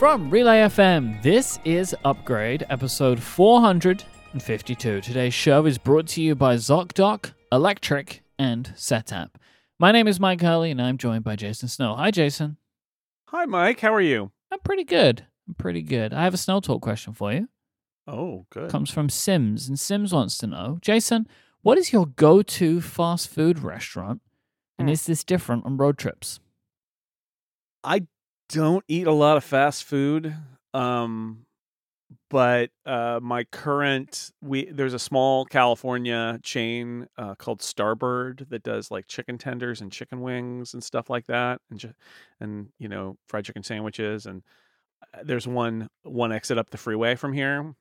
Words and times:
From 0.00 0.30
Relay 0.30 0.60
FM, 0.62 1.20
this 1.20 1.58
is 1.62 1.94
Upgrade, 2.06 2.64
episode 2.70 3.22
452. 3.22 5.02
Today's 5.02 5.34
show 5.34 5.66
is 5.66 5.76
brought 5.76 6.06
to 6.08 6.22
you 6.22 6.34
by 6.34 6.54
ZocDoc, 6.56 7.34
Electric, 7.52 8.22
and 8.38 8.72
Setapp. 8.74 9.28
My 9.78 9.92
name 9.92 10.08
is 10.08 10.18
Mike 10.18 10.40
Hurley, 10.40 10.70
and 10.70 10.80
I'm 10.80 10.96
joined 10.96 11.24
by 11.24 11.36
Jason 11.36 11.68
Snell. 11.68 11.96
Hi, 11.96 12.10
Jason. 12.10 12.56
Hi, 13.28 13.44
Mike. 13.44 13.80
How 13.80 13.92
are 13.92 14.00
you? 14.00 14.32
I'm 14.50 14.60
pretty 14.60 14.84
good. 14.84 15.26
I'm 15.46 15.52
pretty 15.52 15.82
good. 15.82 16.14
I 16.14 16.24
have 16.24 16.32
a 16.32 16.38
Snell 16.38 16.62
Talk 16.62 16.80
question 16.80 17.12
for 17.12 17.34
you. 17.34 17.50
Oh, 18.06 18.46
good. 18.48 18.70
Comes 18.70 18.88
from 18.90 19.10
Sims, 19.10 19.68
and 19.68 19.78
Sims 19.78 20.14
wants 20.14 20.38
to 20.38 20.46
know, 20.46 20.78
Jason, 20.80 21.28
what 21.60 21.76
is 21.76 21.92
your 21.92 22.06
go-to 22.06 22.80
fast 22.80 23.28
food 23.28 23.58
restaurant, 23.58 24.22
and 24.78 24.88
Hmm. 24.88 24.92
is 24.94 25.04
this 25.04 25.24
different 25.24 25.66
on 25.66 25.76
road 25.76 25.98
trips? 25.98 26.40
I 27.84 28.06
don't 28.50 28.84
eat 28.88 29.06
a 29.06 29.12
lot 29.12 29.36
of 29.36 29.44
fast 29.44 29.84
food. 29.84 30.34
Um 30.74 31.46
but 32.30 32.70
uh 32.86 33.20
my 33.22 33.44
current 33.44 34.32
we 34.42 34.64
there's 34.66 34.94
a 34.94 34.98
small 34.98 35.44
California 35.44 36.38
chain 36.42 37.06
uh 37.18 37.34
called 37.36 37.60
Starbird 37.60 38.48
that 38.50 38.62
does 38.64 38.90
like 38.90 39.06
chicken 39.08 39.38
tenders 39.38 39.80
and 39.80 39.92
chicken 39.92 40.20
wings 40.20 40.74
and 40.74 40.82
stuff 40.82 41.10
like 41.10 41.26
that 41.26 41.60
and 41.70 41.78
ju- 41.80 41.94
and 42.40 42.68
you 42.78 42.88
know 42.88 43.16
fried 43.28 43.44
chicken 43.44 43.62
sandwiches 43.62 44.26
and 44.26 44.42
uh, 45.14 45.20
there's 45.24 45.46
one 45.48 45.88
one 46.02 46.32
exit 46.32 46.58
up 46.58 46.70
the 46.70 46.78
freeway 46.78 47.14
from 47.16 47.32
here. 47.32 47.74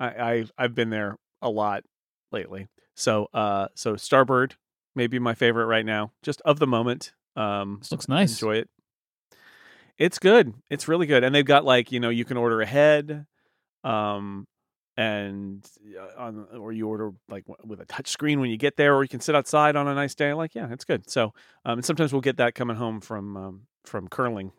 I 0.00 0.06
I 0.08 0.44
I've 0.58 0.74
been 0.74 0.90
there 0.90 1.16
a 1.40 1.50
lot 1.50 1.84
lately. 2.30 2.68
So 2.96 3.28
uh 3.32 3.68
so 3.74 3.94
Starbird 3.94 4.52
may 4.94 5.06
be 5.06 5.18
my 5.18 5.34
favorite 5.34 5.66
right 5.66 5.86
now 5.86 6.12
just 6.22 6.40
of 6.42 6.58
the 6.58 6.66
moment. 6.66 7.12
Um 7.36 7.78
This 7.80 7.92
looks 7.92 8.08
nice. 8.08 8.32
enjoy 8.32 8.56
it. 8.56 8.70
It's 9.98 10.18
good. 10.18 10.54
It's 10.70 10.88
really 10.88 11.06
good. 11.06 11.24
And 11.24 11.34
they've 11.34 11.44
got 11.44 11.64
like, 11.64 11.92
you 11.92 12.00
know, 12.00 12.08
you 12.10 12.24
can 12.24 12.36
order 12.36 12.60
ahead 12.60 13.26
um 13.84 14.46
and 14.96 15.66
uh, 15.98 16.22
on 16.22 16.46
or 16.56 16.70
you 16.70 16.86
order 16.86 17.10
like 17.28 17.44
with 17.64 17.80
a 17.80 17.84
touch 17.86 18.08
screen 18.08 18.38
when 18.38 18.48
you 18.48 18.56
get 18.56 18.76
there 18.76 18.94
or 18.94 19.02
you 19.02 19.08
can 19.08 19.18
sit 19.18 19.34
outside 19.34 19.74
on 19.74 19.88
a 19.88 19.94
nice 19.94 20.14
day 20.14 20.32
like 20.32 20.54
yeah, 20.54 20.68
it's 20.70 20.84
good. 20.84 21.08
So, 21.10 21.32
um 21.64 21.78
and 21.78 21.84
sometimes 21.84 22.12
we'll 22.12 22.20
get 22.20 22.36
that 22.36 22.54
coming 22.54 22.76
home 22.76 23.00
from 23.00 23.36
um 23.36 23.62
from 23.84 24.08
curling. 24.08 24.52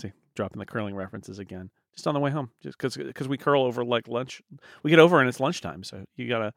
See, 0.00 0.12
dropping 0.34 0.58
the 0.58 0.66
curling 0.66 0.94
references 0.94 1.38
again. 1.38 1.70
Just 1.94 2.06
on 2.06 2.14
the 2.14 2.20
way 2.20 2.30
home 2.30 2.50
just 2.62 2.78
cuz 2.78 2.96
cuz 3.14 3.28
we 3.28 3.36
curl 3.36 3.64
over 3.64 3.84
like 3.84 4.08
lunch. 4.08 4.40
We 4.82 4.90
get 4.90 4.98
over 4.98 5.20
and 5.20 5.28
it's 5.28 5.40
lunchtime, 5.40 5.84
so 5.84 6.04
you 6.16 6.28
got 6.28 6.38
to 6.38 6.52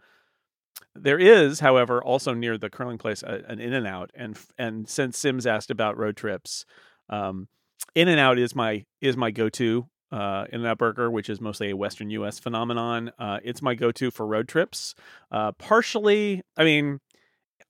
there 0.96 1.20
is, 1.20 1.60
however, 1.60 2.04
also 2.04 2.34
near 2.34 2.58
the 2.58 2.70
curling 2.70 2.98
place 2.98 3.24
an 3.24 3.60
In 3.60 3.74
and 3.74 3.88
Out, 3.88 4.12
and 4.16 4.38
and 4.58 4.88
since 4.88 5.18
Sims 5.18 5.46
asked 5.46 5.72
about 5.72 5.98
road 5.98 6.16
trips, 6.18 6.66
um, 7.10 7.48
In 7.94 8.08
and 8.08 8.20
Out 8.20 8.38
is 8.38 8.56
my 8.56 8.86
is 9.02 9.16
my 9.16 9.32
go 9.32 9.50
to 9.50 9.88
uh, 10.12 10.46
In 10.52 10.62
and 10.62 10.68
Out 10.68 10.78
burger, 10.78 11.10
which 11.10 11.30
is 11.30 11.40
mostly 11.42 11.70
a 11.70 11.76
Western 11.76 12.10
U.S. 12.12 12.40
phenomenon. 12.40 13.12
Uh, 13.18 13.40
it's 13.44 13.62
my 13.62 13.76
go 13.76 13.92
to 13.92 14.12
for 14.12 14.26
road 14.26 14.48
trips. 14.48 14.96
Uh, 15.32 15.52
partially, 15.54 16.42
I 16.58 16.64
mean, 16.64 17.00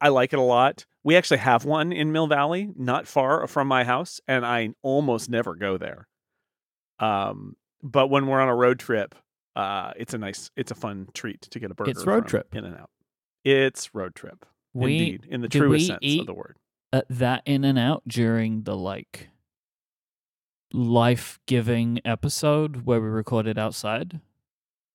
I 0.02 0.10
like 0.10 0.34
it 0.34 0.40
a 0.40 0.44
lot. 0.44 0.86
We 1.04 1.16
actually 1.16 1.38
have 1.38 1.66
one 1.66 1.92
in 1.92 2.12
Mill 2.12 2.28
Valley, 2.28 2.70
not 2.76 3.08
far 3.08 3.46
from 3.48 3.68
my 3.68 3.84
house, 3.84 4.20
and 4.28 4.46
I 4.46 4.70
almost 4.82 5.30
never 5.30 5.56
go 5.56 5.78
there. 5.78 6.08
Um, 7.00 7.56
but 7.84 8.08
when 8.08 8.26
we're 8.28 8.42
on 8.42 8.50
a 8.50 8.56
road 8.56 8.80
trip, 8.80 9.16
uh, 9.56 9.92
it's 9.96 10.14
a 10.14 10.18
nice, 10.18 10.50
it's 10.56 10.72
a 10.72 10.76
fun 10.76 11.08
treat 11.14 11.42
to 11.42 11.60
get 11.60 11.72
a 11.72 11.76
burger. 11.76 11.92
It's 11.92 12.06
road 12.06 12.28
trip. 12.28 12.56
In 12.56 12.66
and 12.66 12.76
Out. 12.76 12.90
It's 13.44 13.94
road 13.94 14.16
trip. 14.16 14.46
We 14.74 14.98
Indeed, 14.98 15.28
in 15.30 15.42
the 15.42 15.48
truest 15.48 15.88
sense 15.88 16.20
of 16.20 16.26
the 16.26 16.34
word. 16.34 16.58
at 16.92 17.06
that 17.10 17.44
in 17.46 17.64
and 17.64 17.78
out 17.80 18.04
during 18.08 18.64
the 18.64 18.76
like 18.76 19.30
life 20.74 21.40
giving 21.46 22.00
episode 22.06 22.86
where 22.86 23.00
we 23.02 23.08
recorded 23.08 23.58
outside. 23.58 24.20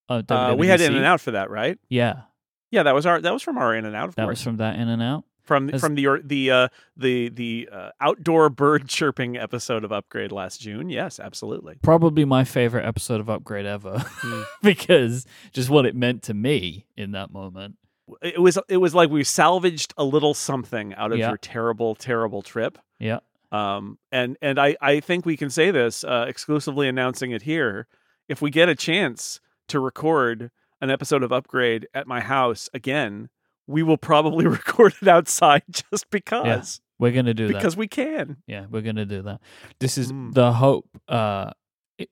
Oh, 0.08 0.22
Uh, 0.28 0.54
we 0.58 0.66
had 0.66 0.80
In 0.80 0.94
and 0.96 1.04
Out 1.04 1.20
for 1.20 1.30
that, 1.32 1.50
right? 1.50 1.78
Yeah, 1.88 2.22
Yeah, 2.70 2.82
that 2.84 2.94
was 2.94 3.06
our 3.06 3.20
that 3.20 3.32
was 3.32 3.42
from 3.42 3.58
our 3.58 3.74
In 3.74 3.84
and 3.84 3.94
Out, 3.96 4.08
of 4.08 4.14
that 4.16 4.24
course. 4.24 4.38
was 4.38 4.42
from 4.42 4.56
that 4.58 4.76
in 4.78 4.88
and 4.88 5.02
out. 5.02 5.24
from 5.42 5.66
the, 5.68 5.74
As- 5.74 5.80
from 5.80 5.94
the 5.94 6.06
the 6.24 6.50
uh, 6.50 6.68
the 6.96 7.28
the 7.28 7.68
uh, 7.72 7.90
outdoor 8.00 8.50
bird 8.50 8.88
chirping 8.88 9.36
episode 9.36 9.84
of 9.84 9.92
Upgrade 9.92 10.32
last 10.32 10.60
June. 10.60 10.90
Yes, 10.90 11.18
absolutely. 11.20 11.76
Probably 11.82 12.24
my 12.24 12.44
favorite 12.44 12.84
episode 12.84 13.20
of 13.20 13.28
Upgrade 13.30 13.66
ever 13.66 13.98
Hmm. 14.04 14.42
because 14.62 15.26
just 15.52 15.70
what 15.70 15.86
it 15.86 15.94
meant 15.96 16.22
to 16.24 16.34
me 16.34 16.86
in 16.96 17.12
that 17.12 17.32
moment. 17.32 17.76
It 18.22 18.40
was 18.42 18.58
it 18.68 18.78
was 18.78 18.94
like 18.94 19.10
we 19.10 19.22
salvaged 19.24 19.94
a 19.96 20.02
little 20.04 20.34
something 20.34 20.92
out 20.94 21.12
of 21.12 21.18
Yeah. 21.18 21.28
your 21.28 21.36
terrible 21.38 21.94
terrible 21.94 22.42
trip. 22.42 22.76
Yeah, 22.98 23.20
Um, 23.52 23.98
and 24.12 24.36
and 24.40 24.58
I 24.58 24.76
I 24.80 25.00
think 25.00 25.26
we 25.26 25.36
can 25.36 25.50
say 25.50 25.70
this 25.70 26.04
uh, 26.04 26.24
exclusively 26.28 26.88
announcing 26.88 27.30
it 27.32 27.42
here. 27.42 27.86
If 28.28 28.40
we 28.40 28.50
get 28.50 28.68
a 28.68 28.74
chance 28.76 29.40
to 29.68 29.80
record 29.80 30.50
an 30.80 30.90
episode 30.90 31.22
of 31.22 31.32
Upgrade 31.32 31.88
at 31.92 32.06
my 32.06 32.20
house 32.20 32.68
again, 32.72 33.28
we 33.66 33.82
will 33.82 33.96
probably 33.98 34.46
record 34.58 34.94
it 35.02 35.08
outside 35.08 35.62
just 35.90 36.08
because 36.10 36.80
we're 36.98 37.12
gonna 37.12 37.34
do 37.34 37.48
that. 37.48 37.54
because 37.54 37.76
we 37.76 37.88
can. 37.88 38.36
Yeah, 38.46 38.66
we're 38.70 38.82
gonna 38.82 39.04
do 39.06 39.22
that. 39.22 39.40
This 39.80 39.98
is 39.98 40.12
Mm. 40.12 40.32
the 40.34 40.52
hope. 40.52 40.86
Uh, 41.08 41.50
it, 41.98 42.08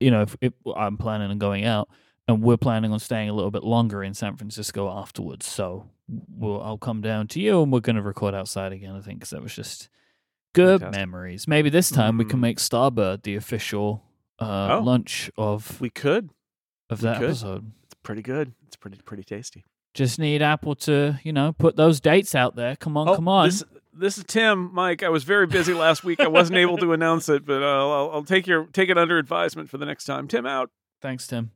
you 0.00 0.10
know, 0.10 0.22
if, 0.22 0.36
if 0.40 0.52
I'm 0.74 0.96
planning 0.96 1.30
on 1.30 1.38
going 1.38 1.64
out, 1.64 1.88
and 2.26 2.42
we're 2.42 2.56
planning 2.56 2.92
on 2.92 2.98
staying 2.98 3.28
a 3.28 3.32
little 3.34 3.50
bit 3.50 3.64
longer 3.64 4.02
in 4.02 4.14
San 4.14 4.36
Francisco 4.36 4.88
afterwards, 4.90 5.46
so 5.46 5.90
we'll 6.28 6.62
I'll 6.62 6.78
come 6.78 7.00
down 7.02 7.26
to 7.28 7.40
you, 7.40 7.62
and 7.62 7.70
we're 7.72 7.80
gonna 7.80 8.02
record 8.02 8.34
outside 8.34 8.72
again. 8.72 8.94
I 8.96 9.00
think 9.00 9.18
because 9.20 9.30
that 9.30 9.42
was 9.42 9.54
just 9.54 9.88
good 10.54 10.80
Fantastic. 10.80 11.00
memories. 11.08 11.48
Maybe 11.48 11.70
this 11.70 11.90
time 11.90 12.18
we 12.18 12.24
can 12.24 12.38
Mm. 12.38 12.42
make 12.42 12.58
Starbird 12.58 13.22
the 13.22 13.36
official 13.36 14.02
uh, 14.40 14.78
Oh. 14.78 14.82
lunch 14.84 15.30
of 15.36 15.80
We 15.80 15.90
could. 15.90 16.30
of 16.90 17.00
that 17.00 17.18
could. 17.18 17.30
episode. 17.30 17.72
It's 17.84 17.94
pretty 18.02 18.22
good. 18.22 18.52
It's 18.66 18.76
pretty 18.76 18.98
pretty 19.04 19.24
tasty. 19.24 19.64
Just 19.94 20.18
need 20.18 20.42
Apple 20.42 20.74
to 20.76 21.18
you 21.24 21.32
know 21.32 21.52
put 21.58 21.76
those 21.76 22.00
dates 22.00 22.34
out 22.34 22.54
there. 22.56 22.76
Come 22.76 22.96
on, 22.96 23.14
come 23.16 23.26
on. 23.28 23.44
Oh, 23.46 23.48
This, 23.48 23.64
this 23.92 24.18
is 24.18 24.24
Tim, 24.24 24.72
Mike. 24.72 25.02
I 25.02 25.08
was 25.08 25.24
very 25.24 25.46
busy 25.48 25.74
last 25.74 26.04
week. 26.04 26.20
I 26.20 26.28
wasn't 26.28 26.58
able 26.58 26.76
to 26.78 26.92
announce 26.98 27.28
it, 27.28 27.44
but 27.44 27.62
uh, 27.62 27.66
I'll, 27.66 28.10
I'll 28.12 28.24
take 28.24 28.46
your 28.46 28.66
take 28.66 28.90
it 28.90 28.96
under 28.98 29.18
advisement 29.18 29.68
for 29.70 29.76
the 29.78 29.86
next 29.86 30.04
time. 30.04 30.28
Tim 30.28 30.46
out. 30.46 30.70
Thanks, 31.02 31.26
Tim. 31.26 31.50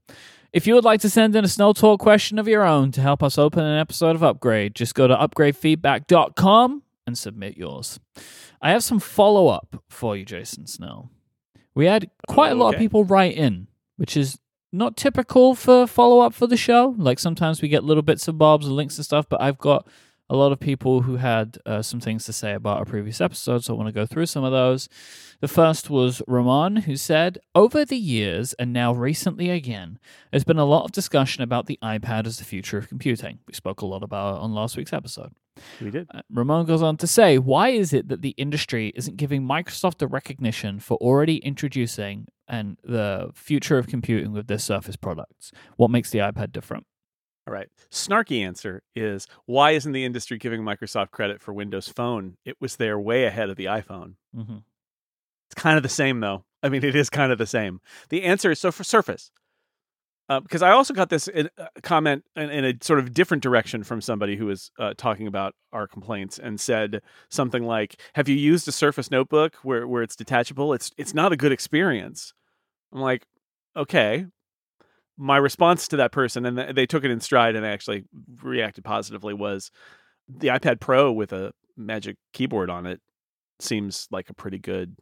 If 0.53 0.67
you 0.67 0.75
would 0.75 0.85
like 0.85 1.01
to 1.01 1.09
send 1.09 1.35
in 1.37 1.45
a 1.45 1.49
Snell 1.49 1.73
Talk 1.73 1.99
question 2.01 2.39
of 2.39 2.47
your 2.49 2.63
own 2.65 2.91
to 2.93 3.01
help 3.01 3.23
us 3.23 3.39
open 3.39 3.65
an 3.65 3.79
episode 3.79 4.17
of 4.17 4.23
Upgrade, 4.23 4.75
just 4.75 4.95
go 4.95 5.07
to 5.07 5.15
upgradefeedback.com 5.17 6.83
and 7.07 7.17
submit 7.17 7.57
yours. 7.57 7.99
I 8.61 8.71
have 8.71 8.85
some 8.85 9.01
follow 9.01 9.49
up 9.49 9.83
for 9.89 10.17
you, 10.17 10.25
Jason 10.25 10.67
Snell. 10.67 11.11
We 11.75 11.87
had 11.87 12.11
quite 12.29 12.53
a 12.53 12.55
lot 12.55 12.75
of 12.75 12.81
people 12.81 13.05
write 13.05 13.35
in, 13.35 13.69
which 13.97 14.17
is 14.17 14.39
not 14.73 14.97
typical 14.97 15.55
for 15.55 15.87
follow 15.87 16.21
up 16.21 16.35
for 16.35 16.47
the 16.47 16.57
show. 16.57 16.95
Like 16.99 17.19
sometimes 17.19 17.63
we 17.63 17.69
get 17.69 17.85
little 17.85 18.03
bits 18.03 18.29
and 18.29 18.39
bobs 18.39 18.67
and 18.67 18.77
links 18.77 18.97
and 18.97 19.05
stuff, 19.05 19.29
but 19.29 19.41
I've 19.41 19.59
got 19.59 19.87
a 20.31 20.37
lot 20.37 20.53
of 20.53 20.59
people 20.59 21.03
who 21.03 21.17
had 21.17 21.59
uh, 21.67 21.83
some 21.83 22.01
things 22.01 22.25
to 22.25 22.33
say 22.33 22.55
about 22.55 22.81
a 22.81 22.87
previous 22.87 23.21
episode, 23.21 23.65
so 23.65 23.75
I 23.75 23.77
want 23.77 23.89
to 23.89 23.93
go 23.93 24.07
through 24.07 24.27
some 24.27 24.45
of 24.45 24.53
those. 24.53 24.89
The 25.41 25.49
first 25.49 25.91
was 25.91 26.23
Ramon, 26.27 26.77
who 26.77 26.97
said, 26.97 27.39
Over 27.55 27.85
the 27.85 27.99
years, 27.99 28.55
and 28.55 28.73
now 28.73 28.95
recently 28.95 29.51
again, 29.51 29.99
there's 30.31 30.45
been 30.45 30.59
a 30.59 30.65
lot 30.65 30.85
of 30.85 30.93
discussion 30.93 31.43
about 31.43 31.67
the 31.67 31.79
iPad 31.83 32.27
as 32.27 32.39
the 32.39 32.45
future 32.45 32.79
of 32.79 32.89
computing. 32.89 33.41
We 33.47 33.53
spoke 33.53 33.83
a 33.83 33.87
lot 33.87 34.03
about 34.03 34.37
it 34.37 34.41
on 34.41 34.55
last 34.55 34.77
week's 34.77 34.93
episode. 34.95 35.35
We 35.81 35.91
did. 35.91 36.09
Uh, 36.13 36.23
Ramon 36.31 36.67
goes 36.67 36.83
on 36.83 36.97
to 36.99 37.07
say, 37.07 37.39
Why 37.39 37.69
is 37.69 37.93
it 37.93 38.09
that 38.09 38.23
the 38.23 38.35
industry 38.37 38.93
isn't 38.95 39.17
giving 39.17 39.43
Microsoft 39.43 39.99
the 39.99 40.07
recognition 40.07 40.81
for 40.81 40.97
already 40.99 41.37
introducing 41.39 42.27
and 42.49 42.79
the 42.83 43.31
future 43.35 43.79
of 43.79 43.87
computing 43.87 44.33
with 44.33 44.47
their 44.47 44.59
Surface 44.59 44.97
products? 44.97 45.53
What 45.77 45.91
makes 45.91 46.11
the 46.11 46.19
iPad 46.19 46.53
different? 46.53 46.87
All 47.47 47.53
right. 47.55 47.69
Snarky 47.91 48.41
answer 48.47 48.83
is 48.95 49.27
why 49.47 49.73
isn't 49.73 49.93
the 49.93 50.05
industry 50.05 50.39
giving 50.39 50.63
Microsoft 50.63 51.11
credit 51.11 51.43
for 51.43 51.53
Windows 51.53 51.89
Phone? 51.89 52.37
It 52.45 52.57
was 52.61 52.77
there 52.77 52.99
way 52.99 53.25
ahead 53.25 53.51
of 53.51 53.57
the 53.57 53.65
iPhone. 53.67 54.15
Mm-hmm. 54.37 54.59
It's 55.49 55.61
kind 55.61 55.77
of 55.77 55.83
the 55.83 55.89
same, 55.89 56.21
though. 56.21 56.45
I 56.63 56.69
mean, 56.69 56.85
it 56.85 56.95
is 56.95 57.11
kind 57.11 57.33
of 57.33 57.39
the 57.39 57.47
same. 57.47 57.81
The 58.09 58.23
answer 58.23 58.53
is 58.53 58.61
so 58.61 58.71
for 58.71 58.85
Surface, 58.85 59.33
because 60.41 60.63
I 60.63 60.71
also 60.71 60.95
got 60.95 61.09
this 61.09 61.29
in, 61.29 61.49
uh, 61.59 61.67
comment 61.83 62.25
in, 62.37 62.51
in 62.51 62.65
a 62.65 62.75
sort 62.83 62.99
of 62.99 63.13
different 63.13 63.43
direction 63.43 63.83
from 63.83 64.01
somebody 64.01 64.37
who 64.37 64.47
was 64.47 64.71
uh, 64.79 64.95
talking 64.97 65.27
about 65.27 65.55
our 65.73 65.87
complaints 65.87 66.39
and 66.39 66.61
said 66.61 67.01
something 67.31 67.65
like, 67.65 68.01
"Have 68.15 68.29
you 68.29 68.37
used 68.37 68.69
a 68.69 68.73
Surface 68.73 69.11
Notebook 69.11 69.57
where 69.63 69.87
where 69.87 70.03
it's 70.03 70.17
detachable? 70.17 70.73
It's 70.73 70.91
it's 70.97 71.15
not 71.15 71.33
a 71.33 71.37
good 71.37 71.53
experience." 71.53 72.35
I'm 72.93 73.01
like, 73.01 73.27
okay. 73.77 74.27
My 75.19 75.37
response 75.37 75.89
to 75.89 75.97
that 75.99 76.13
person, 76.13 76.47
and 76.47 76.57
th- 76.57 76.75
they 76.75 76.87
took 76.87 77.05
it 77.05 77.11
in 77.11 77.21
stride 77.21 77.55
and 77.55 77.65
actually 77.67 78.05
reacted 78.43 78.85
positively, 78.85 79.35
was 79.35 79.71
the 80.29 80.49
iPad 80.49 80.81
Pro 80.81 81.13
with 81.13 81.33
a 81.33 81.53
Magic 81.77 82.17
Keyboard 82.33 82.71
on 82.71 82.87
it 82.87 83.01
seems 83.61 84.09
like 84.11 84.31
a 84.31 84.35
pretty 84.35 84.59
good 84.59 84.97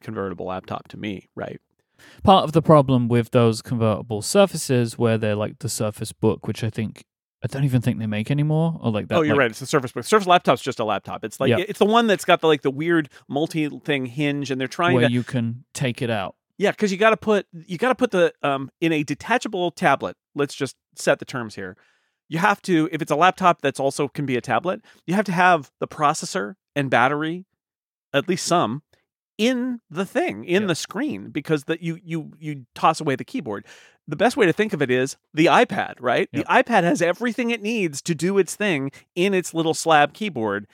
convertible 0.00 0.46
laptop 0.46 0.88
to 0.88 0.96
me, 0.96 1.28
right? 1.34 1.60
Part 2.22 2.44
of 2.44 2.52
the 2.52 2.62
problem 2.62 3.08
with 3.08 3.30
those 3.30 3.62
convertible 3.62 4.22
surfaces 4.22 4.96
where 4.98 5.18
they're 5.18 5.34
like 5.36 5.58
the 5.58 5.68
Surface 5.68 6.12
Book, 6.12 6.46
which 6.46 6.62
I 6.64 6.70
think 6.70 7.04
I 7.44 7.48
don't 7.48 7.64
even 7.64 7.80
think 7.82 7.98
they 7.98 8.06
make 8.06 8.30
anymore, 8.30 8.78
or 8.80 8.92
like 8.92 9.08
that. 9.08 9.18
oh, 9.18 9.22
you're 9.22 9.34
like- 9.34 9.38
right. 9.40 9.50
It's 9.50 9.58
the 9.60 9.66
Surface 9.66 9.90
Book. 9.92 10.04
Surface 10.04 10.28
laptop's 10.28 10.62
just 10.62 10.78
a 10.78 10.84
laptop. 10.84 11.24
It's 11.24 11.40
like 11.40 11.50
Yeah. 11.50 11.56
it's 11.58 11.80
the 11.80 11.84
one 11.86 12.06
that's 12.06 12.24
got 12.24 12.40
the 12.40 12.46
like 12.46 12.62
the 12.62 12.70
weird 12.70 13.08
multi 13.28 13.68
thing 13.80 14.06
hinge, 14.06 14.50
and 14.50 14.60
they're 14.60 14.68
trying 14.68 14.92
to 14.92 14.96
Where 15.00 15.08
to. 15.08 15.12
you 15.12 15.22
can 15.24 15.64
take 15.74 16.00
it 16.02 16.10
out. 16.10 16.36
Yeah, 16.58 16.70
because 16.70 16.92
you 16.92 16.98
got 16.98 17.10
to 17.10 17.16
put 17.16 17.46
you 17.52 17.78
got 17.78 17.88
to 17.88 17.94
put 17.96 18.12
the 18.12 18.32
um 18.42 18.70
in 18.80 18.92
a 18.92 19.02
detachable 19.02 19.70
tablet. 19.72 20.16
Let's 20.34 20.54
just 20.54 20.76
set 20.94 21.18
the 21.18 21.24
terms 21.24 21.56
here. 21.56 21.76
You 22.28 22.38
have 22.38 22.62
to 22.62 22.88
if 22.92 23.02
it's 23.02 23.10
a 23.10 23.16
laptop 23.16 23.60
that's 23.60 23.80
also 23.80 24.06
can 24.06 24.24
be 24.24 24.36
a 24.36 24.40
tablet. 24.40 24.80
You 25.06 25.14
have 25.14 25.24
to 25.24 25.32
have 25.32 25.72
the 25.80 25.88
processor 25.88 26.54
and 26.76 26.88
battery, 26.90 27.44
at 28.14 28.28
least 28.28 28.46
some, 28.46 28.82
in 29.38 29.80
the 29.90 30.04
thing 30.04 30.44
in 30.44 30.62
Yep. 30.62 30.68
the 30.68 30.74
screen 30.74 31.30
because 31.30 31.64
that 31.64 31.82
you 31.82 31.98
you 32.04 32.32
you 32.38 32.66
toss 32.74 33.00
away 33.00 33.16
the 33.16 33.24
keyboard. 33.24 33.64
The 34.08 34.16
best 34.16 34.36
way 34.36 34.46
to 34.46 34.52
think 34.52 34.72
of 34.72 34.82
it 34.82 34.90
is 34.90 35.16
the 35.32 35.46
iPad, 35.46 35.94
right? 36.00 36.28
Yep. 36.32 36.44
The 36.44 36.52
iPad 36.52 36.82
has 36.82 37.00
everything 37.00 37.50
it 37.50 37.62
needs 37.62 38.02
to 38.02 38.14
do 38.14 38.36
its 38.36 38.56
thing 38.56 38.90
in 39.14 39.32
its 39.32 39.54
little 39.54 39.74
slab 39.74 40.12
keyboard 40.12 40.66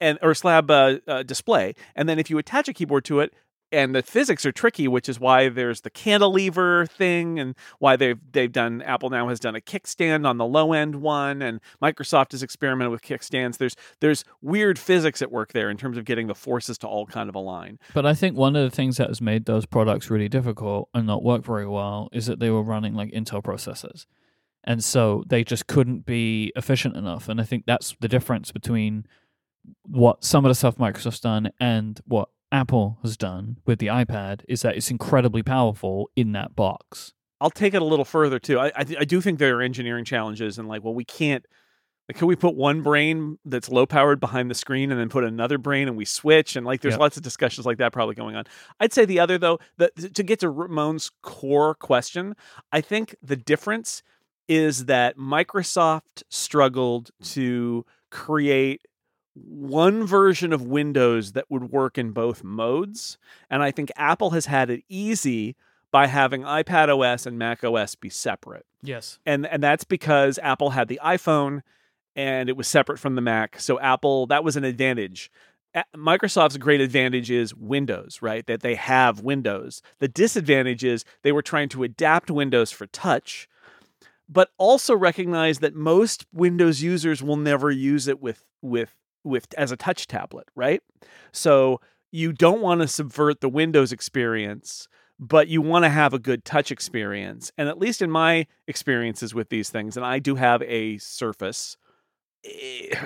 and 0.00 0.18
or 0.22 0.34
slab 0.34 0.70
uh, 0.70 0.98
uh, 1.08 1.22
display. 1.22 1.74
And 1.96 2.08
then 2.08 2.18
if 2.18 2.28
you 2.30 2.36
attach 2.38 2.68
a 2.68 2.72
keyboard 2.74 3.04
to 3.06 3.20
it, 3.20 3.32
and 3.72 3.94
the 3.94 4.02
physics 4.02 4.44
are 4.44 4.52
tricky, 4.52 4.88
which 4.88 5.08
is 5.08 5.20
why 5.20 5.48
there's 5.48 5.82
the 5.82 5.90
cantilever 5.90 6.86
thing, 6.86 7.38
and 7.38 7.54
why 7.78 7.96
they've 7.96 8.18
they've 8.32 8.52
done 8.52 8.82
Apple 8.82 9.10
now 9.10 9.28
has 9.28 9.40
done 9.40 9.54
a 9.54 9.60
kickstand 9.60 10.26
on 10.26 10.38
the 10.38 10.46
low 10.46 10.72
end 10.72 10.96
one, 10.96 11.42
and 11.42 11.60
Microsoft 11.82 12.32
has 12.32 12.42
experimented 12.42 12.90
with 12.90 13.02
kickstands. 13.02 13.58
There's 13.58 13.76
there's 14.00 14.24
weird 14.42 14.78
physics 14.78 15.22
at 15.22 15.30
work 15.30 15.52
there 15.52 15.70
in 15.70 15.76
terms 15.76 15.96
of 15.96 16.04
getting 16.04 16.26
the 16.26 16.34
forces 16.34 16.78
to 16.78 16.86
all 16.86 17.06
kind 17.06 17.28
of 17.28 17.34
align. 17.34 17.78
But 17.94 18.06
I 18.06 18.14
think 18.14 18.36
one 18.36 18.56
of 18.56 18.68
the 18.68 18.74
things 18.74 18.96
that 18.96 19.08
has 19.08 19.20
made 19.20 19.46
those 19.46 19.66
products 19.66 20.10
really 20.10 20.28
difficult 20.28 20.88
and 20.94 21.06
not 21.06 21.22
work 21.22 21.44
very 21.44 21.66
well 21.66 22.08
is 22.12 22.26
that 22.26 22.40
they 22.40 22.50
were 22.50 22.62
running 22.62 22.94
like 22.94 23.10
Intel 23.12 23.42
processors. 23.42 24.06
And 24.64 24.84
so 24.84 25.24
they 25.26 25.42
just 25.42 25.66
couldn't 25.66 26.04
be 26.04 26.52
efficient 26.54 26.96
enough. 26.96 27.28
And 27.28 27.40
I 27.40 27.44
think 27.44 27.64
that's 27.66 27.96
the 28.00 28.08
difference 28.08 28.52
between 28.52 29.06
what 29.82 30.24
some 30.24 30.44
of 30.44 30.50
the 30.50 30.54
stuff 30.54 30.76
Microsoft's 30.76 31.20
done 31.20 31.50
and 31.60 32.00
what 32.04 32.28
Apple 32.52 32.98
has 33.02 33.16
done 33.16 33.58
with 33.64 33.78
the 33.78 33.86
iPad 33.86 34.42
is 34.48 34.62
that 34.62 34.76
it's 34.76 34.90
incredibly 34.90 35.42
powerful 35.42 36.10
in 36.16 36.32
that 36.32 36.56
box. 36.56 37.12
I'll 37.40 37.50
take 37.50 37.74
it 37.74 37.80
a 37.82 37.84
little 37.84 38.04
further 38.04 38.38
too. 38.38 38.58
I 38.58 38.66
I, 38.68 38.84
I 39.00 39.04
do 39.04 39.20
think 39.20 39.38
there 39.38 39.58
are 39.58 39.62
engineering 39.62 40.04
challenges, 40.04 40.58
and 40.58 40.68
like, 40.68 40.82
well, 40.84 40.94
we 40.94 41.04
can't. 41.04 41.44
Like, 42.08 42.16
can 42.18 42.26
we 42.26 42.34
put 42.34 42.56
one 42.56 42.82
brain 42.82 43.38
that's 43.44 43.68
low 43.68 43.86
powered 43.86 44.18
behind 44.18 44.50
the 44.50 44.54
screen 44.54 44.90
and 44.90 44.98
then 44.98 45.08
put 45.08 45.22
another 45.22 45.58
brain 45.58 45.86
and 45.86 45.96
we 45.96 46.04
switch? 46.04 46.56
And 46.56 46.66
like, 46.66 46.80
there's 46.80 46.94
Yep. 46.94 47.00
lots 47.00 47.16
of 47.16 47.22
discussions 47.22 47.66
like 47.66 47.78
that 47.78 47.92
probably 47.92 48.16
going 48.16 48.34
on. 48.34 48.46
I'd 48.80 48.92
say 48.92 49.04
the 49.04 49.20
other 49.20 49.38
though, 49.38 49.60
to 49.78 50.22
get 50.24 50.40
to 50.40 50.48
Ramon's 50.50 51.12
core 51.22 51.76
question, 51.76 52.34
I 52.72 52.80
think 52.80 53.14
the 53.22 53.36
difference 53.36 54.02
is 54.48 54.86
that 54.86 55.16
Microsoft 55.18 56.24
struggled 56.30 57.12
to 57.22 57.86
create 58.10 58.82
one 59.34 60.04
version 60.06 60.52
of 60.52 60.62
Windows 60.62 61.32
that 61.32 61.50
would 61.50 61.70
work 61.70 61.98
in 61.98 62.12
both 62.12 62.42
modes. 62.42 63.18
And 63.48 63.62
I 63.62 63.70
think 63.70 63.90
Apple 63.96 64.30
has 64.30 64.46
had 64.46 64.70
it 64.70 64.82
easy 64.88 65.56
by 65.90 66.06
having 66.06 66.42
iPad 66.42 66.88
OS 66.88 67.26
and 67.26 67.38
Mac 67.38 67.64
OS 67.64 67.94
be 67.94 68.10
separate. 68.10 68.66
Yes. 68.82 69.18
And 69.26 69.46
and 69.46 69.62
that's 69.62 69.84
because 69.84 70.38
Apple 70.42 70.70
had 70.70 70.88
the 70.88 71.00
iPhone 71.04 71.62
and 72.16 72.48
it 72.48 72.56
was 72.56 72.68
separate 72.68 72.98
from 72.98 73.14
the 73.14 73.20
Mac. 73.20 73.60
So 73.60 73.78
Apple 73.80 74.26
that 74.26 74.44
was 74.44 74.56
an 74.56 74.64
advantage. 74.64 75.30
Microsoft's 75.96 76.56
great 76.56 76.80
advantage 76.80 77.30
is 77.30 77.54
Windows, 77.54 78.18
right? 78.20 78.44
That 78.46 78.60
they 78.60 78.74
have 78.74 79.20
Windows. 79.20 79.82
The 80.00 80.08
disadvantage 80.08 80.82
is 80.84 81.04
they 81.22 81.30
were 81.30 81.42
trying 81.42 81.68
to 81.70 81.84
adapt 81.84 82.28
Windows 82.28 82.72
for 82.72 82.86
touch, 82.86 83.48
but 84.28 84.50
also 84.58 84.96
recognize 84.96 85.60
that 85.60 85.76
most 85.76 86.26
Windows 86.32 86.82
users 86.82 87.22
will 87.22 87.36
never 87.36 87.70
use 87.70 88.08
it 88.08 88.20
with 88.20 88.44
with 88.62 88.96
with 89.24 89.46
as 89.56 89.72
a 89.72 89.76
touch 89.76 90.06
tablet, 90.06 90.48
right? 90.54 90.82
So 91.32 91.80
you 92.10 92.32
don't 92.32 92.60
want 92.60 92.80
to 92.80 92.88
subvert 92.88 93.40
the 93.40 93.48
Windows 93.48 93.92
experience, 93.92 94.88
but 95.18 95.48
you 95.48 95.62
want 95.62 95.84
to 95.84 95.90
have 95.90 96.12
a 96.12 96.18
good 96.18 96.44
touch 96.44 96.70
experience. 96.72 97.52
And 97.56 97.68
at 97.68 97.78
least 97.78 98.02
in 98.02 98.10
my 98.10 98.46
experiences 98.66 99.34
with 99.34 99.48
these 99.48 99.70
things, 99.70 99.96
and 99.96 100.04
I 100.04 100.18
do 100.18 100.34
have 100.34 100.62
a 100.62 100.98
Surface, 100.98 101.76
eh, 102.44 102.96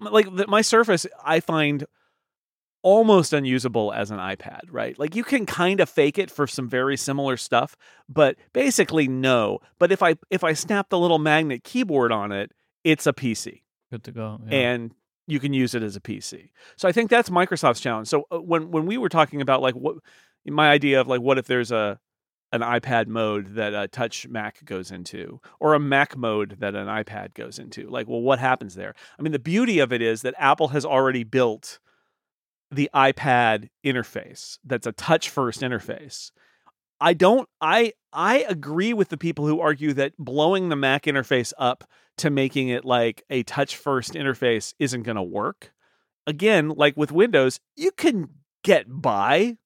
like 0.00 0.30
my 0.48 0.62
Surface, 0.62 1.06
I 1.24 1.40
find 1.40 1.86
almost 2.82 3.32
unusable 3.32 3.92
as 3.92 4.10
an 4.10 4.18
iPad, 4.18 4.62
right? 4.70 4.98
Like 4.98 5.14
you 5.14 5.24
can 5.24 5.46
kind 5.46 5.80
of 5.80 5.88
fake 5.88 6.18
it 6.18 6.30
for 6.30 6.46
some 6.46 6.68
very 6.68 6.96
similar 6.96 7.36
stuff, 7.36 7.76
but 8.08 8.36
basically 8.52 9.08
no. 9.08 9.60
But 9.78 9.92
if 9.92 10.02
I 10.02 10.16
if 10.30 10.44
I 10.44 10.52
snap 10.52 10.88
the 10.88 10.98
little 10.98 11.18
magnet 11.18 11.64
keyboard 11.64 12.12
on 12.12 12.32
it, 12.32 12.52
it's 12.84 13.06
a 13.06 13.12
PC 13.12 13.62
Good 13.90 14.04
to 14.04 14.12
go. 14.12 14.40
Yeah. 14.48 14.58
and 14.58 14.94
you 15.26 15.40
can 15.40 15.52
use 15.52 15.74
it 15.74 15.82
as 15.82 15.96
a 15.96 16.00
PC. 16.00 16.50
So 16.76 16.88
I 16.88 16.92
think 16.92 17.10
that's 17.10 17.30
Microsoft's 17.30 17.80
challenge. 17.80 18.08
So 18.08 18.24
uh, 18.30 18.40
when 18.40 18.70
when 18.70 18.86
we 18.86 18.98
were 18.98 19.08
talking 19.08 19.40
about 19.40 19.62
like 19.62 19.74
what 19.74 19.96
my 20.46 20.70
idea 20.70 21.00
of 21.00 21.08
like 21.08 21.20
what 21.20 21.38
if 21.38 21.46
there's 21.46 21.70
a 21.70 21.98
an 22.52 22.60
iPad 22.60 23.06
mode 23.06 23.54
that 23.54 23.72
a 23.72 23.88
touch 23.88 24.28
Mac 24.28 24.62
goes 24.64 24.90
into 24.90 25.40
or 25.58 25.72
a 25.72 25.80
Mac 25.80 26.16
mode 26.16 26.56
that 26.60 26.74
an 26.74 26.86
iPad 26.86 27.34
goes 27.34 27.58
into. 27.58 27.88
Like 27.88 28.08
well 28.08 28.20
what 28.20 28.38
happens 28.38 28.74
there? 28.74 28.94
I 29.18 29.22
mean 29.22 29.32
the 29.32 29.38
beauty 29.38 29.78
of 29.78 29.92
it 29.92 30.02
is 30.02 30.22
that 30.22 30.34
Apple 30.38 30.68
has 30.68 30.84
already 30.84 31.24
built 31.24 31.78
the 32.70 32.90
iPad 32.94 33.68
interface 33.84 34.58
that's 34.64 34.86
a 34.86 34.92
touch 34.92 35.28
first 35.28 35.60
interface. 35.60 36.30
I 37.02 37.14
don't 37.14 37.48
I 37.60 37.92
I 38.12 38.46
agree 38.48 38.92
with 38.92 39.08
the 39.08 39.18
people 39.18 39.46
who 39.46 39.60
argue 39.60 39.92
that 39.94 40.16
blowing 40.18 40.68
the 40.68 40.76
Mac 40.76 41.04
interface 41.04 41.52
up 41.58 41.82
to 42.18 42.30
making 42.30 42.68
it 42.68 42.84
like 42.84 43.24
a 43.28 43.42
touch 43.42 43.76
first 43.76 44.12
interface 44.12 44.72
isn't 44.78 45.02
going 45.02 45.16
to 45.16 45.22
work. 45.22 45.72
Again, 46.26 46.68
like 46.68 46.96
with 46.96 47.10
Windows, 47.10 47.58
you 47.74 47.90
can 47.90 48.28
get 48.62 48.86
by 48.88 49.56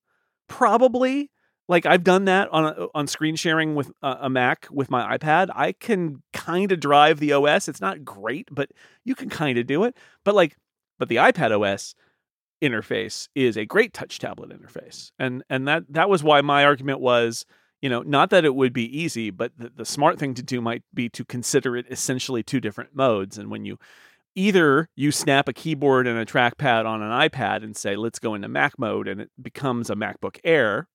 probably. 0.47 1.29
Like 1.69 1.85
I've 1.85 2.03
done 2.03 2.25
that 2.25 2.49
on 2.49 2.65
a, 2.65 2.87
on 2.95 3.07
screen 3.07 3.35
sharing 3.35 3.75
with 3.75 3.91
a, 4.01 4.17
a 4.21 4.29
Mac 4.29 4.67
with 4.71 4.89
my 4.89 5.17
iPad. 5.17 5.49
I 5.53 5.73
can 5.73 6.23
kind 6.33 6.71
of 6.71 6.79
drive 6.79 7.19
the 7.19 7.33
OS. 7.33 7.67
It's 7.67 7.81
not 7.81 8.03
great, 8.03 8.47
but 8.49 8.71
you 9.03 9.13
can 9.13 9.29
kind 9.29 9.59
of 9.59 9.67
do 9.67 9.83
it. 9.83 9.95
But 10.23 10.33
like 10.33 10.55
but 10.97 11.09
the 11.09 11.17
iPad 11.17 11.51
OS 11.51 11.93
interface 12.61 13.27
is 13.35 13.57
a 13.57 13.65
great 13.65 13.93
touch 13.93 14.19
tablet 14.19 14.49
interface. 14.49 15.11
And 15.19 15.43
and 15.49 15.67
that 15.67 15.83
that 15.89 16.09
was 16.09 16.23
why 16.23 16.41
my 16.41 16.65
argument 16.65 16.99
was 16.99 17.45
you 17.81 17.89
know, 17.89 18.01
not 18.01 18.31
that 18.31 18.43
it 18.43 18.55
would 18.55 18.73
be 18.73 18.99
easy, 18.99 19.29
but 19.29 19.51
the, 19.57 19.69
the 19.75 19.85
smart 19.85 20.17
thing 20.17 20.33
to 20.33 20.41
do 20.41 20.61
might 20.61 20.83
be 20.93 21.09
to 21.09 21.23
consider 21.23 21.77
it 21.77 21.85
essentially 21.91 22.41
two 22.41 22.59
different 22.59 22.95
modes. 22.95 23.37
And 23.37 23.51
when 23.51 23.65
you 23.65 23.77
either 24.35 24.89
you 24.95 25.11
snap 25.11 25.47
a 25.47 25.53
keyboard 25.53 26.07
and 26.07 26.17
a 26.17 26.25
trackpad 26.25 26.85
on 26.85 27.01
an 27.01 27.11
iPad 27.11 27.63
and 27.63 27.77
say, 27.77 27.95
let's 27.95 28.19
go 28.19 28.33
into 28.33 28.47
Mac 28.47 28.79
mode, 28.79 29.07
and 29.07 29.21
it 29.21 29.29
becomes 29.41 29.89
a 29.89 29.95
MacBook 29.95 30.39
Air, 30.43 30.87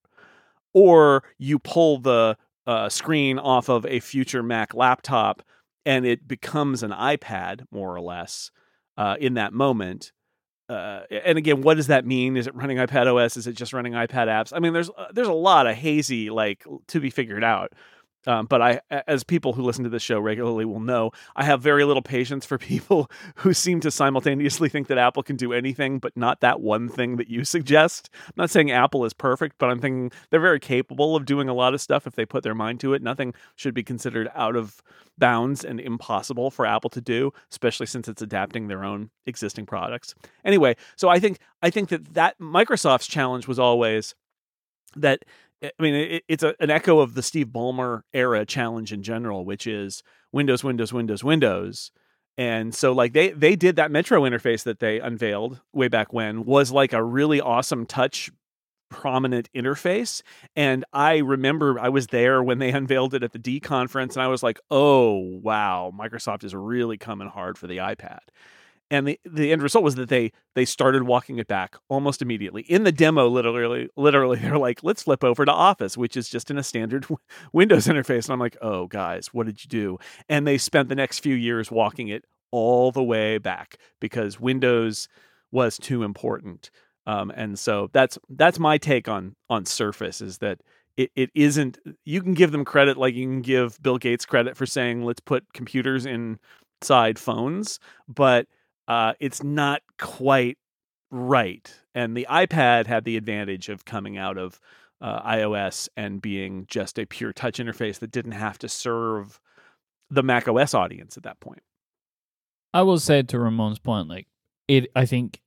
or 0.73 1.23
you 1.37 1.59
pull 1.59 1.99
the 1.99 2.37
uh, 2.67 2.89
screen 2.89 3.39
off 3.39 3.69
of 3.69 3.85
a 3.85 3.99
future 3.99 4.43
Mac 4.43 4.73
laptop 4.73 5.41
and 5.85 6.05
it 6.05 6.27
becomes 6.27 6.81
an 6.81 6.91
iPad, 6.91 7.65
more 7.71 7.93
or 7.93 7.99
less, 7.99 8.51
uh, 8.97 9.17
in 9.19 9.33
that 9.33 9.51
moment. 9.51 10.13
Uh, 10.73 11.05
and 11.09 11.37
again, 11.37 11.61
what 11.61 11.75
does 11.75 11.87
that 11.87 12.05
mean? 12.05 12.37
Is 12.37 12.47
it 12.47 12.55
running 12.55 12.77
iPad 12.77 13.07
OS? 13.07 13.37
Is 13.37 13.47
it 13.47 13.53
just 13.53 13.73
running 13.73 13.93
iPad 13.93 14.27
apps? 14.27 14.51
I 14.53 14.59
mean, 14.59 14.73
there's 14.73 14.89
uh, 14.89 15.07
there's 15.11 15.27
a 15.27 15.33
lot 15.33 15.67
of 15.67 15.75
hazy 15.75 16.29
like 16.29 16.65
to 16.87 16.99
be 16.99 17.09
figured 17.09 17.43
out. 17.43 17.73
Um, 18.25 18.45
but 18.45 18.61
I, 18.61 18.81
as 19.07 19.23
people 19.23 19.53
who 19.53 19.63
listen 19.63 19.83
to 19.83 19.89
this 19.89 20.03
show 20.03 20.19
regularly 20.19 20.65
will 20.65 20.79
know, 20.79 21.11
I 21.35 21.43
have 21.43 21.61
very 21.61 21.83
little 21.83 22.01
patience 22.01 22.45
for 22.45 22.57
people 22.59 23.09
who 23.35 23.53
seem 23.53 23.79
to 23.81 23.91
simultaneously 23.91 24.69
think 24.69 24.87
that 24.87 24.97
Apple 24.97 25.23
can 25.23 25.35
do 25.35 25.53
anything, 25.53 25.99
but 25.99 26.15
not 26.15 26.41
that 26.41 26.61
one 26.61 26.89
thing 26.89 27.17
that 27.17 27.29
you 27.29 27.43
suggest. 27.43 28.09
I'm 28.25 28.33
not 28.37 28.49
saying 28.49 28.71
Apple 28.71 29.05
is 29.05 29.13
perfect, 29.13 29.57
but 29.57 29.69
I'm 29.69 29.79
thinking 29.79 30.11
they're 30.29 30.39
very 30.39 30.59
capable 30.59 31.15
of 31.15 31.25
doing 31.25 31.49
a 31.49 31.53
lot 31.53 31.73
of 31.73 31.81
stuff 31.81 32.07
if 32.07 32.15
they 32.15 32.25
put 32.25 32.43
their 32.43 32.55
mind 32.55 32.79
to 32.81 32.93
it. 32.93 33.01
Nothing 33.01 33.33
should 33.55 33.73
be 33.73 33.83
considered 33.83 34.29
out 34.35 34.55
of 34.55 34.81
bounds 35.17 35.63
and 35.63 35.79
impossible 35.79 36.49
for 36.49 36.65
Apple 36.65 36.89
to 36.91 37.01
do, 37.01 37.31
especially 37.51 37.85
since 37.85 38.07
it's 38.07 38.21
adapting 38.21 38.67
their 38.67 38.83
own 38.83 39.09
existing 39.25 39.65
products. 39.65 40.15
Anyway, 40.43 40.75
so 40.95 41.09
I 41.09 41.19
think 41.19 41.39
I 41.61 41.69
think 41.69 41.89
that 41.89 42.13
that 42.13 42.39
Microsoft's 42.39 43.07
challenge 43.07 43.47
was 43.47 43.59
always 43.59 44.15
that 44.95 45.23
I 45.63 45.81
mean 45.81 45.95
it, 45.95 46.23
it's 46.27 46.43
a, 46.43 46.55
an 46.59 46.69
echo 46.69 46.99
of 46.99 47.13
the 47.13 47.23
Steve 47.23 47.47
Ballmer 47.47 48.01
era 48.13 48.45
challenge 48.45 48.91
in 48.91 49.03
general, 49.03 49.45
which 49.45 49.67
is 49.67 50.03
Windows, 50.31 50.63
Windows, 50.63 50.91
Windows, 50.93 51.23
Windows. 51.23 51.91
And 52.37 52.73
so 52.73 52.93
like 52.93 53.13
they 53.13 53.29
they 53.29 53.55
did 53.55 53.75
that 53.75 53.91
Metro 53.91 54.21
interface 54.23 54.63
that 54.63 54.79
they 54.79 54.99
unveiled 54.99 55.61
way 55.73 55.87
back 55.87 56.13
when 56.13 56.45
was 56.45 56.71
like 56.71 56.93
a 56.93 57.03
really 57.03 57.39
awesome 57.39 57.85
touch 57.85 58.31
prominent 58.89 59.49
interface 59.55 60.21
and 60.55 60.85
I 60.93 61.17
remember 61.17 61.79
I 61.79 61.89
was 61.89 62.07
there 62.07 62.43
when 62.43 62.59
they 62.59 62.69
unveiled 62.71 63.15
it 63.15 63.23
at 63.23 63.31
the 63.31 63.39
D 63.39 63.59
conference 63.59 64.15
and 64.15 64.23
I 64.23 64.27
was 64.27 64.43
like, 64.43 64.59
"Oh, 64.69 65.17
wow, 65.41 65.91
Microsoft 65.97 66.43
is 66.43 66.53
really 66.53 66.97
coming 66.97 67.27
hard 67.27 67.57
for 67.57 67.67
the 67.67 67.77
iPad." 67.77 68.19
And 68.93 69.07
the, 69.07 69.19
the 69.25 69.51
end 69.51 69.63
result 69.63 69.83
was 69.83 69.95
that 69.95 70.09
they 70.09 70.31
they 70.53 70.65
started 70.65 71.03
walking 71.03 71.39
it 71.39 71.47
back 71.47 71.75
almost 71.89 72.21
immediately. 72.21 72.61
In 72.61 72.83
the 72.83 72.91
demo, 72.91 73.27
literally, 73.27 73.89
literally, 73.97 74.37
they're 74.41 74.59
like, 74.59 74.83
"Let's 74.83 75.01
flip 75.01 75.23
over 75.23 75.45
to 75.45 75.51
Office," 75.51 75.97
which 75.97 76.15
is 76.15 76.29
just 76.29 76.51
in 76.51 76.59
a 76.59 76.63
standard 76.63 77.07
Windows 77.53 77.87
interface. 77.87 78.25
And 78.25 78.33
I'm 78.33 78.39
like, 78.39 78.55
"Oh, 78.61 78.85
guys, 78.85 79.33
what 79.33 79.47
did 79.47 79.63
you 79.63 79.69
do?" 79.69 79.97
And 80.29 80.45
they 80.45 80.59
spent 80.59 80.89
the 80.89 80.95
next 80.95 81.21
few 81.21 81.33
years 81.33 81.71
walking 81.71 82.09
it 82.09 82.23
all 82.51 82.91
the 82.91 83.01
way 83.01 83.39
back 83.39 83.77
because 83.99 84.39
Windows 84.39 85.07
was 85.51 85.79
too 85.79 86.03
important. 86.03 86.69
Um, 87.07 87.31
and 87.35 87.57
so 87.57 87.89
that's 87.93 88.19
that's 88.29 88.59
my 88.59 88.77
take 88.77 89.09
on 89.09 89.35
on 89.49 89.65
Surface 89.65 90.21
is 90.21 90.37
that 90.37 90.61
it, 90.97 91.09
it 91.15 91.31
isn't 91.33 91.79
you 92.05 92.21
can 92.21 92.35
give 92.35 92.51
them 92.51 92.63
credit 92.63 92.95
like 92.95 93.15
you 93.15 93.25
can 93.25 93.41
give 93.41 93.81
Bill 93.81 93.97
Gates 93.97 94.27
credit 94.27 94.55
for 94.55 94.67
saying 94.67 95.03
let's 95.03 95.19
put 95.19 95.51
computers 95.53 96.05
inside 96.05 97.17
phones, 97.17 97.79
but 98.07 98.45
uh, 98.87 99.13
it's 99.19 99.43
not 99.43 99.81
quite 99.99 100.57
right. 101.11 101.73
And 101.95 102.17
the 102.17 102.27
iPad 102.29 102.87
had 102.87 103.05
the 103.05 103.17
advantage 103.17 103.69
of 103.69 103.85
coming 103.85 104.17
out 104.17 104.37
of 104.37 104.59
uh, 105.01 105.21
iOS 105.21 105.89
and 105.95 106.21
being 106.21 106.65
just 106.67 106.97
a 106.97 107.05
pure 107.05 107.33
touch 107.33 107.59
interface 107.59 107.99
that 107.99 108.11
didn't 108.11 108.31
have 108.33 108.57
to 108.59 108.69
serve 108.69 109.39
the 110.09 110.23
Mac 110.23 110.47
OS 110.47 110.73
audience 110.73 111.17
at 111.17 111.23
that 111.23 111.39
point. 111.39 111.61
I 112.73 112.81
will 112.81 112.99
say 112.99 113.21
to 113.21 113.37
Ramon's 113.39 113.79
point, 113.79 114.07
like 114.07 114.27
it, 114.67 114.89
I 114.95 115.05
think 115.05 115.41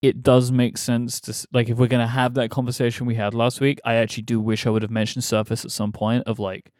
it 0.00 0.22
does 0.22 0.50
make 0.50 0.78
sense 0.78 1.20
to 1.20 1.46
like 1.52 1.68
if 1.68 1.78
we're 1.78 1.86
gonna 1.86 2.06
have 2.06 2.34
that 2.34 2.50
conversation 2.50 3.06
we 3.06 3.14
had 3.14 3.34
last 3.34 3.60
week. 3.60 3.80
I 3.84 3.94
actually 3.94 4.24
do 4.24 4.40
wish 4.40 4.66
I 4.66 4.70
would 4.70 4.82
have 4.82 4.90
mentioned 4.90 5.24
Surface 5.24 5.64
at 5.64 5.70
some 5.70 5.92
point 5.92 6.24
of 6.26 6.38
like, 6.38 6.72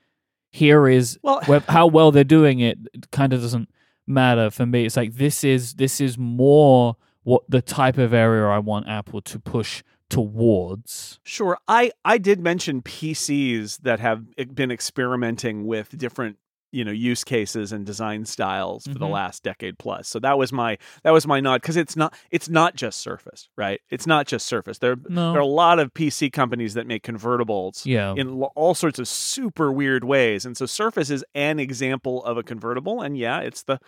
here 0.51 0.89
is 0.89 1.19
Well, 1.23 1.41
where, 1.47 1.61
how 1.69 1.87
well 1.87 2.11
they're 2.11 2.25
doing 2.25 2.61
it. 2.61 2.79
it 2.95 3.11
kind 3.11 3.33
of 3.33 3.41
doesn't 3.41 3.69
matter 4.07 4.51
for 4.51 4.67
me. 4.67 4.85
It's 4.85 4.97
like 4.97 5.15
this 5.15 5.45
is 5.45 5.75
this 5.75 6.01
is 6.01 6.19
more 6.19 6.97
what 7.23 7.43
the 7.49 7.63
type 7.63 7.99
of 7.99 8.13
area 8.13 8.47
I 8.47 8.59
want 8.59 8.89
Apple 8.89 9.21
to 9.23 9.39
push 9.39 9.83
towards. 10.09 11.21
Sure. 11.25 11.57
I 11.67 11.93
I 12.05 12.19
did 12.19 12.41
mention 12.41 12.83
PCs 12.83 13.79
that 13.83 13.99
have 14.01 14.25
e- 14.37 14.45
been 14.45 14.71
experimenting 14.71 15.67
with 15.67 15.97
different 15.97 16.37
you 16.73 16.85
know 16.85 16.91
use 16.91 17.23
cases 17.23 17.71
and 17.71 17.85
design 17.87 18.25
styles 18.25 18.85
for 18.87 18.99
the 18.99 19.07
Mhm. 19.07 19.11
last 19.13 19.43
decade 19.43 19.79
plus. 19.79 20.09
So 20.09 20.19
that 20.21 20.39
was 20.39 20.53
my 20.53 20.79
that 21.05 21.13
was 21.13 21.27
my 21.27 21.39
nod 21.41 21.61
because 21.63 21.77
it's 21.77 21.97
not 21.97 22.15
it's 22.31 22.49
not 22.49 22.75
just 22.75 23.01
Surface, 23.01 23.49
right? 23.57 23.81
It's 23.91 24.07
not 24.07 24.27
just 24.27 24.47
Surface. 24.47 24.79
There 24.79 24.97
No, 25.09 25.33
there 25.33 25.41
are 25.41 25.45
a 25.45 25.47
lot 25.47 25.79
of 25.79 25.93
PC 25.95 26.31
companies 26.33 26.75
that 26.75 26.87
make 26.87 27.03
convertibles 27.05 27.85
yeah, 27.87 28.15
in 28.17 28.43
all 28.57 28.75
sorts 28.75 28.99
of 28.99 29.07
super 29.07 29.71
weird 29.71 30.03
ways. 30.05 30.45
And 30.47 30.57
so 30.57 30.67
Surface 30.67 31.11
is 31.11 31.25
an 31.35 31.61
example 31.61 32.25
of 32.25 32.37
a 32.39 32.43
convertible 32.43 33.03
and 33.03 33.17
yeah, 33.17 33.41
it's 33.41 33.63
the 33.63 33.79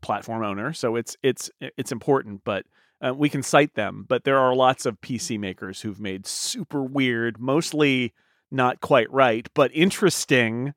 platform 0.00 0.44
owner, 0.44 0.72
so 0.72 0.96
it's 0.96 1.16
it's 1.22 1.50
it's 1.60 1.92
important, 1.92 2.42
but 2.44 2.64
uh, 3.04 3.12
we 3.12 3.28
can 3.28 3.42
cite 3.42 3.74
them, 3.74 4.04
but 4.08 4.22
there 4.22 4.38
are 4.38 4.54
lots 4.54 4.86
of 4.86 5.00
PC 5.00 5.36
makers 5.38 5.80
who've 5.80 5.98
made 6.00 6.24
super 6.24 6.84
weird, 6.84 7.40
mostly 7.40 8.12
not 8.52 8.80
quite 8.80 9.10
right, 9.10 9.48
but 9.54 9.70
interesting 9.74 10.72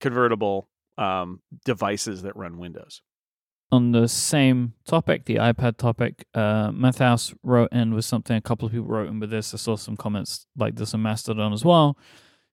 convertible 0.00 0.68
um, 1.00 1.40
devices 1.64 2.22
that 2.22 2.36
run 2.36 2.58
Windows. 2.58 3.02
on 3.72 3.92
the 3.92 4.08
same 4.08 4.74
topic, 4.84 5.24
the 5.24 5.36
iPad 5.36 5.76
topic, 5.76 6.26
uh, 6.34 6.72
wrote 7.42 7.72
in 7.72 7.94
with 7.94 8.04
something. 8.04 8.36
A 8.36 8.40
couple 8.40 8.66
of 8.66 8.72
people 8.72 8.88
wrote 8.88 9.08
in 9.08 9.20
with 9.20 9.30
this. 9.30 9.54
I 9.54 9.56
saw 9.56 9.76
some 9.76 9.96
comments 9.96 10.46
like 10.56 10.76
this 10.76 10.94
on 10.94 11.02
Mastodon 11.02 11.52
as 11.52 11.64
well. 11.64 11.96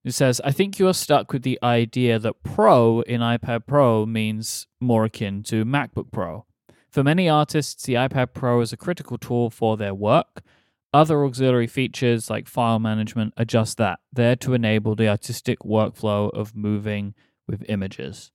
It 0.06 0.14
says, 0.14 0.40
I 0.46 0.52
think 0.52 0.80
you 0.80 0.88
are 0.88 0.94
stuck 0.94 1.34
with 1.34 1.42
the 1.44 1.60
idea 1.62 2.20
that 2.20 2.44
Pro 2.44 3.02
in 3.02 3.20
iPad 3.22 3.68
Pro 3.68 4.06
means 4.06 4.68
more 4.80 5.06
akin 5.06 5.44
to 5.44 5.66
MacBook 5.66 6.12
Pro. 6.12 6.46
For 6.90 7.04
many 7.04 7.28
artists, 7.28 7.84
the 7.84 7.96
iPad 7.96 8.34
Pro 8.34 8.62
is 8.62 8.72
a 8.72 8.78
critical 8.78 9.18
tool 9.18 9.50
for 9.50 9.76
their 9.76 9.94
work. 9.94 10.44
Other 10.94 11.26
auxiliary 11.26 11.68
features 11.68 12.30
like 12.30 12.48
file 12.48 12.80
management 12.80 13.34
are 13.38 13.44
just 13.44 13.78
that, 13.78 14.00
there 14.14 14.38
to 14.38 14.54
enable 14.54 14.96
the 14.96 15.10
artistic 15.10 15.60
workflow 15.60 16.32
of 16.34 16.56
moving 16.56 17.14
with 17.46 17.66
images. 17.68 18.32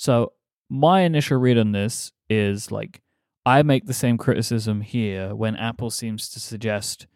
So, 0.00 0.32
my 0.70 1.02
initial 1.02 1.36
read 1.36 1.58
on 1.58 1.72
this 1.72 2.10
is 2.30 2.72
like, 2.72 3.02
I 3.44 3.62
make 3.62 3.84
the 3.84 3.92
same 3.92 4.16
criticism 4.16 4.80
here 4.80 5.34
when 5.34 5.56
Apple 5.56 5.90
seems 5.90 6.30
to 6.30 6.40
suggest 6.40 7.06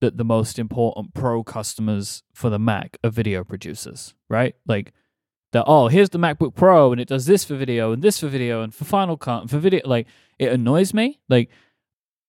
that 0.00 0.18
the 0.18 0.24
most 0.24 0.56
important 0.56 1.14
pro 1.14 1.42
customers 1.42 2.22
for 2.32 2.48
the 2.48 2.58
Mac 2.60 2.96
are 3.02 3.10
video 3.10 3.42
producers, 3.42 4.14
right? 4.28 4.54
Like, 4.68 4.92
that 5.50 5.64
oh, 5.66 5.88
here's 5.88 6.10
the 6.10 6.18
MacBook 6.20 6.54
Pro 6.54 6.92
and 6.92 7.00
it 7.00 7.08
does 7.08 7.26
this 7.26 7.44
for 7.44 7.56
video 7.56 7.90
and 7.90 8.02
this 8.02 8.20
for 8.20 8.28
video 8.28 8.62
and 8.62 8.72
for 8.72 8.84
Final 8.84 9.16
Cut 9.16 9.40
and 9.40 9.50
for 9.50 9.58
video. 9.58 9.80
Like, 9.84 10.06
it 10.38 10.52
annoys 10.52 10.94
me. 10.94 11.18
Like, 11.28 11.50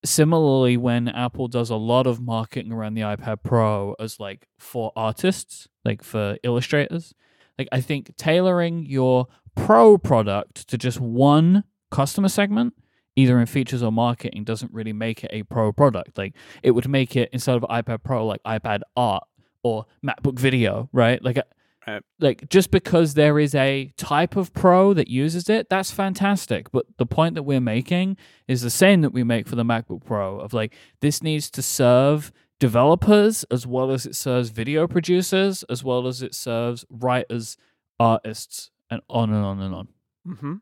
similarly, 0.03 0.75
when 0.75 1.07
Apple 1.07 1.47
does 1.47 1.69
a 1.69 1.75
lot 1.75 2.07
of 2.07 2.19
marketing 2.19 2.71
around 2.71 2.95
the 2.95 3.01
iPad 3.01 3.43
Pro 3.43 3.95
as 3.99 4.19
like 4.19 4.47
for 4.57 4.91
artists, 4.95 5.67
like 5.85 6.01
for 6.01 6.39
illustrators, 6.41 7.13
like 7.59 7.67
I 7.73 7.81
think 7.81 8.15
tailoring 8.15 8.85
your 8.85 9.27
Pro 9.56 9.98
product 9.98 10.68
to 10.70 10.77
just 10.77 11.00
one 11.00 11.63
customer 11.91 12.29
segment, 12.29 12.74
either 13.15 13.39
in 13.39 13.46
features 13.46 13.84
or 13.84 13.91
marketing, 13.91 14.44
doesn't 14.44 14.74
really 14.74 14.94
make 14.94 15.24
it 15.24 15.32
a 15.34 15.44
Pro 15.44 15.72
product. 15.72 16.18
Like 16.18 16.36
it 16.63 16.72
would 16.72 16.88
make 16.88 17.15
it 17.15 17.29
instead 17.32 17.56
of 17.56 17.63
iPad 17.63 18.03
Pro, 18.03 18.25
like 18.25 18.44
iPad 18.44 18.82
Art 18.96 19.24
or 19.63 19.86
MacBook 20.06 20.39
Video, 20.39 20.89
right? 20.91 21.24
Like. 21.24 21.38
Uh, 21.38 21.44
right. 21.88 22.03
Like 22.20 22.50
just 22.50 22.72
because 22.72 23.13
there 23.15 23.39
is 23.39 23.56
a 23.56 23.91
type 23.98 24.36
of 24.36 24.53
pro 24.53 24.94
that 24.94 25.08
uses 25.08 25.50
it, 25.50 25.70
that's 25.70 25.89
fantastic. 25.91 26.72
But 26.72 26.86
the 26.98 27.06
point 27.06 27.36
that 27.36 27.44
we're 27.44 27.62
making 27.62 28.18
is 28.48 28.62
the 28.62 28.70
same 28.70 29.01
that 29.01 29.12
we 29.12 29.24
make 29.24 29.48
for 29.48 29.56
the 29.56 29.63
MacBook 29.63 30.06
Pro 30.06 30.39
of 30.39 30.53
like 30.53 30.75
this 31.00 31.24
needs 31.24 31.50
to 31.51 31.62
serve 31.62 32.32
developers 32.60 33.46
as 33.46 33.65
well 33.65 33.91
as 33.91 34.06
it 34.06 34.15
serves 34.15 34.50
video 34.50 34.88
producers 34.88 35.63
as 35.63 35.84
well 35.84 36.06
as 36.06 36.22
it 36.22 36.36
serves 36.36 36.86
writers, 36.89 37.58
artists, 38.00 38.70
and 38.89 39.01
on 39.10 39.31
and 39.31 39.43
on 39.43 39.62
and 39.62 39.75
on. 39.75 39.88
Mm-hmm. 40.27 40.53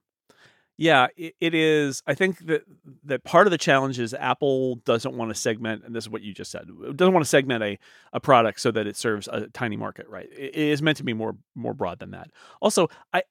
Yeah, 0.79 1.07
it, 1.17 1.33
it 1.41 1.55
is. 1.55 2.03
I 2.05 2.13
think 2.13 2.45
that 2.45 2.63
that 3.03 3.23
part 3.23 3.47
of 3.47 3.51
the 3.51 3.57
challenge 3.57 3.97
is 3.97 4.13
Apple 4.13 4.75
doesn't 4.85 5.15
want 5.15 5.31
to 5.31 5.35
segment, 5.35 5.83
and 5.83 5.95
this 5.95 6.03
is 6.03 6.09
what 6.09 6.21
you 6.21 6.33
just 6.33 6.51
said. 6.51 6.67
Doesn't 6.95 7.13
want 7.13 7.25
to 7.25 7.29
segment 7.29 7.63
a, 7.63 7.79
a 8.13 8.19
product 8.19 8.61
so 8.61 8.69
that 8.71 8.85
it 8.85 8.95
serves 8.95 9.27
a 9.27 9.47
tiny 9.47 9.75
market, 9.75 10.07
right? 10.07 10.29
It, 10.31 10.55
it 10.55 10.55
is 10.55 10.83
meant 10.83 10.97
to 10.97 11.03
be 11.03 11.13
more 11.13 11.35
more 11.55 11.73
broad 11.73 11.97
than 11.97 12.11
that. 12.11 12.29
Also, 12.61 12.89
I, 13.11 13.23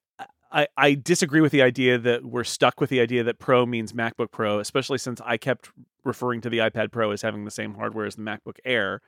I 0.51 0.67
I 0.77 0.95
disagree 0.95 1.41
with 1.41 1.53
the 1.53 1.63
idea 1.63 1.99
that 1.99 2.25
we're 2.25 2.43
stuck 2.43 2.81
with 2.81 2.91
the 2.91 3.01
idea 3.01 3.23
that 3.23 3.39
Pro 3.39 3.65
means 3.65 3.93
MacBook 3.93 4.33
Pro, 4.33 4.59
especially 4.59 4.99
since 4.99 5.21
I 5.25 5.37
kept 5.37 5.71
referring 6.05 6.41
to 6.41 6.51
the 6.51 6.59
iPad 6.59 6.91
Pro 6.91 7.13
as 7.13 7.23
having 7.23 7.45
the 7.45 7.53
same 7.53 7.75
hardware 7.75 8.07
as 8.07 8.17
the 8.17 8.23
MacBook 8.23 8.59
Air. 8.65 9.03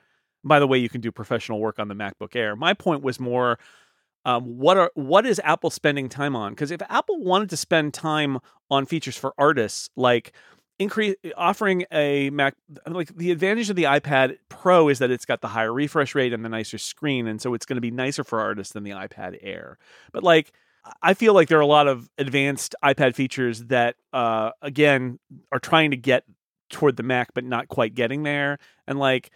By 0.45 0.59
the 0.59 0.67
way, 0.67 0.77
you 0.77 0.87
can 0.87 1.01
do 1.01 1.11
professional 1.11 1.59
work 1.59 1.77
on 1.77 1.89
the 1.89 1.95
MacBook 1.95 2.37
Air. 2.37 2.55
My 2.55 2.73
point 2.73 3.03
was 3.03 3.19
more 3.19 3.59
um, 4.25 4.43
what 4.57 4.77
are 4.77 4.91
what 4.95 5.25
is 5.25 5.39
Apple 5.43 5.69
spending 5.69 6.09
time 6.09 6.35
on? 6.35 6.53
Because 6.53 6.71
if 6.71 6.81
Apple 6.89 7.19
wanted 7.23 7.49
to 7.51 7.57
spend 7.57 7.93
time 7.93 8.39
on 8.69 8.85
features 8.85 9.17
for 9.17 9.33
artists, 9.37 9.89
like 9.95 10.33
increase 10.77 11.15
offering 11.37 11.85
a 11.91 12.29
Mac, 12.29 12.55
like 12.87 13.15
the 13.15 13.31
advantage 13.31 13.69
of 13.69 13.75
the 13.75 13.83
iPad 13.83 14.37
Pro 14.49 14.89
is 14.89 14.99
that 14.99 15.11
it's 15.11 15.25
got 15.25 15.41
the 15.41 15.47
higher 15.47 15.73
refresh 15.73 16.15
rate 16.15 16.33
and 16.33 16.43
the 16.43 16.49
nicer 16.49 16.77
screen, 16.77 17.27
and 17.27 17.41
so 17.41 17.53
it's 17.53 17.65
going 17.65 17.77
to 17.77 17.81
be 17.81 17.91
nicer 17.91 18.23
for 18.23 18.39
artists 18.39 18.73
than 18.73 18.83
the 18.83 18.91
iPad 18.91 19.37
Air. 19.41 19.77
But 20.11 20.23
like. 20.23 20.51
I 21.03 21.13
feel 21.13 21.33
like 21.33 21.49
there 21.49 21.57
are 21.57 21.61
a 21.61 21.67
lot 21.67 21.87
of 21.87 22.09
advanced 22.17 22.73
iPad 22.83 23.13
features 23.13 23.65
that, 23.65 23.95
uh, 24.13 24.51
again, 24.61 25.19
are 25.51 25.59
trying 25.59 25.91
to 25.91 25.97
get 25.97 26.23
toward 26.69 26.95
the 26.95 27.03
Mac, 27.03 27.33
but 27.33 27.43
not 27.43 27.67
quite 27.67 27.93
getting 27.93 28.23
there. 28.23 28.59
And 28.87 28.97
like, 28.97 29.29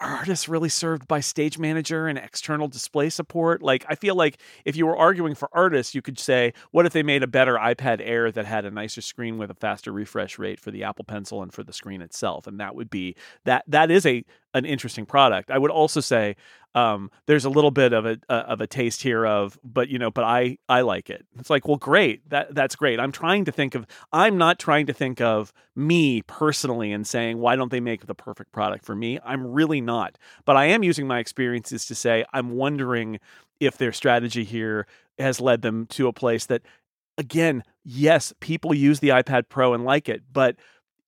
are 0.00 0.08
artists 0.18 0.48
really 0.48 0.68
served 0.68 1.08
by 1.08 1.20
stage 1.20 1.58
manager 1.58 2.06
and 2.06 2.18
external 2.18 2.68
display 2.68 3.10
support? 3.10 3.62
Like 3.62 3.84
i 3.88 3.94
feel 3.94 4.14
like 4.14 4.38
if 4.64 4.76
you 4.76 4.86
were 4.86 4.96
arguing 4.96 5.34
for 5.34 5.48
artists 5.52 5.94
you 5.94 6.02
could 6.02 6.18
say 6.18 6.52
what 6.70 6.86
if 6.86 6.92
they 6.92 7.02
made 7.02 7.22
a 7.22 7.26
better 7.26 7.54
ipad 7.54 8.00
air 8.00 8.30
that 8.32 8.44
had 8.46 8.64
a 8.64 8.70
nicer 8.70 9.00
screen 9.00 9.38
with 9.38 9.50
a 9.50 9.54
faster 9.54 9.92
refresh 9.92 10.38
rate 10.38 10.60
for 10.60 10.70
the 10.70 10.84
apple 10.84 11.04
pencil 11.04 11.42
and 11.42 11.52
for 11.52 11.62
the 11.62 11.72
screen 11.72 12.02
itself? 12.02 12.46
And 12.46 12.60
that 12.60 12.74
would 12.74 12.90
be 12.90 13.16
that 13.44 13.64
that 13.68 13.90
is 13.90 14.06
a 14.06 14.24
an 14.54 14.64
interesting 14.64 15.06
product. 15.06 15.50
I 15.50 15.58
would 15.58 15.70
also 15.70 16.00
say 16.00 16.36
um, 16.74 17.10
there's 17.26 17.44
a 17.44 17.50
little 17.50 17.70
bit 17.70 17.92
of 17.92 18.06
a 18.06 18.18
uh, 18.28 18.44
of 18.48 18.60
a 18.60 18.66
taste 18.66 19.02
here 19.02 19.26
of 19.26 19.58
but 19.62 19.88
you 19.88 19.98
know 19.98 20.10
but 20.10 20.24
i 20.24 20.58
i 20.68 20.80
like 20.80 21.10
it. 21.10 21.26
It's 21.38 21.50
like 21.50 21.66
well 21.66 21.76
great. 21.76 22.28
That 22.30 22.54
that's 22.54 22.76
great. 22.76 22.98
I'm 22.98 23.12
trying 23.12 23.44
to 23.46 23.52
think 23.52 23.74
of 23.74 23.86
i'm 24.12 24.38
not 24.38 24.58
trying 24.58 24.86
to 24.86 24.92
think 24.92 25.20
of 25.20 25.52
me 25.74 26.22
personally 26.22 26.92
and 26.92 27.06
saying 27.06 27.38
why 27.38 27.56
don't 27.56 27.70
they 27.70 27.80
make 27.80 28.06
the 28.06 28.14
perfect 28.14 28.52
product 28.52 28.84
for 28.84 28.94
me? 28.94 29.18
I'm 29.24 29.46
really 29.46 29.71
not 29.80 30.18
but 30.44 30.56
i 30.56 30.64
am 30.64 30.82
using 30.82 31.06
my 31.06 31.18
experiences 31.18 31.86
to 31.86 31.94
say 31.94 32.24
i'm 32.32 32.50
wondering 32.50 33.18
if 33.60 33.78
their 33.78 33.92
strategy 33.92 34.44
here 34.44 34.86
has 35.18 35.40
led 35.40 35.62
them 35.62 35.86
to 35.86 36.08
a 36.08 36.12
place 36.12 36.46
that 36.46 36.62
again 37.18 37.62
yes 37.84 38.32
people 38.40 38.74
use 38.74 39.00
the 39.00 39.08
ipad 39.08 39.48
pro 39.48 39.74
and 39.74 39.84
like 39.84 40.08
it 40.08 40.22
but 40.32 40.56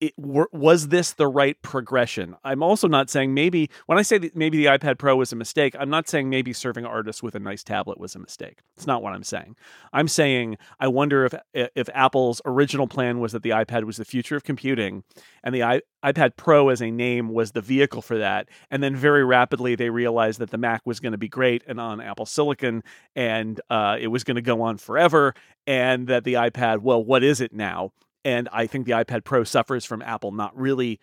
it 0.01 0.13
was 0.17 0.89
this 0.89 1.13
the 1.13 1.27
right 1.27 1.61
progression? 1.61 2.35
I'm 2.43 2.61
also 2.61 2.87
not 2.87 3.09
saying 3.09 3.33
maybe 3.33 3.69
when 3.85 3.97
i 3.97 4.01
say 4.01 4.17
that 4.17 4.35
maybe 4.35 4.57
the 4.57 4.65
ipad 4.65 4.97
pro 4.97 5.15
was 5.15 5.31
a 5.31 5.35
mistake 5.35 5.75
i'm 5.79 5.89
not 5.89 6.07
saying 6.07 6.29
maybe 6.29 6.53
serving 6.53 6.85
artists 6.85 7.23
with 7.23 7.35
a 7.35 7.39
nice 7.39 7.63
tablet 7.63 7.99
was 7.99 8.15
a 8.15 8.19
mistake. 8.19 8.59
It's 8.75 8.87
not 8.87 9.01
what 9.01 9.13
i'm 9.13 9.23
saying. 9.23 9.55
I'm 9.93 10.07
saying 10.07 10.57
i 10.79 10.87
wonder 10.87 11.25
if 11.25 11.33
if 11.53 11.89
apple's 11.93 12.41
original 12.45 12.87
plan 12.87 13.19
was 13.19 13.31
that 13.31 13.43
the 13.43 13.51
ipad 13.51 13.83
was 13.83 13.97
the 13.97 14.05
future 14.05 14.35
of 14.35 14.43
computing 14.43 15.03
and 15.43 15.53
the 15.53 15.63
I, 15.63 15.81
ipad 16.03 16.35
pro 16.35 16.69
as 16.69 16.81
a 16.81 16.91
name 16.91 17.29
was 17.29 17.51
the 17.51 17.61
vehicle 17.61 18.01
for 18.01 18.17
that 18.17 18.49
and 18.69 18.83
then 18.83 18.95
very 18.95 19.23
rapidly 19.23 19.75
they 19.75 19.89
realized 19.89 20.39
that 20.39 20.51
the 20.51 20.57
mac 20.57 20.81
was 20.85 20.99
going 20.99 21.13
to 21.13 21.17
be 21.17 21.29
great 21.29 21.63
and 21.67 21.79
on 21.79 22.01
apple 22.01 22.25
silicon 22.25 22.83
and 23.15 23.61
uh, 23.69 23.97
it 23.99 24.07
was 24.07 24.23
going 24.23 24.35
to 24.35 24.41
go 24.41 24.61
on 24.61 24.77
forever 24.77 25.33
and 25.67 26.07
that 26.07 26.23
the 26.23 26.33
ipad 26.33 26.79
well 26.79 27.03
what 27.03 27.23
is 27.23 27.41
it 27.41 27.53
now 27.53 27.91
and 28.25 28.49
I 28.51 28.67
think 28.67 28.85
the 28.85 28.91
iPad 28.91 29.23
Pro 29.23 29.45
suffers 29.45 29.85
from 29.85 30.01
Apple 30.01 30.33
not 30.33 30.57
really 30.57 30.99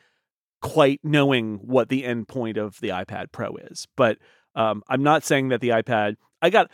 quite 0.60 1.00
knowing 1.02 1.56
what 1.62 1.88
the 1.88 2.04
end 2.04 2.28
point 2.28 2.58
of 2.58 2.78
the 2.80 2.88
iPad 2.90 3.32
Pro 3.32 3.56
is. 3.56 3.88
But 3.96 4.18
Um, 4.54 4.82
I'm 4.86 5.02
not 5.02 5.24
saying 5.24 5.48
that 5.48 5.62
the 5.62 5.70
iPad. 5.70 6.16
I 6.42 6.50
got 6.50 6.70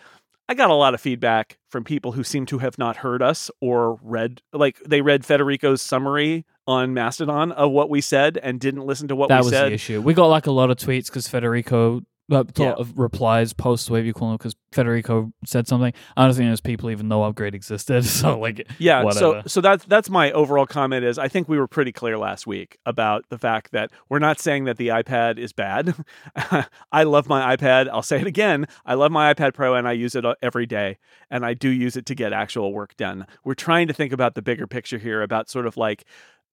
I 0.49 0.55
got 0.55 0.71
a 0.71 0.75
lot 0.75 0.95
of 0.95 1.01
feedback 1.01 1.59
from 1.69 1.85
people 1.85 2.13
who 2.13 2.25
seem 2.25 2.47
to 2.47 2.59
have 2.59 2.79
not 2.79 2.97
heard 2.97 3.23
us 3.23 3.51
or 3.61 4.01
read 4.03 4.43
like 4.53 4.81
they 4.81 5.01
read 5.03 5.25
Federico's 5.25 5.83
summary 5.83 6.45
on 6.67 6.93
Mastodon 6.95 7.53
of 7.53 7.71
what 7.71 7.89
we 7.89 8.01
said 8.01 8.39
and 8.43 8.59
didn't 8.59 8.85
listen 8.87 9.09
to 9.09 9.17
what 9.17 9.29
we 9.29 9.35
said. 9.35 9.37
that 9.37 9.45
we 9.45 9.45
was 9.45 9.53
said. 9.53 9.69
the 9.71 9.75
issue. 9.75 10.01
We 10.01 10.15
got 10.15 10.27
like 10.27 10.47
a 10.47 10.51
lot 10.51 10.71
of 10.71 10.79
tweets 10.79 11.07
because 11.07 11.29
Federico, 11.29 12.03
uh, 12.31 12.45
Yeah. 12.57 12.73
of 12.73 12.99
replies, 12.99 13.53
posts, 13.53 13.89
whatever 13.89 14.07
you 14.07 14.13
call 14.13 14.33
because 14.33 14.55
Federico 14.73 15.33
said 15.47 15.67
something. 15.67 15.93
I 16.17 16.25
don't 16.27 16.35
think 16.35 16.51
those 16.51 16.61
people 16.61 16.91
even 16.91 17.09
know 17.09 17.23
Upgrade 17.23 17.55
existed. 17.55 18.05
So 18.19 18.39
like, 18.39 18.67
Yeah, 18.79 19.01
so 19.11 19.29
Whatever. 19.31 19.49
so 19.49 19.61
that's 19.61 19.85
that's 19.87 20.11
my 20.11 20.31
overall 20.33 20.67
comment 20.67 21.05
is 21.05 21.19
I 21.19 21.29
think 21.29 21.49
we 21.49 21.59
were 21.59 21.69
pretty 21.69 21.93
clear 21.93 22.19
last 22.19 22.47
week 22.47 22.79
about 22.85 23.25
the 23.31 23.39
fact 23.39 23.73
that 23.73 23.91
we're 24.09 24.19
not 24.19 24.39
saying 24.41 24.65
that 24.65 24.77
the 24.77 24.89
iPad 24.89 25.39
is 25.39 25.53
bad. 25.53 25.95
I 26.93 27.05
love 27.05 27.29
my 27.29 27.57
iPad. 27.57 27.89
I'll 27.89 28.03
say 28.03 28.21
it 28.21 28.27
again. 28.27 28.67
I 28.85 28.95
love 28.95 29.11
my 29.13 29.33
iPad 29.33 29.55
Pro 29.55 29.75
and 29.75 29.87
I 29.89 29.93
use 29.93 30.15
it 30.15 30.25
uh, 30.25 30.35
every 30.43 30.67
day 30.67 30.99
and 31.31 31.45
I 31.45 31.55
do 31.55 31.69
use 31.69 31.97
it 31.97 32.07
to 32.07 32.15
get 32.15 32.33
actual 32.33 32.73
work 32.73 32.97
done. 32.97 33.27
We're 33.45 33.55
trying 33.55 33.87
to 33.89 33.95
think 33.95 34.13
about 34.13 34.35
the 34.35 34.43
bigger 34.43 34.67
picture 34.67 34.99
here 34.99 35.23
about 35.23 35.49
sort 35.49 35.67
of 35.67 35.77
like 35.77 36.05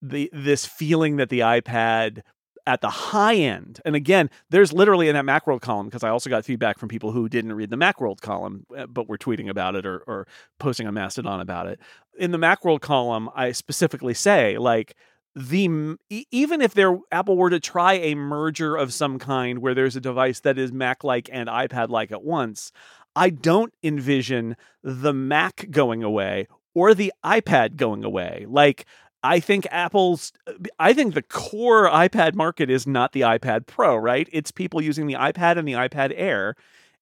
the 0.02 0.30
this 0.34 0.66
feeling 0.66 1.16
that 1.18 1.30
the 1.30 1.40
iPad 1.40 2.22
at 2.68 2.82
the 2.82 2.90
high 2.90 3.36
end. 3.36 3.80
And 3.86 3.96
again, 3.96 4.30
there's 4.50 4.74
literally 4.74 5.08
in 5.08 5.16
that 5.16 5.26
Macworld 5.26 5.62
column 5.62 5.88
because 5.88 6.04
I 6.04 6.10
also 6.10 6.30
got 6.30 6.46
feedback 6.46 6.80
from 6.80 6.90
people 6.90 7.12
who 7.12 7.30
didn't 7.30 7.54
read 7.54 7.70
the 7.70 7.76
Macworld 7.76 8.22
column 8.22 8.66
uh, 8.76 8.88
but 8.88 9.08
were 9.08 9.18
tweeting 9.18 9.50
about 9.50 9.76
it 9.76 9.86
or, 9.86 10.00
or 10.08 10.28
posting 10.60 10.88
on 10.88 10.94
Mastodon 10.94 11.40
about 11.40 11.68
it. 11.68 11.80
In 12.18 12.32
the 12.32 12.38
Macworld 12.38 12.82
column, 12.82 13.30
I 13.36 13.52
specifically 13.52 14.14
say 14.14 14.58
like 14.58 14.96
the 15.36 15.98
even 16.10 16.62
if 16.62 16.74
there 16.74 16.98
Apple 17.12 17.38
were 17.38 17.50
to 17.50 17.60
try 17.60 17.94
a 17.94 18.16
merger 18.16 18.76
of 18.76 18.94
some 18.94 19.20
kind 19.20 19.60
where 19.60 19.74
there's 19.74 19.96
a 19.96 20.02
device 20.02 20.40
that 20.42 20.58
is 20.58 20.72
Mac 20.72 21.04
like 21.04 21.30
and 21.32 21.50
iPad 21.50 21.90
like 21.90 22.12
at 22.12 22.24
once, 22.24 22.72
I 23.16 23.30
don't 23.30 23.74
envision 23.84 24.56
the 24.82 25.14
Mac 25.14 25.68
going 25.72 26.04
away 26.04 26.48
or 26.74 26.94
the 26.94 27.12
iPad 27.24 27.76
going 27.78 28.04
away. 28.04 28.46
Like 28.48 28.86
I 29.26 29.40
think 29.40 29.66
Apple's 29.72 30.32
I 30.78 30.94
think 30.94 31.16
the 31.16 31.24
core 31.24 31.90
iPad 31.90 32.36
market 32.36 32.70
is 32.70 32.86
not 32.86 33.12
the 33.12 33.22
iPad 33.22 33.66
Pro, 33.66 33.96
right? 33.96 34.30
It's 34.32 34.52
people 34.52 34.84
using 34.84 35.08
the 35.08 35.16
iPad 35.16 35.58
and 35.58 35.68
the 35.68 35.74
iPad 35.74 36.14
Air 36.16 36.56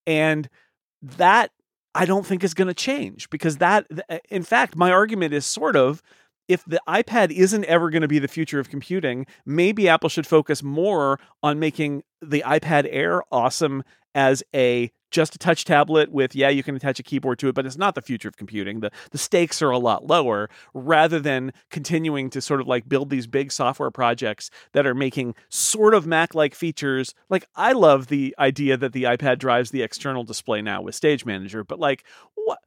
and 0.07 0.49
that 1.01 1.51
I 1.93 2.05
don't 2.05 2.25
think 2.25 2.43
is 2.45 2.53
going 2.53 2.69
to 2.69 2.73
change 2.73 3.29
because 3.29 3.57
that 3.57 3.87
uh, 4.09 4.19
in 4.29 4.43
fact 4.43 4.77
my 4.77 4.89
argument 4.89 5.33
is 5.33 5.45
sort 5.45 5.75
of 5.75 6.01
if 6.47 6.63
the 6.63 6.81
iPad 6.87 7.31
isn't 7.31 7.65
ever 7.65 7.89
going 7.89 8.01
to 8.01 8.07
be 8.07 8.19
the 8.19 8.27
future 8.29 8.59
of 8.59 8.69
computing, 8.69 9.25
maybe 9.45 9.89
Apple 9.89 10.09
should 10.09 10.27
focus 10.27 10.63
more 10.63 11.19
on 11.41 11.59
making 11.59 12.03
the 12.21 12.41
iPad 12.45 12.87
Air 12.89 13.23
awesome 13.33 13.83
as 14.15 14.43
a 14.55 14.91
just 15.13 15.35
a 15.35 15.37
touch 15.37 15.63
tablet 15.63 16.11
with 16.11 16.35
yeah 16.35 16.49
you 16.49 16.63
can 16.63 16.75
attach 16.75 16.99
a 16.99 17.03
keyboard 17.03 17.39
to 17.39 17.47
it 17.47 17.55
but 17.55 17.65
it's 17.65 17.77
not 17.77 17.95
the 17.95 18.01
future 18.01 18.27
of 18.27 18.35
computing. 18.35 18.81
The 18.81 18.91
the 19.11 19.17
stakes 19.17 19.61
are 19.61 19.69
a 19.69 19.77
lot 19.77 20.05
lower 20.05 20.49
rather 20.73 21.19
than 21.19 21.53
continuing 21.69 22.29
to 22.31 22.41
sort 22.41 22.59
of 22.59 22.67
like 22.67 22.89
build 22.89 23.09
these 23.09 23.27
big 23.27 23.51
software 23.51 23.91
projects 23.91 24.49
that 24.73 24.85
are 24.85 24.95
making 24.95 25.35
sort 25.49 25.93
of 25.93 26.05
mac 26.07 26.35
like 26.35 26.55
features. 26.55 27.13
Like 27.29 27.45
i 27.55 27.71
love 27.71 28.07
the 28.07 28.35
idea 28.39 28.75
that 28.75 28.91
the 28.91 29.03
ipad 29.03 29.37
drives 29.39 29.71
the 29.71 29.83
external 29.83 30.23
display 30.23 30.61
now 30.61 30.81
with 30.81 30.95
stage 30.95 31.25
manager 31.25 31.63
but 31.63 31.79
like 31.79 32.03
what 32.33 32.59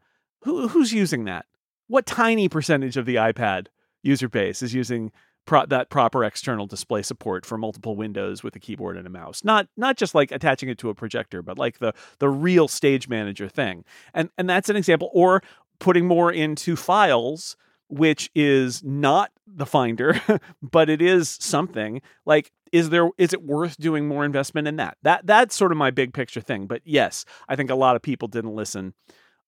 who, 0.47 0.69
who's 0.69 0.93
using 0.93 1.25
that? 1.25 1.45
What 1.89 2.07
tiny 2.07 2.49
percentage 2.49 2.97
of 2.97 3.05
the 3.05 3.17
ipad 3.17 3.67
user 4.03 4.29
base 4.29 4.63
is 4.63 4.73
using 4.73 5.11
pro- 5.47 5.67
that 5.67 5.89
proper 5.89 6.25
external 6.25 6.67
display 6.67 7.03
support 7.03 7.47
for 7.47 7.57
multiple 7.57 7.97
windows 7.97 8.43
with 8.43 8.55
a 8.57 8.61
keyboard 8.61 8.97
and 8.97 9.07
a 9.07 9.11
mouse. 9.11 9.45
Not 9.45 9.69
not 9.77 9.97
just 9.97 10.15
like 10.15 10.31
attaching 10.31 10.69
it 10.69 10.79
to 10.79 10.91
a 10.91 10.95
projector, 10.95 11.43
but 11.43 11.59
like 11.59 11.79
the 11.79 11.95
the 12.19 12.29
real 12.29 12.69
stage 12.69 13.09
manager 13.09 13.49
thing. 13.49 13.85
And 14.13 14.31
and 14.37 14.49
that's 14.49 14.69
an 14.69 14.77
example 14.77 15.11
or 15.13 15.43
putting 15.79 16.07
more 16.07 16.33
into 16.33 16.77
files 16.77 17.57
which 17.89 18.31
is 18.35 18.83
not 18.83 19.31
the 19.47 19.67
finder, 19.67 20.21
but 20.63 20.91
it 20.91 21.01
is 21.01 21.29
something. 21.41 22.03
Like 22.25 22.51
is 22.73 22.91
there 22.91 23.11
is 23.17 23.33
it 23.33 23.43
worth 23.43 23.77
doing 23.79 24.09
more 24.09 24.25
investment 24.25 24.69
in 24.69 24.77
that? 24.77 24.99
That 25.03 25.27
that's 25.27 25.55
sort 25.55 25.73
of 25.73 25.79
my 25.79 25.91
big 25.91 26.13
picture 26.13 26.41
thing. 26.41 26.67
But 26.67 26.83
yes, 26.85 27.25
I 27.49 27.57
think 27.57 27.71
a 27.71 27.75
lot 27.75 27.97
of 27.97 28.03
people 28.03 28.29
didn't 28.29 28.55
listen. 28.55 28.95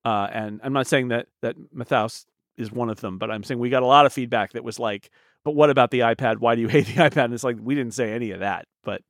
Uh, 0.04 0.28
and 0.32 0.60
I'm 0.62 0.72
not 0.72 0.86
saying 0.86 1.08
that 1.08 1.26
that 1.42 1.56
Mathaus 1.74 2.26
is 2.56 2.72
one 2.72 2.90
of 2.90 3.00
them, 3.00 3.18
but 3.18 3.30
I'm 3.30 3.42
saying 3.44 3.60
we 3.60 3.70
got 3.70 3.82
a 3.82 3.86
lot 3.86 4.06
of 4.06 4.12
feedback 4.12 4.52
that 4.52 4.64
was 4.64 4.78
like, 4.78 5.10
but 5.48 5.54
what 5.54 5.70
about 5.70 5.90
the 5.90 6.00
iPad? 6.00 6.40
Why 6.40 6.56
do 6.56 6.60
you 6.60 6.68
hate 6.76 6.84
the 6.84 6.92
iPad? 6.92 7.24
And 7.24 7.32
it's 7.32 7.42
like, 7.42 7.56
we 7.58 7.74
didn't 7.74 7.94
say 7.94 8.12
any 8.12 8.32
of 8.32 8.40
that. 8.40 8.66
But 8.84 9.00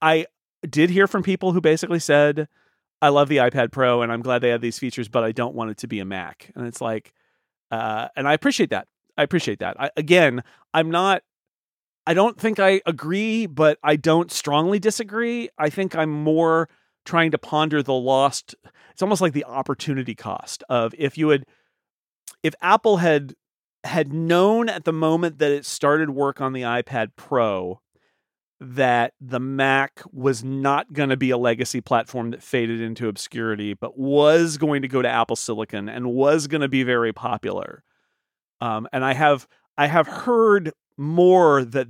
I 0.00 0.26
did 0.62 0.90
hear 0.90 1.08
from 1.08 1.24
people 1.24 1.52
who 1.52 1.60
basically 1.60 1.98
said, 1.98 2.46
I 3.02 3.08
love 3.08 3.28
the 3.28 3.38
iPad 3.38 3.72
Pro 3.72 4.00
and 4.00 4.12
I'm 4.12 4.22
glad 4.22 4.40
they 4.40 4.50
have 4.50 4.60
these 4.60 4.78
features, 4.78 5.08
but 5.08 5.24
I 5.24 5.32
don't 5.32 5.56
want 5.56 5.72
it 5.72 5.78
to 5.78 5.88
be 5.88 5.98
a 5.98 6.04
Mac. 6.04 6.52
And 6.54 6.68
it's 6.68 6.80
like, 6.80 7.12
uh, 7.72 8.10
and 8.14 8.28
I 8.28 8.32
appreciate 8.32 8.70
that. 8.70 8.86
I 9.16 9.24
appreciate 9.24 9.58
that. 9.58 9.80
I, 9.80 9.90
again, 9.96 10.44
I'm 10.72 10.88
not, 10.88 11.22
I 12.06 12.14
don't 12.14 12.38
think 12.38 12.60
I 12.60 12.80
agree, 12.86 13.46
but 13.46 13.80
I 13.82 13.96
don't 13.96 14.30
strongly 14.30 14.78
disagree. 14.78 15.48
I 15.58 15.68
think 15.68 15.96
I'm 15.96 16.12
more 16.12 16.68
trying 17.06 17.32
to 17.32 17.38
ponder 17.38 17.82
the 17.82 17.92
lost, 17.92 18.54
it's 18.92 19.02
almost 19.02 19.20
like 19.20 19.32
the 19.32 19.46
opportunity 19.46 20.14
cost 20.14 20.62
of 20.68 20.94
if 20.96 21.18
you 21.18 21.30
had, 21.30 21.44
if 22.44 22.54
Apple 22.62 22.98
had 22.98 23.34
had 23.88 24.12
known 24.12 24.68
at 24.68 24.84
the 24.84 24.92
moment 24.92 25.38
that 25.38 25.50
it 25.50 25.66
started 25.66 26.10
work 26.10 26.40
on 26.40 26.52
the 26.52 26.62
iPad 26.62 27.10
Pro 27.16 27.80
that 28.60 29.14
the 29.20 29.38
Mac 29.38 30.02
was 30.12 30.42
not 30.42 30.92
going 30.92 31.10
to 31.10 31.16
be 31.16 31.30
a 31.30 31.38
legacy 31.38 31.80
platform 31.80 32.32
that 32.32 32.42
faded 32.42 32.80
into 32.80 33.08
obscurity, 33.08 33.74
but 33.74 33.96
was 33.96 34.56
going 34.56 34.82
to 34.82 34.88
go 34.88 35.00
to 35.00 35.08
Apple 35.08 35.36
Silicon 35.36 35.88
and 35.88 36.12
was 36.12 36.48
going 36.48 36.60
to 36.60 36.68
be 36.68 36.82
very 36.82 37.12
popular. 37.12 37.84
Um, 38.60 38.88
and 38.92 39.04
I 39.04 39.14
have 39.14 39.46
I 39.76 39.86
have 39.86 40.08
heard 40.08 40.72
more 40.96 41.64
that 41.64 41.88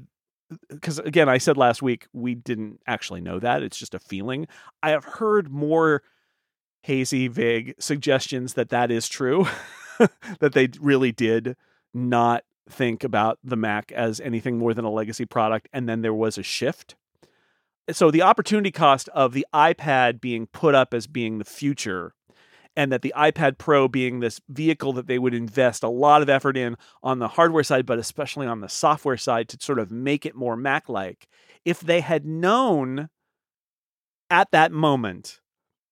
because 0.69 0.99
again, 0.99 1.29
I 1.29 1.39
said 1.39 1.57
last 1.57 1.83
week 1.83 2.07
we 2.13 2.35
didn't 2.35 2.81
actually 2.87 3.23
know 3.23 3.39
that; 3.39 3.63
it's 3.63 3.79
just 3.79 3.95
a 3.95 3.99
feeling. 3.99 4.47
I 4.83 4.91
have 4.91 5.05
heard 5.05 5.51
more 5.51 6.03
hazy, 6.83 7.29
vague 7.29 7.75
suggestions 7.79 8.55
that 8.55 8.69
that 8.69 8.91
is 8.91 9.09
true, 9.09 9.47
that 10.41 10.53
they 10.53 10.69
really 10.81 11.13
did 11.13 11.57
not 11.95 12.45
think 12.69 13.03
about 13.05 13.39
the 13.43 13.57
Mac 13.57 13.93
as 13.93 14.21
anything 14.21 14.59
more 14.59 14.75
than 14.75 14.85
a 14.85 14.91
legacy 14.91 15.25
product, 15.25 15.69
and 15.73 15.89
then 15.89 16.03
there 16.03 16.15
was 16.15 16.39
a 16.39 16.43
shift. 16.43 16.97
So 17.91 18.11
the 18.11 18.23
opportunity 18.23 18.71
cost 18.71 19.09
of 19.11 19.33
the 19.33 19.47
iPad 19.55 20.21
being 20.21 20.47
put 20.47 20.75
up 20.75 20.93
as 20.93 21.07
being 21.07 21.39
the 21.39 21.45
future, 21.45 22.15
and 22.77 22.93
that 22.93 23.03
the 23.03 23.15
iPad 23.17 23.59
Pro 23.59 23.89
being 23.89 24.21
this 24.21 24.41
vehicle 24.49 24.93
that 24.93 25.07
they 25.07 25.19
would 25.19 25.35
invest 25.35 25.83
a 25.83 25.89
lot 25.89 26.23
of 26.23 26.29
effort 26.29 26.57
in 26.57 26.77
on 27.03 27.19
the 27.19 27.29
hardware 27.29 27.65
side, 27.65 27.87
but 27.87 27.99
especially 27.99 28.47
on 28.47 28.61
the 28.61 28.69
software 28.69 29.17
side 29.17 29.49
to 29.49 29.59
sort 29.61 29.79
of 29.79 29.91
make 29.91 30.27
it 30.27 30.37
more 30.37 30.57
Mac 30.57 30.89
like. 30.89 31.27
If 31.65 31.81
they 31.81 32.01
had 32.01 32.25
known 32.25 33.09
at 34.31 34.51
that 34.53 34.71
moment 34.71 35.41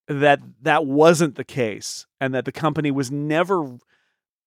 that 0.08 0.40
that 0.62 0.86
wasn't 0.86 1.34
the 1.34 1.44
case 1.44 2.06
and 2.20 2.34
that 2.34 2.44
the 2.44 2.52
company 2.52 2.90
was 2.90 3.10
never 3.10 3.78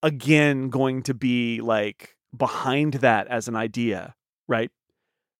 again 0.03 0.69
going 0.69 1.03
to 1.03 1.13
be 1.13 1.61
like 1.61 2.15
behind 2.35 2.95
that 2.95 3.27
as 3.27 3.47
an 3.47 3.55
idea, 3.55 4.15
right? 4.47 4.71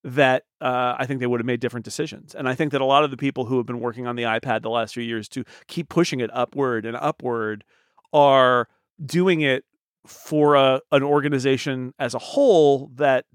That 0.03 0.43
uh, 0.61 0.95
I 0.97 1.05
think 1.05 1.19
they 1.19 1.27
would 1.27 1.39
have 1.39 1.45
made 1.45 1.59
different 1.59 1.83
decisions. 1.83 2.33
And 2.33 2.47
I 2.47 2.55
think 2.55 2.71
that 2.71 2.81
a 2.81 2.85
lot 2.85 3.03
of 3.03 3.11
the 3.11 3.17
people 3.17 3.45
who 3.45 3.57
have 3.57 3.65
been 3.65 3.79
working 3.79 4.07
on 4.07 4.15
the 4.15 4.23
iPad 4.23 4.61
the 4.61 4.69
last 4.69 4.93
few 4.93 5.03
years 5.03 5.27
to 5.29 5.43
keep 5.67 5.89
pushing 5.89 6.19
it 6.19 6.29
upward 6.33 6.85
and 6.85 6.95
upward 6.97 7.63
are 8.13 8.67
doing 9.05 9.41
it 9.41 9.65
for 10.05 10.55
a, 10.55 10.81
an 10.91 11.03
organization 11.03 11.93
as 11.99 12.13
a 12.13 12.19
whole 12.19 12.91
that 12.95 13.25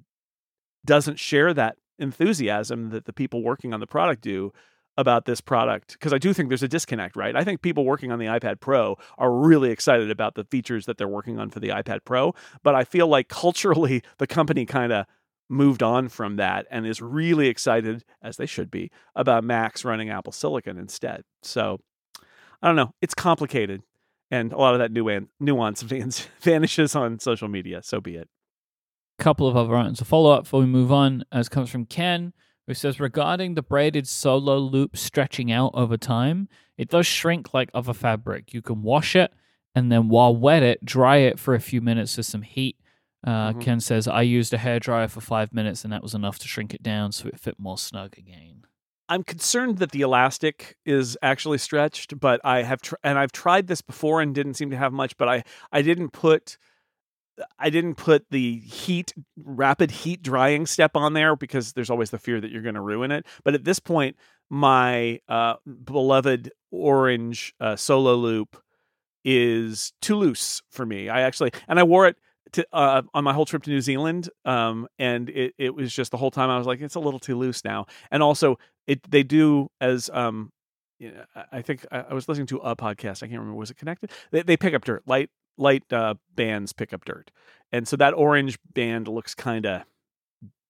doesn't 0.85 1.19
share 1.19 1.55
that 1.55 1.77
enthusiasm 1.99 2.91
that 2.91 3.05
the 3.05 3.13
people 3.13 3.43
working 3.43 3.73
on 3.73 3.81
the 3.81 3.87
product 3.87 4.23
do 4.23 4.53
about 4.97 5.25
this 5.25 5.41
product 5.41 5.93
because 5.93 6.13
I 6.13 6.19
do 6.19 6.33
think 6.33 6.49
there's 6.49 6.63
a 6.63 6.69
disconnect, 6.69 7.17
right? 7.17 7.35
I 7.35 7.45
think 7.45 7.63
people 7.63 7.85
working 7.85 8.13
on 8.13 8.19
the 8.19 8.27
iPad 8.27 8.61
Pro 8.61 8.97
are 9.19 9.33
really 9.33 9.71
excited 9.71 10.11
about 10.11 10.35
the 10.35 10.45
features 10.45 10.87
that 10.87 10.99
they're 10.99 11.09
working 11.09 11.39
on 11.39 11.51
for 11.51 11.61
the 11.61 11.69
iPad 11.69 12.01
Pro, 12.05 12.35
but 12.63 12.75
I 12.75 12.85
feel 12.85 13.09
like 13.09 13.29
culturally 13.29 14.03
the 14.19 14.27
company 14.27 14.67
kind 14.67 14.93
of 14.93 15.07
moved 15.49 15.83
on 15.83 16.09
from 16.09 16.37
that 16.37 16.67
and 16.71 16.87
is 16.87 17.03
really 17.03 17.49
excited 17.49 18.05
as 18.23 18.37
they 18.37 18.47
should 18.47 18.71
be 18.71 18.91
about 19.15 19.45
Macs 19.45 19.85
running 19.85 20.11
Apple 20.11 20.33
Silicon 20.33 20.79
instead. 20.79 21.23
So, 21.43 21.81
I 22.63 22.67
don't 22.67 22.77
know, 22.77 22.95
it's 23.03 23.15
complicated 23.15 23.83
and 24.31 24.53
a 24.53 24.57
lot 24.57 24.75
of 24.75 24.81
that 24.81 24.93
nuan- 24.93 25.29
nuance 25.39 25.83
vanishes 26.41 26.97
on 26.97 27.19
social 27.19 27.49
media, 27.49 27.83
so 27.83 28.01
be 28.01 28.17
it. 28.17 28.29
couple 29.19 29.47
of 29.47 29.57
other 29.57 29.77
items 29.77 29.99
to 29.99 30.05
follow 30.05 30.33
up 30.33 30.45
before 30.45 30.61
we 30.61 30.67
move 30.67 30.91
on, 30.91 31.25
as 31.31 31.49
comes 31.49 31.71
from 31.71 31.85
Ken, 31.85 32.33
who 32.67 32.75
says 32.75 33.01
regarding 33.01 33.55
the 33.55 33.63
braided 33.63 34.07
solo 34.09 34.59
loop 34.59 34.97
stretching 34.97 35.53
out 35.53 35.71
over 35.75 35.97
time, 35.97 36.49
it 36.79 36.89
does 36.89 37.07
shrink 37.07 37.53
like 37.55 37.71
other 37.75 37.93
fabric. 37.93 38.53
You 38.55 38.63
can 38.63 38.83
wash 38.83 39.15
it 39.15 39.33
and 39.75 39.91
then 39.91 40.09
while 40.09 40.35
wet 40.35 40.63
it, 40.63 40.85
dry 40.85 41.17
it 41.19 41.39
for 41.39 41.55
a 41.55 41.61
few 41.61 41.81
minutes 41.81 42.17
with 42.17 42.27
some 42.27 42.43
heat. 42.43 42.77
Uh, 43.27 43.53
Mhm. 43.53 43.61
Ken 43.61 43.81
says, 43.81 44.07
I 44.07 44.23
used 44.23 44.53
a 44.53 44.59
hairdryer 44.59 45.11
for 45.11 45.21
five 45.21 45.53
minutes 45.53 45.85
and 45.85 45.93
that 45.93 46.03
was 46.03 46.15
enough 46.15 46.39
to 46.41 46.49
shrink 46.49 46.75
it 46.75 46.83
down 46.83 47.13
so 47.13 47.29
it 47.29 47.41
fit 47.41 47.59
more 47.59 47.79
snug 47.79 48.17
again. 48.19 48.65
I'm 49.09 49.23
concerned 49.23 49.79
that 49.79 49.91
the 49.93 50.01
elastic 50.01 50.77
is 50.87 51.17
actually 51.23 51.59
stretched, 51.59 52.19
but 52.19 52.41
I 52.43 52.63
have 52.63 52.81
tr- 52.81 52.95
and 53.05 53.19
I've 53.19 53.33
tried 53.33 53.67
this 53.67 53.83
before 53.83 54.23
and 54.23 54.35
didn't 54.35 54.55
seem 54.55 54.71
to 54.71 54.77
have 54.79 54.93
much. 54.95 55.17
But 55.19 55.29
I 55.29 55.45
I 55.71 55.83
didn't 55.83 56.11
put 56.11 56.57
I 57.59 57.71
didn't 57.71 57.97
put 57.97 58.27
the 58.31 58.59
heat 58.61 59.13
rapid 59.37 59.91
heat 59.91 60.23
drying 60.23 60.67
step 60.67 60.93
on 60.95 61.15
there 61.15 61.37
because 61.37 61.73
there's 61.73 61.91
always 61.91 62.11
the 62.11 62.19
fear 62.19 62.41
that 62.41 62.51
you're 62.51 62.63
going 62.63 62.75
to 62.75 62.81
ruin 62.81 63.11
it. 63.11 63.27
But 63.45 63.55
at 63.55 63.65
this 63.65 63.79
point, 63.79 64.17
my 64.51 65.21
uh, 65.29 65.55
beloved 65.85 66.53
orange 66.71 67.55
uh, 67.61 67.77
solo 67.77 68.15
loop 68.15 68.57
is 69.25 69.93
too 70.01 70.17
loose 70.17 70.63
for 70.71 70.85
me. 70.85 71.09
I 71.09 71.23
actually 71.23 71.51
and 71.67 71.79
I 71.79 71.83
wore 71.83 72.07
it 72.07 72.17
to, 72.53 72.67
uh, 72.73 73.03
on 73.13 73.25
my 73.25 73.33
whole 73.33 73.47
trip 73.47 73.65
to 73.65 73.71
New 73.71 73.81
Zealand, 73.81 74.31
um, 74.45 74.87
and 74.99 75.29
it, 75.29 75.55
it 75.59 75.75
was 75.75 75.93
just 75.93 76.13
the 76.13 76.17
whole 76.17 76.31
time 76.31 76.51
I 76.51 76.59
was 76.59 76.67
like, 76.67 76.81
it's 76.81 76.95
a 76.95 77.01
little 77.01 77.19
too 77.19 77.37
loose 77.37 77.65
now. 77.65 77.87
And 78.11 78.23
also, 78.23 78.59
it 78.87 79.01
they 79.11 79.23
do 79.23 79.69
as 79.81 80.09
um, 80.13 80.53
I 81.53 81.63
think 81.63 81.85
I, 81.91 82.05
I 82.11 82.15
was 82.15 82.29
listening 82.29 82.47
to 82.49 82.59
a 82.59 82.77
podcast. 82.77 83.23
I 83.23 83.27
can't 83.27 83.41
remember 83.41 83.55
was 83.55 83.71
it 83.71 83.77
connected. 83.77 84.11
They, 84.31 84.43
they 84.43 84.57
pick 84.57 84.75
up 84.75 84.85
dirt, 84.85 85.03
light 85.07 85.31
light 85.57 85.85
uh, 85.93 86.15
bands 86.35 86.73
pick 86.73 86.93
up 86.93 87.05
dirt, 87.05 87.31
and 87.73 87.87
so 87.87 87.97
that 87.97 88.15
orange 88.15 88.59
band 88.73 89.09
looks 89.09 89.35
kind 89.35 89.67
of 89.67 89.83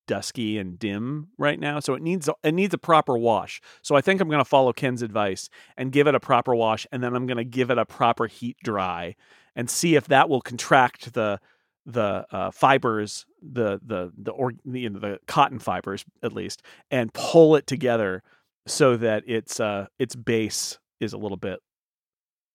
dusky 0.07 0.59
and 0.59 0.79
dim 0.79 1.29
right 1.39 1.59
now 1.59 1.81
so 1.81 1.95
it 1.95 2.03
needs 2.03 2.29
it 2.43 2.53
needs 2.53 2.75
a 2.75 2.79
proper 2.79 3.17
wash. 3.17 3.61
So 3.83 3.95
i 3.95 4.03
think 4.03 4.21
i'm 4.21 4.29
going 4.29 4.39
to 4.39 4.45
follow 4.45 4.73
ken's 4.73 5.01
advice 5.01 5.49
and 5.79 5.93
give 5.93 6.07
it 6.07 6.15
a 6.15 6.21
proper 6.21 6.55
wash 6.55 6.87
and 6.93 7.03
then 7.03 7.15
i'm 7.15 7.27
going 7.27 7.39
to 7.39 7.45
give 7.45 7.71
it 7.71 7.79
a 7.79 7.87
proper 7.87 8.27
heat 8.27 8.59
dry 8.63 9.17
and 9.57 9.71
see 9.71 9.95
if 9.95 10.07
that 10.09 10.29
will 10.29 10.43
contract 10.43 11.15
the 11.15 11.41
the 11.87 12.27
uh, 12.31 12.51
fibers 12.51 13.27
the 13.43 13.79
the 13.85 14.11
the 14.17 14.31
or 14.31 14.53
the 14.65 15.19
cotton 15.27 15.59
fibers 15.59 16.05
at 16.23 16.33
least 16.33 16.63
and 16.91 17.13
pull 17.13 17.57
it 17.57 17.67
together 17.67 18.23
so 18.67 18.97
that 18.97 19.23
its 19.27 19.61
uh 19.61 19.87
its 19.99 20.17
base 20.17 20.79
is 21.01 21.13
a 21.13 21.19
little 21.19 21.37
bit 21.37 21.61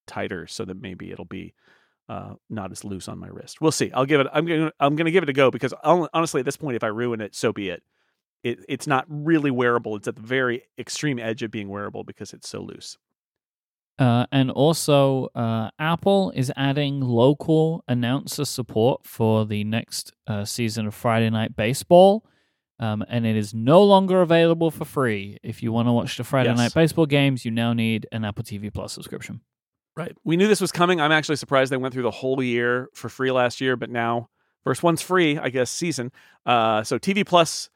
tighter 0.07 0.47
so 0.47 0.65
that 0.65 0.81
maybe 0.81 1.11
it'll 1.11 1.25
be 1.25 1.53
uh, 2.09 2.33
not 2.49 2.71
as 2.71 2.83
loose 2.83 3.07
on 3.07 3.19
my 3.19 3.27
wrist. 3.27 3.61
We'll 3.61 3.71
see. 3.71 3.91
I'll 3.93 4.05
give 4.05 4.19
it. 4.19 4.27
I'm 4.33 4.45
gonna. 4.45 4.71
I'm 4.79 4.95
gonna 4.95 5.11
give 5.11 5.23
it 5.23 5.29
a 5.29 5.33
go 5.33 5.51
because 5.51 5.73
honestly, 5.83 6.39
at 6.39 6.45
this 6.45 6.57
point, 6.57 6.75
if 6.75 6.83
I 6.83 6.87
ruin 6.87 7.21
it, 7.21 7.35
so 7.35 7.53
be 7.53 7.69
it. 7.69 7.83
It 8.43 8.59
it's 8.67 8.87
not 8.87 9.05
really 9.07 9.51
wearable. 9.51 9.95
It's 9.95 10.07
at 10.07 10.15
the 10.15 10.21
very 10.21 10.63
extreme 10.77 11.19
edge 11.19 11.43
of 11.43 11.51
being 11.51 11.69
wearable 11.69 12.03
because 12.03 12.33
it's 12.33 12.49
so 12.49 12.61
loose. 12.61 12.97
Uh, 13.99 14.25
and 14.31 14.49
also, 14.49 15.27
uh, 15.35 15.69
Apple 15.77 16.31
is 16.33 16.51
adding 16.55 17.01
local 17.01 17.83
announcer 17.87 18.45
support 18.45 19.05
for 19.05 19.45
the 19.45 19.65
next 19.65 20.13
uh, 20.25 20.45
season 20.45 20.87
of 20.87 20.95
Friday 20.95 21.29
Night 21.29 21.55
Baseball. 21.55 22.25
Um, 22.79 23.03
and 23.09 23.25
it 23.25 23.35
is 23.35 23.53
no 23.53 23.83
longer 23.83 24.21
available 24.21 24.71
for 24.71 24.85
free. 24.85 25.37
If 25.43 25.61
you 25.61 25.73
want 25.73 25.89
to 25.89 25.91
watch 25.91 26.15
the 26.15 26.23
Friday 26.23 26.49
Yes. 26.49 26.57
Night 26.57 26.73
Baseball 26.73 27.07
games, 27.07 27.43
you 27.43 27.51
now 27.51 27.73
need 27.73 28.07
an 28.13 28.23
Apple 28.23 28.45
TV 28.45 28.73
Plus 28.73 28.93
subscription. 28.93 29.41
Right. 29.99 30.15
We 30.23 30.37
knew 30.37 30.47
this 30.47 30.61
was 30.61 30.71
coming. 30.71 31.01
I'm 31.01 31.11
actually 31.11 31.35
surprised 31.35 31.73
they 31.73 31.77
went 31.77 31.93
through 31.93 32.03
the 32.03 32.09
whole 32.09 32.41
year 32.41 32.87
for 32.93 33.09
free 33.09 33.31
last 33.31 33.59
year, 33.59 33.75
but 33.75 33.89
now 33.89 34.29
first 34.63 34.81
one's 34.81 35.01
free, 35.01 35.37
I 35.37 35.49
guess, 35.49 35.69
season. 35.69 36.13
Uh, 36.45 36.83
so 36.83 36.97
TV 36.97 37.25
Plus 37.25 37.69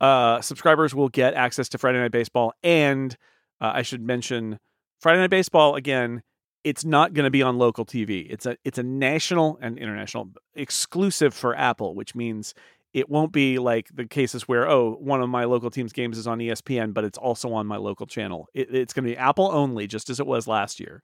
uh, 0.00 0.40
subscribers 0.40 0.94
will 0.94 1.08
get 1.08 1.34
access 1.34 1.68
to 1.70 1.78
Friday 1.78 1.98
Night 1.98 2.12
Baseball, 2.12 2.52
and 2.62 3.16
uh, 3.60 3.72
I 3.74 3.82
should 3.82 4.02
mention 4.02 4.60
Friday 5.00 5.18
Night 5.18 5.30
Baseball 5.30 5.74
again. 5.74 6.22
It's 6.62 6.84
not 6.84 7.12
going 7.12 7.24
to 7.24 7.30
be 7.30 7.42
on 7.42 7.58
local 7.58 7.84
TV. 7.84 8.28
It's 8.30 8.46
a 8.46 8.56
it's 8.64 8.78
a 8.78 8.84
national 8.84 9.58
and 9.60 9.76
international 9.76 10.30
exclusive 10.54 11.34
for 11.34 11.56
Apple, 11.56 11.96
which 11.96 12.14
means 12.14 12.54
it 12.92 13.10
won't 13.10 13.32
be 13.32 13.58
like 13.58 13.88
the 13.92 14.06
cases 14.06 14.46
where 14.46 14.70
oh 14.70 14.92
one 15.00 15.20
of 15.20 15.28
my 15.28 15.42
local 15.42 15.72
team's 15.72 15.92
games 15.92 16.18
is 16.18 16.28
on 16.28 16.38
ESPN, 16.38 16.94
but 16.94 17.02
it's 17.02 17.18
also 17.18 17.52
on 17.52 17.66
my 17.66 17.78
local 17.78 18.06
channel. 18.06 18.46
It, 18.54 18.72
it's 18.72 18.92
going 18.92 19.08
to 19.08 19.10
be 19.10 19.16
Apple 19.16 19.50
only, 19.50 19.88
just 19.88 20.08
as 20.08 20.20
it 20.20 20.26
was 20.28 20.46
last 20.46 20.78
year. 20.78 21.02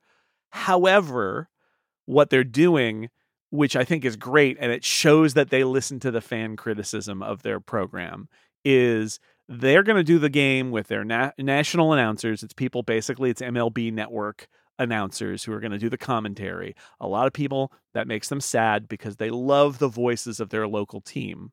However, 0.50 1.48
what 2.06 2.30
they're 2.30 2.44
doing, 2.44 3.08
which 3.50 3.76
I 3.76 3.84
think 3.84 4.04
is 4.04 4.16
great, 4.16 4.56
and 4.60 4.72
it 4.72 4.84
shows 4.84 5.34
that 5.34 5.50
they 5.50 5.64
listen 5.64 6.00
to 6.00 6.10
the 6.10 6.20
fan 6.20 6.56
criticism 6.56 7.22
of 7.22 7.42
their 7.42 7.60
program, 7.60 8.28
is 8.64 9.20
they're 9.48 9.82
going 9.82 9.96
to 9.96 10.04
do 10.04 10.18
the 10.18 10.28
game 10.28 10.70
with 10.70 10.88
their 10.88 11.04
na- 11.04 11.32
national 11.38 11.92
announcers. 11.92 12.42
It's 12.42 12.54
people 12.54 12.82
basically, 12.82 13.30
it's 13.30 13.42
MLB 13.42 13.92
network 13.92 14.48
announcers 14.78 15.44
who 15.44 15.52
are 15.52 15.60
going 15.60 15.72
to 15.72 15.78
do 15.78 15.90
the 15.90 15.98
commentary. 15.98 16.74
A 17.00 17.06
lot 17.06 17.26
of 17.26 17.32
people, 17.32 17.72
that 17.92 18.08
makes 18.08 18.28
them 18.28 18.40
sad 18.40 18.88
because 18.88 19.16
they 19.16 19.30
love 19.30 19.78
the 19.78 19.88
voices 19.88 20.40
of 20.40 20.50
their 20.50 20.66
local 20.66 21.00
team. 21.00 21.52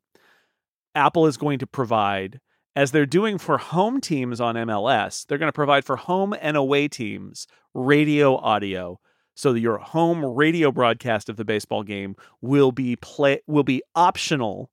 Apple 0.95 1.27
is 1.27 1.37
going 1.37 1.59
to 1.59 1.67
provide, 1.67 2.39
as 2.77 2.91
they're 2.91 3.07
doing 3.07 3.39
for 3.39 3.57
home 3.57 3.99
teams 3.99 4.39
on 4.39 4.53
MLS, 4.53 5.25
they're 5.25 5.39
going 5.39 5.49
to 5.49 5.53
provide 5.53 5.83
for 5.83 5.95
home 5.95 6.35
and 6.39 6.55
away 6.55 6.87
teams 6.87 7.47
radio 7.73 8.37
audio 8.37 8.99
so 9.33 9.55
your 9.55 9.79
home 9.79 10.23
radio 10.23 10.71
broadcast 10.71 11.27
of 11.27 11.37
the 11.37 11.43
baseball 11.43 11.81
game 11.81 12.15
will 12.39 12.71
be 12.71 12.95
play 12.95 13.41
will 13.47 13.63
be 13.63 13.81
optional 13.95 14.69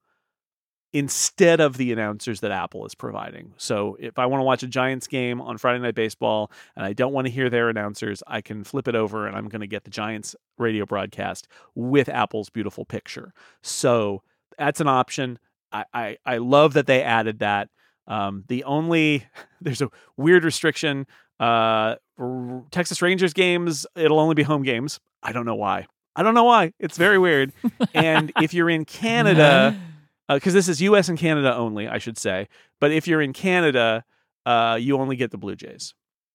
instead 0.93 1.61
of 1.61 1.79
the 1.79 1.93
announcers 1.93 2.41
that 2.41 2.51
Apple 2.51 2.85
is 2.85 2.95
providing. 2.95 3.55
So 3.57 3.97
if 3.99 4.19
I 4.19 4.27
want 4.27 4.41
to 4.41 4.45
watch 4.45 4.63
a 4.63 4.69
Giants 4.69 5.07
game 5.07 5.41
on 5.41 5.57
Friday 5.57 5.79
Night 5.79 5.95
Baseball 5.95 6.53
and 6.77 6.85
I 6.85 6.93
don't 6.93 7.15
want 7.15 7.27
to 7.27 7.33
hear 7.33 7.49
their 7.49 7.71
announcers, 7.71 8.23
I 8.27 8.43
can 8.43 8.65
flip 8.65 8.87
it 8.87 8.95
over 8.95 9.27
and 9.27 9.35
I'm 9.35 9.49
going 9.49 9.63
to 9.63 9.67
get 9.67 9.85
the 9.85 9.91
Giants 9.91 10.37
radio 10.59 10.85
broadcast 10.85 11.49
with 11.75 12.11
Apple's 12.11 12.51
beautiful 12.51 12.85
picture. 12.85 13.33
So 13.63 14.23
that's 14.59 14.83
an 14.83 14.89
option. 14.89 15.39
I 15.73 15.85
I, 15.95 16.17
I 16.27 16.37
love 16.37 16.75
that 16.75 16.87
they 16.87 17.03
added 17.03 17.39
that. 17.39 17.71
Um, 18.07 18.45
the 18.49 18.65
only 18.65 19.27
there's 19.61 19.83
a 19.83 19.91
weird 20.17 20.45
restriction. 20.45 21.07
Uh, 21.41 21.97
r- 22.19 22.65
Texas 22.71 23.03
Rangers 23.03 23.33
games, 23.33 23.87
it'll 23.97 24.21
only 24.21 24.35
be 24.35 24.43
home 24.43 24.63
games. 24.63 25.01
I 25.23 25.33
don't 25.33 25.47
know 25.47 25.57
why. 25.57 25.87
I 26.17 26.23
don't 26.23 26.35
know 26.35 26.45
why. 26.45 26.73
It's 26.79 26.97
very 26.97 27.19
weird. 27.19 27.53
and 27.95 28.33
if 28.41 28.55
you're 28.55 28.71
in 28.71 28.85
Canada, 28.85 29.77
because 30.29 30.55
this 30.55 30.69
is 30.69 30.81
U.S. 30.83 31.09
and 31.09 31.19
Canada 31.19 31.55
only, 31.55 31.89
I 31.89 31.99
should 31.99 32.19
say. 32.19 32.49
But 32.81 32.93
if 32.93 33.09
you're 33.09 33.23
in 33.23 33.33
Canada, 33.33 34.05
uh, 34.47 34.79
you 34.81 34.97
only 34.99 35.17
get 35.17 35.31
the 35.31 35.39
Blue 35.39 35.57
Jays 35.57 35.95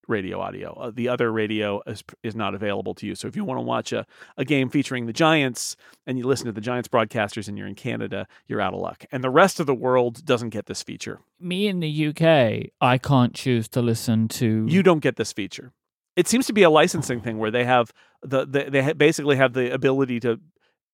radio 0.10 0.40
audio. 0.40 0.74
Uh, 0.74 0.92
the 0.94 1.08
other 1.08 1.32
radio 1.32 1.82
is, 1.86 2.04
is 2.24 2.36
not 2.36 2.56
available 2.56 2.94
to 2.96 3.06
you. 3.06 3.16
So 3.16 3.28
if 3.28 3.36
you 3.36 3.46
want 3.46 3.60
to 3.60 3.62
watch 3.62 3.94
a, 3.94 4.06
a 4.38 4.44
game 4.44 4.70
featuring 4.70 5.06
the 5.06 5.14
Giants 5.14 5.76
and 6.06 6.18
you 6.18 6.26
listen 6.26 6.48
to 6.48 6.52
the 6.52 6.62
Giants 6.62 6.90
broadcasters 6.90 7.48
and 7.48 7.58
you're 7.58 7.68
in 7.68 7.76
Canada, 7.76 8.28
you're 8.48 8.62
out 8.62 8.74
of 8.74 8.80
luck. 8.80 9.06
And 9.12 9.24
the 9.24 9.30
rest 9.30 9.60
of 9.60 9.68
the 9.68 9.76
world 9.76 10.26
doesn't 10.26 10.50
get 10.50 10.66
this 10.66 10.84
feature. 10.84 11.20
Me 11.40 11.68
in 11.68 11.80
the 11.80 12.08
UK, 12.08 12.72
I 12.82 12.98
can't 12.98 13.34
choose 13.34 13.68
to 13.70 13.82
listen 13.82 14.28
to. 14.30 14.66
You 14.68 14.84
don't 14.84 15.00
get 15.00 15.16
this 15.16 15.32
feature. 15.32 15.72
It 16.16 16.28
seems 16.28 16.48
to 16.48 16.54
be 16.54 16.64
a 16.64 16.70
licensing 16.70 17.22
thing 17.22 17.38
where 17.38 17.52
they 17.52 17.64
have 17.64 17.94
the, 18.22 18.46
the 18.46 18.70
they 18.70 18.92
basically 18.94 19.38
have 19.38 19.54
the 19.54 19.74
ability 19.74 20.20
to 20.22 20.40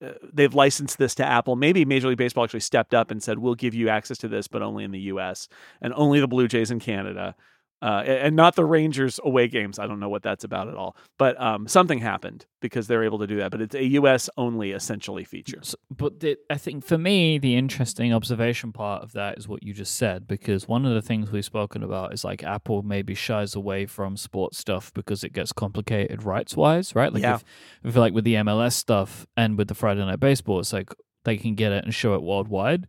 uh, 0.03 0.11
they've 0.33 0.53
licensed 0.53 0.97
this 0.97 1.15
to 1.15 1.25
Apple. 1.25 1.55
Maybe 1.55 1.85
Major 1.85 2.09
League 2.09 2.17
Baseball 2.17 2.43
actually 2.43 2.59
stepped 2.59 2.93
up 2.93 3.11
and 3.11 3.23
said, 3.23 3.39
"We'll 3.39 3.55
give 3.55 3.73
you 3.73 3.89
access 3.89 4.17
to 4.19 4.27
this, 4.27 4.47
but 4.47 4.61
only 4.61 4.83
in 4.83 4.91
the 4.91 4.99
U.S. 4.99 5.47
and 5.81 5.93
only 5.95 6.19
the 6.19 6.27
Blue 6.27 6.47
Jays 6.47 6.69
in 6.69 6.79
Canada, 6.79 7.35
uh, 7.85 8.03
and 8.25 8.35
not 8.35 8.55
the 8.55 8.65
Rangers 8.65 9.19
away 9.23 9.47
games." 9.47 9.79
I 9.79 9.85
don't 9.87 9.99
know 9.99 10.09
what 10.09 10.23
that's 10.23 10.43
about 10.43 10.67
at 10.67 10.75
all, 10.75 10.95
but 11.19 11.39
um, 11.39 11.67
something 11.67 11.99
happened 11.99 12.45
because 12.61 12.87
they're 12.87 13.03
able 13.03 13.19
to 13.19 13.27
do 13.27 13.37
that. 13.37 13.51
But 13.51 13.61
it's 13.61 13.75
a 13.75 13.85
U.S. 13.99 14.29
only 14.37 14.71
essentially 14.71 15.23
feature. 15.23 15.59
S- 15.61 15.75
But 15.89 16.19
the, 16.21 16.37
I 16.49 16.57
think 16.57 16.83
for 16.83 16.97
me, 16.97 17.37
the 17.37 17.55
interesting 17.55 18.13
observation 18.13 18.71
part 18.73 19.03
of 19.03 19.11
that 19.13 19.37
is 19.37 19.47
what 19.47 19.61
you 19.63 19.73
just 19.73 19.95
said, 19.95 20.27
because 20.27 20.67
one 20.67 20.85
of 20.85 20.93
the 20.93 21.01
things 21.01 21.31
we've 21.31 21.45
spoken 21.45 21.83
about 21.83 22.13
is 22.13 22.23
like 22.23 22.43
Apple 22.43 22.81
maybe 22.81 23.13
shies 23.13 23.55
away 23.55 23.85
from 23.85 24.17
sports 24.17 24.57
stuff 24.57 24.91
because 24.93 25.23
it 25.23 25.33
gets 25.33 25.53
complicated 25.53 26.23
rights 26.23 26.57
wise, 26.57 26.95
right? 26.95 27.13
Like 27.13 27.23
Yeah. 27.23 27.35
if, 27.35 27.43
if 27.83 27.95
like 27.95 28.13
with 28.13 28.23
the 28.25 28.35
MLS 28.35 28.73
stuff 28.73 29.27
and 29.37 29.57
with 29.57 29.67
the 29.67 29.75
Friday 29.75 30.03
Night 30.03 30.19
Baseball, 30.19 30.59
it's 30.59 30.73
like 30.73 30.89
they 31.23 31.37
can 31.37 31.53
get 31.55 31.71
it 31.71 31.83
and 31.85 31.93
show 31.93 32.15
it 32.15 32.23
worldwide. 32.23 32.87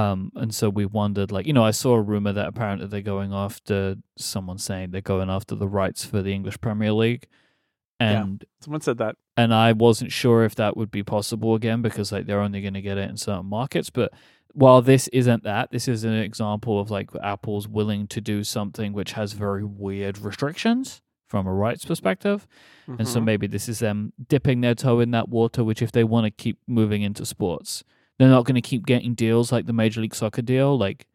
Um, 0.00 0.32
and 0.36 0.54
so 0.54 0.68
we 0.70 0.86
wondered, 0.86 1.30
like, 1.32 1.46
you 1.46 1.52
know, 1.52 1.64
I 1.64 1.70
saw 1.72 1.94
a 1.94 2.00
rumor 2.00 2.32
that 2.32 2.48
apparently 2.48 2.86
they're 2.86 3.00
going 3.02 3.32
after 3.32 3.96
someone 4.16 4.58
saying 4.58 4.90
they're 4.90 5.00
going 5.00 5.30
after 5.30 5.54
the 5.54 5.68
rights 5.68 6.04
for 6.04 6.22
the 6.22 6.32
English 6.32 6.60
Premier 6.60 6.92
League. 6.92 7.26
Yeah. 8.00 8.22
And 8.22 8.44
Someone 8.60 8.80
said 8.80 8.98
that. 8.98 9.16
and 9.36 9.52
I 9.52 9.72
wasn't 9.72 10.10
sure 10.12 10.44
if 10.44 10.54
that 10.54 10.76
would 10.76 10.90
be 10.90 11.02
possible 11.02 11.54
again 11.54 11.82
because 11.82 12.12
like 12.12 12.26
they're 12.26 12.40
only 12.40 12.62
going 12.62 12.74
to 12.74 12.80
get 12.80 12.96
it 12.98 13.10
in 13.10 13.16
certain 13.16 13.46
markets. 13.46 13.90
But 13.90 14.12
while 14.52 14.80
this 14.82 15.06
isn't 15.08 15.42
that, 15.44 15.70
this 15.70 15.86
is 15.86 16.02
an 16.04 16.14
example 16.14 16.80
of 16.80 16.90
like 16.90 17.10
Apple's 17.22 17.68
willing 17.68 18.06
to 18.08 18.20
do 18.20 18.42
something 18.42 18.92
which 18.94 19.12
has 19.12 19.32
very 19.34 19.64
weird 19.64 20.18
restrictions 20.18 21.02
from 21.28 21.46
a 21.46 21.52
rights 21.52 21.84
perspective, 21.84 22.48
and 22.88 23.06
so 23.06 23.20
Mhm. 23.20 23.24
maybe 23.24 23.46
this 23.46 23.68
is 23.68 23.78
them 23.78 24.12
dipping 24.28 24.62
their 24.62 24.74
toe 24.74 24.98
in 24.98 25.12
that 25.12 25.28
water. 25.28 25.62
Which 25.62 25.80
if 25.82 25.92
they 25.92 26.02
want 26.02 26.24
to 26.24 26.30
keep 26.32 26.58
moving 26.66 27.02
into 27.02 27.24
sports, 27.24 27.84
they're 28.20 28.28
not 28.28 28.44
going 28.44 28.56
to 28.56 28.60
keep 28.60 28.84
getting 28.84 29.14
deals 29.14 29.50
like 29.50 29.64
the 29.64 29.72
Major 29.72 30.02
League 30.02 30.14
Soccer 30.14 30.42
deal. 30.42 30.76
Like 30.76 31.06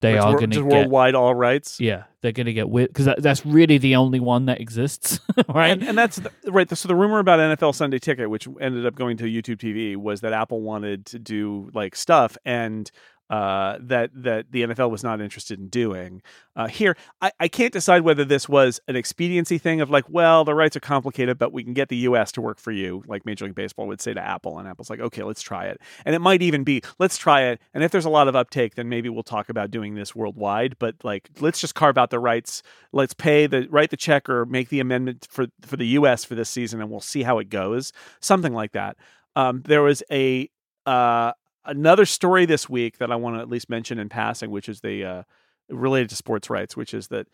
they 0.00 0.14
It's 0.14 0.24
are 0.24 0.36
going 0.36 0.50
to 0.50 0.62
get. 0.62 0.64
worldwide 0.64 1.16
all 1.16 1.34
rights. 1.34 1.80
Yeah, 1.80 2.04
they're 2.20 2.30
going 2.30 2.46
to 2.46 2.52
get 2.52 2.68
weird 2.68 2.90
because 2.90 3.06
that, 3.06 3.20
that's 3.20 3.44
really 3.44 3.76
the 3.76 3.96
only 3.96 4.20
one 4.20 4.46
that 4.46 4.60
exists, 4.60 5.18
right? 5.48 5.72
And, 5.72 5.82
and 5.82 5.98
that's 5.98 6.18
the, 6.18 6.30
right. 6.46 6.70
So 6.70 6.86
the 6.86 6.94
rumor 6.94 7.18
about 7.18 7.40
NFL 7.40 7.74
Sunday 7.74 7.98
Ticket, 7.98 8.30
which 8.30 8.46
ended 8.60 8.86
up 8.86 8.94
going 8.94 9.16
to 9.16 9.24
YouTube 9.24 9.56
TV, 9.56 9.96
was 9.96 10.20
that 10.20 10.32
Apple 10.32 10.62
wanted 10.62 11.06
to 11.06 11.18
do 11.18 11.70
like 11.74 11.96
stuff, 11.96 12.38
and 12.44 12.88
uh, 13.30 13.76
that 13.80 14.10
that 14.14 14.50
the 14.50 14.62
NFL 14.62 14.90
was 14.90 15.04
not 15.04 15.20
interested 15.20 15.58
in 15.58 15.68
doing. 15.68 16.22
Uh, 16.56 16.66
here, 16.66 16.96
I, 17.20 17.30
I 17.38 17.48
can't 17.48 17.72
decide 17.72 18.02
whether 18.02 18.24
this 18.24 18.48
was 18.48 18.80
an 18.88 18.96
expediency 18.96 19.58
thing 19.58 19.80
of 19.80 19.90
like, 19.90 20.04
well, 20.08 20.44
the 20.44 20.54
rights 20.54 20.76
are 20.76 20.80
complicated, 20.80 21.38
but 21.38 21.52
we 21.52 21.62
can 21.62 21.74
get 21.74 21.88
the 21.88 21.96
U.S. 21.98 22.32
to 22.32 22.40
work 22.40 22.58
for 22.58 22.72
you, 22.72 23.02
like 23.06 23.26
Major 23.26 23.44
League 23.44 23.54
Baseball 23.54 23.86
would 23.86 24.00
say 24.00 24.14
to 24.14 24.20
Apple, 24.20 24.58
and 24.58 24.66
Apple's 24.66 24.90
like, 24.90 25.00
okay, 25.00 25.22
let's 25.22 25.42
try 25.42 25.66
it. 25.66 25.80
And 26.04 26.14
it 26.14 26.20
might 26.20 26.42
even 26.42 26.64
be, 26.64 26.82
let's 26.98 27.18
try 27.18 27.42
it, 27.42 27.60
and 27.74 27.84
if 27.84 27.90
there's 27.90 28.04
a 28.04 28.10
lot 28.10 28.28
of 28.28 28.36
uptake, 28.36 28.74
then 28.74 28.88
maybe 28.88 29.08
we'll 29.08 29.22
talk 29.22 29.48
about 29.48 29.70
doing 29.70 29.94
this 29.94 30.14
worldwide. 30.14 30.78
But 30.78 30.96
like, 31.04 31.28
let's 31.40 31.60
just 31.60 31.74
carve 31.74 31.98
out 31.98 32.10
the 32.10 32.18
rights, 32.18 32.62
let's 32.92 33.14
pay 33.14 33.46
the 33.46 33.68
write 33.70 33.90
the 33.90 33.96
check 33.96 34.28
or 34.28 34.46
make 34.46 34.68
the 34.70 34.80
amendment 34.80 35.26
for 35.30 35.46
for 35.62 35.76
the 35.76 35.86
U.S. 35.88 36.24
for 36.24 36.34
this 36.34 36.48
season, 36.48 36.80
and 36.80 36.90
we'll 36.90 37.00
see 37.00 37.22
how 37.22 37.38
it 37.38 37.50
goes, 37.50 37.92
something 38.20 38.54
like 38.54 38.72
that. 38.72 38.96
Um, 39.36 39.62
there 39.66 39.82
was 39.82 40.02
a 40.10 40.50
uh, 40.86 41.32
another 41.68 42.04
story 42.04 42.46
this 42.46 42.68
week 42.68 42.98
that 42.98 43.12
I 43.12 43.16
want 43.16 43.36
to 43.36 43.40
at 43.40 43.48
least 43.48 43.70
mention 43.70 43.98
in 43.98 44.08
passing, 44.08 44.50
which 44.50 44.68
is 44.68 44.80
the 44.80 45.04
uh, 45.04 45.22
related 45.68 46.10
to 46.10 46.16
sports 46.16 46.50
rights, 46.50 46.76
which 46.76 46.94
is 46.94 47.08
that 47.08 47.28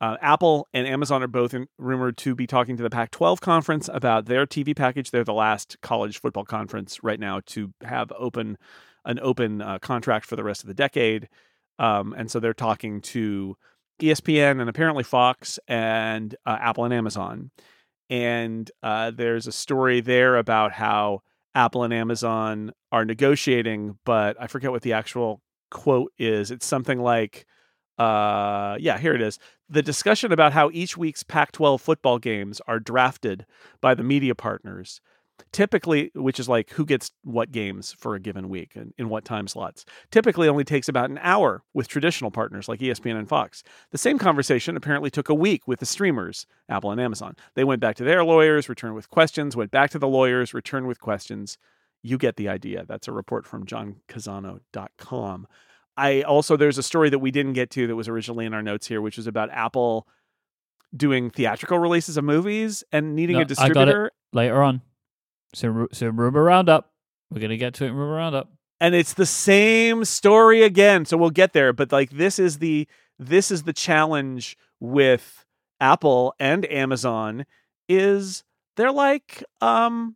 uh, 0.00 0.16
Apple 0.20 0.68
and 0.74 0.86
Amazon 0.86 1.22
are 1.22 1.28
both 1.28 1.54
in, 1.54 1.68
rumored 1.78 2.18
to 2.18 2.34
be 2.34 2.46
talking 2.46 2.76
to 2.76 2.82
the 2.82 2.90
Pac 2.90 3.10
12 3.12 3.40
conference 3.40 3.88
about 3.90 4.26
their 4.26 4.46
TV 4.46 4.76
package. 4.76 5.10
They're 5.10 5.24
the 5.24 5.32
last 5.32 5.80
college 5.80 6.20
football 6.20 6.44
conference 6.44 7.02
right 7.02 7.18
now 7.18 7.40
to 7.46 7.72
have 7.82 8.12
open 8.18 8.58
an 9.06 9.18
open 9.22 9.62
uh, 9.62 9.78
contract 9.78 10.26
for 10.26 10.36
the 10.36 10.44
rest 10.44 10.62
of 10.62 10.68
the 10.68 10.74
decade. 10.74 11.28
Um, 11.78 12.12
and 12.16 12.30
so 12.30 12.40
they're 12.40 12.52
talking 12.52 13.00
to 13.02 13.56
ESPN 14.00 14.60
and 14.60 14.68
apparently 14.68 15.04
Fox 15.04 15.58
and 15.68 16.34
uh, 16.44 16.58
Apple 16.60 16.84
and 16.84 16.92
Amazon. 16.92 17.50
And 18.10 18.70
uh, 18.82 19.12
there's 19.12 19.46
a 19.46 19.52
story 19.52 20.00
there 20.00 20.36
about 20.36 20.72
how 20.72 21.22
Apple 21.56 21.82
and 21.84 21.92
Amazon 21.94 22.70
are 22.92 23.06
negotiating, 23.06 23.98
but 24.04 24.36
I 24.38 24.46
forget 24.46 24.70
what 24.70 24.82
the 24.82 24.92
actual 24.92 25.40
quote 25.70 26.12
is. 26.18 26.50
It's 26.50 26.66
something 26.66 27.00
like, 27.00 27.46
uh, 27.98 28.76
yeah, 28.78 28.98
here 28.98 29.14
it 29.14 29.22
is. 29.22 29.38
The 29.68 29.82
discussion 29.82 30.32
about 30.32 30.52
how 30.52 30.70
each 30.72 30.98
week's 30.98 31.22
Pac 31.22 31.52
12 31.52 31.80
football 31.80 32.18
games 32.18 32.60
are 32.68 32.78
drafted 32.78 33.46
by 33.80 33.94
the 33.94 34.02
media 34.02 34.34
partners 34.34 35.00
typically 35.56 36.10
which 36.14 36.38
is 36.38 36.50
like 36.50 36.68
who 36.72 36.84
gets 36.84 37.10
what 37.24 37.50
games 37.50 37.94
for 37.98 38.14
a 38.14 38.20
given 38.20 38.50
week 38.50 38.76
and 38.76 38.92
in 38.98 39.08
what 39.08 39.24
time 39.24 39.48
slots 39.48 39.86
typically 40.10 40.48
only 40.48 40.64
takes 40.64 40.86
about 40.86 41.08
an 41.08 41.18
hour 41.22 41.62
with 41.72 41.88
traditional 41.88 42.30
partners 42.30 42.68
like 42.68 42.80
espn 42.80 43.16
and 43.16 43.26
fox. 43.26 43.62
The 43.90 43.96
same 43.96 44.18
conversation 44.18 44.76
apparently 44.76 45.10
took 45.10 45.30
a 45.30 45.34
week 45.34 45.66
with 45.66 45.80
the 45.80 45.86
streamers 45.86 46.46
apple 46.68 46.90
and 46.90 47.00
amazon. 47.00 47.36
They 47.54 47.64
went 47.64 47.80
back 47.80 47.96
to 47.96 48.04
their 48.04 48.22
lawyers 48.22 48.68
returned 48.68 48.94
with 48.94 49.08
questions 49.08 49.56
went 49.56 49.70
back 49.70 49.88
to 49.92 49.98
the 49.98 50.06
lawyers 50.08 50.52
returned 50.52 50.88
with 50.88 51.00
questions. 51.00 51.56
You 52.02 52.18
get 52.18 52.36
the 52.36 52.50
idea. 52.50 52.84
That's 52.86 53.08
a 53.08 53.12
report 53.12 53.46
from 53.46 53.64
johncanzano.com 53.64 55.46
i 55.96 56.20
also 56.22 56.56
there's 56.58 56.76
a 56.76 56.82
story 56.82 57.08
that 57.08 57.20
we 57.20 57.30
didn't 57.30 57.54
get 57.54 57.70
to 57.70 57.86
that 57.86 57.96
was 57.96 58.08
originally 58.08 58.44
in 58.44 58.52
our 58.52 58.62
notes 58.62 58.86
here 58.86 59.00
which 59.00 59.16
is 59.16 59.26
about 59.26 59.48
apple 59.50 60.06
doing 60.94 61.30
theatrical 61.30 61.78
releases 61.78 62.18
of 62.18 62.24
movies 62.24 62.84
and 62.92 63.16
needing 63.16 63.36
No, 63.36 63.40
a 63.40 63.44
I 63.44 63.44
got 63.44 63.50
it. 63.50 63.58
distributor. 63.58 64.10
Later 64.32 64.62
on. 64.62 64.82
So, 65.54 65.88
so 65.92 66.08
rumor 66.08 66.42
roundup. 66.42 66.90
We're 67.30 67.40
gonna 67.40 67.56
get 67.56 67.74
to 67.74 67.84
it 67.84 67.88
in 67.88 67.94
rumor 67.94 68.16
roundup. 68.16 68.50
and 68.80 68.94
it's 68.94 69.14
the 69.14 69.26
same 69.26 70.04
story 70.04 70.62
again 70.62 71.04
so 71.06 71.16
we'll 71.16 71.30
get 71.30 71.52
there 71.54 71.72
but 71.72 71.90
like 71.92 72.10
this 72.10 72.38
is 72.38 72.58
the 72.58 72.86
this 73.18 73.50
is 73.50 73.62
the 73.62 73.72
challenge 73.72 74.56
with 74.80 75.44
apple 75.80 76.34
and 76.38 76.70
amazon 76.70 77.46
is 77.88 78.44
they're 78.76 78.92
like 78.92 79.42
um 79.62 80.14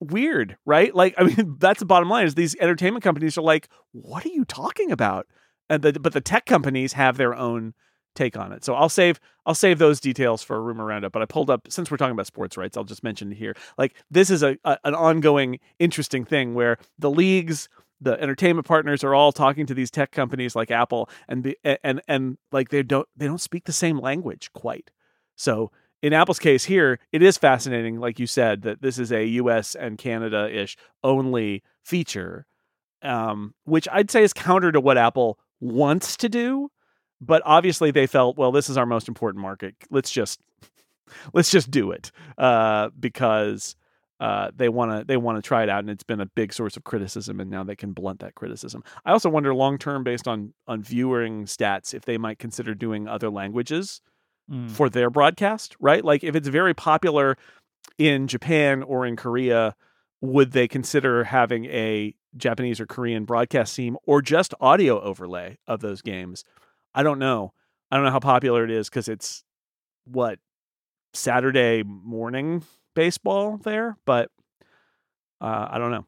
weird 0.00 0.56
right 0.66 0.94
like 0.94 1.14
i 1.16 1.22
mean 1.24 1.56
that's 1.58 1.80
the 1.80 1.86
bottom 1.86 2.08
line 2.10 2.26
is 2.26 2.34
these 2.34 2.54
entertainment 2.60 3.02
companies 3.02 3.38
are 3.38 3.42
like 3.42 3.68
what 3.92 4.24
are 4.26 4.30
you 4.30 4.44
talking 4.44 4.90
about 4.92 5.26
and 5.70 5.82
the, 5.82 5.92
but 5.94 6.12
the 6.12 6.20
tech 6.20 6.44
companies 6.44 6.92
have 6.92 7.16
their 7.16 7.34
own 7.34 7.72
take 8.14 8.36
on 8.36 8.52
it 8.52 8.64
so 8.64 8.74
i'll 8.74 8.88
save 8.88 9.18
i'll 9.46 9.54
save 9.54 9.78
those 9.78 10.00
details 10.00 10.42
for 10.42 10.56
a 10.56 10.60
rumor 10.60 10.84
roundup 10.84 11.12
but 11.12 11.22
i 11.22 11.24
pulled 11.24 11.50
up 11.50 11.66
since 11.70 11.90
we're 11.90 11.96
talking 11.96 12.12
about 12.12 12.26
sports 12.26 12.56
rights 12.56 12.76
i'll 12.76 12.84
just 12.84 13.02
mention 13.02 13.30
here 13.30 13.54
like 13.78 13.94
this 14.10 14.30
is 14.30 14.42
a, 14.42 14.56
a 14.64 14.78
an 14.84 14.94
ongoing 14.94 15.58
interesting 15.78 16.24
thing 16.24 16.54
where 16.54 16.76
the 16.98 17.10
leagues 17.10 17.68
the 18.02 18.20
entertainment 18.20 18.66
partners 18.66 19.04
are 19.04 19.14
all 19.14 19.30
talking 19.30 19.64
to 19.64 19.74
these 19.74 19.90
tech 19.90 20.10
companies 20.10 20.56
like 20.56 20.70
Apple 20.70 21.08
and 21.28 21.44
the 21.44 21.56
and 21.84 22.02
and 22.08 22.36
like 22.50 22.70
they 22.70 22.82
don't 22.82 23.08
they 23.16 23.26
don't 23.26 23.40
speak 23.40 23.64
the 23.64 23.72
same 23.72 23.98
language 23.98 24.52
quite. 24.52 24.90
So 25.36 25.70
in 26.02 26.12
Apple's 26.12 26.40
case 26.40 26.64
here, 26.64 26.98
it 27.12 27.22
is 27.22 27.38
fascinating, 27.38 28.00
like 28.00 28.18
you 28.18 28.26
said, 28.26 28.62
that 28.62 28.82
this 28.82 28.98
is 28.98 29.12
a 29.12 29.24
U.S. 29.24 29.76
and 29.76 29.96
Canada-ish 29.96 30.76
only 31.04 31.62
feature, 31.84 32.44
um, 33.02 33.54
which 33.64 33.86
I'd 33.90 34.10
say 34.10 34.24
is 34.24 34.32
counter 34.32 34.72
to 34.72 34.80
what 34.80 34.98
Apple 34.98 35.38
wants 35.60 36.16
to 36.16 36.28
do. 36.28 36.72
But 37.24 37.42
obviously, 37.44 37.90
they 37.92 38.06
felt, 38.06 38.36
well, 38.36 38.52
this 38.52 38.68
is 38.68 38.76
our 38.76 38.86
most 38.86 39.06
important 39.08 39.40
market. 39.40 39.76
Let's 39.90 40.10
just 40.10 40.40
let's 41.32 41.50
just 41.50 41.70
do 41.70 41.92
it 41.92 42.10
uh, 42.36 42.90
because 42.98 43.76
uh, 44.20 44.50
they 44.54 44.68
want 44.68 44.90
to 44.90 45.04
they 45.04 45.16
want 45.16 45.38
to 45.38 45.42
try 45.42 45.62
it 45.62 45.68
out, 45.68 45.80
and 45.80 45.90
it's 45.90 46.02
been 46.04 46.20
a 46.20 46.26
big 46.26 46.52
source 46.52 46.76
of 46.76 46.84
criticism, 46.84 47.40
and 47.40 47.48
now 47.48 47.62
they 47.64 47.76
can 47.76 47.92
blunt 47.92 48.20
that 48.20 48.34
criticism. 48.34 48.82
I 49.04 49.12
also 49.12 49.30
wonder 49.30 49.54
long 49.54 49.78
term, 49.78 50.04
based 50.04 50.26
on 50.26 50.52
on 50.66 50.82
viewing 50.82 51.44
stats, 51.44 51.94
if 51.94 52.04
they 52.04 52.18
might 52.18 52.38
consider 52.38 52.74
doing 52.74 53.08
other 53.08 53.30
languages 53.30 54.00
Mm. 54.50 54.68
for 54.72 54.90
their 54.90 55.08
broadcast, 55.08 55.76
right? 55.78 56.04
Like 56.04 56.24
if 56.24 56.34
it's 56.34 56.48
very 56.48 56.74
popular 56.74 57.36
in 57.96 58.26
Japan 58.26 58.82
or 58.82 59.06
in 59.06 59.14
Korea, 59.14 59.76
would 60.20 60.50
they 60.50 60.66
consider 60.66 61.22
having 61.22 61.66
a 61.66 62.14
Japanese 62.36 62.80
or 62.80 62.86
Korean 62.86 63.24
broadcast 63.24 63.76
team 63.76 63.96
or 64.04 64.20
just 64.20 64.52
audio 64.60 65.00
overlay 65.00 65.58
of 65.68 65.78
those 65.80 66.02
games? 66.02 66.42
I 66.94 67.02
don't 67.02 67.18
know. 67.18 67.52
I 67.90 67.96
don't 67.96 68.04
know 68.04 68.10
how 68.10 68.20
popular 68.20 68.64
it 68.64 68.70
is 68.70 68.88
because 68.88 69.08
it's 69.08 69.44
what 70.04 70.38
Saturday 71.14 71.82
morning 71.82 72.64
baseball 72.94 73.58
there, 73.58 73.96
but 74.04 74.30
uh, 75.40 75.68
I 75.70 75.78
don't 75.78 75.90
know. 75.90 76.06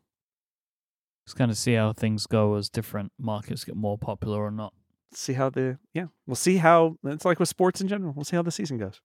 Just 1.27 1.37
kind 1.37 1.51
of 1.51 1.57
see 1.57 1.75
how 1.75 1.93
things 1.93 2.27
go 2.27 2.55
as 2.55 2.69
different 2.69 3.13
markets 3.19 3.65
get 3.65 3.77
more 3.77 3.97
popular 3.97 4.43
or 4.43 4.51
not. 4.51 4.75
See 5.13 5.33
how 5.35 5.49
the 5.49 5.79
yeah, 5.93 6.07
we'll 6.27 6.37
see 6.37 6.57
how 6.57 6.97
it's 7.05 7.25
like 7.25 7.39
with 7.39 7.49
sports 7.49 7.81
in 7.81 7.89
general. 7.89 8.13
We'll 8.15 8.25
see 8.25 8.37
how 8.37 8.43
the 8.43 8.51
season 8.51 8.79
goes. 8.79 9.01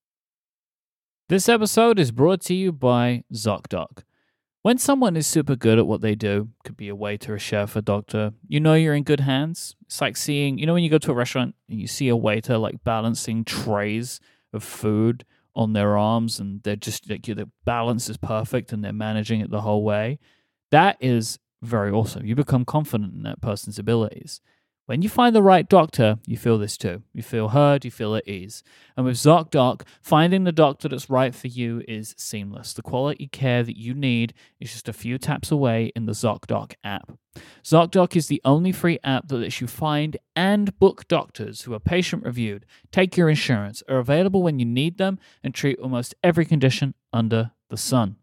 This 1.29 1.47
episode 1.47 1.99
is 1.99 2.11
brought 2.11 2.41
to 2.41 2.55
you 2.55 2.71
by 2.71 3.23
ZocDoc. 3.31 4.03
When 4.61 4.77
someone 4.77 5.15
is 5.15 5.25
super 5.25 5.55
good 5.55 5.79
at 5.79 5.87
what 5.87 6.01
they 6.01 6.15
do, 6.15 6.49
could 6.65 6.75
be 6.75 6.89
a 6.89 6.95
waiter, 6.95 7.33
a 7.33 7.39
chef, 7.39 7.77
a 7.77 7.81
doctor, 7.81 8.33
you 8.45 8.59
know 8.59 8.73
you're 8.73 8.93
in 8.93 9.03
good 9.03 9.21
hands. 9.21 9.77
It's 9.85 10.01
like 10.01 10.17
seeing, 10.17 10.57
you 10.57 10.65
know, 10.65 10.73
when 10.73 10.83
you 10.83 10.89
go 10.89 10.97
to 10.97 11.11
a 11.11 11.15
restaurant 11.15 11.55
and 11.69 11.79
you 11.79 11.87
see 11.87 12.09
a 12.09 12.15
waiter 12.15 12.57
like 12.57 12.83
balancing 12.83 13.45
trays 13.45 14.19
of 14.51 14.61
food 14.61 15.23
on 15.55 15.71
their 15.71 15.97
arms 15.97 16.41
and 16.41 16.61
they're 16.63 16.75
just 16.75 17.09
like 17.09 17.23
the 17.23 17.49
balance 17.63 18.09
is 18.09 18.17
perfect 18.17 18.73
and 18.73 18.83
they're 18.83 18.91
managing 18.91 19.39
it 19.39 19.49
the 19.49 19.61
whole 19.61 19.83
way. 19.83 20.19
That 20.71 20.97
is 20.99 21.39
very 21.61 21.91
awesome. 21.91 22.25
You 22.25 22.35
become 22.35 22.65
confident 22.65 23.13
in 23.13 23.23
that 23.23 23.41
person's 23.41 23.79
abilities. 23.79 24.41
When 24.89 25.03
you 25.03 25.09
find 25.09 25.35
the 25.35 25.43
right 25.43 25.69
doctor, 25.69 26.17
you 26.25 26.35
feel 26.35 26.57
this 26.57 26.75
too. 26.75 27.03
You 27.13 27.21
feel 27.21 27.49
heard, 27.49 27.85
you 27.85 27.91
feel 27.91 28.15
at 28.15 28.27
ease. 28.27 28.63
And 28.97 29.05
with 29.05 29.17
ZocDoc, 29.17 29.83
finding 30.01 30.45
the 30.45 30.51
doctor 30.51 30.89
that's 30.89 31.11
right 31.11 31.35
for 31.35 31.45
you 31.45 31.83
is 31.87 32.15
seamless. 32.17 32.73
The 32.73 32.81
quality 32.81 33.27
care 33.27 33.61
that 33.61 33.77
you 33.77 33.93
need 33.93 34.33
is 34.59 34.71
just 34.71 34.89
a 34.89 34.93
few 34.93 35.19
taps 35.19 35.51
away 35.51 35.91
in 35.95 36.07
the 36.07 36.13
ZocDoc 36.13 36.73
app. 36.83 37.11
ZocDoc 37.63 38.15
is 38.15 38.29
the 38.29 38.41
only 38.43 38.71
free 38.71 38.97
app 39.03 39.27
that 39.27 39.37
lets 39.37 39.61
you 39.61 39.67
find 39.67 40.17
and 40.35 40.75
book 40.79 41.07
doctors 41.07 41.61
who 41.61 41.75
are 41.75 41.79
patient 41.79 42.25
reviewed, 42.25 42.65
take 42.91 43.15
your 43.15 43.29
insurance, 43.29 43.83
are 43.87 43.99
available 43.99 44.41
when 44.41 44.57
you 44.57 44.65
need 44.65 44.97
them, 44.97 45.19
and 45.43 45.53
treat 45.53 45.77
almost 45.77 46.15
every 46.23 46.45
condition 46.45 46.95
under 47.13 47.51
the 47.69 47.77
sun. 47.77 48.15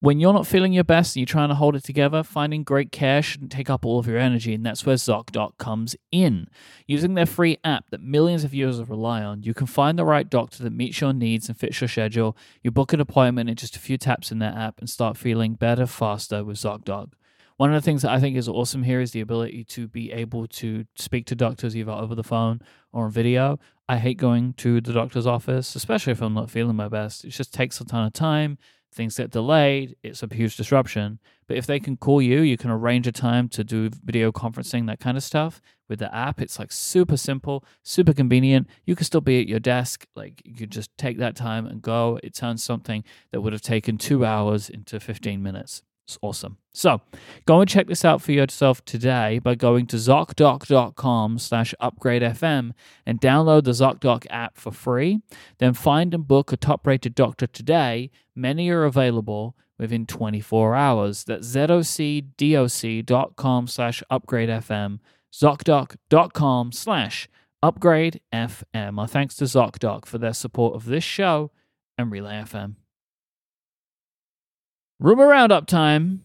When 0.00 0.20
you're 0.20 0.34
not 0.34 0.46
feeling 0.46 0.74
your 0.74 0.84
best 0.84 1.16
and 1.16 1.22
you're 1.22 1.26
trying 1.26 1.48
to 1.48 1.54
hold 1.54 1.74
it 1.74 1.82
together, 1.82 2.22
finding 2.22 2.64
great 2.64 2.92
care 2.92 3.22
shouldn't 3.22 3.50
take 3.50 3.70
up 3.70 3.86
all 3.86 3.98
of 3.98 4.06
your 4.06 4.18
energy, 4.18 4.52
and 4.52 4.64
that's 4.64 4.84
where 4.84 4.96
ZocDoc 4.96 5.56
comes 5.56 5.96
in. 6.12 6.48
Using 6.86 7.14
their 7.14 7.24
free 7.24 7.56
app 7.64 7.88
that 7.88 8.02
millions 8.02 8.44
of 8.44 8.52
users 8.52 8.90
rely 8.90 9.22
on, 9.22 9.42
you 9.42 9.54
can 9.54 9.66
find 9.66 9.98
the 9.98 10.04
right 10.04 10.28
doctor 10.28 10.62
that 10.62 10.72
meets 10.74 11.00
your 11.00 11.14
needs 11.14 11.48
and 11.48 11.56
fits 11.56 11.80
your 11.80 11.88
schedule. 11.88 12.36
You 12.62 12.70
book 12.70 12.92
an 12.92 13.00
appointment 13.00 13.48
in 13.48 13.56
just 13.56 13.74
a 13.74 13.80
few 13.80 13.96
taps 13.96 14.30
in 14.30 14.38
their 14.38 14.52
app 14.52 14.80
and 14.80 14.90
start 14.90 15.16
feeling 15.16 15.54
better 15.54 15.86
faster 15.86 16.44
with 16.44 16.58
ZocDoc. 16.58 17.12
One 17.56 17.72
of 17.72 17.82
the 17.82 17.84
things 17.84 18.02
that 18.02 18.10
I 18.10 18.20
think 18.20 18.36
is 18.36 18.50
awesome 18.50 18.82
here 18.82 19.00
is 19.00 19.12
the 19.12 19.22
ability 19.22 19.64
to 19.64 19.88
be 19.88 20.12
able 20.12 20.46
to 20.48 20.84
speak 20.96 21.24
to 21.26 21.34
doctors 21.34 21.74
either 21.74 21.92
over 21.92 22.14
the 22.14 22.22
phone 22.22 22.60
or 22.92 23.06
on 23.06 23.10
video. 23.10 23.58
I 23.88 23.96
hate 23.96 24.18
going 24.18 24.52
to 24.58 24.82
the 24.82 24.92
doctor's 24.92 25.26
office, 25.26 25.74
especially 25.74 26.10
if 26.10 26.20
I'm 26.20 26.34
not 26.34 26.50
feeling 26.50 26.76
my 26.76 26.88
best. 26.88 27.24
It 27.24 27.30
just 27.30 27.54
takes 27.54 27.80
a 27.80 27.84
ton 27.86 28.04
of 28.04 28.12
time 28.12 28.58
things 28.96 29.16
get 29.18 29.30
delayed, 29.30 29.94
it's 30.02 30.22
a 30.22 30.28
huge 30.32 30.56
disruption. 30.56 31.20
But 31.46 31.56
if 31.56 31.66
they 31.66 31.78
can 31.78 31.96
call 31.96 32.20
you, 32.20 32.40
you 32.40 32.56
can 32.56 32.70
arrange 32.70 33.06
a 33.06 33.12
time 33.12 33.48
to 33.50 33.62
do 33.62 33.90
video 34.04 34.32
conferencing, 34.32 34.86
that 34.86 34.98
kind 34.98 35.16
of 35.16 35.22
stuff. 35.22 35.60
With 35.88 36.00
the 36.00 36.12
app, 36.12 36.40
it's 36.40 36.58
like 36.58 36.72
super 36.72 37.16
simple, 37.16 37.64
super 37.84 38.12
convenient. 38.12 38.66
You 38.84 38.96
can 38.96 39.04
still 39.04 39.20
be 39.20 39.40
at 39.40 39.46
your 39.46 39.60
desk. 39.60 40.06
Like 40.16 40.42
you 40.44 40.54
could 40.54 40.72
just 40.72 40.90
take 40.98 41.18
that 41.18 41.36
time 41.36 41.66
and 41.66 41.80
go. 41.80 42.18
It 42.24 42.34
turns 42.34 42.64
something 42.64 43.04
that 43.30 43.42
would 43.42 43.52
have 43.52 43.62
taken 43.62 43.98
two 43.98 44.24
hours 44.24 44.68
into 44.68 44.98
15 44.98 45.40
minutes. 45.42 45.82
It's 46.06 46.18
awesome. 46.22 46.56
So 46.72 47.00
go 47.46 47.60
and 47.60 47.68
check 47.68 47.88
this 47.88 48.04
out 48.04 48.22
for 48.22 48.30
yourself 48.30 48.84
today 48.84 49.40
by 49.40 49.56
going 49.56 49.88
to 49.88 49.96
ZocDoc.com 49.96 51.40
slash 51.40 51.74
upgradefm 51.80 52.70
and 53.04 53.20
download 53.20 53.64
the 53.64 53.72
ZocDoc 53.72 54.24
app 54.30 54.56
for 54.56 54.70
free. 54.70 55.18
Then 55.58 55.74
find 55.74 56.14
and 56.14 56.28
book 56.28 56.52
a 56.52 56.56
top 56.56 56.86
rated 56.86 57.16
doctor 57.16 57.48
today. 57.48 58.12
Many 58.36 58.70
are 58.70 58.84
available 58.84 59.56
within 59.78 60.06
24 60.06 60.76
hours. 60.76 61.24
That's 61.24 61.48
zocdoc.com 61.48 63.66
slash 63.66 64.02
upgradefm, 64.10 64.98
ZocDoc.com 65.32 66.72
slash 66.72 67.28
upgradefm. 67.64 68.98
Our 68.98 69.08
thanks 69.08 69.34
to 69.36 69.44
ZocDoc 69.44 70.04
for 70.06 70.18
their 70.18 70.34
support 70.34 70.74
of 70.76 70.84
this 70.84 71.04
show 71.04 71.50
and 71.98 72.12
Relay 72.12 72.42
FM. 72.42 72.76
Rumor 74.98 75.26
roundup 75.28 75.66
time. 75.66 76.22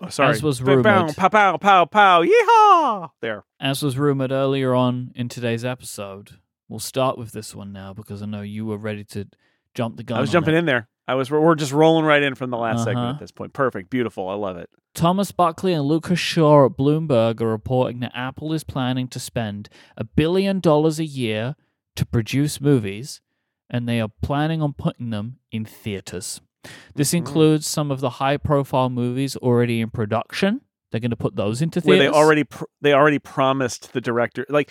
Oh, 0.00 0.08
sorry. 0.08 0.30
As 0.30 0.42
was 0.42 0.60
rumored. 0.60 0.84
Pow, 1.16 1.28
pow, 1.28 1.56
pow, 1.56 1.84
pow. 1.86 2.22
Yeehaw! 2.24 3.10
There. 3.20 3.44
As 3.60 3.82
was 3.82 3.96
rumored 3.96 4.32
earlier 4.32 4.74
on 4.74 5.12
in 5.14 5.28
today's 5.28 5.64
episode, 5.64 6.38
we'll 6.68 6.80
start 6.80 7.16
with 7.16 7.32
this 7.32 7.54
one 7.54 7.72
now 7.72 7.94
because 7.94 8.22
I 8.22 8.26
know 8.26 8.42
you 8.42 8.66
were 8.66 8.76
ready 8.76 9.04
to 9.04 9.28
jump 9.74 9.96
the 9.96 10.02
gun. 10.02 10.18
I 10.18 10.20
was 10.20 10.30
jumping 10.32 10.54
it. 10.54 10.58
in 10.58 10.66
there. 10.66 10.88
I 11.08 11.14
was. 11.14 11.30
We're 11.30 11.54
just 11.54 11.72
rolling 11.72 12.04
right 12.04 12.22
in 12.22 12.34
from 12.34 12.50
the 12.50 12.56
last 12.58 12.78
segment 12.84 12.98
Uh-huh. 12.98 13.14
at 13.14 13.20
this 13.20 13.32
point. 13.32 13.52
Perfect. 13.52 13.90
Beautiful. 13.90 14.28
I 14.28 14.34
love 14.34 14.56
it. 14.56 14.68
Thomas 14.94 15.32
Buckley 15.32 15.72
and 15.72 15.84
Lucas 15.84 16.18
Shaw 16.18 16.66
at 16.66 16.72
Bloomberg 16.72 17.40
are 17.40 17.48
reporting 17.48 18.00
that 18.00 18.12
Apple 18.14 18.52
is 18.52 18.62
planning 18.64 19.08
to 19.08 19.18
spend 19.18 19.68
a 19.96 20.04
billion 20.04 20.60
dollars 20.60 20.98
a 21.00 21.04
year 21.04 21.56
to 21.96 22.04
produce 22.06 22.60
movies, 22.60 23.20
and 23.70 23.88
they 23.88 24.00
are 24.00 24.10
planning 24.22 24.60
on 24.62 24.74
putting 24.74 25.10
them 25.10 25.38
in 25.50 25.64
theaters. 25.64 26.40
This 26.94 27.10
Mhm. 27.12 27.18
includes 27.18 27.66
some 27.66 27.90
of 27.90 28.00
the 28.00 28.10
high-profile 28.10 28.90
movies 28.90 29.36
already 29.36 29.80
in 29.80 29.90
production. 29.90 30.60
They're 30.90 31.00
going 31.00 31.10
to 31.10 31.16
put 31.16 31.36
those 31.36 31.62
into 31.62 31.80
Where 31.80 31.96
theaters. 31.98 32.12
they 32.12 32.18
already 32.18 32.44
pr- 32.44 32.64
they 32.82 32.92
already 32.92 33.18
promised 33.18 33.92
the 33.94 34.00
director 34.02 34.44
like 34.50 34.70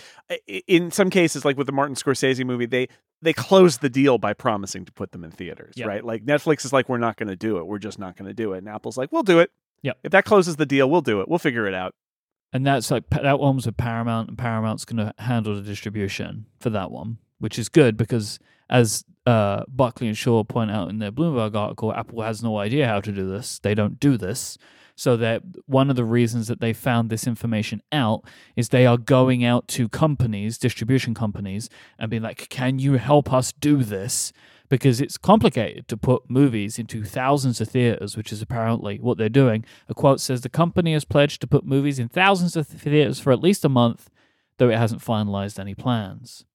in 0.68 0.92
some 0.92 1.10
cases 1.10 1.44
like 1.46 1.58
with 1.58 1.66
the 1.66 1.74
Martin 1.74 1.96
Scorsese 1.96 2.46
movie 2.46 2.68
they 2.68 2.88
they 3.24 3.34
closed 3.34 3.82
the 3.82 3.90
deal 3.90 4.20
by 4.20 4.34
promising 4.34 4.86
to 4.86 4.92
put 4.92 5.12
them 5.14 5.24
in 5.24 5.32
theaters 5.32 5.74
Yep. 5.78 5.88
right 5.88 6.06
like 6.06 6.24
Netflix 6.24 6.64
is 6.64 6.72
like 6.72 6.88
we're 6.88 7.00
not 7.00 7.18
going 7.18 7.30
to 7.30 7.36
do 7.36 7.58
it 7.58 7.66
we're 7.66 7.80
just 7.80 7.98
not 7.98 8.18
going 8.18 8.28
to 8.28 8.36
do 8.36 8.54
it 8.54 8.60
and 8.60 8.70
Apple's 8.70 8.98
like 8.98 9.12
we'll 9.12 9.24
do 9.24 9.40
it 9.40 9.50
Yep. 9.82 9.98
if 10.04 10.12
that 10.12 10.26
closes 10.26 10.58
the 10.58 10.66
deal 10.68 10.88
we'll 10.88 11.02
do 11.02 11.22
it 11.22 11.28
we'll 11.28 11.40
figure 11.40 11.66
it 11.66 11.74
out 11.74 11.96
And 12.54 12.68
that's 12.68 12.92
like 12.92 13.10
that 13.10 13.40
one 13.40 13.56
was 13.56 13.66
with 13.66 13.78
Paramount, 13.78 14.30
and 14.30 14.38
Paramount's 14.38 14.86
going 14.86 14.98
to 14.98 15.14
handle 15.24 15.56
the 15.56 15.62
distribution 15.64 16.46
for 16.60 16.70
that 16.70 16.92
one, 16.92 17.18
which 17.40 17.58
is 17.58 17.68
good 17.70 17.98
because, 17.98 18.38
as 18.72 19.04
uh, 19.26 19.64
Buckley 19.68 20.08
and 20.08 20.18
Shaw 20.18 20.44
point 20.44 20.72
out 20.72 20.90
in 20.90 21.00
their 21.00 21.12
Bloomberg 21.12 21.56
article, 21.56 21.94
Apple 21.94 22.22
has 22.22 22.42
no 22.42 22.58
idea 22.58 22.88
how 22.88 23.02
to 23.02 23.12
do 23.12 23.30
this. 23.30 23.60
They 23.60 23.76
don't 23.76 24.00
do 24.00 24.18
this. 24.18 24.58
So 24.96 25.18
that 25.18 25.42
one 25.66 25.90
of 25.90 25.96
the 25.96 26.06
reasons 26.06 26.48
that 26.48 26.60
they 26.60 26.74
found 26.74 27.10
this 27.10 27.26
information 27.26 27.82
out 27.92 28.24
is 28.56 28.70
they 28.70 28.86
are 28.86 28.98
going 28.98 29.44
out 29.44 29.68
to 29.70 29.90
companies, 29.90 30.58
distribution 30.58 31.14
companies, 31.14 31.70
and 31.98 32.10
being 32.10 32.22
like, 32.22 32.50
"Can 32.50 32.78
you 32.78 32.94
help 32.94 33.34
us 33.34 33.52
do 33.52 33.84
this?" 33.84 34.32
Because 34.70 35.02
it's 35.02 35.18
complicated 35.18 35.88
to 35.88 35.98
put 35.98 36.30
movies 36.30 36.78
into 36.78 37.04
thousands 37.04 37.60
of 37.60 37.70
theaters, 37.70 38.16
which 38.16 38.32
is 38.32 38.42
apparently 38.42 39.00
what 39.00 39.18
they're 39.18 39.28
doing. 39.28 39.66
A 39.90 39.94
quote 39.94 40.20
says 40.20 40.42
the 40.42 40.50
company 40.50 40.94
has 40.94 41.04
pledged 41.04 41.42
to 41.42 41.48
put 41.48 41.66
movies 41.66 41.98
in 41.98 42.08
thousands 42.08 42.56
of 42.56 42.68
theaters 42.68 43.20
for 43.20 43.34
at 43.34 43.42
least 43.42 43.66
a 43.66 43.70
month, 43.70 44.10
though 44.58 44.70
it 44.70 44.78
hasn't 44.78 45.02
finalized 45.02 45.60
any 45.60 45.74
plans. 45.74 46.46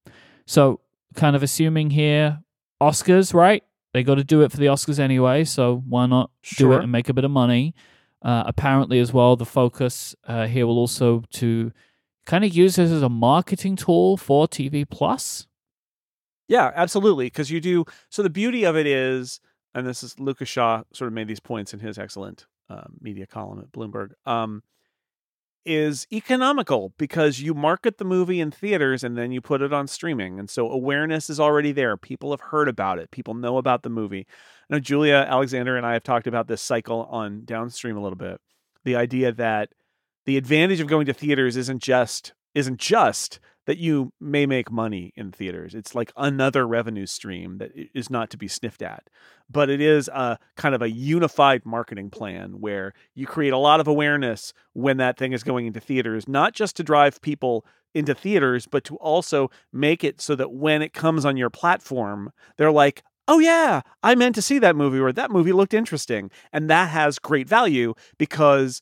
So, 0.47 0.81
kind 1.17 1.35
of 1.35 1.43
assuming 1.43 1.91
here, 1.91 2.41
Oscars, 2.81 3.35
right? 3.35 3.65
They 3.93 4.03
got 4.03 4.17
to 4.17 4.25
do 4.25 4.43
it 4.43 4.51
for 4.51 4.59
the 4.59 4.67
Oscars 4.67 4.99
anyway, 4.99 5.45
so 5.45 5.83
why 5.89 6.07
not 6.07 6.31
do 6.57 6.73
it 6.73 6.83
and 6.83 6.93
make 6.93 7.09
a 7.09 7.15
bit 7.15 7.25
of 7.25 7.31
money? 7.31 7.75
Uh, 8.23 8.45
apparently, 8.47 8.99
as 8.99 9.13
well, 9.13 9.37
the 9.37 9.47
focus 9.47 10.15
uh, 10.27 10.47
here 10.47 10.67
will 10.67 10.79
also 10.79 11.23
to 11.31 11.73
kind 12.27 12.45
of 12.45 12.55
use 12.55 12.77
this 12.77 12.91
as 12.91 13.03
a 13.03 13.09
marketing 13.09 13.77
tool 13.77 14.17
for 14.17 14.47
TV 14.47 14.89
Plus. 14.89 15.47
Yeah, 16.49 16.73
absolutely. 16.75 17.27
Because 17.27 17.51
you 17.51 17.61
do. 17.61 17.85
So 18.11 18.23
the 18.23 18.31
beauty 18.31 18.65
of 18.65 18.77
it 18.77 18.87
is, 18.87 19.41
and 19.75 19.87
this 19.87 20.03
is 20.03 20.19
Lucas 20.19 20.49
Shaw 20.49 20.83
sort 20.93 21.09
of 21.09 21.15
made 21.15 21.29
these 21.29 21.41
points 21.41 21.73
in 21.73 21.81
his 21.81 21.99
excellent 21.99 22.47
uh, 22.69 22.85
media 23.01 23.27
column 23.27 23.61
at 23.61 23.73
Bloomberg. 23.73 24.11
Um, 24.27 24.63
is 25.67 26.07
economical 26.13 26.95
because 26.97 27.41
you 27.41 27.53
market 27.53 27.99
the 27.99 28.05
movie 28.05 28.41
in 28.41 28.51
theaters 28.51 29.05
and 29.05 29.19
then 29.19 29.33
you 29.33 29.41
put 29.41 29.61
it 29.61 29.73
on 29.73 29.89
streaming, 29.89 30.39
and 30.39 30.49
so 30.49 30.71
awareness 30.71 31.29
is 31.29 31.41
already 31.41 31.73
there. 31.73 31.97
People 31.97 32.31
have 32.31 32.41
heard 32.41 32.69
about 32.69 32.99
it. 32.99 33.11
People 33.11 33.35
know 33.35 33.59
about 33.59 33.83
the 33.83 33.91
movie. 33.91 34.27
I 34.71 34.75
know 34.75 34.81
Julia 34.81 35.27
Alexander 35.29 35.77
and 35.77 35.85
I 35.85 35.93
have 35.93 36.03
talked 36.03 36.27
about 36.27 36.49
this 36.49 36.63
cycle 36.63 37.05
on 37.11 37.45
Downstream 37.45 37.97
a 37.97 38.03
little 38.03 38.17
bit. 38.17 38.41
The 38.85 38.97
idea 38.97 39.33
that 39.33 39.71
the 40.25 40.37
advantage 40.37 40.81
of 40.81 40.87
going 40.87 41.07
to 41.07 41.13
theaters 41.13 41.57
isn't 41.57 41.83
just 41.83 42.33
isn't 42.55 42.79
just 42.79 43.39
that 43.67 43.79
you 43.79 44.13
may 44.21 44.47
make 44.47 44.71
money 44.71 45.13
in 45.17 45.33
theaters. 45.33 45.75
It's 45.75 45.95
like 45.95 46.13
another 46.17 46.67
revenue 46.67 47.07
stream 47.07 47.59
that 47.59 47.73
is 47.95 48.09
not 48.11 48.31
to 48.31 48.37
be 48.39 48.49
sniffed 48.49 48.83
at. 48.83 49.09
But 49.51 49.69
it 49.69 49.81
is 49.81 50.09
a 50.09 50.39
kind 50.57 50.75
of 50.75 50.83
a 50.83 50.91
unified 50.91 51.67
marketing 51.67 52.11
plan 52.11 52.61
where 52.61 52.93
you 53.15 53.27
create 53.27 53.53
a 53.53 53.59
lot 53.59 53.81
of 53.81 53.89
awareness 53.89 54.53
when 54.73 54.97
that 54.99 55.19
thing 55.19 55.33
is 55.33 55.43
going 55.43 55.67
into 55.67 55.81
theaters, 55.81 56.29
not 56.29 56.55
just 56.55 56.77
to 56.77 56.83
drive 56.83 57.21
people 57.21 57.65
into 57.95 58.15
theaters, 58.15 58.67
but 58.67 58.85
to 58.85 58.97
also 58.97 59.51
make 59.73 60.05
it 60.05 60.21
so 60.21 60.35
that 60.37 60.53
when 60.53 60.83
it 60.83 60.93
comes 60.93 61.25
on 61.25 61.37
your 61.37 61.51
platform, 61.51 62.31
they're 62.57 62.73
like, 62.73 63.03
oh 63.29 63.39
yeah, 63.39 63.81
I 64.03 64.15
meant 64.15 64.35
to 64.37 64.43
see 64.43 64.59
that 64.61 64.77
movie 64.77 65.01
or 65.01 65.13
that 65.13 65.31
movie 65.31 65.53
looked 65.53 65.75
interesting. 65.75 66.31
And 66.53 66.71
that 66.71 66.91
has 66.91 67.19
great 67.19 67.49
value 67.49 67.95
because 68.19 68.81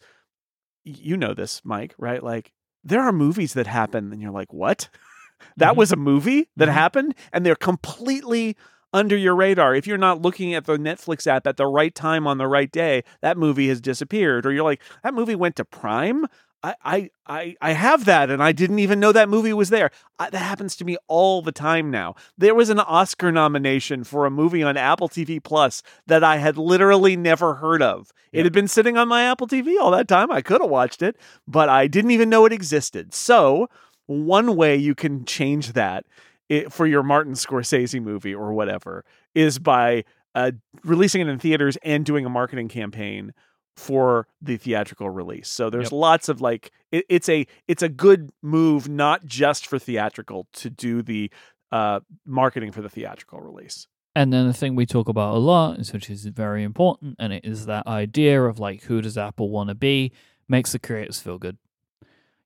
you 0.85 1.17
know 1.17 1.35
this, 1.35 1.63
Mike, 1.65 1.95
right? 1.99 2.23
Like 2.23 2.53
there 2.85 3.01
are 3.01 3.13
movies 3.13 3.55
that 3.55 3.67
happen 3.67 4.13
and 4.13 4.21
you're 4.23 4.31
like, 4.33 4.53
what? 4.53 4.89
that 5.57 5.75
Mhm. 5.75 5.77
was 5.77 5.93
a 5.93 5.97
movie 5.97 6.49
that 6.57 6.69
Mhm. 6.69 6.73
happened 6.73 7.15
and 7.33 7.45
they're 7.45 7.55
completely 7.57 8.57
under 8.93 9.17
your 9.17 9.35
radar. 9.35 9.75
If 9.75 9.87
you're 9.87 9.99
not 9.99 10.23
looking 10.23 10.55
at 10.55 10.67
the 10.67 10.77
Netflix 10.79 11.27
app 11.27 11.47
at 11.47 11.57
the 11.57 11.67
right 11.67 11.95
time 11.95 12.27
on 12.27 12.39
the 12.39 12.47
right 12.47 12.71
day, 12.71 13.03
that 13.23 13.37
movie 13.37 13.69
has 13.69 13.81
disappeared. 13.81 14.47
Or 14.47 14.53
you're 14.53 14.65
like, 14.65 14.83
that 15.03 15.15
movie 15.15 15.35
went 15.35 15.57
to 15.57 15.65
Prime. 15.65 16.27
I 16.65 16.75
I 16.85 17.11
I, 17.27 17.57
I 17.61 17.73
have 17.73 18.07
that 18.07 18.31
and 18.31 18.43
I 18.43 18.53
didn't 18.53 18.79
even 18.79 18.99
know 18.99 19.13
that 19.13 19.29
movie 19.29 19.53
was 19.53 19.69
there. 19.69 19.91
I, 20.19 20.31
that 20.31 20.39
happens 20.39 20.77
to 20.77 20.85
me 20.85 20.97
all 21.09 21.43
the 21.43 21.53
time 21.53 21.91
now. 21.91 22.15
There 22.39 22.55
was 22.55 22.71
an 22.71 22.81
Oscar 22.81 23.31
nomination 23.31 24.03
for 24.03 24.25
a 24.25 24.31
movie 24.31 24.63
on 24.63 24.77
Apple 24.77 25.09
TV 25.09 25.43
Plus 25.43 25.83
that 26.07 26.25
I 26.25 26.39
had 26.39 26.57
literally 26.57 27.17
never 27.17 27.55
heard 27.55 27.83
of. 27.83 28.13
It 28.33 28.45
had 28.45 28.53
been 28.53 28.69
sitting 28.69 28.97
on 28.97 29.09
my 29.09 29.25
Apple 29.25 29.47
TV 29.47 29.79
all 29.79 29.91
that 29.91 30.09
time. 30.09 30.31
I 30.33 30.41
could 30.41 30.63
have 30.63 30.71
watched 30.71 31.03
it, 31.03 31.17
but 31.47 31.69
I 31.69 31.87
didn't 31.87 32.13
even 32.13 32.31
know 32.31 32.47
it 32.47 32.53
existed. 32.53 33.13
So, 33.13 33.69
one 34.07 34.57
way 34.57 34.77
you 34.77 34.95
can 34.95 35.25
change 35.25 35.73
that 35.75 36.05
i 36.51 36.65
for 36.71 36.87
your 36.87 37.03
Martin 37.03 37.35
Scorsese 37.35 38.03
movie 38.03 38.35
or 38.35 38.53
whatever 38.53 39.05
is 39.35 39.59
by 39.59 40.05
uh, 40.35 40.53
releasing 40.83 41.21
it 41.21 41.29
in 41.29 41.39
theaters 41.39 41.77
and 41.83 42.05
doing 42.05 42.27
a 42.27 42.31
marketing 42.31 42.69
campaign 42.69 43.33
for 43.77 44.27
the 44.41 44.57
theatrical 44.57 45.11
release. 45.11 45.49
So 45.49 45.69
there's 45.71 45.87
Yep. 45.87 45.93
lots 45.93 46.29
of 46.29 46.41
like 46.41 46.71
it, 46.93 47.05
it's 47.09 47.29
a 47.29 47.47
it's 47.69 47.83
a 47.83 47.89
good 47.89 48.31
move 48.43 48.89
not 48.89 49.25
just 49.27 49.67
for 49.67 49.79
theatrical 49.79 50.47
to 50.55 50.71
do 50.71 51.03
the 51.03 51.31
uh, 51.73 52.01
marketing 52.25 52.71
for 52.71 52.83
the 52.83 52.89
theatrical 52.89 53.41
release. 53.41 53.89
And 54.15 54.33
then 54.33 54.47
the 54.47 54.53
thing 54.53 54.77
we 54.77 54.87
talk 54.87 55.09
about 55.09 55.35
a 55.35 55.39
lot, 55.39 55.81
is- 55.81 55.93
which 55.93 56.09
is 56.09 56.25
very 56.27 56.63
important, 56.63 57.17
and 57.19 57.33
it 57.33 57.45
is 57.45 57.67
that 57.67 57.87
idea 57.89 58.41
of 58.45 58.61
like 58.61 58.85
who 58.85 59.01
does 59.03 59.19
Apple 59.19 59.51
want 59.51 59.71
to 59.71 59.75
be, 59.75 60.13
makes 60.49 60.71
the 60.71 60.79
creators 60.79 61.21
feel 61.21 61.37
good. 61.39 61.59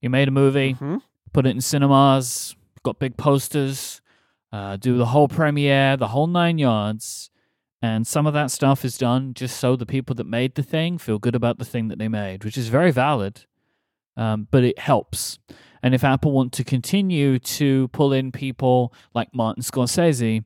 You 0.01 0.09
made 0.09 0.29
a 0.29 0.31
movie, 0.31 0.75
Mhm. 0.75 1.03
put 1.35 1.45
it 1.45 1.51
in 1.51 1.61
cinemas, 1.61 2.57
got 2.85 2.99
big 2.99 3.19
posters, 3.19 4.01
uh, 4.51 4.77
do 4.79 4.97
the 4.97 5.07
whole 5.07 5.29
premiere, 5.29 5.99
the 5.99 6.09
whole 6.09 6.27
nine 6.27 6.57
yards, 6.59 7.29
and 7.81 8.07
some 8.07 8.27
of 8.27 8.35
that 8.35 8.51
stuff 8.51 8.85
is 8.85 8.99
done 8.99 9.35
just 9.35 9.59
so 9.59 9.77
the 9.77 9.87
people 9.87 10.15
that 10.17 10.27
made 10.27 10.55
the 10.55 10.63
thing 10.63 10.99
feel 10.99 11.19
good 11.19 11.35
about 11.35 11.59
the 11.59 11.65
thing 11.65 11.89
that 11.89 11.99
they 11.99 12.09
made, 12.09 12.45
which 12.45 12.59
is 12.59 12.69
very 12.69 12.91
valid, 12.91 13.45
um, 14.17 14.49
but 14.51 14.65
it 14.65 14.79
helps. 14.79 15.39
And 15.83 15.95
if 15.95 16.03
Apple 16.03 16.33
want 16.33 16.53
to 16.55 16.65
continue 16.65 17.39
to 17.39 17.87
pull 17.89 18.13
in 18.13 18.33
people 18.33 18.93
like 19.15 19.33
Martin 19.33 19.63
Scorsese, 19.63 20.45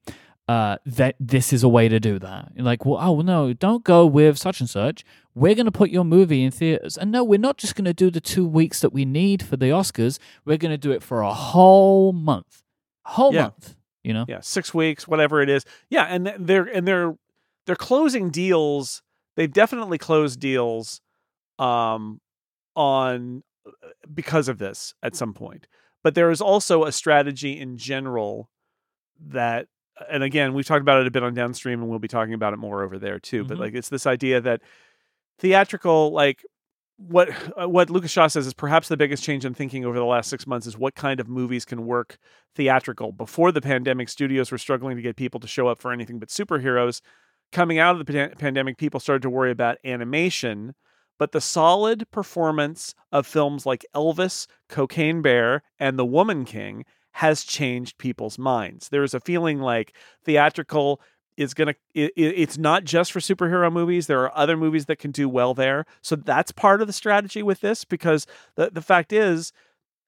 uh, 0.48 0.76
that 0.84 1.14
this 1.18 1.52
is 1.52 1.62
a 1.62 1.68
way 1.68 1.88
to 1.88 1.98
do 1.98 2.18
that. 2.18 2.52
You're 2.54 2.64
like, 2.66 2.84
well, 2.84 2.98
oh 3.00 3.22
no, 3.22 3.52
don't 3.54 3.84
go 3.84 4.04
with 4.04 4.36
such 4.36 4.60
and 4.60 4.68
such. 4.68 5.04
We're 5.34 5.54
going 5.54 5.66
to 5.66 5.72
put 5.72 5.88
your 5.88 6.04
movie 6.04 6.42
in 6.44 6.50
theaters, 6.50 6.98
and 6.98 7.10
no, 7.10 7.24
we're 7.24 7.38
not 7.38 7.56
just 7.56 7.74
going 7.74 7.86
to 7.86 7.94
do 7.94 8.10
the 8.10 8.20
two 8.20 8.46
weeks 8.46 8.80
that 8.80 8.92
we 8.92 9.06
need 9.06 9.42
for 9.42 9.56
the 9.56 9.66
Oscars. 9.66 10.18
We're 10.44 10.58
going 10.58 10.72
to 10.72 10.76
do 10.76 10.90
it 10.92 11.02
for 11.02 11.22
a 11.22 11.32
whole 11.32 12.12
month, 12.12 12.62
whole 13.04 13.32
Yeah. 13.32 13.42
month. 13.44 13.76
You 14.04 14.12
know, 14.12 14.24
yeah, 14.28 14.40
six 14.40 14.74
weeks, 14.74 15.06
whatever 15.06 15.40
it 15.42 15.48
is. 15.48 15.64
Yeah, 15.88 16.02
and 16.04 16.34
they're 16.36 16.64
and 16.64 16.86
they're 16.88 17.14
they're 17.66 17.76
closing 17.76 18.30
deals. 18.30 19.02
They've 19.36 19.52
definitely 19.52 19.98
closed 19.98 20.40
deals, 20.40 21.00
um, 21.58 22.20
on 22.76 23.42
uh, 23.66 23.70
because 24.12 24.48
of 24.48 24.58
this 24.58 24.94
at 25.02 25.14
some 25.16 25.34
point. 25.34 25.66
But 26.04 26.14
there 26.14 26.30
is 26.30 26.40
also 26.40 26.84
a 26.84 26.92
strategy 26.92 27.58
in 27.60 27.78
general 27.78 28.50
that, 29.28 29.66
and 30.10 30.22
again, 30.22 30.54
we've 30.54 30.66
talked 30.66 30.82
about 30.82 31.00
it 31.00 31.06
a 31.06 31.10
bit 31.10 31.22
on 31.22 31.34
downstream, 31.34 31.80
and 31.80 31.88
we'll 31.90 31.98
be 32.00 32.08
talking 32.08 32.34
about 32.34 32.52
it 32.54 32.58
more 32.58 32.82
over 32.82 32.98
there 32.98 33.18
too. 33.20 33.44
But 33.44 33.58
Mhm. 33.58 33.60
like, 33.60 33.74
it's 33.74 33.88
this 33.90 34.06
idea 34.06 34.40
that 34.40 34.62
theatrical 35.38 36.12
like 36.12 36.44
what 36.98 37.30
uh, 37.60 37.68
what 37.68 37.90
Lucas 37.90 38.10
Shaw 38.12 38.28
says 38.28 38.46
is 38.46 38.54
perhaps 38.54 38.88
the 38.88 38.96
biggest 38.96 39.24
change 39.24 39.44
in 39.44 39.54
thinking 39.54 39.84
over 39.84 39.98
the 39.98 40.04
last 40.04 40.30
six 40.30 40.46
months 40.46 40.66
is 40.66 40.78
what 40.78 40.94
kind 40.94 41.20
of 41.20 41.28
movies 41.28 41.64
can 41.64 41.86
work 41.86 42.18
theatrical. 42.54 43.12
Before 43.12 43.50
the 43.50 43.60
pandemic, 43.62 44.08
studios 44.08 44.52
were 44.52 44.58
struggling 44.58 44.96
to 44.96 45.02
get 45.02 45.16
people 45.16 45.40
to 45.40 45.48
show 45.48 45.68
up 45.68 45.80
for 45.80 45.92
anything 45.92 46.18
but 46.18 46.28
superheroes. 46.28 47.00
Coming 47.52 47.78
out 47.78 47.98
of 47.98 48.04
the 48.04 48.12
pan- 48.12 48.34
pandemic, 48.38 48.78
people 48.78 49.00
started 49.00 49.22
to 49.22 49.30
worry 49.30 49.50
about 49.50 49.78
animation. 49.84 50.74
But 51.18 51.32
the 51.32 51.40
solid 51.40 52.10
performance 52.10 52.94
of 53.12 53.26
films 53.26 53.64
like 53.64 53.86
Elvis, 53.94 54.46
Cocaine 54.68 55.22
Bear, 55.22 55.62
and 55.78 55.98
The 55.98 56.04
Woman 56.04 56.44
King 56.44 56.84
has 57.12 57.44
changed 57.44 57.98
people's 57.98 58.38
minds. 58.38 58.88
There's 58.88 59.14
a 59.14 59.20
feeling 59.20 59.60
like 59.60 59.94
theatrical 60.24 61.00
is 61.36 61.54
going 61.54 61.68
to 61.68 61.74
it, 61.94 62.12
it's 62.16 62.58
not 62.58 62.84
just 62.84 63.12
for 63.12 63.20
superhero 63.20 63.72
movies 63.72 64.06
there 64.06 64.20
are 64.20 64.36
other 64.36 64.56
movies 64.56 64.86
that 64.86 64.98
can 64.98 65.10
do 65.10 65.28
well 65.28 65.54
there 65.54 65.86
so 66.02 66.14
that's 66.14 66.52
part 66.52 66.80
of 66.82 66.86
the 66.86 66.92
strategy 66.92 67.42
with 67.42 67.60
this 67.60 67.84
because 67.84 68.26
the 68.56 68.70
the 68.70 68.82
fact 68.82 69.12
is 69.12 69.50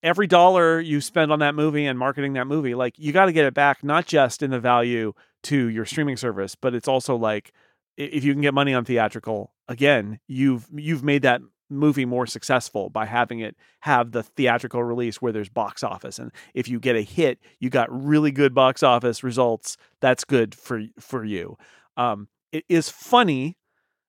every 0.03 0.26
dollar 0.26 0.78
you 0.80 1.01
spend 1.01 1.32
on 1.32 1.38
that 1.38 1.55
movie 1.55 1.86
and 1.86 1.99
marketing 1.99 2.34
that 2.34 2.47
movie 2.47 2.74
like 2.74 2.95
you 2.99 3.11
got 3.11 3.24
to 3.24 3.32
get 3.32 3.47
it 3.47 3.55
back 3.55 3.82
not 3.82 4.07
just 4.07 4.42
in 4.42 4.51
the 4.51 4.61
value 4.61 5.14
to 5.45 5.68
your 5.68 5.84
streaming 5.84 6.16
service 6.16 6.55
but 6.55 6.74
it's 6.74 6.88
also 6.88 7.16
like 7.16 7.53
if 7.97 8.24
you 8.24 8.32
can 8.32 8.42
get 8.42 8.55
money 8.55 8.74
on 8.74 8.84
theatrical 8.84 9.53
again 9.68 10.18
you've 10.26 10.66
you've 10.72 11.05
made 11.05 11.22
that 11.22 11.40
movie 11.70 12.05
more 12.05 12.26
successful 12.26 12.90
by 12.90 13.07
having 13.07 13.40
it 13.40 13.57
have 13.80 14.12
the 14.12 14.22
theatrical 14.22 14.82
release 14.82 15.20
where 15.20 15.32
there's 15.32 15.49
box 15.49 15.82
office 15.82 16.18
and 16.18 16.30
if 16.55 16.68
you 16.68 16.78
get 16.78 16.97
a 16.97 17.03
hit 17.03 17.38
you 17.59 17.70
got 17.70 17.88
really 17.90 18.30
good 18.30 18.55
box 18.55 18.82
office 18.82 19.22
results 19.22 19.76
that's 20.01 20.24
good 20.24 20.55
for 20.55 20.82
for 20.99 21.24
you. 21.24 21.57
Um, 21.97 22.28
it 22.53 22.64
is 22.68 22.88
funny 22.88 23.57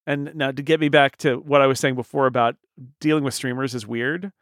and 0.06 0.32
now 0.34 0.52
to 0.52 0.62
get 0.62 0.80
me 0.80 0.88
back 0.88 1.16
to 1.18 1.36
what 1.36 1.60
i 1.60 1.66
was 1.66 1.80
saying 1.80 1.94
before 1.94 2.26
about 2.26 2.56
dealing 3.00 3.24
with 3.24 3.34
streamers 3.34 3.74
is 3.74 3.86
weird. 3.86 4.32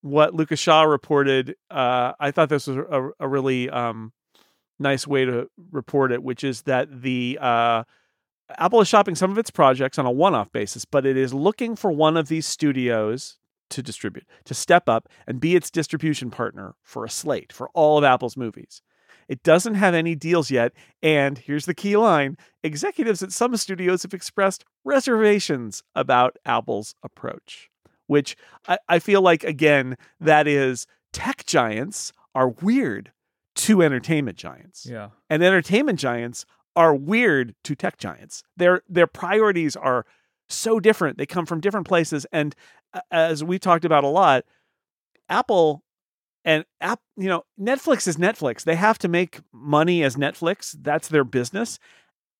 What 0.00 0.34
lucas 0.34 0.60
shaw 0.60 0.82
reported 0.82 1.56
uh, 1.70 2.12
i 2.20 2.30
thought 2.30 2.48
this 2.48 2.66
was 2.66 2.76
a, 2.76 3.10
a 3.20 3.28
really 3.28 3.68
um, 3.70 4.12
nice 4.78 5.06
way 5.06 5.24
to 5.24 5.48
report 5.70 6.12
it 6.12 6.22
which 6.22 6.42
is 6.42 6.62
that 6.62 7.02
the 7.02 7.38
uh, 7.40 7.84
Apple 8.58 8.80
is 8.80 8.88
shopping 8.88 9.14
some 9.14 9.30
of 9.30 9.38
its 9.38 9.50
projects 9.50 9.98
on 9.98 10.06
a 10.06 10.10
one 10.10 10.34
off 10.34 10.52
basis, 10.52 10.84
but 10.84 11.06
it 11.06 11.16
is 11.16 11.32
looking 11.32 11.76
for 11.76 11.90
one 11.90 12.16
of 12.16 12.28
these 12.28 12.46
studios 12.46 13.38
to 13.70 13.82
distribute, 13.82 14.26
to 14.44 14.54
step 14.54 14.88
up 14.88 15.08
and 15.26 15.40
be 15.40 15.56
its 15.56 15.70
distribution 15.70 16.30
partner 16.30 16.74
for 16.82 17.04
a 17.04 17.10
slate 17.10 17.52
for 17.52 17.70
all 17.74 17.98
of 17.98 18.04
Apple's 18.04 18.36
movies. 18.36 18.82
It 19.26 19.42
doesn't 19.42 19.76
have 19.76 19.94
any 19.94 20.14
deals 20.14 20.50
yet. 20.50 20.72
And 21.02 21.38
here's 21.38 21.64
the 21.64 21.74
key 21.74 21.96
line 21.96 22.36
executives 22.62 23.22
at 23.22 23.32
some 23.32 23.56
studios 23.56 24.02
have 24.02 24.12
expressed 24.12 24.64
reservations 24.84 25.82
about 25.94 26.36
Apple's 26.44 26.94
approach, 27.02 27.70
which 28.06 28.36
I, 28.68 28.78
I 28.88 28.98
feel 28.98 29.22
like, 29.22 29.42
again, 29.42 29.96
that 30.20 30.46
is 30.46 30.86
tech 31.14 31.46
giants 31.46 32.12
are 32.34 32.50
weird 32.50 33.12
to 33.56 33.82
entertainment 33.82 34.36
giants. 34.36 34.86
Yeah. 34.86 35.10
And 35.30 35.42
entertainment 35.42 35.98
giants 35.98 36.44
are 36.76 36.94
weird 36.94 37.54
to 37.64 37.74
tech 37.74 37.98
giants. 37.98 38.42
Their 38.56 38.82
their 38.88 39.06
priorities 39.06 39.76
are 39.76 40.06
so 40.48 40.80
different. 40.80 41.18
They 41.18 41.26
come 41.26 41.46
from 41.46 41.60
different 41.60 41.86
places 41.86 42.26
and 42.32 42.54
as 43.10 43.42
we 43.42 43.58
talked 43.58 43.84
about 43.84 44.04
a 44.04 44.08
lot, 44.08 44.44
Apple 45.28 45.82
and 46.44 46.64
app, 46.80 47.00
you 47.16 47.28
know, 47.28 47.44
Netflix 47.58 48.06
is 48.06 48.16
Netflix. 48.16 48.64
They 48.64 48.76
have 48.76 48.98
to 48.98 49.08
make 49.08 49.40
money 49.52 50.02
as 50.02 50.16
Netflix. 50.16 50.76
That's 50.80 51.08
their 51.08 51.24
business. 51.24 51.78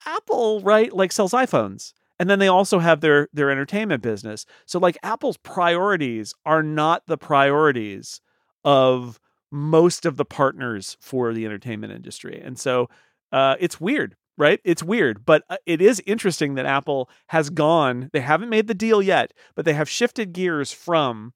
Apple, 0.07 0.61
right, 0.61 0.93
like 0.93 1.12
sells 1.12 1.33
iPhones. 1.33 1.95
And 2.19 2.31
then 2.31 2.39
they 2.39 2.49
also 2.49 2.79
have 2.79 3.01
their 3.01 3.29
their 3.33 3.51
entertainment 3.51 4.03
business. 4.03 4.47
So 4.67 4.79
like 4.79 4.99
Apple's 5.03 5.37
priorities 5.39 6.35
are 6.45 6.62
not 6.62 7.07
the 7.07 7.19
priorities 7.19 8.21
of 8.65 9.19
most 9.55 10.05
of 10.05 10.17
the 10.17 10.25
partners 10.25 10.97
for 11.01 11.33
the 11.33 11.47
entertainment 11.47 11.93
industry. 11.93 12.41
And 12.45 12.59
so 12.59 12.89
uh, 13.33 13.57
it's 13.61 13.81
weird 13.81 14.17
right? 14.37 14.61
It's 14.65 14.83
weird, 14.83 15.25
but 15.25 15.45
uh, 15.49 15.59
it 15.65 15.81
is 15.81 16.03
interesting 16.07 16.55
that 16.55 16.67
Apple 16.67 17.09
has 17.29 17.51
gone, 17.51 18.11
they 18.13 18.21
haven't 18.21 18.49
made 18.49 18.67
the 18.67 18.75
deal 18.75 19.01
yet, 19.01 19.33
but 19.55 19.65
they 19.65 19.75
have 19.75 19.89
shifted 19.89 20.33
gears 20.33 20.73
from 20.73 21.33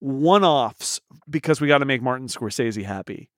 one 0.00 0.44
offs 0.44 1.00
because 1.28 1.60
we 1.60 1.68
got 1.68 1.78
to 1.78 1.86
make 1.86 2.02
Martin 2.02 2.28
Scorsese 2.28 2.84
happy 2.84 3.30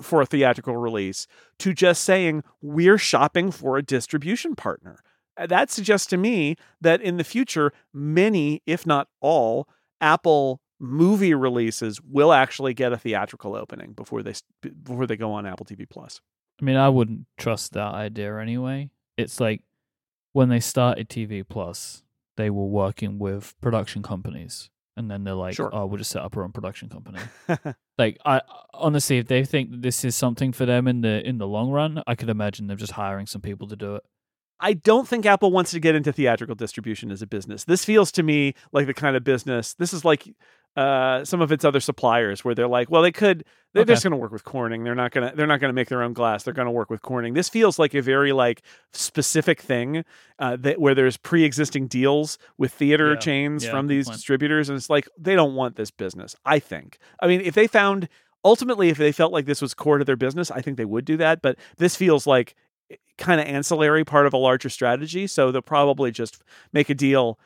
for 0.00 0.20
a 0.20 0.26
theatrical 0.26 0.76
release 0.76 1.26
to 1.58 1.72
just 1.72 2.04
saying 2.04 2.44
we're 2.62 2.98
shopping 2.98 3.50
for 3.50 3.76
a 3.76 3.82
distribution 3.82 4.54
partner. 4.54 5.00
Uh, 5.36 5.46
that 5.46 5.70
suggests 5.70 6.06
to 6.08 6.16
me 6.16 6.56
that 6.80 7.00
in 7.00 7.16
the 7.16 7.24
future, 7.24 7.72
many, 7.92 8.62
if 8.66 8.86
not 8.86 9.08
all, 9.20 9.68
Apple 10.00 10.60
movie 10.80 11.34
releases 11.34 12.00
will 12.00 12.32
actually 12.32 12.74
get 12.74 12.92
a 12.92 12.98
theatrical 12.98 13.56
opening 13.56 13.92
before 13.92 14.22
they 14.22 14.34
before 14.82 15.06
they 15.06 15.16
go 15.16 15.32
on 15.32 15.46
Apple 15.46 15.66
TV 15.66 15.88
Plus. 15.88 16.20
I 16.60 16.64
mean, 16.64 16.76
I 16.76 16.88
wouldn't 16.88 17.26
trust 17.36 17.72
that 17.72 17.94
idea 17.94 18.36
anyway. 18.38 18.90
It's 19.16 19.40
like 19.40 19.62
when 20.32 20.48
they 20.48 20.60
started 20.60 21.08
TV 21.08 21.46
Plus, 21.48 22.02
they 22.36 22.50
were 22.50 22.66
working 22.66 23.18
with 23.18 23.54
production 23.60 24.02
companies, 24.02 24.70
and 24.96 25.10
then 25.10 25.24
they're 25.24 25.34
like, 25.34 25.54
Sure. 25.54 25.70
"Oh, 25.72 25.86
we'll 25.86 25.98
just 25.98 26.10
set 26.10 26.22
up 26.22 26.36
our 26.36 26.44
own 26.44 26.52
production 26.52 26.88
company." 26.88 27.18
like, 27.98 28.18
I 28.24 28.42
honestly, 28.72 29.18
if 29.18 29.26
they 29.26 29.44
think 29.44 29.70
this 29.82 30.04
is 30.04 30.14
something 30.16 30.52
for 30.52 30.66
them 30.66 30.86
in 30.86 31.00
the 31.00 31.26
in 31.26 31.38
the 31.38 31.46
long 31.46 31.70
run, 31.70 32.02
I 32.06 32.14
could 32.14 32.28
imagine 32.28 32.66
them 32.66 32.78
just 32.78 32.92
hiring 32.92 33.26
some 33.26 33.40
people 33.40 33.68
to 33.68 33.76
do 33.76 33.96
it. 33.96 34.04
I 34.60 34.72
don't 34.72 35.06
think 35.06 35.24
Apple 35.24 35.52
wants 35.52 35.70
to 35.70 35.80
get 35.80 35.94
into 35.94 36.12
theatrical 36.12 36.56
distribution 36.56 37.12
as 37.12 37.22
a 37.22 37.26
business. 37.28 37.64
This 37.64 37.84
feels 37.84 38.10
to 38.12 38.24
me 38.24 38.54
like 38.72 38.86
the 38.86 38.94
kind 38.94 39.16
of 39.16 39.22
business. 39.22 39.74
This 39.74 39.92
is 39.92 40.04
like 40.04 40.34
uh, 40.78 41.24
some 41.24 41.40
of 41.40 41.50
its 41.50 41.64
other 41.64 41.80
suppliers, 41.80 42.44
where 42.44 42.54
they're 42.54 42.68
like, 42.68 42.90
well, 42.90 43.02
they 43.02 43.12
could. 43.12 43.44
They're 43.74 43.82
Okay. 43.82 43.92
just 43.92 44.02
going 44.04 44.12
to 44.12 44.16
work 44.16 44.32
with 44.32 44.44
Corning. 44.44 44.84
They're 44.84 44.94
not 44.94 45.10
going 45.12 45.28
to. 45.30 45.36
They're 45.36 45.46
not 45.46 45.60
going 45.60 45.68
to 45.70 45.74
make 45.74 45.88
their 45.88 46.02
own 46.02 46.12
glass. 46.12 46.42
They're 46.44 46.54
going 46.54 46.66
to 46.66 46.72
work 46.72 46.88
with 46.90 47.02
Corning. 47.02 47.34
This 47.34 47.48
feels 47.48 47.78
like 47.78 47.92
a 47.94 48.00
very 48.00 48.32
like 48.32 48.62
specific 48.92 49.60
thing 49.60 50.04
uh, 50.38 50.56
that 50.56 50.80
where 50.80 50.94
there's 50.94 51.16
pre-existing 51.16 51.86
deals 51.88 52.38
with 52.56 52.72
theater 52.72 53.10
Yeah. 53.12 53.16
chains 53.18 53.64
Yeah, 53.64 53.70
from 53.72 53.86
these 53.88 54.06
point. 54.06 54.16
distributors, 54.16 54.68
and 54.68 54.76
it's 54.76 54.88
like 54.90 55.08
they 55.18 55.34
don't 55.34 55.54
want 55.54 55.76
this 55.76 55.90
business. 55.90 56.34
I 56.44 56.58
think. 56.58 56.98
I 57.20 57.26
mean, 57.26 57.40
if 57.40 57.54
they 57.54 57.66
found 57.66 58.08
ultimately, 58.44 58.88
if 58.88 58.98
they 58.98 59.12
felt 59.12 59.32
like 59.32 59.46
this 59.46 59.60
was 59.60 59.74
core 59.74 59.98
to 59.98 60.04
their 60.04 60.16
business, 60.16 60.50
I 60.50 60.60
think 60.60 60.76
they 60.76 60.84
would 60.84 61.04
do 61.04 61.16
that. 61.18 61.42
But 61.42 61.58
this 61.76 61.96
feels 61.96 62.26
like 62.26 62.54
kind 63.18 63.40
of 63.40 63.46
ancillary 63.46 64.04
part 64.04 64.26
of 64.26 64.32
a 64.32 64.38
larger 64.38 64.70
strategy. 64.70 65.26
So 65.26 65.50
they'll 65.52 65.60
probably 65.60 66.10
just 66.10 66.42
make 66.72 66.88
a 66.88 66.94
deal 66.94 67.38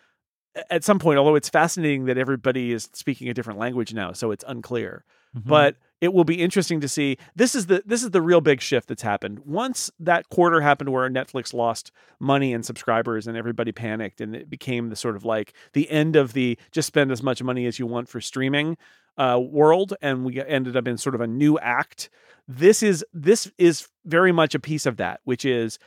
at 0.71 0.85
some 0.85 0.99
point. 0.99 1.19
Although 1.19 1.35
it's 1.35 1.49
fascinating 1.49 2.05
that 2.07 2.19
everybody 2.19 2.73
is 2.73 2.89
speaking 2.93 3.29
a 3.29 3.35
different 3.35 3.59
language 3.59 3.95
now, 3.95 4.13
so 4.13 4.31
it's 4.31 4.45
unclear. 4.47 5.05
Mhm. 5.37 5.47
But 5.47 5.77
it 6.01 6.13
will 6.13 6.25
be 6.25 6.41
interesting 6.41 6.81
to 6.81 6.89
see. 6.89 7.17
This 7.35 7.55
is 7.55 7.67
the 7.67 7.83
this 7.87 8.03
is 8.03 8.11
the 8.11 8.21
real 8.21 8.41
big 8.41 8.61
shift 8.61 8.89
that's 8.89 9.03
happened. 9.03 9.41
Once 9.47 9.91
that 10.01 10.29
quarter 10.29 10.61
happened 10.61 10.91
where 10.91 11.09
Netflix 11.09 11.55
lost 11.55 11.93
money 12.19 12.53
and 12.53 12.67
subscribers 12.67 13.27
and 13.27 13.37
everybody 13.37 13.73
panicked 13.73 14.21
and 14.21 14.35
it 14.35 14.51
became 14.51 14.89
the 14.89 14.97
sort 14.97 15.17
of 15.17 15.25
like 15.25 15.55
the 15.73 15.89
end 15.91 16.17
of 16.17 16.33
the 16.33 16.59
just 16.71 16.89
spend 16.89 17.13
as 17.13 17.23
much 17.23 17.43
money 17.43 17.67
as 17.67 17.79
you 17.79 17.87
want 17.87 18.09
for 18.09 18.21
streaming 18.21 18.77
uh, 19.17 19.39
world 19.41 19.95
and 20.03 20.25
we 20.25 20.43
ended 20.43 20.77
up 20.77 20.89
in 20.89 20.99
sort 20.99 21.15
of 21.15 21.21
a 21.21 21.27
new 21.27 21.59
act. 21.59 22.11
This 22.49 22.83
is 22.83 23.05
this 23.15 23.51
is 23.57 23.89
very 24.05 24.33
much 24.33 24.55
a 24.55 24.61
piece 24.61 24.87
of 24.87 24.97
that, 24.97 25.21
which 25.25 25.45
is 25.45 25.79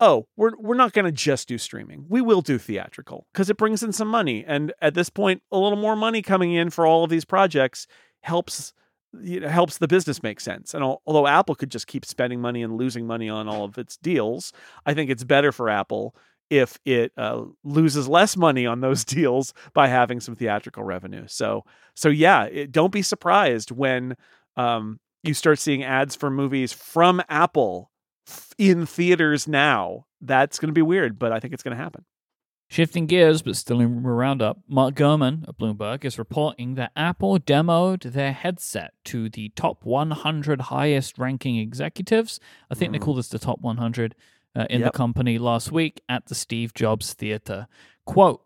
oh, 0.00 0.26
we're 0.36 0.52
we're 0.58 0.74
not 0.74 0.92
going 0.92 1.04
to 1.04 1.12
just 1.12 1.46
do 1.48 1.58
streaming. 1.58 2.06
We 2.08 2.20
will 2.20 2.42
do 2.42 2.58
theatrical 2.58 3.26
because 3.32 3.50
it 3.50 3.56
brings 3.56 3.82
in 3.82 3.92
some 3.92 4.08
money, 4.08 4.44
and 4.46 4.72
at 4.80 4.94
this 4.94 5.10
point, 5.10 5.42
a 5.52 5.58
little 5.58 5.78
more 5.78 5.96
money 5.96 6.22
coming 6.22 6.52
in 6.52 6.70
for 6.70 6.86
all 6.86 7.04
of 7.04 7.10
these 7.10 7.24
projects 7.24 7.86
helps 8.22 8.72
you 9.20 9.40
know, 9.40 9.48
helps 9.48 9.78
the 9.78 9.88
business 9.88 10.22
make 10.22 10.40
sense. 10.40 10.74
And 10.74 10.84
although 10.84 11.26
Apple 11.26 11.54
could 11.54 11.70
just 11.70 11.86
keep 11.86 12.04
spending 12.04 12.40
money 12.40 12.62
and 12.62 12.76
losing 12.76 13.06
money 13.06 13.28
on 13.28 13.48
all 13.48 13.64
of 13.64 13.78
its 13.78 13.96
deals, 13.96 14.52
I 14.86 14.94
think 14.94 15.10
it's 15.10 15.24
better 15.24 15.52
for 15.52 15.68
Apple 15.68 16.14
if 16.48 16.78
it 16.84 17.12
uh, 17.16 17.44
loses 17.64 18.08
less 18.08 18.36
money 18.36 18.66
on 18.66 18.80
those 18.80 19.04
deals 19.16 19.52
by 19.72 19.88
having 19.88 20.20
some 20.20 20.36
theatrical 20.36 20.84
revenue. 20.84 21.24
So 21.26 21.64
so 21.94 22.08
yeah, 22.08 22.44
it, 22.44 22.72
don't 22.72 22.92
be 22.92 23.02
surprised 23.02 23.70
when 23.70 24.16
um, 24.56 25.00
you 25.22 25.34
start 25.34 25.58
seeing 25.58 25.82
ads 25.82 26.14
for 26.14 26.30
movies 26.30 26.72
from 26.72 27.22
Apple 27.28 27.89
in 28.58 28.86
theaters 28.86 29.46
now. 29.48 30.06
That's 30.20 30.58
going 30.58 30.68
to 30.68 30.72
be 30.74 30.82
weird, 30.82 31.18
but 31.18 31.32
I 31.32 31.40
think 31.40 31.54
it's 31.54 31.62
going 31.62 31.76
to 31.76 31.82
happen. 31.82 32.04
Shifting 32.68 33.06
gears, 33.06 33.42
but 33.42 33.56
still 33.56 33.80
in 33.80 34.04
roundup, 34.04 34.58
Mark 34.68 34.94
Gurman 34.94 35.44
of 35.48 35.56
Bloomberg 35.58 36.04
is 36.04 36.18
reporting 36.20 36.74
that 36.76 36.92
Apple 36.94 37.38
demoed 37.40 38.12
their 38.12 38.32
headset 38.32 38.92
to 39.06 39.28
the 39.28 39.48
top 39.56 39.84
100 39.84 40.60
highest 40.62 41.18
ranking 41.18 41.56
executives. 41.56 42.38
I 42.70 42.74
think 42.76 42.92
they 42.92 42.98
Mm. 42.98 43.02
call 43.02 43.14
this 43.14 43.28
the 43.28 43.40
top 43.40 43.60
100 43.60 44.14
uh, 44.54 44.66
in 44.70 44.82
the 44.82 44.90
company 44.92 45.36
last 45.36 45.72
week 45.72 46.00
at 46.08 46.26
the 46.26 46.34
Steve 46.36 46.72
Jobs 46.72 47.12
Theater. 47.12 47.66
Quote 48.04 48.42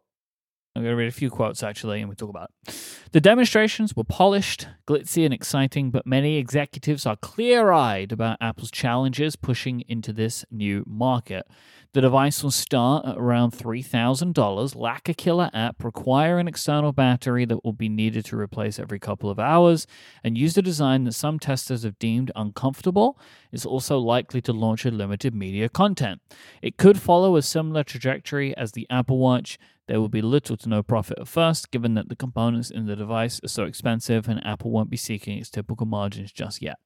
I'm 0.77 0.83
going 0.83 0.93
to 0.93 0.97
read 0.97 1.09
a 1.09 1.13
few 1.13 1.31
quotes 1.31 1.63
actually, 1.63 2.01
and 2.01 2.09
we 2.09 2.17
talk 2.17 2.31
about 2.31 2.51
it. 2.67 2.75
The 3.13 3.21
demonstrations 3.21 3.95
were 3.95 4.03
polished, 4.03 4.67
glitzy, 4.89 5.25
and 5.25 5.33
exciting, 5.33 5.93
but 5.93 6.05
many 6.05 6.37
executives 6.37 7.07
are 7.07 7.15
clear 7.15 7.71
eyed 7.71 8.11
about 8.11 8.39
Apple's 8.41 8.73
challenges 8.73 9.37
pushing 9.37 9.85
into 9.87 10.13
this 10.13 10.45
new 10.51 10.83
market. 10.85 11.47
The 11.93 12.01
device 12.01 12.43
will 12.43 12.51
start 12.51 13.07
at 13.07 13.17
around 13.17 13.53
$3,000, 13.53 14.75
lack 14.75 15.09
a 15.09 15.15
killer 15.15 15.49
app, 15.55 15.85
require 15.85 16.41
an 16.41 16.49
external 16.49 16.91
battery 16.91 17.45
that 17.45 17.65
will 17.65 17.73
be 17.73 17.89
needed 17.89 18.25
to 18.25 18.37
replace 18.37 18.81
every 18.81 18.99
couple 18.99 19.31
of 19.31 19.39
hours, 19.39 19.87
and 20.25 20.37
use 20.37 20.59
a 20.59 20.63
design 20.63 21.05
that 21.05 21.13
some 21.13 21.39
testers 21.39 21.85
have 21.85 21.97
deemed 22.01 22.33
uncomfortable. 22.35 23.17
It's 23.53 23.65
also 23.65 23.97
likely 23.99 24.41
to 24.41 24.53
launch 24.53 24.85
a 24.85 24.91
limited 24.91 25.37
media 25.37 25.69
content. 25.69 26.21
It 26.63 26.79
could 26.79 27.01
follow 27.01 27.37
a 27.37 27.43
similar 27.43 27.85
trajectory 27.85 28.57
as 28.57 28.73
the 28.73 28.89
Apple 28.91 29.19
Watch. 29.19 29.57
There 29.87 30.01
will 30.01 30.09
be 30.09 30.23
little 30.23 30.57
to 30.57 30.69
no 30.69 30.83
profit 30.83 31.19
at 31.21 31.29
first, 31.29 31.71
given 31.71 31.95
that 31.95 32.09
the 32.09 32.17
components 32.17 32.71
in 32.71 32.87
the 32.87 32.97
device 32.97 33.41
are 33.45 33.49
so 33.49 33.65
expensive 33.65 34.29
and 34.29 34.45
Apple 34.47 34.71
won't 34.71 34.89
be 34.91 34.97
seeking 34.97 35.39
its 35.39 35.51
typical 35.51 35.87
margins 35.87 36.33
just 36.33 36.63
yet. 36.63 36.77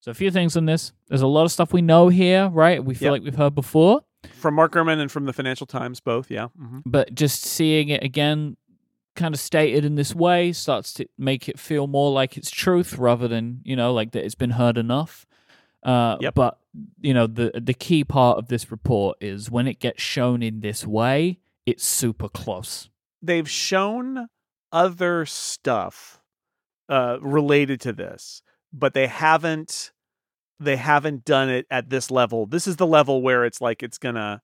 So, 0.00 0.10
a 0.10 0.14
few 0.14 0.30
things 0.30 0.56
on 0.56 0.64
this. 0.64 0.92
There's 1.08 1.22
a 1.22 1.26
lot 1.26 1.44
of 1.44 1.52
stuff 1.52 1.72
we 1.72 1.82
know 1.82 2.08
here, 2.08 2.48
right? 2.48 2.82
We 2.84 2.94
feel 2.94 3.06
Yep. 3.08 3.12
like 3.12 3.22
we've 3.22 3.36
heard 3.36 3.54
before. 3.54 4.00
From 4.32 4.54
Mark 4.54 4.72
Gurman 4.72 4.98
and 5.00 5.10
from 5.10 5.26
the 5.26 5.32
Financial 5.32 5.66
Times, 5.66 6.00
both. 6.00 6.30
Yeah. 6.30 6.48
hmm 6.56 6.78
but 6.86 7.14
just 7.14 7.42
seeing 7.42 7.88
it 7.88 8.02
again 8.02 8.56
kind 9.14 9.34
of 9.34 9.40
stated 9.40 9.84
in 9.84 9.94
this 9.96 10.14
way 10.14 10.52
starts 10.54 10.94
to 10.94 11.06
make 11.18 11.46
it 11.46 11.58
feel 11.60 11.86
more 11.86 12.10
like 12.10 12.38
it's 12.38 12.50
truth 12.50 12.96
rather 12.96 13.28
than 13.28 13.60
you 13.62 13.76
know 13.76 13.92
like 13.92 14.12
that 14.12 14.24
it's 14.24 14.34
been 14.34 14.50
heard 14.52 14.78
enough 14.78 15.26
uh, 15.82 16.16
Yep. 16.20 16.34
but 16.34 16.58
you 17.02 17.12
know 17.12 17.26
the 17.26 17.50
the 17.62 17.74
key 17.74 18.04
part 18.04 18.38
of 18.38 18.48
this 18.48 18.70
report 18.70 19.18
is 19.20 19.50
when 19.50 19.66
it 19.66 19.78
gets 19.80 20.00
shown 20.02 20.42
in 20.42 20.60
this 20.60 20.86
way 20.86 21.40
it's 21.66 21.84
super 21.84 22.28
close 22.28 22.88
They've 23.22 23.48
shown 23.48 24.26
other 24.72 25.24
stuff 25.26 26.20
uh, 26.88 27.18
related 27.20 27.80
to 27.82 27.92
this, 27.92 28.42
but 28.72 28.94
they 28.94 29.06
haven't. 29.06 29.92
They 30.58 30.76
haven't 30.76 31.24
done 31.24 31.48
it 31.48 31.66
at 31.70 31.90
this 31.90 32.08
level. 32.08 32.46
This 32.46 32.68
is 32.68 32.76
the 32.76 32.86
level 32.86 33.20
where 33.20 33.44
it's 33.44 33.60
like 33.60 33.82
it's 33.82 33.98
gonna, 33.98 34.42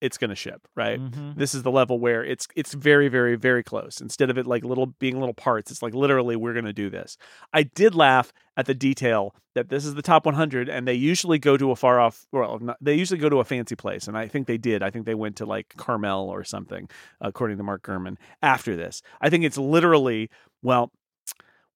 it's 0.00 0.18
gonna 0.18 0.34
ship, 0.34 0.68
right? 0.76 1.00
Mhm. 1.00 1.36
This 1.36 1.54
is 1.54 1.62
the 1.62 1.70
level 1.70 1.98
where 1.98 2.24
it's 2.24 2.46
it's 2.56 2.74
very 2.74 3.08
very 3.08 3.36
very 3.36 3.62
close. 3.62 4.00
Instead 4.00 4.30
of 4.30 4.38
it 4.38 4.46
like 4.46 4.64
little 4.64 4.86
being 4.86 5.18
little 5.18 5.34
parts, 5.34 5.70
it's 5.70 5.82
like 5.82 5.94
literally 5.94 6.36
we're 6.36 6.52
going 6.52 6.64
to 6.64 6.72
do 6.72 6.88
this. 6.90 7.16
I 7.52 7.64
did 7.64 7.94
laugh 7.94 8.32
at 8.56 8.66
the 8.66 8.74
detail 8.74 9.34
that 9.54 9.68
this 9.68 9.84
is 9.84 9.94
the 9.94 10.02
top 10.02 10.24
100 10.26 10.68
and 10.68 10.86
they 10.86 10.94
usually 10.94 11.38
go 11.38 11.56
to 11.56 11.70
a 11.70 11.76
far 11.76 11.98
off 12.00 12.26
well 12.32 12.58
not, 12.60 12.76
they 12.80 12.94
usually 12.94 13.18
go 13.18 13.28
to 13.28 13.38
a 13.40 13.44
fancy 13.44 13.74
place 13.76 14.06
and 14.06 14.16
I 14.16 14.28
think 14.28 14.46
they 14.46 14.58
did. 14.58 14.82
I 14.82 14.90
think 14.90 15.04
they 15.06 15.14
went 15.14 15.36
to 15.36 15.46
like 15.46 15.74
Carmel 15.76 16.28
or 16.28 16.44
something 16.44 16.88
according 17.20 17.56
to 17.58 17.62
Mark 17.64 17.82
Gurman 17.82 18.16
after 18.42 18.76
this. 18.76 19.02
I 19.20 19.30
think 19.30 19.44
it's 19.44 19.58
literally 19.58 20.30
well 20.62 20.92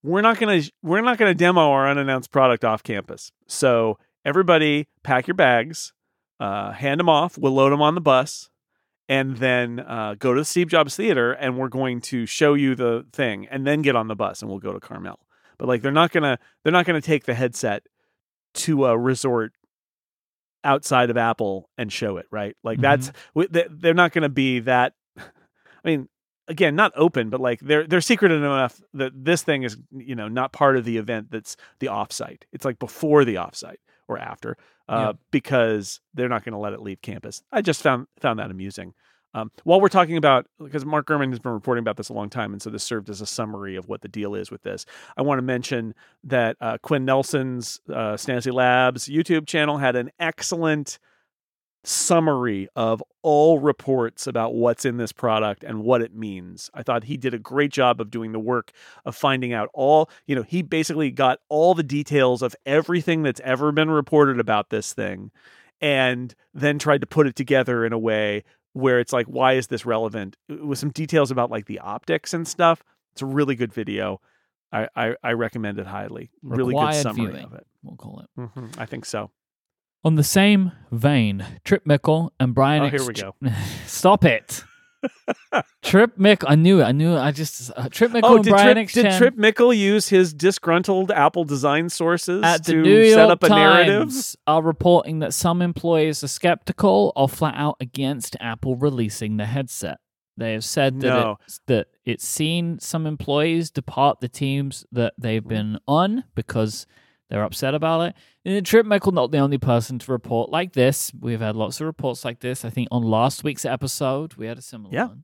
we're 0.01 0.21
not 0.21 0.37
going 0.39 0.61
to 0.61 0.71
we're 0.81 1.01
not 1.01 1.17
going 1.17 1.29
to 1.29 1.35
demo 1.35 1.71
our 1.71 1.89
unannounced 1.89 2.31
product 2.31 2.63
off 2.65 2.83
campus. 2.83 3.31
So 3.47 3.97
everybody 4.25 4.87
pack 5.03 5.27
your 5.27 5.35
bags, 5.35 5.93
uh, 6.43 6.71
hand 6.71 6.99
them 6.99 7.09
off, 7.09 7.37
we'll 7.37 7.53
load 7.53 7.71
them 7.71 7.81
on 7.81 7.95
the 7.95 8.01
bus 8.01 8.49
and 9.09 9.37
then 9.37 9.79
uh, 9.79 10.15
go 10.17 10.33
to 10.33 10.41
the 10.41 10.45
Steve 10.45 10.67
Jobs 10.69 10.95
Theater, 10.95 11.33
and 11.33 11.57
we're 11.57 11.67
going 11.69 12.01
to 12.01 12.25
show 12.25 12.53
you 12.53 12.73
the 12.75 13.05
thing, 13.11 13.47
and 13.51 13.65
then 13.67 13.81
get 13.81 13.95
on 13.95 14.07
the 14.07 14.15
bus, 14.15 14.41
and 14.41 14.49
we'll 14.49 14.59
go 14.59 14.73
to 14.73 14.79
Carmel. 14.79 15.19
But 15.57 15.67
like, 15.67 15.81
they're 15.81 15.91
not 15.91 16.11
gonna 16.11 16.37
they're 16.63 16.71
not 16.73 16.85
gonna 16.85 17.01
take 17.01 17.25
the 17.25 17.33
headset 17.33 17.83
to 18.65 18.85
a 18.85 18.97
resort 18.97 19.53
outside 20.63 21.09
of 21.09 21.17
Apple 21.17 21.69
and 21.77 21.91
show 21.91 22.17
it, 22.17 22.25
right? 22.31 22.55
Like 22.63 22.79
that's 22.79 23.11
w- 23.35 23.49
they- 23.51 23.67
they're 23.69 23.93
not 23.93 24.11
gonna 24.13 24.29
be 24.29 24.59
that. 24.61 24.93
I 25.17 25.23
mean, 25.83 26.07
again, 26.47 26.75
not 26.75 26.93
open, 26.95 27.29
but 27.29 27.41
like 27.41 27.59
they're 27.59 27.85
they're 27.85 28.01
secretive 28.01 28.41
enough 28.41 28.81
that 28.93 29.11
this 29.13 29.43
thing 29.43 29.63
is 29.63 29.77
you 29.91 30.15
know 30.15 30.27
not 30.29 30.53
part 30.53 30.77
of 30.77 30.85
the 30.85 30.97
event. 30.97 31.31
That's 31.31 31.55
the 31.79 31.87
offsite. 31.87 32.43
It's 32.53 32.65
like 32.65 32.79
before 32.79 33.25
the 33.25 33.35
offsite 33.35 33.77
or 34.07 34.17
after, 34.17 34.57
uh, 34.89 35.07
Yeah. 35.07 35.11
because 35.31 35.99
they're 36.13 36.29
not 36.29 36.43
going 36.43 36.53
to 36.53 36.59
let 36.59 36.73
it 36.73 36.81
leave 36.81 37.01
campus. 37.01 37.41
I 37.51 37.61
just 37.61 37.81
found 37.81 38.07
found 38.19 38.39
that 38.39 38.51
amusing. 38.51 38.93
Um, 39.35 39.49
while 39.63 39.81
we're 39.81 39.89
talking 39.89 40.15
about, 40.17 40.45
because 40.63 40.85
Mark 40.85 41.07
Gurman 41.07 41.29
has 41.31 41.39
been 41.39 41.53
reporting 41.53 41.81
about 41.81 41.97
this 41.97 42.09
a 42.09 42.13
long 42.13 42.29
time, 42.29 42.53
and 42.53 42.61
so 42.61 42.69
this 42.69 42.83
served 42.83 43.09
as 43.09 43.19
a 43.19 43.25
summary 43.25 43.75
of 43.75 43.87
what 43.87 44.01
the 44.01 44.07
deal 44.07 44.35
is 44.35 44.51
with 44.51 44.61
this. 44.61 44.85
I 45.17 45.23
want 45.23 45.39
to 45.39 45.41
mention 45.43 45.95
that 46.25 46.55
uh, 46.61 46.77
Quinn 46.83 47.03
Nelson's 47.03 47.81
uh, 47.89 48.13
Snazzy 48.13 48.53
Labs 48.53 49.09
YouTube 49.09 49.47
channel 49.47 49.79
had 49.79 49.95
an 49.95 50.11
excellent 50.19 50.99
summary 51.83 52.67
of 52.75 53.03
all 53.21 53.59
reports 53.59 54.25
about 54.25 54.53
what's 54.53 54.85
in 54.85 54.97
this 54.97 55.11
product 55.11 55.63
and 55.63 55.83
what 55.83 56.01
it 56.01 56.15
means. 56.15 56.69
I 56.73 56.83
thought 56.83 57.03
he 57.05 57.17
did 57.17 57.33
a 57.33 57.39
great 57.39 57.71
job 57.71 57.99
of 57.99 58.09
doing 58.09 58.31
the 58.31 58.39
work 58.39 58.71
of 59.05 59.15
finding 59.15 59.53
out 59.53 59.69
all, 59.73 60.09
you 60.25 60.35
know, 60.35 60.43
he 60.43 60.61
basically 60.61 61.11
got 61.11 61.39
all 61.49 61.73
the 61.73 61.83
details 61.83 62.41
of 62.41 62.55
everything 62.65 63.23
that's 63.23 63.41
ever 63.43 63.71
been 63.71 63.89
reported 63.89 64.39
about 64.39 64.69
this 64.69 64.93
thing 64.93 65.31
and 65.81 66.33
then 66.53 66.79
tried 66.79 67.01
to 67.01 67.07
put 67.07 67.27
it 67.27 67.35
together 67.35 67.85
in 67.85 67.91
a 67.91 67.99
way 67.99 68.43
where 68.71 68.99
it's 68.99 69.13
like 69.13 69.27
why 69.27 69.53
is 69.53 69.67
this 69.67 69.85
relevant 69.85 70.35
with 70.49 70.79
some 70.79 70.89
details 70.89 71.31
about 71.31 71.51
like 71.51 71.65
the 71.65 71.79
optics 71.79 72.33
and 72.33 72.47
stuff. 72.47 72.83
It's 73.11 73.21
a 73.21 73.25
really 73.25 73.55
good 73.55 73.73
video. 73.73 74.21
I 74.71 74.87
I, 74.95 75.15
I 75.23 75.33
recommend 75.33 75.79
it 75.79 75.85
highly. 75.85 76.31
really 76.41 76.73
good 76.73 76.93
summary 76.95 77.31
viewing. 77.31 77.45
of 77.45 77.53
it. 77.53 77.67
we'll 77.83 77.97
call 77.97 78.21
it 78.21 78.49
hmm 78.49 78.67
I 78.77 78.85
think 78.85 79.05
so. 79.05 79.31
On 80.03 80.15
the 80.15 80.23
same 80.23 80.71
vein 80.91 81.45
trip 81.63 81.85
mickle 81.85 82.31
and 82.39 82.53
brian 82.53 82.83
Oh, 82.83 82.89
here 82.89 83.05
we 83.05 83.13
go. 83.13 83.35
stop 83.87 84.23
it 84.25 84.63
trip 85.81 86.17
mick 86.17 86.43
i 86.47 86.55
knew 86.55 86.79
it 86.79 86.83
i 86.83 86.91
knew 86.91 87.13
it 87.15 87.19
i 87.19 87.31
just 87.31 87.71
uh, 87.75 87.89
trip 87.89 88.11
mickle 88.11 88.29
Oh, 88.31 88.35
and 88.35 88.43
did 88.43 88.51
brian 88.51 88.67
Trip, 88.75 88.77
X 88.83 88.93
did 88.93 89.17
Trip 89.17 89.35
Mickle 89.35 89.73
use 89.73 90.07
his 90.09 90.33
disgruntled 90.33 91.11
Apple 91.11 91.43
design 91.43 91.89
sources 91.89 92.41
at 92.43 92.63
the 92.63 92.73
to 92.73 92.81
New 92.81 92.99
York 93.01 93.13
set 93.15 93.31
up 93.31 93.43
a 93.43 93.49
narrative? 93.49 93.99
Times 94.03 94.35
are 94.47 94.61
reporting 94.61 95.19
that 95.19 95.33
some 95.33 95.61
employees 95.61 96.23
are 96.23 96.27
skeptical 96.29 97.11
or 97.15 97.27
flat 97.27 97.55
out 97.57 97.75
against 97.81 98.37
Apple 98.39 98.75
releasing 98.77 99.35
the 99.37 99.45
headset. 99.45 99.97
They 100.37 100.53
have 100.53 100.63
said 100.63 101.01
that 101.01 101.07
No. 101.07 101.37
it's, 101.45 101.59
that 101.67 101.87
it's 102.05 102.25
seen 102.27 102.79
some 102.79 103.05
employees 103.05 103.69
depart 103.71 104.19
the 104.21 104.29
teams 104.29 104.85
that 104.91 105.13
they've 105.17 105.41
Mm-hmm. 105.41 105.49
been 105.49 105.79
on 105.87 106.23
because 106.33 106.87
they're 107.33 107.43
upset 107.43 107.73
about 107.73 108.01
it. 108.01 108.15
And 108.45 108.63
Trip 108.63 108.85
Mickle 108.85 109.11
not 109.11 109.31
the 109.31 109.39
only 109.39 109.57
person 109.57 109.97
to 109.99 110.11
report 110.11 110.51
like 110.51 110.73
this. 110.73 111.11
We've 111.19 111.41
had 111.41 111.55
lots 111.55 111.81
of 111.81 111.87
reports 111.87 112.23
like 112.23 112.41
this. 112.41 112.63
I 112.63 112.69
think 112.69 112.87
on 112.91 113.01
last 113.01 113.43
week's 113.43 113.65
episode 113.65 114.35
we 114.35 114.45
had 114.45 114.59
a 114.59 114.61
similar 114.61 114.93
Yeah. 114.93 115.07
one. 115.07 115.23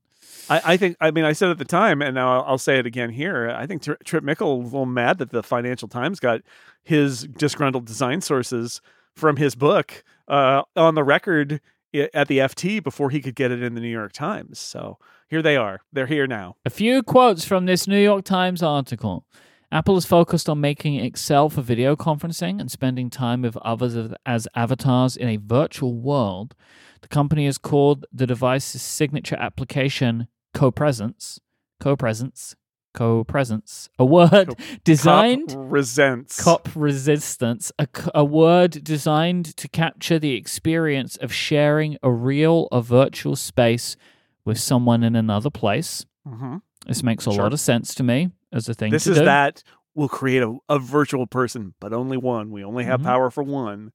I, 0.50 0.62
I 0.74 0.78
think. 0.78 0.98
I 1.00 1.12
mean, 1.12 1.26
I 1.26 1.34
said 1.34 1.50
at 1.50 1.60
the 1.60 1.66
time, 1.66 2.02
and 2.02 2.16
now 2.16 2.40
I'll, 2.40 2.52
I'll 2.52 2.58
say 2.58 2.80
it 2.80 2.86
again 2.88 3.12
here. 3.12 3.50
I 3.50 3.68
think 3.68 3.84
Tri- 3.84 3.96
Trip 4.04 4.24
Mickle 4.24 4.56
a 4.56 4.58
little 4.64 4.86
mad 4.88 5.20
that 5.20 5.30
the 5.30 5.44
Financial 5.44 5.88
Times 5.88 6.20
got 6.20 6.42
his 6.84 7.24
disgruntled 7.28 7.86
design 7.86 8.22
sources 8.22 8.82
from 9.16 9.36
his 9.38 9.54
book 9.54 10.04
uh, 10.28 10.64
on 10.76 10.96
the 10.96 11.04
record 11.04 11.62
at 11.94 12.28
the 12.28 12.40
FT 12.40 12.82
before 12.84 13.10
he 13.12 13.22
could 13.22 13.36
get 13.36 13.52
it 13.52 13.62
in 13.62 13.76
the 13.76 13.82
New 13.82 13.90
York 13.90 14.12
Times. 14.14 14.58
So 14.60 14.98
here 15.28 15.42
they 15.44 15.56
are. 15.58 15.82
They're 15.94 16.06
here 16.08 16.26
now. 16.28 16.56
A 16.66 16.70
few 16.72 17.04
quotes 17.04 17.46
from 17.46 17.66
this 17.66 17.88
New 17.88 18.02
York 18.02 18.24
Times 18.26 18.64
article. 18.64 19.26
Apple 19.72 19.98
is 19.98 20.06
focused 20.06 20.50
on 20.50 20.60
making 20.60 20.96
Excel 20.96 21.50
for 21.50 21.62
video 21.62 21.96
conferencing 21.96 22.60
and 22.60 22.72
spending 22.72 23.10
time 23.10 23.44
with 23.44 23.56
others 23.58 23.96
as- 24.26 24.48
avatars 24.56 25.16
in 25.16 25.28
a 25.28 25.38
virtual 25.38 25.94
world. 25.96 26.56
The 27.02 27.08
company 27.08 27.46
has 27.46 27.58
called 27.60 28.06
the 28.12 28.26
device's 28.26 28.82
signature 28.82 29.36
application 29.36 30.28
co-presence, 30.56 31.40
co-presence, 31.80 32.56
co-presence, 32.96 33.90
a 34.00 34.06
word 34.06 34.56
designed 34.84 35.50
Cop 35.50 35.58
resents. 35.72 36.44
cop 36.44 36.70
resistance, 36.76 37.72
a, 37.78 37.88
a 38.16 38.26
word 38.26 38.84
designed 38.84 39.56
to 39.58 39.68
capture 39.68 40.18
the 40.18 40.34
experience 40.34 41.16
of 41.18 41.32
sharing 41.32 41.98
a 42.02 42.12
real 42.12 42.68
or 42.72 42.82
virtual 42.82 43.36
space 43.36 43.96
with 44.44 44.60
someone 44.60 45.04
in 45.04 45.16
another 45.16 45.52
place. 45.52 46.06
Mhm. 46.28 46.64
This 46.88 47.04
makes 47.04 47.28
a 47.28 47.32
Sure. 47.32 47.44
lot 47.44 47.54
of 47.54 47.60
sense 47.60 47.94
to 47.96 48.04
me 48.04 48.32
as 48.52 48.68
a 48.70 48.74
thing 48.74 48.92
This 48.92 49.08
is 49.08 49.18
do. 49.18 49.26
that 49.26 49.64
we'll 49.96 50.10
create 50.10 50.42
a, 50.44 50.58
a 50.70 50.80
virtual 50.80 51.28
person, 51.28 51.74
but 51.80 51.94
only 51.94 52.18
one. 52.18 52.52
We 52.52 52.64
only 52.64 52.84
have 52.86 53.02
Mhm. 53.02 53.06
power 53.06 53.30
for 53.30 53.44
one, 53.44 53.92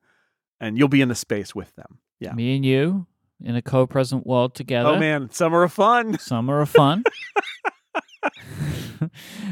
and 0.61 0.77
you'll 0.79 0.89
be 0.89 1.01
in 1.01 1.09
the 1.09 1.15
space 1.15 1.55
with 1.55 1.75
them. 1.77 1.99
Yeah. 2.21 2.33
Me 2.35 2.57
and 2.57 2.65
you 2.65 3.07
in 3.43 3.57
a 3.57 3.63
co-present 3.63 4.27
world 4.27 4.55
together. 4.55 4.91
Oh 4.91 4.99
man, 4.99 5.31
summer 5.31 5.63
of 5.65 5.73
fun. 5.73 6.19
Summer 6.19 6.61
of 6.61 6.69
fun. 6.71 7.05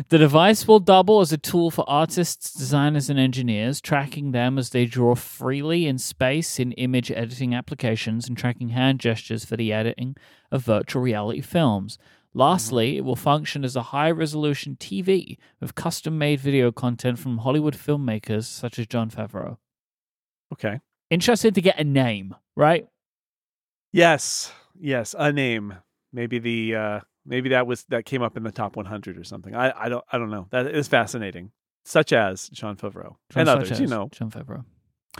the 0.08 0.18
device 0.18 0.66
will 0.66 0.80
double 0.80 1.20
as 1.20 1.32
a 1.32 1.38
tool 1.38 1.70
for 1.70 1.84
artists, 1.88 2.52
designers, 2.52 3.10
and 3.10 3.18
engineers, 3.18 3.80
tracking 3.80 4.32
them 4.32 4.56
as 4.58 4.70
they 4.70 4.86
draw 4.86 5.14
freely 5.14 5.86
in 5.86 5.98
space 5.98 6.58
in 6.58 6.72
image 6.72 7.10
editing 7.10 7.54
applications 7.54 8.28
and 8.28 8.36
tracking 8.38 8.70
hand 8.70 8.98
gestures 9.00 9.44
for 9.44 9.56
the 9.56 9.72
editing 9.72 10.16
of 10.50 10.64
virtual 10.64 11.02
reality 11.02 11.40
films. 11.40 11.98
Lastly, 12.34 12.96
it 12.96 13.04
will 13.04 13.16
function 13.16 13.64
as 13.64 13.76
a 13.76 13.82
high 13.82 14.10
resolution 14.10 14.76
TV 14.80 15.36
with 15.60 15.74
custom 15.74 16.16
made 16.16 16.40
video 16.40 16.72
content 16.72 17.18
from 17.18 17.38
Hollywood 17.38 17.76
filmmakers 17.76 18.44
such 18.44 18.78
as 18.78 18.86
Jon 18.86 19.10
Favreau. 19.10 19.58
Okay. 20.52 20.80
Interested 21.10 21.54
to 21.54 21.60
get 21.60 21.78
a 21.78 21.84
name, 21.84 22.34
right? 22.56 22.86
Yes. 23.92 24.50
Yes. 24.80 25.14
A 25.18 25.32
name. 25.32 25.74
Maybe 26.12 26.38
the 26.38 26.74
uh 26.74 27.00
Maybe 27.24 27.50
that 27.50 27.66
was 27.66 27.84
that 27.84 28.04
came 28.04 28.22
up 28.22 28.36
in 28.36 28.42
the 28.42 28.50
top 28.50 28.74
100 28.76 29.16
or 29.16 29.24
something. 29.24 29.54
I, 29.54 29.72
I 29.84 29.88
don't 29.88 30.04
I 30.10 30.18
don't 30.18 30.30
know. 30.30 30.48
That 30.50 30.66
is 30.66 30.88
fascinating. 30.88 31.52
Such 31.84 32.12
as 32.12 32.48
Jon 32.48 32.76
Favreau 32.76 33.16
and 33.34 33.46
Such 33.46 33.56
others, 33.56 33.80
you 33.80 33.86
know. 33.86 34.08
Jon 34.10 34.30
Favreau. 34.30 34.64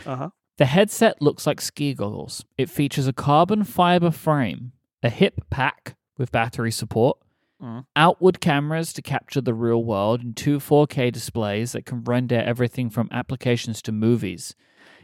Uh 0.05 0.15
huh. 0.15 0.29
The 0.57 0.65
headset 0.65 1.21
looks 1.21 1.47
like 1.47 1.61
ski 1.61 1.93
goggles. 1.93 2.45
It 2.57 2.69
features 2.69 3.07
a 3.07 3.13
carbon 3.13 3.63
fiber 3.63 4.11
frame, 4.11 4.73
a 5.01 5.09
hip 5.09 5.45
pack 5.49 5.95
with 6.17 6.31
battery 6.31 6.71
support, 6.71 7.17
Mhm. 7.61 7.85
outward 7.95 8.39
cameras 8.41 8.93
to 8.93 9.01
capture 9.01 9.41
the 9.41 9.53
real 9.53 9.83
world, 9.83 10.21
and 10.21 10.35
two 10.35 10.59
4K 10.59 11.09
displays 11.11 11.71
that 11.71 11.85
can 11.85 12.03
render 12.03 12.35
everything 12.39 12.89
from 12.89 13.07
applications 13.11 13.81
to 13.83 13.91
movies. 13.91 14.55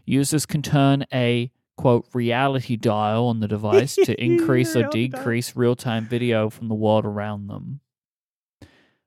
Users 0.05 0.45
can 0.45 0.61
turn 0.61 1.05
a 1.13 1.51
quote 1.77 2.05
reality 2.13 2.75
dial 2.75 3.27
on 3.27 3.39
the 3.39 3.47
device 3.47 3.95
to 3.95 4.13
increase 4.23 4.75
or 4.75 4.83
decrease 4.89 5.55
real 5.55 5.75
time 5.75 6.05
video 6.05 6.49
from 6.49 6.67
the 6.67 6.75
world 6.75 7.05
around 7.05 7.47
them. 7.47 7.79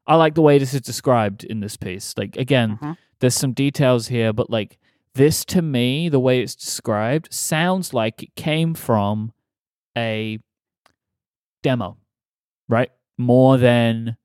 I 0.06 0.16
like 0.16 0.34
the 0.34 0.42
way 0.42 0.58
this 0.58 0.74
is 0.74 0.80
described 0.80 1.44
in 1.44 1.60
this 1.60 1.76
piece. 1.76 2.14
Like 2.16 2.36
again, 2.36 2.78
Mhm. 2.78 2.96
there's 3.20 3.34
some 3.34 3.52
details 3.52 4.08
here, 4.08 4.32
but 4.32 4.50
like 4.50 4.78
this 5.14 5.44
to 5.46 5.60
me, 5.62 6.08
the 6.08 6.18
way 6.20 6.40
it's 6.42 6.56
described, 6.56 7.32
sounds 7.32 7.92
like 7.92 8.22
it 8.22 8.34
came 8.34 8.74
from 8.74 9.32
a 9.96 10.38
demo, 11.62 11.96
right? 12.68 12.90
More 13.18 13.56
than 13.58 14.16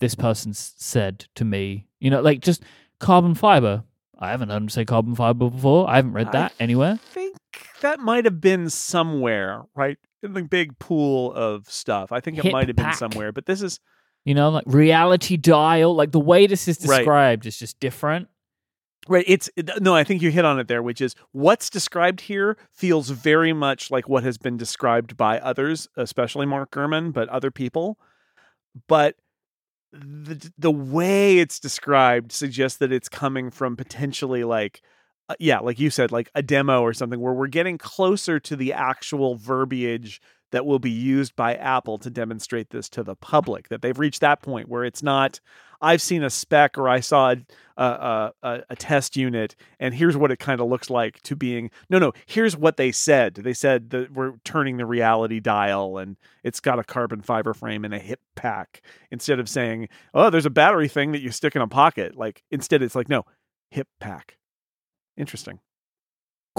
this 0.00 0.14
person 0.14 0.54
said 0.54 1.26
to 1.36 1.44
me. 1.44 1.86
You 2.00 2.10
know, 2.10 2.20
like 2.20 2.40
just 2.40 2.62
carbon 2.98 3.34
fiber. 3.34 3.84
I 4.18 4.30
haven't 4.30 4.50
heard 4.50 4.62
him 4.62 4.68
say 4.68 4.84
carbon 4.84 5.14
fiber 5.14 5.48
before. 5.50 5.88
I 5.88 5.96
haven't 5.96 6.12
read 6.12 6.28
I 6.28 6.32
that 6.32 6.52
anywhere. 6.60 6.94
I 6.94 6.96
think 7.12 7.36
that 7.80 8.00
might 8.00 8.24
have 8.26 8.40
been 8.40 8.68
somewhere, 8.68 9.62
right? 9.74 9.98
In 10.22 10.34
the 10.34 10.42
big 10.42 10.78
pool 10.78 11.32
of 11.32 11.70
stuff. 11.70 12.12
I 12.12 12.20
think 12.20 12.36
it 12.38 12.44
Hip 12.44 12.52
might 12.52 12.68
have 12.68 12.76
been 12.76 12.92
somewhere, 12.92 13.32
but 13.32 13.46
this 13.46 13.62
is 13.62 13.80
You 14.24 14.34
know, 14.34 14.50
like 14.50 14.64
reality 14.66 15.36
dial. 15.38 15.94
Like 15.94 16.12
the 16.12 16.20
way 16.20 16.46
this 16.46 16.68
is 16.68 16.78
Right. 16.86 16.98
described 16.98 17.46
is 17.46 17.58
just 17.58 17.80
different. 17.80 18.28
Right. 19.08 19.24
It's 19.26 19.48
no, 19.80 19.94
I 19.94 20.04
think 20.04 20.20
you 20.20 20.30
hit 20.30 20.44
on 20.44 20.60
it 20.60 20.68
there, 20.68 20.82
which 20.82 21.00
is 21.00 21.14
what's 21.32 21.70
described 21.70 22.20
here 22.20 22.56
feels 22.70 23.08
very 23.10 23.52
much 23.52 23.90
like 23.90 24.08
what 24.08 24.22
has 24.24 24.36
been 24.36 24.58
described 24.58 25.16
by 25.16 25.40
others, 25.40 25.88
especially 25.96 26.44
Mark 26.46 26.70
Gurman, 26.70 27.12
but 27.12 27.28
other 27.30 27.50
people. 27.50 27.98
But 28.88 29.16
the 29.92 30.50
the 30.58 30.70
way 30.70 31.38
it's 31.38 31.58
described 31.58 32.32
suggests 32.32 32.78
that 32.78 32.92
it's 32.92 33.08
coming 33.08 33.50
from 33.50 33.76
potentially 33.76 34.44
like 34.44 34.82
uh, 35.30 35.34
yeah, 35.38 35.60
like 35.60 35.78
you 35.78 35.90
said, 35.90 36.12
like 36.12 36.30
a 36.34 36.42
demo 36.42 36.82
or 36.82 36.92
something 36.92 37.20
where 37.20 37.32
we're 37.32 37.46
getting 37.46 37.78
closer 37.78 38.38
to 38.40 38.56
the 38.56 38.72
actual 38.72 39.36
verbiage 39.36 40.20
that 40.52 40.66
will 40.66 40.78
be 40.78 40.90
used 40.90 41.36
by 41.36 41.54
Apple 41.54 41.98
to 41.98 42.10
demonstrate 42.10 42.70
this 42.70 42.88
to 42.90 43.02
the 43.02 43.16
public. 43.16 43.68
That 43.68 43.82
they've 43.82 43.98
reached 43.98 44.20
that 44.20 44.42
point 44.42 44.68
where 44.68 44.84
it's 44.84 45.02
not 45.02 45.40
I've 45.82 46.02
seen 46.02 46.22
a 46.22 46.30
spec 46.30 46.76
or 46.76 46.88
I 46.88 47.00
saw 47.00 47.30
a 47.32 47.36
a, 47.76 48.32
a, 48.42 48.62
a 48.70 48.76
test 48.76 49.16
unit 49.16 49.56
and 49.78 49.94
here's 49.94 50.16
what 50.16 50.30
it 50.30 50.38
kind 50.38 50.60
of 50.60 50.68
looks 50.68 50.90
like 50.90 51.22
to 51.22 51.34
being 51.34 51.70
no 51.88 51.98
no 51.98 52.12
here's 52.26 52.56
what 52.56 52.76
they 52.76 52.92
said. 52.92 53.34
They 53.34 53.54
said 53.54 53.90
that 53.90 54.12
we're 54.12 54.34
turning 54.44 54.76
the 54.76 54.84
reality 54.86 55.40
dial 55.40 55.96
and 55.96 56.16
it's 56.44 56.60
got 56.60 56.78
a 56.78 56.84
carbon 56.84 57.22
fiber 57.22 57.54
frame 57.54 57.84
and 57.84 57.94
a 57.94 57.98
hip 57.98 58.20
pack 58.34 58.82
instead 59.10 59.38
of 59.38 59.48
saying 59.48 59.88
oh 60.12 60.28
there's 60.28 60.46
a 60.46 60.50
battery 60.50 60.88
thing 60.88 61.12
that 61.12 61.22
you 61.22 61.30
stick 61.30 61.56
in 61.56 61.62
a 61.62 61.68
pocket. 61.68 62.16
Like 62.16 62.42
instead 62.50 62.82
it's 62.82 62.94
like 62.94 63.08
no 63.08 63.24
hip 63.70 63.88
pack. 63.98 64.36
Interesting 65.16 65.60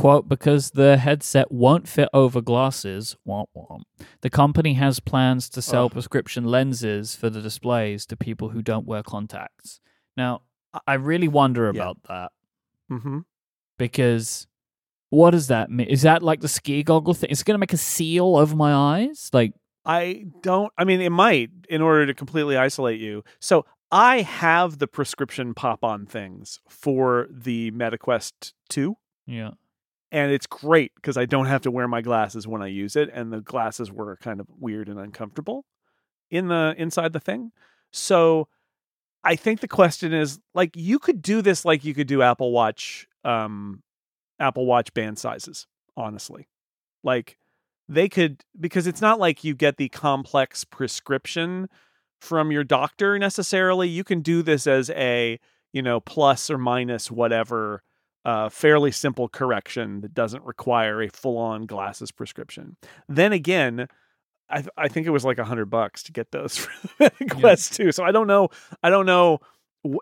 Quote, 0.01 0.27
because 0.27 0.71
the 0.71 0.97
headset 0.97 1.51
won't 1.51 1.87
fit 1.87 2.09
over 2.11 2.41
glasses, 2.41 3.15
womp 3.27 3.45
womp. 3.55 3.83
The 4.21 4.31
company 4.31 4.73
has 4.73 4.99
plans 4.99 5.47
to 5.49 5.61
sell 5.61 5.85
Ugh. 5.85 5.91
prescription 5.91 6.43
lenses 6.43 7.15
for 7.15 7.29
the 7.29 7.39
displays 7.39 8.07
to 8.07 8.17
people 8.17 8.49
who 8.49 8.63
don't 8.63 8.87
wear 8.87 9.03
contacts. 9.03 9.79
Now, 10.17 10.41
I- 10.87 10.95
really 10.95 11.27
wonder 11.27 11.65
Yeah. 11.65 11.69
about 11.69 11.97
that 12.07 12.31
mm-hmm. 12.91 13.19
because 13.77 14.47
what 15.11 15.31
does 15.31 15.47
that 15.49 15.69
mean? 15.69 15.85
Is 15.85 16.01
that 16.01 16.23
like 16.23 16.41
the 16.41 16.47
ski 16.47 16.81
goggle 16.81 17.13
thing? 17.13 17.29
Is 17.29 17.41
it 17.41 17.45
going 17.45 17.53
to 17.53 17.59
make 17.59 17.73
a 17.73 17.77
seal 17.77 18.37
over 18.37 18.55
my 18.55 18.73
eyes? 18.73 19.29
Like, 19.31 19.53
I 19.85 20.25
don't. 20.41 20.73
I 20.79 20.83
mean, 20.83 21.01
it 21.01 21.11
might 21.11 21.51
in 21.69 21.83
order 21.83 22.07
to 22.07 22.15
completely 22.15 22.57
isolate 22.57 22.99
you. 22.99 23.23
So 23.39 23.65
I 23.91 24.21
have 24.21 24.79
the 24.79 24.87
prescription 24.87 25.53
pop-on 25.53 26.07
things 26.07 26.59
for 26.67 27.27
the 27.29 27.69
MetaQuest 27.71 28.53
Two, 28.67 28.95
yeah. 29.27 29.51
And 30.11 30.31
it's 30.31 30.47
great 30.47 30.93
because 30.95 31.17
I 31.17 31.25
don't 31.25 31.45
have 31.45 31.61
to 31.61 31.71
wear 31.71 31.87
my 31.87 32.01
glasses 32.01 32.47
when 32.47 32.61
I 32.61 32.67
use 32.67 32.95
it, 32.95 33.09
and 33.13 33.31
the 33.31 33.41
glasses 33.41 33.91
were 33.91 34.17
kind 34.17 34.39
of 34.39 34.47
weird 34.59 34.89
and 34.89 34.99
uncomfortable 34.99 35.65
in 36.29 36.47
the 36.47 36.75
inside 36.77 37.13
the 37.13 37.19
thing. 37.19 37.51
So 37.91 38.47
I 39.23 39.35
think 39.35 39.59
the 39.61 39.67
question 39.67 40.13
is 40.13 40.39
like 40.53 40.75
you 40.75 40.99
could 40.99 41.21
do 41.21 41.41
this 41.41 41.65
like 41.65 41.85
you 41.85 41.93
could 41.93 42.07
do 42.07 42.21
Apple 42.21 42.51
Watch, 42.51 43.07
um, 43.23 43.83
Apple 44.39 44.65
Watch 44.65 44.93
band 44.93 45.17
sizes. 45.17 45.67
Honestly, 45.97 46.47
like 47.03 47.37
they 47.87 48.09
could 48.09 48.43
because 48.59 48.87
it's 48.87 49.01
not 49.01 49.19
like 49.19 49.43
you 49.43 49.53
get 49.53 49.77
the 49.77 49.89
complex 49.89 50.63
prescription 50.63 51.69
from 52.19 52.51
your 52.51 52.63
doctor 52.63 53.19
necessarily. 53.19 53.87
You 53.89 54.03
can 54.03 54.21
do 54.21 54.41
this 54.41 54.67
as 54.67 54.89
a 54.91 55.39
you 55.73 55.81
know 55.81 55.99
plus 55.99 56.49
or 56.49 56.57
minus 56.57 57.11
whatever 57.11 57.83
uh, 58.25 58.49
fairly 58.49 58.91
simple 58.91 59.27
correction 59.27 60.01
that 60.01 60.13
doesn't 60.13 60.43
require 60.43 61.01
a 61.01 61.09
full-on 61.09 61.65
glasses 61.65 62.11
prescription. 62.11 62.77
Then 63.09 63.33
again, 63.33 63.87
I, 64.49 64.57
th- 64.57 64.69
I 64.77 64.87
think 64.87 65.07
it 65.07 65.11
was 65.11 65.25
like 65.25 65.39
a 65.39 65.45
hundred 65.45 65.67
bucks 65.67 66.03
to 66.03 66.11
get 66.11 66.31
those 66.31 66.57
for 66.57 66.71
the 66.99 67.25
Quest 67.29 67.73
too. 67.73 67.91
So 67.91 68.03
I 68.03 68.11
don't 68.11 68.27
know. 68.27 68.49
I 68.83 68.89
don't 68.89 69.05
know 69.05 69.39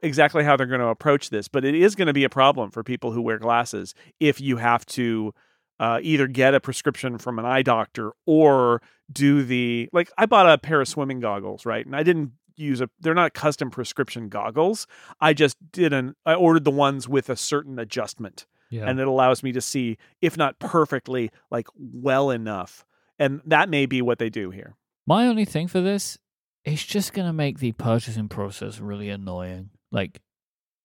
exactly 0.04 0.44
how 0.44 0.58
they're 0.58 0.68
going 0.68 0.82
to 0.82 0.88
approach 0.88 1.30
this, 1.30 1.48
but 1.48 1.64
it 1.64 1.76
is 1.76 1.96
going 1.96 2.08
to 2.08 2.14
be 2.14 2.24
a 2.26 2.30
problem 2.30 2.72
for 2.72 2.84
people 2.84 3.12
who 3.12 3.22
wear 3.22 3.38
glasses 3.38 3.96
if 4.20 4.42
you 4.42 4.58
have 4.58 4.86
to 4.88 5.34
uh, 5.80 6.00
either 6.02 6.28
get 6.28 6.54
a 6.54 6.60
prescription 6.60 7.18
from 7.18 7.40
an 7.40 7.46
eye 7.46 7.62
doctor 7.62 8.12
or 8.26 8.82
do 9.12 9.44
the 9.44 9.90
like. 9.94 10.12
I 10.18 10.26
bought 10.26 10.50
a 10.50 10.58
pair 10.58 10.82
of 10.82 10.88
swimming 10.88 11.22
goggles, 11.22 11.66
right, 11.66 11.86
and 11.86 11.96
I 11.96 12.04
didn't 12.04 12.34
use 12.60 12.82
a. 12.82 12.90
They're 13.00 13.14
not 13.14 13.34
custom 13.34 13.70
prescription 13.72 14.30
goggles. 14.30 14.88
I 15.20 15.34
just 15.34 15.58
did 15.72 15.94
an. 15.94 16.16
I 16.26 16.34
ordered 16.36 16.64
the 16.66 16.72
ones 16.72 17.08
with 17.08 17.30
a 17.30 17.36
certain 17.36 17.80
adjustment 17.80 18.46
Yeah. 18.70 18.88
and 18.90 19.00
it 19.00 19.08
allows 19.08 19.42
me 19.44 19.52
to 19.54 19.62
see 19.62 19.98
if 20.22 20.38
not 20.38 20.60
perfectly 20.60 21.32
like 21.50 21.68
well 21.76 22.30
enough 22.30 22.86
and 23.18 23.42
that 23.46 23.68
may 23.70 23.86
be 23.86 24.02
what 24.02 24.20
they 24.20 24.30
do 24.30 24.52
here 24.52 24.76
My 25.08 25.28
only 25.28 25.46
thing 25.46 25.68
for 25.68 25.82
this, 25.82 26.18
it's 26.64 26.86
just 26.86 27.14
gonna 27.14 27.34
make 27.34 27.60
the 27.60 27.72
purchasing 27.72 28.28
process 28.30 28.80
really 28.80 29.10
annoying. 29.10 29.72
Like 29.92 30.22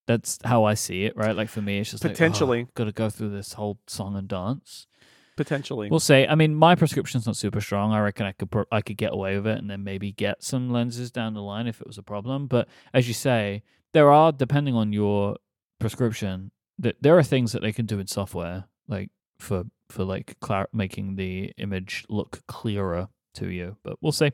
that's 0.06 0.38
how 0.44 0.64
I 0.64 0.74
see 0.74 1.04
it, 1.04 1.16
right? 1.16 1.34
Like 1.36 1.48
for 1.48 1.62
me, 1.62 1.78
it's 1.78 1.90
just 1.90 2.02
Potentially. 2.02 2.60
like, 2.60 2.68
oh, 2.68 2.72
got 2.74 2.84
to 2.84 2.92
go 2.92 3.08
through 3.10 3.30
this 3.30 3.54
whole 3.54 3.78
song 3.86 4.16
and 4.16 4.28
dance. 4.28 4.86
Potentially 5.36 5.88
We'll 5.90 6.00
say. 6.00 6.26
I 6.26 6.34
mean, 6.34 6.54
my 6.54 6.74
prescription's 6.74 7.26
not 7.26 7.36
super 7.36 7.60
strong. 7.60 7.92
I 7.92 8.00
reckon 8.00 8.26
I 8.26 8.32
could 8.32 8.50
pro- 8.50 8.66
I 8.72 8.80
could 8.80 8.96
get 8.96 9.12
away 9.12 9.36
with 9.36 9.46
it, 9.46 9.58
and 9.58 9.68
then 9.70 9.84
maybe 9.84 10.12
get 10.12 10.42
some 10.42 10.70
lenses 10.70 11.10
down 11.10 11.34
the 11.34 11.42
line 11.42 11.66
if 11.66 11.80
it 11.80 11.86
was 11.86 11.98
a 11.98 12.02
problem. 12.02 12.46
But 12.46 12.68
as 12.92 13.08
you 13.08 13.14
say, 13.14 13.62
there 13.92 14.10
are 14.10 14.32
depending 14.32 14.74
on 14.74 14.92
your 14.92 15.36
prescription, 15.78 16.50
that 16.78 16.96
there 17.00 17.16
are 17.18 17.22
things 17.22 17.52
that 17.52 17.62
they 17.62 17.72
can 17.72 17.86
do 17.86 17.98
in 17.98 18.06
software, 18.06 18.64
like 18.88 19.10
for 19.38 19.64
for 19.88 20.04
like 20.04 20.38
clar- 20.40 20.68
making 20.72 21.16
the 21.16 21.52
image 21.58 22.04
look 22.08 22.40
clearer 22.46 23.08
to 23.34 23.48
you. 23.48 23.76
But 23.82 23.96
we'll 24.00 24.12
see. 24.12 24.32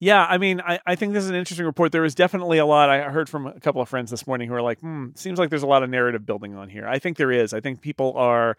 yeah 0.00 0.24
i 0.26 0.38
mean 0.38 0.60
I, 0.60 0.78
I 0.86 0.94
think 0.94 1.12
this 1.12 1.24
is 1.24 1.30
an 1.30 1.34
interesting 1.36 1.66
report 1.66 1.90
there 1.90 2.04
is 2.04 2.14
definitely 2.14 2.58
a 2.58 2.64
lot 2.66 2.88
i 2.88 3.10
heard 3.10 3.28
from 3.28 3.48
a 3.48 3.58
couple 3.58 3.82
of 3.82 3.88
friends 3.88 4.12
this 4.12 4.28
morning 4.28 4.48
who 4.48 4.54
are 4.54 4.62
like 4.62 4.78
hmm 4.78 5.06
seems 5.16 5.40
like 5.40 5.50
there's 5.50 5.64
a 5.64 5.66
lot 5.74 5.82
of 5.82 5.90
narrative 5.90 6.24
building 6.24 6.54
on 6.54 6.68
here 6.68 6.86
i 6.86 7.00
think 7.00 7.16
there 7.16 7.32
is 7.32 7.52
i 7.52 7.60
think 7.60 7.80
people 7.80 8.12
are 8.16 8.56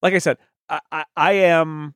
like 0.00 0.14
i 0.14 0.18
said 0.18 0.38
i 0.68 1.04
i, 1.16 1.32
am 1.32 1.94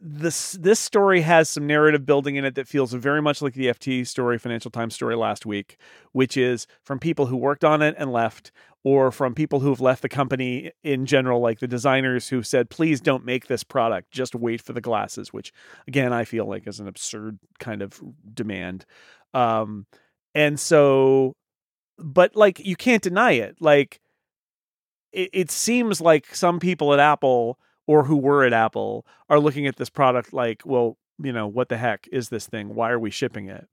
this 0.00 0.52
this 0.52 0.80
story 0.80 1.20
has 1.20 1.48
some 1.48 1.66
narrative 1.66 2.06
building 2.06 2.36
in 2.36 2.44
it 2.44 2.54
that 2.54 2.68
feels 2.68 2.92
very 2.92 3.20
much 3.20 3.42
like 3.42 3.54
the 3.54 3.66
FT 3.66 4.06
story, 4.06 4.38
Financial 4.38 4.70
Times 4.70 4.94
story 4.94 5.16
last 5.16 5.46
week, 5.46 5.76
which 6.12 6.36
is 6.36 6.66
from 6.82 6.98
people 6.98 7.26
who 7.26 7.36
worked 7.36 7.64
on 7.64 7.82
it 7.82 7.94
and 7.98 8.12
left, 8.12 8.50
or 8.84 9.10
from 9.10 9.34
people 9.34 9.60
who 9.60 9.68
have 9.68 9.80
left 9.80 10.02
the 10.02 10.08
company 10.08 10.72
in 10.82 11.06
general, 11.06 11.40
like 11.40 11.60
the 11.60 11.68
designers 11.68 12.28
who 12.28 12.42
said, 12.42 12.70
"Please 12.70 13.00
don't 13.00 13.24
make 13.24 13.46
this 13.46 13.62
product, 13.62 14.10
just 14.10 14.34
wait 14.34 14.62
for 14.62 14.72
the 14.72 14.80
glasses," 14.80 15.32
which 15.32 15.52
again 15.86 16.12
I 16.12 16.24
feel 16.24 16.46
like 16.46 16.66
is 16.66 16.80
an 16.80 16.88
absurd 16.88 17.38
kind 17.58 17.82
of 17.82 18.00
demand. 18.34 18.86
Um, 19.34 19.86
and 20.34 20.58
so, 20.58 21.34
but 21.98 22.34
like 22.36 22.58
you 22.60 22.76
can't 22.76 23.02
deny 23.02 23.32
it, 23.32 23.56
like 23.60 24.00
it, 25.12 25.30
it 25.32 25.50
seems 25.50 26.00
like 26.00 26.34
some 26.34 26.58
people 26.58 26.94
at 26.94 27.00
Apple 27.00 27.58
or 27.88 28.04
who 28.04 28.18
were 28.18 28.44
at 28.44 28.52
Apple 28.52 29.04
are 29.30 29.40
looking 29.40 29.66
at 29.66 29.76
this 29.76 29.88
product 29.88 30.32
like, 30.32 30.62
well, 30.64 30.98
you 31.20 31.32
know, 31.32 31.48
what 31.48 31.70
the 31.70 31.78
heck 31.78 32.06
is 32.12 32.28
this 32.28 32.46
thing? 32.46 32.74
Why 32.74 32.90
are 32.90 32.98
we 32.98 33.10
shipping 33.10 33.48
it? 33.48 33.66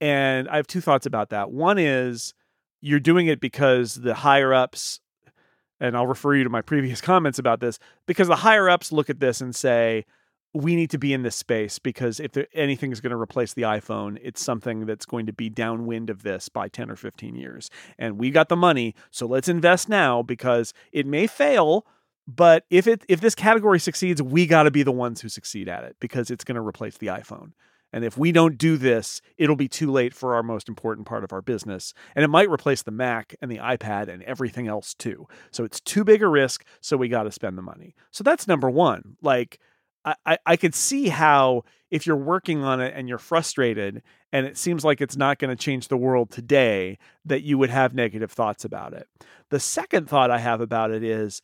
And 0.00 0.48
I 0.50 0.56
have 0.56 0.66
two 0.66 0.82
thoughts 0.82 1.06
about 1.06 1.30
that. 1.30 1.50
One 1.50 1.78
is 1.78 2.34
you're 2.82 3.00
doing 3.00 3.26
it 3.26 3.40
because 3.40 3.94
the 3.94 4.14
higher 4.14 4.52
ups, 4.52 5.00
and 5.80 5.96
I'll 5.96 6.06
refer 6.06 6.34
you 6.34 6.44
to 6.44 6.50
my 6.50 6.60
previous 6.62 7.00
comments 7.00 7.38
about 7.38 7.60
this, 7.60 7.78
because 8.06 8.28
the 8.28 8.36
higher 8.36 8.68
ups 8.68 8.92
look 8.92 9.08
at 9.08 9.18
this 9.18 9.40
and 9.40 9.56
say, 9.56 10.04
we 10.52 10.76
need 10.76 10.90
to 10.90 10.98
be 10.98 11.12
in 11.12 11.22
this 11.22 11.34
space 11.34 11.80
because 11.80 12.20
if 12.20 12.30
there, 12.32 12.46
anything 12.54 12.92
is 12.92 13.00
going 13.00 13.10
to 13.10 13.16
replace 13.16 13.54
the 13.54 13.62
iPhone, 13.62 14.18
it's 14.22 14.40
something 14.40 14.86
that's 14.86 15.06
going 15.06 15.26
to 15.26 15.32
be 15.32 15.48
downwind 15.48 16.10
of 16.10 16.22
this 16.22 16.48
by 16.48 16.68
10 16.68 16.90
or 16.90 16.96
15 16.96 17.34
years. 17.34 17.70
And 17.98 18.18
we 18.18 18.30
got 18.30 18.48
the 18.48 18.56
money, 18.56 18.94
so 19.10 19.26
let's 19.26 19.48
invest 19.48 19.88
now 19.88 20.22
because 20.22 20.72
it 20.92 21.06
may 21.06 21.26
fail, 21.26 21.84
but 22.26 22.64
if 22.70 22.86
it 22.86 23.04
if 23.08 23.20
this 23.20 23.34
category 23.34 23.78
succeeds, 23.78 24.22
we 24.22 24.46
got 24.46 24.64
to 24.64 24.70
be 24.70 24.82
the 24.82 24.92
ones 24.92 25.20
who 25.20 25.28
succeed 25.28 25.68
at 25.68 25.84
it 25.84 25.96
because 26.00 26.30
it's 26.30 26.44
going 26.44 26.56
to 26.56 26.66
replace 26.66 26.96
the 26.98 27.08
iPhone. 27.08 27.52
And 27.92 28.04
if 28.04 28.18
we 28.18 28.32
don't 28.32 28.58
do 28.58 28.76
this, 28.76 29.22
it'll 29.38 29.54
be 29.54 29.68
too 29.68 29.92
late 29.92 30.14
for 30.14 30.34
our 30.34 30.42
most 30.42 30.68
important 30.68 31.06
part 31.06 31.22
of 31.22 31.32
our 31.32 31.40
business. 31.40 31.94
And 32.16 32.24
it 32.24 32.28
might 32.28 32.50
replace 32.50 32.82
the 32.82 32.90
Mac 32.90 33.36
and 33.40 33.48
the 33.48 33.58
iPad 33.58 34.08
and 34.08 34.20
everything 34.24 34.66
else 34.66 34.94
too. 34.94 35.28
So 35.52 35.62
it's 35.62 35.78
too 35.80 36.02
big 36.02 36.20
a 36.20 36.26
risk. 36.26 36.64
So 36.80 36.96
we 36.96 37.08
got 37.08 37.22
to 37.22 37.30
spend 37.30 37.56
the 37.56 37.62
money. 37.62 37.94
So 38.10 38.24
that's 38.24 38.48
number 38.48 38.68
one. 38.68 39.16
Like, 39.22 39.60
I, 40.04 40.38
I 40.44 40.56
could 40.56 40.74
see 40.74 41.08
how 41.08 41.62
if 41.90 42.06
you're 42.06 42.16
working 42.16 42.62
on 42.64 42.80
it 42.80 42.92
and 42.96 43.08
you're 43.08 43.16
frustrated 43.16 44.02
and 44.32 44.44
it 44.44 44.58
seems 44.58 44.84
like 44.84 45.00
it's 45.00 45.16
not 45.16 45.38
going 45.38 45.56
to 45.56 45.62
change 45.62 45.88
the 45.88 45.96
world 45.96 46.30
today, 46.30 46.98
that 47.24 47.42
you 47.42 47.56
would 47.56 47.70
have 47.70 47.94
negative 47.94 48.32
thoughts 48.32 48.64
about 48.64 48.92
it. 48.92 49.06
The 49.50 49.60
second 49.60 50.08
thought 50.08 50.30
I 50.32 50.38
have 50.38 50.60
about 50.60 50.90
it 50.90 51.04
is 51.04 51.40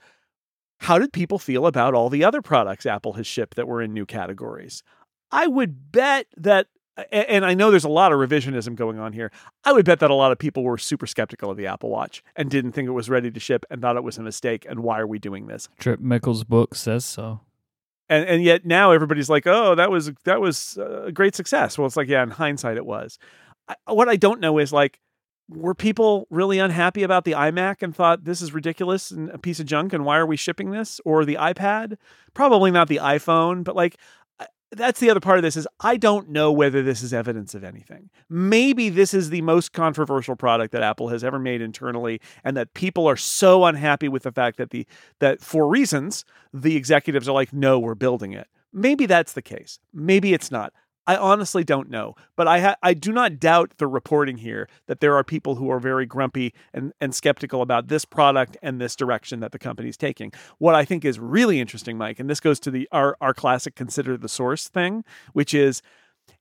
how 0.80 0.98
did 0.98 1.12
people 1.12 1.38
feel 1.38 1.66
about 1.66 1.94
all 1.94 2.08
the 2.08 2.24
other 2.24 2.40
products 2.40 2.86
Apple 2.86 3.12
has 3.14 3.26
shipped 3.26 3.56
that 3.56 3.68
were 3.68 3.82
in 3.82 3.92
new 3.92 4.06
categories? 4.06 4.82
I 5.30 5.46
would 5.46 5.92
bet 5.92 6.26
that, 6.38 6.68
and 7.12 7.44
I 7.44 7.54
know 7.54 7.70
there's 7.70 7.84
a 7.84 7.88
lot 7.88 8.12
of 8.12 8.18
revisionism 8.18 8.76
going 8.76 8.98
on 8.98 9.12
here. 9.12 9.30
I 9.64 9.72
would 9.72 9.84
bet 9.84 10.00
that 10.00 10.10
a 10.10 10.14
lot 10.14 10.32
of 10.32 10.38
people 10.38 10.64
were 10.64 10.78
super 10.78 11.06
skeptical 11.06 11.50
of 11.50 11.58
the 11.58 11.66
Apple 11.66 11.90
Watch 11.90 12.24
and 12.34 12.50
didn't 12.50 12.72
think 12.72 12.88
it 12.88 12.92
was 12.92 13.10
ready 13.10 13.30
to 13.30 13.38
ship 13.38 13.66
and 13.70 13.82
thought 13.82 13.96
it 13.96 14.02
was 14.02 14.16
a 14.16 14.22
mistake. 14.22 14.66
And 14.68 14.80
why 14.80 14.98
are 14.98 15.06
we 15.06 15.18
doing 15.18 15.46
this? 15.46 15.68
Trip 15.78 16.00
Mickle's 16.00 16.44
book 16.44 16.74
says 16.74 17.04
so. 17.04 17.40
And 18.08 18.26
and 18.26 18.42
yet 18.42 18.64
now 18.64 18.90
everybody's 18.90 19.30
like, 19.30 19.46
oh, 19.46 19.74
that 19.74 19.90
was 19.90 20.10
that 20.24 20.40
was 20.40 20.78
uh, 20.78 21.04
a 21.04 21.12
great 21.12 21.36
success. 21.36 21.78
Well, 21.78 21.86
it's 21.86 21.96
like, 21.96 22.08
yeah, 22.08 22.22
in 22.22 22.30
hindsight, 22.30 22.76
it 22.76 22.86
was. 22.86 23.18
I, 23.68 23.76
what 23.92 24.08
I 24.08 24.16
don't 24.16 24.40
know 24.40 24.58
is 24.58 24.72
like, 24.72 24.98
were 25.50 25.74
people 25.74 26.26
really 26.30 26.58
unhappy 26.58 27.02
about 27.02 27.24
the 27.24 27.32
iMac 27.32 27.82
and 27.82 27.94
thought 27.94 28.24
this 28.24 28.40
is 28.40 28.54
ridiculous 28.54 29.10
and 29.10 29.30
a 29.30 29.38
piece 29.38 29.60
of 29.60 29.66
junk 29.66 29.92
and 29.92 30.04
why 30.04 30.16
are 30.16 30.26
we 30.26 30.36
shipping 30.36 30.70
this? 30.70 31.00
Or 31.04 31.24
the 31.24 31.36
iPad? 31.36 31.96
Probably 32.34 32.70
not 32.70 32.88
the 32.88 32.98
iPhone, 32.98 33.64
but 33.64 33.74
like 33.74 33.96
that's 34.72 35.00
the 35.00 35.10
other 35.10 35.20
part 35.20 35.38
of 35.38 35.42
this 35.42 35.56
is 35.56 35.66
I 35.80 35.96
don't 35.96 36.28
know 36.28 36.52
whether 36.52 36.82
this 36.82 37.02
is 37.02 37.12
evidence 37.12 37.54
of 37.54 37.64
anything. 37.64 38.10
Maybe 38.28 38.88
this 38.88 39.12
is 39.12 39.30
the 39.30 39.42
most 39.42 39.72
controversial 39.72 40.36
product 40.36 40.72
that 40.72 40.82
Apple 40.82 41.08
has 41.08 41.24
ever 41.24 41.38
made 41.38 41.60
internally 41.60 42.20
and 42.44 42.56
that 42.56 42.74
people 42.74 43.08
are 43.08 43.16
so 43.16 43.64
unhappy 43.64 44.08
with 44.08 44.22
the 44.22 44.32
fact 44.32 44.58
that 44.58 44.70
the 44.70 44.86
that 45.18 45.40
for 45.40 45.68
reasons 45.68 46.24
the 46.54 46.76
executives 46.76 47.28
are 47.28 47.32
like 47.32 47.52
no 47.52 47.78
we're 47.78 47.94
building 47.94 48.32
it. 48.32 48.46
Maybe 48.72 49.06
that's 49.06 49.32
the 49.32 49.42
case. 49.42 49.80
Maybe 49.92 50.32
it's 50.32 50.50
not. 50.50 50.72
I 51.06 51.16
honestly 51.16 51.64
don't 51.64 51.90
know, 51.90 52.14
but 52.36 52.46
I 52.46 52.60
ha- 52.60 52.76
I 52.82 52.94
do 52.94 53.10
not 53.12 53.40
doubt 53.40 53.72
the 53.78 53.86
reporting 53.86 54.36
here 54.38 54.68
that 54.86 55.00
there 55.00 55.16
are 55.16 55.24
people 55.24 55.56
who 55.56 55.70
are 55.70 55.80
very 55.80 56.06
grumpy 56.06 56.54
and, 56.72 56.92
and 57.00 57.14
skeptical 57.14 57.62
about 57.62 57.88
this 57.88 58.04
product 58.04 58.56
and 58.62 58.80
this 58.80 58.94
direction 58.94 59.40
that 59.40 59.52
the 59.52 59.58
company's 59.58 59.96
taking. 59.96 60.32
What 60.58 60.74
I 60.74 60.84
think 60.84 61.04
is 61.04 61.18
really 61.18 61.58
interesting, 61.58 61.96
Mike, 61.98 62.20
and 62.20 62.28
this 62.28 62.40
goes 62.40 62.60
to 62.60 62.70
the 62.70 62.88
our 62.92 63.16
our 63.20 63.34
classic 63.34 63.74
consider 63.74 64.16
the 64.16 64.28
source 64.28 64.68
thing, 64.68 65.04
which 65.32 65.54
is 65.54 65.82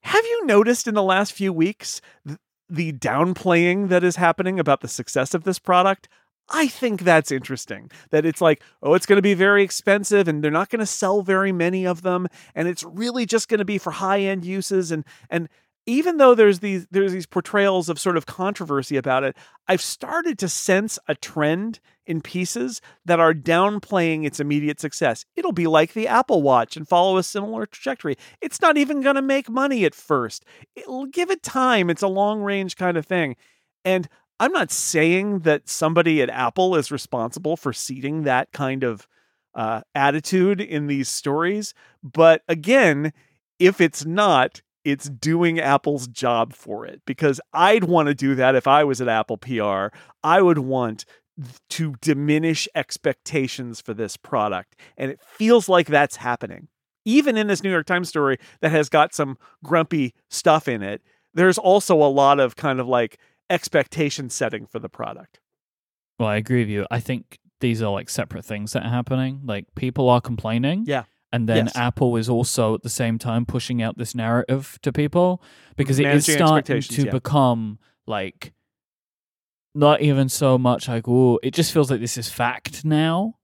have 0.01 0.25
you 0.25 0.45
noticed 0.45 0.87
in 0.87 0.93
the 0.93 1.03
last 1.03 1.33
few 1.33 1.51
weeks 1.51 2.01
th- 2.27 2.39
the 2.69 2.93
downplaying 2.93 3.89
that 3.89 4.03
is 4.03 4.17
happening 4.17 4.59
about 4.59 4.81
the 4.81 4.87
success 4.87 5.33
of 5.33 5.43
this 5.43 5.59
product? 5.59 6.07
I 6.49 6.67
think 6.67 7.01
that's 7.01 7.31
interesting 7.31 7.91
that 8.09 8.25
it's 8.25 8.41
like, 8.41 8.63
oh, 8.81 8.93
it's 8.93 9.05
going 9.05 9.17
to 9.17 9.21
be 9.21 9.33
very 9.33 9.63
expensive 9.63 10.27
and 10.27 10.43
they're 10.43 10.51
not 10.51 10.69
going 10.69 10.79
to 10.79 10.85
sell 10.85 11.21
very 11.21 11.51
many 11.51 11.85
of 11.85 12.01
them 12.01 12.27
and 12.55 12.67
it's 12.67 12.83
really 12.83 13.25
just 13.25 13.49
going 13.49 13.59
to 13.59 13.65
be 13.65 13.77
for 13.77 13.91
high-end 13.91 14.45
uses 14.45 14.91
and 14.91 15.05
and 15.29 15.49
even 15.85 16.17
though 16.17 16.35
there's 16.35 16.59
these 16.59 16.85
there's 16.91 17.11
these 17.11 17.25
portrayals 17.25 17.89
of 17.89 17.99
sort 17.99 18.15
of 18.15 18.25
controversy 18.25 18.95
about 18.95 19.23
it, 19.23 19.35
I've 19.67 19.81
started 19.81 20.37
to 20.39 20.49
sense 20.49 20.99
a 21.07 21.15
trend 21.15 21.79
in 22.05 22.21
pieces 22.21 22.81
that 23.05 23.19
are 23.19 23.33
downplaying 23.33 24.25
its 24.25 24.39
immediate 24.39 24.79
success. 24.79 25.25
It'll 25.35 25.51
be 25.51 25.67
like 25.67 25.93
the 25.93 26.07
Apple 26.07 26.41
Watch 26.43 26.77
and 26.77 26.87
follow 26.87 27.17
a 27.17 27.23
similar 27.23 27.65
trajectory. 27.65 28.17
It's 28.41 28.61
not 28.61 28.77
even 28.77 29.01
going 29.01 29.15
to 29.15 29.21
make 29.21 29.49
money 29.49 29.83
at 29.85 29.95
first. 29.95 30.45
It'll 30.75 31.05
give 31.05 31.31
it 31.31 31.43
time. 31.43 31.89
It's 31.89 32.01
a 32.01 32.07
long-range 32.07 32.75
kind 32.75 32.97
of 32.97 33.05
thing. 33.05 33.35
And 33.83 34.07
I'm 34.39 34.51
not 34.51 34.71
saying 34.71 35.39
that 35.39 35.67
somebody 35.67 36.21
at 36.21 36.29
Apple 36.29 36.75
is 36.75 36.91
responsible 36.91 37.57
for 37.57 37.73
seeding 37.73 38.23
that 38.23 38.51
kind 38.51 38.83
of 38.83 39.07
uh, 39.53 39.81
attitude 39.93 40.61
in 40.61 40.87
these 40.87 41.09
stories. 41.09 41.73
But 42.03 42.43
again, 42.47 43.11
if 43.59 43.81
it's 43.81 44.05
not, 44.05 44.61
it's 44.85 45.09
doing 45.09 45.59
Apple's 45.59 46.07
job 46.07 46.53
for 46.53 46.85
it 46.85 47.01
because 47.05 47.41
I'd 47.53 47.83
want 47.83 48.07
to 48.07 48.15
do 48.15 48.35
that 48.35 48.55
if 48.55 48.67
I 48.67 48.83
was 48.83 49.01
at 49.01 49.09
Apple 49.09 49.37
PR. 49.37 49.87
I 50.23 50.41
would 50.41 50.59
want 50.59 51.05
to 51.69 51.95
diminish 52.01 52.67
expectations 52.75 53.81
for 53.81 53.93
this 53.93 54.17
product. 54.17 54.75
And 54.97 55.11
it 55.11 55.19
feels 55.21 55.69
like 55.69 55.87
that's 55.87 56.17
happening. 56.17 56.67
Even 57.05 57.37
in 57.37 57.47
this 57.47 57.63
New 57.63 57.71
York 57.71 57.85
Times 57.85 58.09
story 58.09 58.37
that 58.61 58.71
has 58.71 58.89
got 58.89 59.13
some 59.13 59.37
grumpy 59.63 60.13
stuff 60.29 60.67
in 60.67 60.81
it, 60.83 61.01
there's 61.33 61.57
also 61.57 61.95
a 61.95 62.07
lot 62.07 62.39
of 62.39 62.55
kind 62.55 62.79
of 62.79 62.87
like, 62.87 63.19
expectation 63.49 64.29
setting 64.29 64.65
for 64.65 64.79
the 64.79 64.89
product. 64.89 65.39
Well, 66.19 66.29
I 66.29 66.35
agree 66.37 66.59
with 66.61 66.69
you. 66.69 66.85
I 66.91 66.99
think 66.99 67.39
these 67.61 67.81
are 67.81 67.91
like 67.91 68.09
separate 68.09 68.45
things 68.45 68.73
that 68.73 68.83
are 68.83 68.89
happening. 68.89 69.41
Like 69.45 69.65
people 69.75 70.09
are 70.09 70.21
complaining. 70.21 70.83
Yeah. 70.87 71.03
And 71.31 71.47
then 71.47 71.65
Yes. 71.67 71.75
Apple 71.75 72.15
is 72.17 72.27
also 72.27 72.73
at 72.75 72.81
the 72.83 72.89
same 72.89 73.19
time 73.19 73.45
pushing 73.45 73.81
out 73.81 73.97
this 73.97 74.15
narrative 74.15 74.79
to 74.81 74.91
people 74.91 75.41
because 75.77 75.99
it 75.99 76.05
is 76.07 76.27
Managing 76.27 76.35
starting 76.35 76.81
to 76.81 77.03
yeah. 77.05 77.11
become 77.11 77.77
like 78.07 78.53
not 79.75 80.01
even 80.01 80.27
so 80.29 80.57
much 80.57 80.87
like 80.87 81.07
oh 81.07 81.39
it 81.43 81.53
just 81.53 81.71
feels 81.71 81.91
like 81.91 81.99
this 81.99 82.17
is 82.17 82.27
fact 82.29 82.83
now 82.83 83.35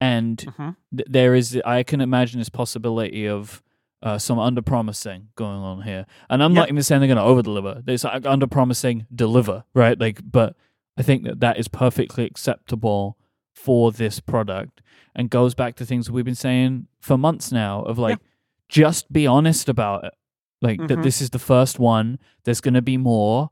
and 0.00 0.38
Mhm. 0.38 0.76
th- 0.96 1.06
there 1.08 1.34
is 1.36 1.60
i 1.64 1.84
can 1.84 2.00
imagine 2.00 2.40
this 2.40 2.48
possibility 2.48 3.28
of 3.28 3.62
uh, 4.04 4.18
some 4.18 4.38
under 4.38 4.62
promising 4.62 5.28
going 5.34 5.58
on 5.58 5.82
here. 5.82 6.04
And 6.30 6.42
i'm 6.42 6.52
Yeah. 6.52 6.60
not 6.60 6.68
even 6.68 6.82
saying 6.82 7.00
they're 7.00 7.08
going 7.08 7.16
to 7.18 7.22
over 7.24 7.42
deliver 7.42 7.82
there's 7.84 8.04
like 8.04 8.26
under 8.26 8.46
promising 8.46 9.06
deliver 9.14 9.64
right? 9.74 9.98
Like 9.98 10.20
but 10.30 10.54
i 10.96 11.02
think 11.02 11.24
that 11.24 11.40
that 11.40 11.58
is 11.58 11.66
perfectly 11.68 12.24
acceptable 12.24 13.16
for 13.54 13.90
this 13.92 14.20
product 14.20 14.82
and 15.16 15.30
goes 15.30 15.54
back 15.54 15.74
to 15.76 15.86
things 15.86 16.10
we've 16.10 16.24
been 16.24 16.34
saying 16.34 16.86
for 17.00 17.16
months 17.18 17.50
now 17.50 17.82
of 17.82 17.98
like 17.98 18.18
just 18.68 19.12
be 19.12 19.26
honest 19.26 19.68
about 19.68 20.04
it. 20.04 20.14
Like 20.62 20.78
that 20.88 20.98
Mhm. 20.98 21.02
this 21.02 21.20
is 21.20 21.30
the 21.30 21.38
first 21.38 21.78
one. 21.78 22.18
There's 22.44 22.60
going 22.60 22.74
to 22.74 22.82
be 22.82 22.96
more 22.96 23.50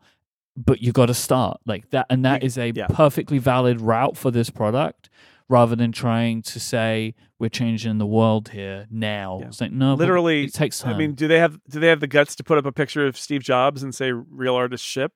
but 0.57 0.83
you 0.83 0.93
got 0.93 1.07
to 1.07 1.15
start. 1.15 1.61
Like 1.65 1.89
that 1.91 2.07
and 2.11 2.25
that 2.25 2.43
is 2.43 2.59
a 2.59 2.73
yeah. 2.75 2.87
perfectly 2.89 3.39
valid 3.39 3.81
route 3.81 4.17
for 4.19 4.31
this 4.31 4.51
product 4.51 5.09
rather 5.49 5.75
than 5.77 5.93
trying 5.93 6.43
to 6.43 6.59
say 6.61 7.15
we're 7.39 7.49
changing 7.49 7.99
the 7.99 8.07
world 8.07 8.51
here 8.51 8.87
now 8.91 9.39
Yeah. 9.41 9.47
it's 9.49 9.61
like 9.61 9.73
no 9.73 9.95
Literally, 9.95 10.45
it 10.45 10.55
takes 10.55 10.79
time 10.81 10.95
I 10.95 10.99
mean, 10.99 11.15
do 11.15 11.27
they 11.29 11.39
have 11.39 11.59
do 11.69 11.81
they 11.81 11.89
have 11.89 12.01
the 12.01 12.07
guts 12.07 12.35
to 12.37 12.45
put 12.45 12.59
up 12.59 12.67
a 12.67 12.73
picture 12.73 13.07
of 13.07 13.17
Steve 13.17 13.43
Jobs 13.43 13.83
and 13.83 13.95
say 13.95 14.13
real 14.13 14.55
artist 14.55 14.85
ship? 14.85 15.13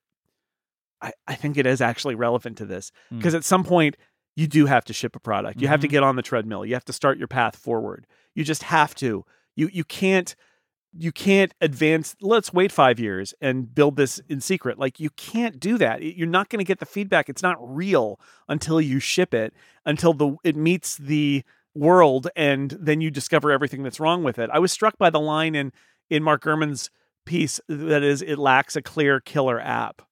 I, 1.03 1.12
I 1.27 1.35
think 1.35 1.57
it 1.59 1.66
is 1.66 1.81
actually 1.81 2.14
relevant 2.14 2.57
to 2.59 2.64
this 2.64 2.91
Mm. 3.12 3.18
because 3.18 3.35
at 3.35 3.45
some 3.45 3.64
point 3.64 3.97
you 4.35 4.47
do 4.47 4.66
have 4.66 4.85
to 4.87 4.93
ship 4.93 5.16
a 5.16 5.20
product. 5.20 5.61
You 5.62 5.68
have 5.68 5.81
to 5.81 5.87
Mhm. 5.89 5.91
get 5.91 6.03
on 6.03 6.16
the 6.16 6.22
treadmill. 6.22 6.64
You 6.66 6.74
have 6.74 6.85
to 6.87 6.93
start 6.93 7.16
your 7.18 7.29
path 7.29 7.57
forward. 7.57 8.07
You 8.35 8.45
just 8.45 8.64
have 8.64 8.95
to. 8.97 9.24
You 9.55 9.68
you 9.72 9.85
can't 9.85 10.35
you 10.99 11.12
can't 11.12 11.55
advance 11.61 12.16
let's 12.20 12.53
wait 12.53 12.72
5 12.72 12.99
years 12.99 13.34
and 13.40 13.74
build 13.74 13.97
this 13.97 14.20
in 14.28 14.40
secret. 14.40 14.78
Like 14.78 14.99
you 14.99 15.11
can't 15.11 15.61
do 15.61 15.78
that. 15.78 16.03
You're 16.03 16.26
not 16.26 16.49
going 16.49 16.59
to 16.59 16.64
get 16.64 16.78
the 16.78 16.86
feedback. 16.86 17.28
It's 17.28 17.42
not 17.42 17.57
real 17.61 18.20
until 18.49 18.80
you 18.80 18.99
ship 18.99 19.34
it, 19.34 19.55
until 19.84 20.12
the 20.12 20.36
it 20.44 20.57
meets 20.57 20.97
the 20.97 21.44
world 21.74 22.28
and 22.34 22.70
then 22.80 23.01
you 23.01 23.11
discover 23.11 23.51
everything 23.51 23.82
that's 23.82 24.01
wrong 24.01 24.24
with 24.24 24.38
it. 24.38 24.49
I 24.53 24.59
was 24.59 24.72
struck 24.72 24.97
by 24.99 25.11
the 25.11 25.20
line 25.20 25.55
in 25.55 25.72
in 26.09 26.22
Mark 26.22 26.42
Gurman's 26.42 26.90
piece 27.24 27.61
that 27.68 28.03
is 28.03 28.22
it 28.22 28.38
lacks 28.38 28.76
a 28.76 28.82
clear 28.82 29.20
killer 29.20 29.61
app. 29.61 30.03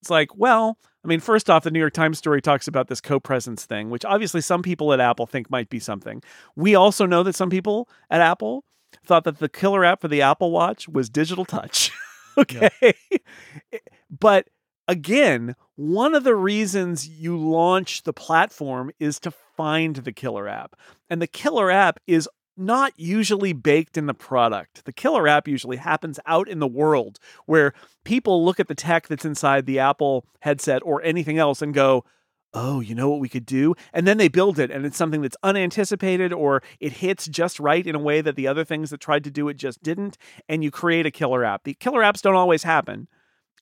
It's 0.00 0.10
like, 0.10 0.34
well, 0.34 0.78
I 1.04 1.08
mean, 1.08 1.20
first 1.20 1.48
off, 1.50 1.64
the 1.64 1.70
New 1.70 1.78
York 1.78 1.92
Times 1.92 2.18
story 2.18 2.40
talks 2.40 2.66
about 2.66 2.88
this 2.88 3.00
co-presence 3.00 3.66
thing, 3.66 3.90
which 3.90 4.04
obviously 4.04 4.40
some 4.40 4.62
people 4.62 4.92
at 4.92 5.00
Apple 5.00 5.26
think 5.26 5.50
might 5.50 5.68
be 5.68 5.78
something. 5.78 6.22
We 6.56 6.74
also 6.74 7.06
know 7.06 7.22
that 7.22 7.34
some 7.34 7.50
people 7.50 7.88
at 8.10 8.20
Apple 8.20 8.64
thought 9.04 9.24
that 9.24 9.38
the 9.38 9.48
killer 9.48 9.84
app 9.84 10.00
for 10.00 10.08
the 10.08 10.22
Apple 10.22 10.50
Watch 10.50 10.88
was 10.88 11.08
digital 11.08 11.44
touch. 11.44 11.90
okay. 12.38 12.70
but 14.10 14.48
again, 14.88 15.54
one 15.76 16.14
of 16.14 16.24
the 16.24 16.34
reasons 16.34 17.08
you 17.08 17.36
launch 17.36 18.02
the 18.02 18.12
platform 18.12 18.90
is 18.98 19.18
to 19.20 19.30
find 19.30 19.96
the 19.96 20.12
killer 20.12 20.48
app. 20.48 20.76
And 21.08 21.20
the 21.20 21.26
killer 21.26 21.70
app 21.70 22.00
is 22.06 22.28
not 22.56 22.92
usually 22.96 23.52
baked 23.52 23.96
in 23.96 24.06
the 24.06 24.14
product. 24.14 24.84
The 24.84 24.92
killer 24.92 25.26
app 25.26 25.48
usually 25.48 25.78
happens 25.78 26.20
out 26.26 26.48
in 26.48 26.58
the 26.58 26.66
world 26.66 27.18
where 27.46 27.72
people 28.04 28.44
look 28.44 28.60
at 28.60 28.68
the 28.68 28.74
tech 28.74 29.08
that's 29.08 29.24
inside 29.24 29.66
the 29.66 29.78
Apple 29.78 30.26
headset 30.40 30.82
or 30.84 31.02
anything 31.02 31.38
else 31.38 31.62
and 31.62 31.72
go, 31.72 32.04
oh, 32.52 32.80
you 32.80 32.94
know 32.94 33.08
what 33.08 33.20
we 33.20 33.28
could 33.28 33.46
do? 33.46 33.74
And 33.92 34.06
then 34.06 34.18
they 34.18 34.28
build 34.28 34.58
it 34.58 34.70
and 34.70 34.84
it's 34.84 34.96
something 34.96 35.22
that's 35.22 35.36
unanticipated 35.42 36.32
or 36.32 36.62
it 36.80 36.94
hits 36.94 37.26
just 37.26 37.60
right 37.60 37.86
in 37.86 37.94
a 37.94 38.00
way 38.00 38.20
that 38.20 38.36
the 38.36 38.48
other 38.48 38.64
things 38.64 38.90
that 38.90 39.00
tried 39.00 39.24
to 39.24 39.30
do 39.30 39.48
it 39.48 39.56
just 39.56 39.82
didn't. 39.82 40.18
And 40.48 40.64
you 40.64 40.70
create 40.70 41.06
a 41.06 41.10
killer 41.10 41.44
app. 41.44 41.64
The 41.64 41.74
killer 41.74 42.00
apps 42.00 42.22
don't 42.22 42.34
always 42.34 42.62
happen. 42.62 43.08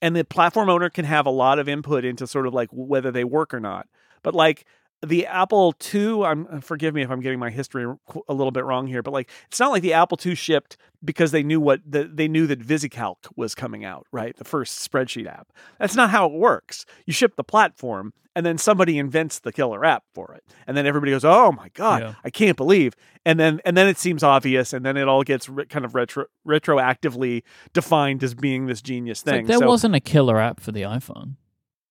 And 0.01 0.14
the 0.14 0.24
platform 0.24 0.70
owner 0.70 0.91
can 0.91 1.05
have 1.05 1.26
a 1.26 1.30
lot 1.30 1.59
of 1.59 1.68
input 1.68 2.05
into 2.05 2.26
sort 2.26 2.47
of 2.47 2.55
like 2.55 2.68
whether 2.72 3.11
they 3.11 3.24
work 3.24 3.53
or 3.53 3.61
not. 3.61 3.89
But 4.22 4.34
like 4.34 4.64
the 5.07 5.26
Apple 5.26 5.74
II, 5.94 6.24
I'm 6.24 6.46
uh, 6.51 6.61
forgive 6.61 6.94
me 6.94 7.03
if 7.03 7.11
I'm 7.11 7.20
getting 7.20 7.38
my 7.38 7.51
history 7.51 7.84
a 8.28 8.34
little 8.34 8.51
bit 8.51 8.64
wrong 8.64 8.86
here, 8.86 9.03
but 9.03 9.12
like 9.12 9.30
it's 9.46 9.61
not 9.61 9.70
like 9.70 9.82
the 9.82 9.92
Apple 9.92 10.18
II 10.24 10.34
shipped 10.34 10.76
because 11.05 11.30
they 11.30 11.42
knew 11.42 11.61
what 11.61 11.80
the, 11.86 12.11
they 12.12 12.26
knew 12.26 12.46
that 12.49 12.61
VisiCalc 12.61 13.16
was 13.36 13.55
coming 13.55 13.84
out, 13.84 14.07
right? 14.12 14.36
The 14.36 14.44
first 14.44 14.90
spreadsheet 14.90 15.26
app. 15.26 15.53
That's 15.78 15.94
not 15.94 16.11
how 16.11 16.26
it 16.26 16.32
works. 16.32 16.84
You 17.07 17.12
ship 17.12 17.36
the 17.36 17.44
platform 17.44 18.12
and 18.34 18.44
then 18.44 18.59
somebody 18.59 18.99
invents 18.99 19.40
the 19.40 19.53
killer 19.53 19.84
app 19.84 20.05
for 20.14 20.32
it. 20.32 20.44
And 20.66 20.76
then 20.76 20.86
everybody 20.86 21.12
goes, 21.12 21.24
"Oh 21.24 21.53
my 21.53 21.68
god, 21.74 22.03
yeah. 22.03 22.14
I 22.24 22.30
can't 22.30 22.57
believe." 22.57 22.94
And 23.24 23.38
then 23.38 23.61
and 23.64 23.76
then 23.76 23.86
it 23.86 23.99
seems 23.99 24.22
obvious 24.22 24.72
and 24.72 24.84
then 24.84 24.96
it 24.96 25.07
all 25.07 25.22
gets 25.22 25.49
re- 25.49 25.66
kind 25.66 25.84
of 25.84 25.94
retro 25.94 26.26
retroactively 26.46 27.42
defined 27.72 28.22
as 28.24 28.34
being 28.34 28.66
this 28.66 28.82
genius 28.82 29.22
thing. 29.22 29.34
Like 29.34 29.46
there 29.46 29.59
so, 29.59 29.66
wasn't 29.66 29.94
a 29.94 30.01
killer 30.01 30.38
app 30.38 30.61
for 30.61 30.72
the 30.72 30.82
iPhone. 30.82 31.34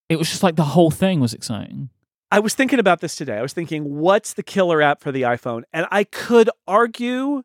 It 0.10 0.18
was 0.18 0.30
just 0.30 0.44
like 0.44 0.56
the 0.56 0.64
whole 0.64 0.92
thing 0.92 1.20
was 1.20 1.34
exciting. 1.34 1.90
I 2.32 2.40
was 2.40 2.54
thinking 2.54 2.80
about 2.80 3.00
this 3.02 3.16
today. 3.16 3.38
I 3.38 3.42
was 3.42 3.54
thinking, 3.54 3.96
what's 3.96 4.34
the 4.34 4.44
killer 4.44 4.82
app 4.82 5.02
for 5.02 5.12
the 5.12 5.22
iPhone? 5.22 5.64
And 5.72 5.88
I 5.92 6.04
could 6.04 6.50
argue 6.68 7.44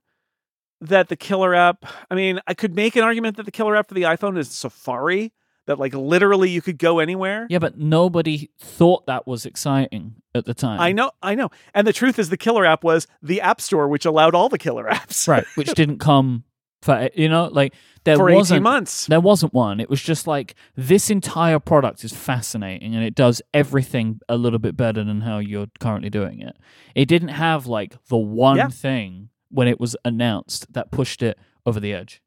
that 0.80 1.08
the 1.08 1.16
killer 1.16 1.54
app, 1.54 1.86
I 2.10 2.14
mean, 2.14 2.40
I 2.46 2.54
could 2.54 2.74
make 2.74 2.96
an 2.96 3.04
argument 3.04 3.36
that 3.36 3.44
the 3.44 3.52
killer 3.52 3.76
app 3.76 3.88
for 3.88 3.94
the 3.94 4.02
iPhone 4.02 4.36
is 4.36 4.50
Safari, 4.50 5.32
that 5.66 5.78
like 5.78 5.94
literally 5.94 6.50
you 6.50 6.60
could 6.60 6.78
go 6.78 6.98
anywhere. 6.98 7.46
Yeah, 7.48 7.60
but 7.60 7.78
nobody 7.78 8.50
thought 8.58 9.06
that 9.06 9.26
was 9.26 9.46
exciting 9.46 10.16
at 10.34 10.44
the 10.44 10.54
time. 10.54 10.80
I 10.80 10.90
know, 10.90 11.12
I 11.22 11.36
know. 11.36 11.50
And 11.72 11.86
the 11.86 11.92
truth 11.92 12.18
is, 12.18 12.30
the 12.30 12.36
killer 12.36 12.64
app 12.66 12.82
was 12.82 13.06
the 13.22 13.40
App 13.40 13.60
Store, 13.60 13.86
which 13.86 14.04
allowed 14.04 14.34
all 14.34 14.48
the 14.48 14.58
killer 14.58 14.88
apps. 14.90 15.28
right, 15.28 15.46
which 15.54 15.68
didn't 15.74 15.98
come 15.98 16.42
for, 16.82 16.94
eh, 16.94 17.08
you 17.14 17.28
know, 17.28 17.48
like 17.50 17.74
there 18.04 18.16
for 18.16 18.30
wasn't, 18.30 18.58
18 18.58 18.62
months. 18.62 19.06
There 19.06 19.20
wasn't 19.20 19.54
one. 19.54 19.80
It 19.80 19.88
was 19.88 20.02
just 20.02 20.26
like 20.26 20.54
this 20.76 21.08
entire 21.08 21.58
product 21.58 22.04
is 22.04 22.12
fascinating 22.12 22.94
and 22.94 23.04
it 23.04 23.14
does 23.14 23.40
everything 23.54 24.20
a 24.28 24.36
little 24.36 24.58
bit 24.58 24.76
better 24.76 25.02
than 25.04 25.22
how 25.22 25.38
you're 25.38 25.68
currently 25.80 26.10
doing 26.10 26.40
it. 26.40 26.56
It 26.94 27.06
didn't 27.06 27.28
have 27.28 27.66
like 27.66 27.96
the 28.08 28.18
one 28.18 28.56
yeah. 28.56 28.68
thing 28.68 29.30
when 29.50 29.68
it 29.68 29.78
was 29.78 29.96
announced 30.04 30.72
that 30.72 30.90
pushed 30.90 31.22
it 31.22 31.38
over 31.64 31.78
the 31.78 31.94
edge. 31.94 32.20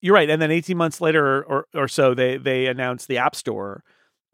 You're 0.00 0.14
right. 0.14 0.30
And 0.30 0.40
then 0.40 0.50
18 0.50 0.76
months 0.76 1.00
later 1.00 1.42
or, 1.44 1.66
or 1.74 1.88
so, 1.88 2.14
they 2.14 2.36
they 2.36 2.66
announced 2.66 3.08
the 3.08 3.18
App 3.18 3.34
Store, 3.34 3.82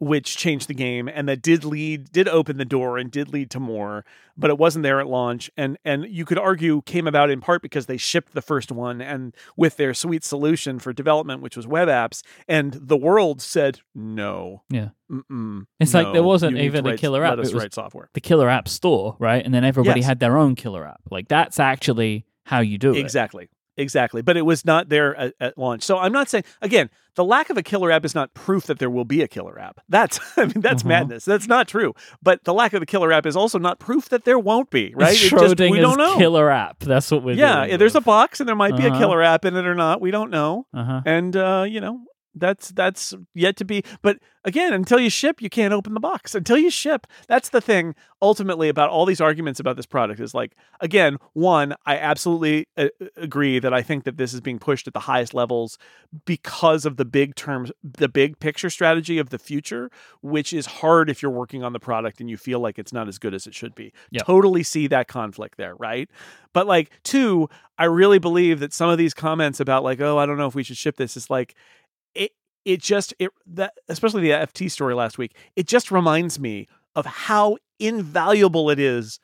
which 0.03 0.37
changed 0.37 0.67
the 0.67 0.73
game 0.73 1.07
and 1.07 1.27
that 1.27 1.41
did 1.41 1.63
lead 1.63 2.11
did 2.11 2.27
open 2.27 2.57
the 2.57 2.65
door 2.65 2.97
and 2.97 3.11
did 3.11 3.31
lead 3.31 3.49
to 3.49 3.59
more 3.59 4.03
but 4.37 4.49
it 4.49 4.57
wasn't 4.57 4.83
there 4.83 4.99
at 4.99 5.07
launch. 5.07 5.51
And 5.57 5.77
and 5.85 6.05
you 6.05 6.25
could 6.25 6.37
argue 6.37 6.81
came 6.83 7.07
about 7.07 7.29
in 7.29 7.41
part 7.41 7.61
because 7.61 7.85
they 7.85 7.97
shipped 7.97 8.33
the 8.33 8.41
first 8.41 8.71
one 8.71 9.01
and 9.01 9.35
with 9.55 9.77
their 9.77 9.93
sweet 9.93 10.23
solution 10.23 10.79
for 10.79 10.93
development 10.93 11.41
which 11.41 11.55
was 11.55 11.67
web 11.67 11.87
apps 11.87 12.23
and 12.47 12.73
the 12.73 12.97
world 12.97 13.41
said 13.41 13.81
no. 13.93 14.63
Yeah. 14.69 14.89
Mm-mm, 15.11 15.65
it's 15.79 15.93
no, 15.93 16.01
like 16.01 16.13
there 16.13 16.23
wasn't 16.23 16.57
even 16.57 16.85
write, 16.85 16.95
a 16.95 16.97
killer 16.97 17.23
app. 17.23 17.31
let 17.31 17.39
us 17.39 17.49
it 17.49 17.53
was 17.53 17.63
write 17.63 17.73
software. 17.73 18.09
the 18.13 18.21
killer 18.21 18.49
app 18.49 18.67
store 18.67 19.15
right? 19.19 19.43
And 19.43 19.53
then 19.53 19.63
everybody 19.63 19.99
yes. 19.99 20.07
had 20.07 20.19
their 20.19 20.37
own 20.37 20.55
killer 20.55 20.87
app. 20.87 21.01
Like 21.11 21.27
that's 21.27 21.59
actually 21.59 22.25
how 22.45 22.61
you 22.61 22.77
do 22.77 22.93
it. 22.93 22.97
Exactly 22.97 23.49
Exactly. 23.77 24.21
But 24.21 24.37
it 24.37 24.43
was 24.43 24.65
not 24.65 24.89
there 24.89 25.15
at, 25.15 25.33
at, 25.39 25.57
launch. 25.57 25.83
So 25.83 25.97
I'm 25.97 26.11
not 26.11 26.29
saying 26.29 26.43
again, 26.61 26.89
the 27.15 27.23
lack 27.23 27.49
of 27.49 27.57
a 27.57 27.63
killer 27.63 27.91
app 27.91 28.05
is 28.05 28.13
not 28.13 28.33
proof 28.33 28.65
that 28.67 28.79
there 28.79 28.89
will 28.89 29.05
be 29.05 29.21
a 29.21 29.27
killer 29.27 29.57
app. 29.59 29.79
That's 29.89 30.19
I 30.37 30.45
mean 30.45 30.61
that's 30.61 30.83
uh-huh. 30.83 30.89
madness. 30.89 31.25
That's 31.25 31.47
not 31.47 31.67
true. 31.67 31.93
But 32.21 32.43
the 32.43 32.53
lack 32.53 32.73
of 32.73 32.79
the 32.79 32.85
killer 32.85 33.11
app 33.11 33.25
is 33.25 33.35
also 33.35 33.59
not 33.59 33.79
proof 33.79 34.09
that 34.09 34.25
there 34.25 34.39
won't 34.39 34.69
be, 34.69 34.93
right? 34.95 35.11
It's 35.11 35.29
just, 35.29 35.59
we 35.59 35.79
don't 35.79 35.97
know. 35.97 36.17
killer 36.17 36.49
app. 36.49 36.79
That's 36.79 37.09
what 37.11 37.23
we're 37.23 37.35
yeah, 37.35 37.65
doing. 37.65 37.79
there's 37.79 37.95
a 37.95 38.01
box 38.01 38.39
and 38.39 38.47
there 38.47 38.55
might 38.55 38.73
uh-huh. 38.73 38.81
be 38.81 38.87
a 38.87 38.89
uh-huh. 38.91 38.99
killer 38.99 39.23
app 39.23 39.45
in 39.45 39.55
it 39.55 39.65
or 39.65 39.75
not. 39.75 40.01
We 40.01 40.11
don't 40.11 40.29
know. 40.29 40.67
Uh-huh. 40.73 41.01
And 41.05 41.35
uh, 41.35 41.65
you 41.67 41.81
know, 41.81 42.01
that's 42.35 42.69
that's 42.69 43.13
yet 43.33 43.55
to 43.57 43.65
be 43.65 43.83
but 44.01 44.17
again 44.43 44.73
until 44.73 44.99
you 44.99 45.09
ship 45.09 45.41
you 45.41 45.49
can't 45.49 45.73
open 45.73 45.93
the 45.93 45.99
box. 45.99 46.35
Until 46.35 46.57
you 46.57 46.69
ship 46.69 47.07
that's 47.27 47.49
the 47.49 47.61
thing 47.61 47.95
ultimately 48.21 48.69
about 48.69 48.89
all 48.89 49.05
these 49.05 49.21
arguments 49.21 49.59
about 49.59 49.75
this 49.75 49.85
product 49.85 50.19
is 50.19 50.33
like 50.33 50.55
again 50.79 51.17
one 51.33 51.75
i 51.85 51.97
absolutely 51.97 52.67
a- 52.77 52.85
uh, 52.85 53.07
agree 53.17 53.59
that 53.59 53.73
i 53.73 53.81
think 53.81 54.05
that 54.05 54.17
this 54.17 54.33
is 54.33 54.41
being 54.41 54.59
pushed 54.59 54.87
at 54.87 54.93
the 54.93 55.01
highest 55.01 55.33
levels 55.33 55.77
because 56.25 56.85
of 56.85 56.95
the 56.97 57.05
big 57.05 57.35
terms 57.35 57.71
the 57.83 58.07
big 58.07 58.39
picture 58.39 58.69
strategy 58.69 59.17
of 59.17 59.29
the 59.29 59.37
future 59.37 59.91
which 60.21 60.53
is 60.53 60.65
hard 60.65 61.09
if 61.09 61.21
you're 61.21 61.31
working 61.31 61.63
on 61.63 61.73
the 61.73 61.79
product 61.79 62.21
and 62.21 62.29
you 62.29 62.37
feel 62.37 62.59
like 62.59 62.79
it's 62.79 62.93
not 62.93 63.07
as 63.07 63.17
good 63.19 63.33
as 63.33 63.45
it 63.45 63.53
should 63.53 63.75
be. 63.75 63.91
Yep. 64.11 64.25
totally 64.25 64.63
see 64.63 64.87
that 64.87 65.07
conflict 65.07 65.57
there 65.57 65.75
right? 65.75 66.09
But 66.53 66.67
like 66.67 66.91
two 67.03 67.49
i 67.77 67.85
really 67.85 68.19
believe 68.19 68.59
that 68.59 68.73
some 68.73 68.89
of 68.89 68.97
these 68.97 69.13
comments 69.13 69.59
about 69.59 69.83
like 69.83 69.99
oh 69.99 70.17
i 70.17 70.25
don't 70.25 70.37
know 70.37 70.47
if 70.47 70.55
we 70.55 70.63
should 70.63 70.77
ship 70.77 70.97
this 70.97 71.17
is 71.17 71.29
like 71.29 71.55
it 72.15 72.31
it 72.65 72.81
just 72.81 73.13
it 73.19 73.31
that 73.45 73.73
especially 73.89 74.21
the 74.21 74.31
FT 74.31 74.69
story 74.69 74.93
last 74.93 75.17
week, 75.17 75.35
it 75.55 75.67
just 75.67 75.91
reminds 75.91 76.39
me 76.39 76.67
of 76.95 77.05
how 77.05 77.57
invaluable 77.79 78.69
it 78.69 78.79
is 78.79 79.19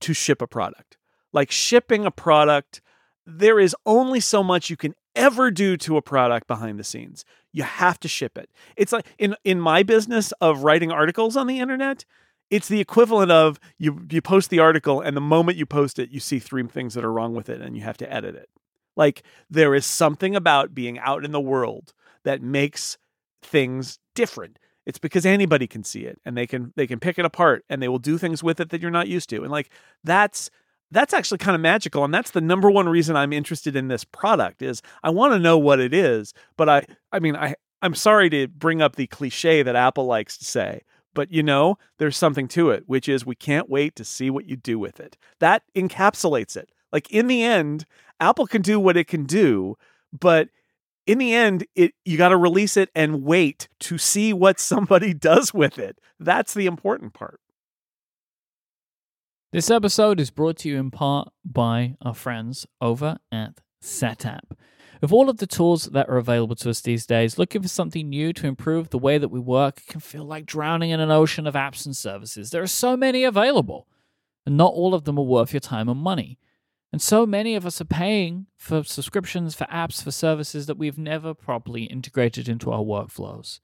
to 0.00 0.14
ship 0.14 0.40
a 0.40 0.46
product. 0.46 0.96
Like 1.32 1.50
shipping 1.50 2.06
a 2.06 2.10
product, 2.10 2.80
there 3.26 3.60
is 3.60 3.76
only 3.84 4.20
so 4.20 4.42
much 4.42 4.70
you 4.70 4.76
can 4.76 4.94
ever 5.14 5.50
do 5.50 5.76
to 5.76 5.96
a 5.96 6.02
product 6.02 6.46
behind 6.46 6.78
the 6.78 6.84
scenes. 6.84 7.24
You 7.52 7.64
have 7.64 7.98
to 8.00 8.08
ship 8.08 8.38
it. 8.38 8.50
It's 8.76 8.92
like 8.92 9.06
in 9.18 9.34
in 9.44 9.60
my 9.60 9.82
business 9.82 10.32
of 10.40 10.62
writing 10.64 10.92
articles 10.92 11.36
on 11.36 11.46
the 11.46 11.58
internet, 11.58 12.04
it's 12.50 12.68
the 12.68 12.80
equivalent 12.80 13.30
of 13.30 13.58
you 13.78 14.06
you 14.10 14.22
post 14.22 14.50
the 14.50 14.60
article 14.60 15.00
and 15.00 15.16
the 15.16 15.20
moment 15.20 15.58
you 15.58 15.66
post 15.66 15.98
it, 15.98 16.10
you 16.10 16.20
see 16.20 16.38
three 16.38 16.66
things 16.66 16.94
that 16.94 17.04
are 17.04 17.12
wrong 17.12 17.34
with 17.34 17.48
it 17.48 17.60
and 17.60 17.76
you 17.76 17.82
have 17.82 17.98
to 17.98 18.12
edit 18.12 18.34
it. 18.34 18.48
Like 18.96 19.22
there 19.50 19.74
is 19.74 19.86
something 19.86 20.34
about 20.34 20.74
being 20.74 20.98
out 20.98 21.24
in 21.24 21.32
the 21.32 21.40
world 21.40 21.92
that 22.24 22.42
makes 22.42 22.98
things 23.42 23.98
different. 24.14 24.58
It's 24.86 24.98
because 24.98 25.26
anybody 25.26 25.66
can 25.66 25.84
see 25.84 26.00
it 26.00 26.18
and 26.24 26.36
they 26.36 26.46
can 26.46 26.72
they 26.74 26.86
can 26.86 26.98
pick 26.98 27.18
it 27.18 27.24
apart 27.24 27.64
and 27.68 27.82
they 27.82 27.88
will 27.88 27.98
do 27.98 28.16
things 28.16 28.42
with 28.42 28.58
it 28.58 28.70
that 28.70 28.80
you're 28.80 28.90
not 28.90 29.08
used 29.08 29.28
to. 29.30 29.42
And 29.42 29.50
like 29.50 29.70
that's 30.02 30.50
that's 30.90 31.12
actually 31.12 31.38
kind 31.38 31.54
of 31.54 31.60
magical 31.60 32.04
and 32.04 32.14
that's 32.14 32.30
the 32.30 32.40
number 32.40 32.70
one 32.70 32.88
reason 32.88 33.14
I'm 33.14 33.32
interested 33.32 33.76
in 33.76 33.88
this 33.88 34.04
product 34.04 34.62
is 34.62 34.80
I 35.02 35.10
want 35.10 35.34
to 35.34 35.38
know 35.38 35.58
what 35.58 35.78
it 35.78 35.92
is, 35.92 36.32
but 36.56 36.68
I 36.68 36.86
I 37.12 37.18
mean 37.18 37.36
I 37.36 37.54
I'm 37.82 37.94
sorry 37.94 38.30
to 38.30 38.48
bring 38.48 38.80
up 38.80 38.96
the 38.96 39.06
cliche 39.06 39.62
that 39.62 39.76
Apple 39.76 40.06
likes 40.06 40.38
to 40.38 40.44
say, 40.44 40.82
but 41.14 41.30
you 41.30 41.42
know, 41.42 41.78
there's 41.98 42.16
something 42.16 42.48
to 42.48 42.70
it, 42.70 42.84
which 42.86 43.08
is 43.08 43.26
we 43.26 43.34
can't 43.34 43.68
wait 43.68 43.94
to 43.96 44.04
see 44.04 44.30
what 44.30 44.46
you 44.46 44.56
do 44.56 44.78
with 44.78 45.00
it. 45.00 45.16
That 45.38 45.62
encapsulates 45.76 46.56
it. 46.56 46.70
Like 46.92 47.10
in 47.10 47.26
the 47.26 47.42
end, 47.42 47.84
Apple 48.20 48.46
can 48.46 48.62
do 48.62 48.80
what 48.80 48.96
it 48.96 49.06
can 49.06 49.24
do, 49.24 49.76
but 50.18 50.48
in 51.08 51.16
the 51.16 51.34
end, 51.34 51.66
it 51.74 51.94
you 52.04 52.18
got 52.18 52.28
to 52.28 52.36
release 52.36 52.76
it 52.76 52.90
and 52.94 53.24
wait 53.24 53.66
to 53.80 53.96
see 53.96 54.32
what 54.32 54.60
somebody 54.60 55.14
does 55.30 55.52
with 55.54 55.78
it. 55.78 55.98
That's 56.20 56.54
the 56.54 56.66
important 56.66 57.14
part. 57.14 57.40
This 59.50 59.70
episode 59.70 60.20
is 60.20 60.30
brought 60.30 60.58
to 60.58 60.68
you 60.68 60.76
in 60.76 60.90
part 60.90 61.30
by 61.42 61.96
our 62.02 62.14
friends 62.14 62.66
over 62.82 63.16
at 63.32 63.60
Setapp. 63.82 64.40
With 65.00 65.10
all 65.10 65.30
of 65.30 65.38
the 65.38 65.46
tools 65.46 65.84
that 65.84 66.08
are 66.10 66.18
available 66.18 66.56
to 66.56 66.68
us 66.68 66.82
these 66.82 67.06
days, 67.06 67.38
looking 67.38 67.62
for 67.62 67.68
something 67.68 68.10
new 68.10 68.34
to 68.34 68.46
improve 68.46 68.90
the 68.90 68.98
way 68.98 69.16
that 69.16 69.30
we 69.30 69.40
work 69.40 69.80
can 69.86 70.00
feel 70.00 70.24
like 70.24 70.44
drowning 70.44 70.90
in 70.90 71.00
an 71.00 71.10
ocean 71.10 71.46
of 71.46 71.54
apps 71.54 71.86
and 71.86 71.96
services. 71.96 72.50
There 72.50 72.62
are 72.62 72.66
so 72.66 72.94
many 72.96 73.24
available, 73.24 73.88
and 74.44 74.58
not 74.58 74.74
all 74.74 74.92
of 74.92 75.04
them 75.04 75.18
are 75.18 75.24
worth 75.24 75.54
your 75.54 75.60
time 75.60 75.88
and 75.88 76.00
money. 76.00 76.38
And 76.92 77.02
so 77.02 77.26
many 77.26 77.54
of 77.54 77.66
us 77.66 77.80
are 77.80 77.86
paying 77.86 78.46
for 78.56 78.82
subscriptions 78.82 79.54
for 79.54 79.64
apps, 79.66 80.02
for 80.02 80.10
services 80.10 80.66
that 80.66 80.78
we've 80.78 80.98
never 80.98 81.34
properly 81.34 81.84
integrated 81.84 82.48
into 82.48 82.70
our 82.70 82.82
workflows. 82.82 83.60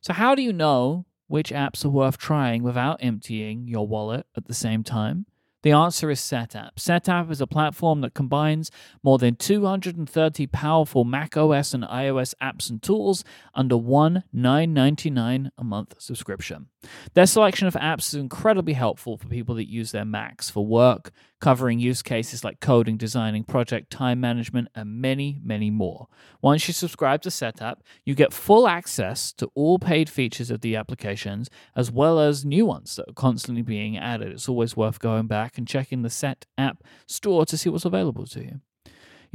So, 0.00 0.12
how 0.12 0.34
do 0.34 0.42
you 0.42 0.52
know 0.52 1.06
which 1.28 1.50
apps 1.50 1.84
are 1.84 1.90
worth 1.90 2.18
trying 2.18 2.62
without 2.62 2.98
emptying 3.00 3.68
your 3.68 3.86
wallet 3.86 4.26
at 4.36 4.46
the 4.46 4.54
same 4.54 4.82
time? 4.82 5.26
The 5.62 5.72
answer 5.72 6.10
is 6.10 6.20
Setapp. 6.20 6.76
Setapp 6.76 7.28
is 7.28 7.40
a 7.40 7.46
platform 7.46 8.00
that 8.02 8.14
combines 8.14 8.70
more 9.02 9.18
than 9.18 9.34
230 9.34 10.46
powerful 10.46 11.04
Mac 11.04 11.36
OS 11.36 11.74
and 11.74 11.82
iOS 11.82 12.34
apps 12.40 12.70
and 12.70 12.80
tools 12.80 13.24
under 13.52 13.76
one 13.76 14.22
$9.99 14.32 15.50
a 15.58 15.64
month 15.64 15.94
subscription. 15.98 16.66
Their 17.14 17.26
selection 17.26 17.68
of 17.68 17.74
apps 17.74 18.08
is 18.08 18.14
incredibly 18.14 18.74
helpful 18.74 19.16
for 19.16 19.28
people 19.28 19.54
that 19.56 19.68
use 19.68 19.92
their 19.92 20.04
Macs 20.04 20.50
for 20.50 20.66
work, 20.66 21.10
covering 21.40 21.78
use 21.78 22.02
cases 22.02 22.44
like 22.44 22.60
coding, 22.60 22.96
designing, 22.96 23.44
project 23.44 23.90
time 23.90 24.20
management, 24.20 24.68
and 24.74 25.00
many, 25.00 25.40
many 25.42 25.70
more. 25.70 26.08
Once 26.42 26.66
you 26.66 26.74
subscribe 26.74 27.22
to 27.22 27.28
Setapp, 27.28 27.76
you 28.04 28.14
get 28.14 28.32
full 28.32 28.68
access 28.68 29.32
to 29.34 29.50
all 29.54 29.78
paid 29.78 30.08
features 30.08 30.50
of 30.50 30.60
the 30.60 30.76
applications, 30.76 31.50
as 31.74 31.90
well 31.90 32.18
as 32.18 32.44
new 32.44 32.66
ones 32.66 32.96
that 32.96 33.08
are 33.08 33.14
constantly 33.14 33.62
being 33.62 33.96
added. 33.96 34.32
It's 34.32 34.48
always 34.48 34.76
worth 34.76 34.98
going 34.98 35.26
back 35.26 35.58
and 35.58 35.68
checking 35.68 36.02
the 36.02 36.10
Set 36.10 36.46
app 36.56 36.82
store 37.06 37.44
to 37.46 37.56
see 37.56 37.68
what's 37.68 37.84
available 37.84 38.26
to 38.26 38.42
you. 38.42 38.60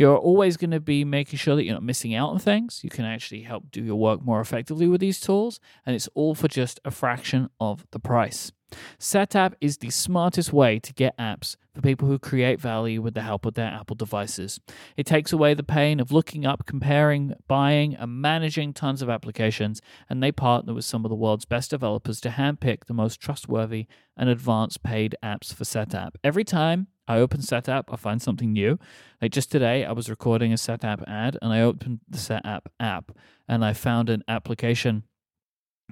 You're 0.02 0.18
always 0.18 0.58
going 0.58 0.72
to 0.72 0.80
be 0.80 1.06
making 1.06 1.38
sure 1.38 1.56
that 1.56 1.64
you're 1.64 1.76
not 1.76 1.84
missing 1.84 2.16
out 2.16 2.32
on 2.32 2.40
things. 2.40 2.80
You 2.84 2.90
can 2.90 3.06
actually 3.06 3.44
help 3.44 3.70
do 3.70 3.84
your 3.84 3.98
work 3.98 4.26
more 4.26 4.42
effectively 4.42 4.88
with 4.88 5.00
these 5.00 5.20
tools, 5.20 5.60
and 5.86 5.96
it's 5.96 6.10
all 6.16 6.34
for 6.34 6.48
just 6.48 6.80
a 6.84 6.90
fraction 6.90 7.52
of 7.60 7.86
the 7.92 8.00
price. 8.00 8.52
SetApp 9.00 9.54
is 9.62 9.78
the 9.78 9.92
smartest 9.92 10.52
way 10.52 10.80
to 10.80 10.92
get 10.92 11.16
apps 11.20 11.56
for 11.76 11.82
people 11.82 12.08
who 12.08 12.18
create 12.18 12.60
value 12.60 13.00
with 13.00 13.14
the 13.14 13.22
help 13.22 13.46
of 13.46 13.54
their 13.54 13.68
Apple 13.68 13.96
devices. 13.96 14.60
It 14.98 15.06
takes 15.06 15.32
away 15.32 15.54
the 15.54 15.62
pain 15.62 16.00
of 16.00 16.12
looking 16.12 16.48
up, 16.48 16.66
comparing, 16.66 17.36
buying, 17.48 17.94
and 17.94 18.20
managing 18.20 18.74
tons 18.74 19.04
of 19.04 19.10
applications, 19.10 19.84
and 20.10 20.24
they 20.24 20.32
partner 20.32 20.74
with 20.74 20.86
some 20.86 21.06
of 21.06 21.10
the 21.10 21.16
world's 21.16 21.46
best 21.46 21.70
developers 21.70 22.20
to 22.22 22.30
handpick 22.30 22.86
the 22.86 22.96
most 22.96 23.20
trustworthy 23.20 23.86
and 24.18 24.30
advanced 24.30 24.82
paid 24.82 25.16
apps 25.24 25.54
for 25.54 25.64
SetApp. 25.64 26.16
Every 26.24 26.44
time 26.44 26.88
I 27.12 27.20
open 27.20 27.42
SetApp, 27.42 27.84
I 27.92 27.98
find 27.98 28.22
something 28.22 28.54
new. 28.54 28.80
Like 29.22 29.34
just 29.34 29.52
today, 29.52 29.84
I 29.84 29.92
was 29.92 30.10
recording 30.10 30.54
a 30.54 30.56
SetApp 30.56 31.04
ad, 31.10 31.38
and 31.42 31.52
I 31.52 31.60
opened 31.60 32.00
the 32.08 32.18
SetApp 32.18 32.62
app, 32.80 33.12
and 33.50 33.66
I 33.66 33.74
found 33.74 34.10
an 34.10 34.24
application 34.30 35.04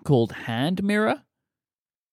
called 0.06 0.32
Hand 0.32 0.82
Mirror, 0.82 1.24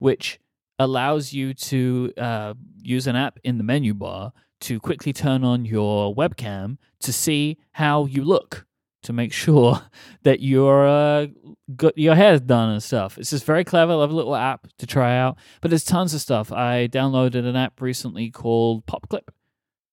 which 0.01 0.41
allows 0.81 1.33
you 1.33 1.55
to 1.55 2.13
uh, 2.19 2.55
use 2.83 3.07
an 3.07 3.15
app 3.15 3.39
in 3.45 3.59
the 3.59 3.65
menu 3.65 3.95
bar 3.95 4.33
to 4.63 4.81
quickly 4.81 5.13
turn 5.13 5.45
on 5.45 5.65
your 5.65 6.13
webcam 6.13 6.77
to 7.01 7.13
see 7.13 7.59
how 7.73 8.07
you 8.07 8.25
look 8.25 8.67
to 9.07 9.13
make 9.13 9.33
sure 9.33 9.81
that 10.23 10.41
your 10.41 10.87
uh, 10.87 11.27
got 11.75 11.97
your 11.97 12.15
done 12.15 12.71
and 12.71 12.83
stuff. 12.83 13.19
It's 13.19 13.31
just 13.31 13.45
very 13.45 13.65
clever. 13.65 13.95
Love 13.95 14.11
a 14.11 14.15
little 14.15 14.37
app 14.37 14.69
to 14.79 14.87
try 14.87 15.17
out. 15.17 15.39
But 15.61 15.71
there's 15.71 15.85
tons 15.85 16.15
of 16.15 16.21
stuff. 16.21 16.53
I 16.53 16.89
downloaded 16.89 17.47
an 17.47 17.57
app 17.57 17.81
recently 17.81 18.31
called 18.31 18.87
PopClip. 18.87 19.29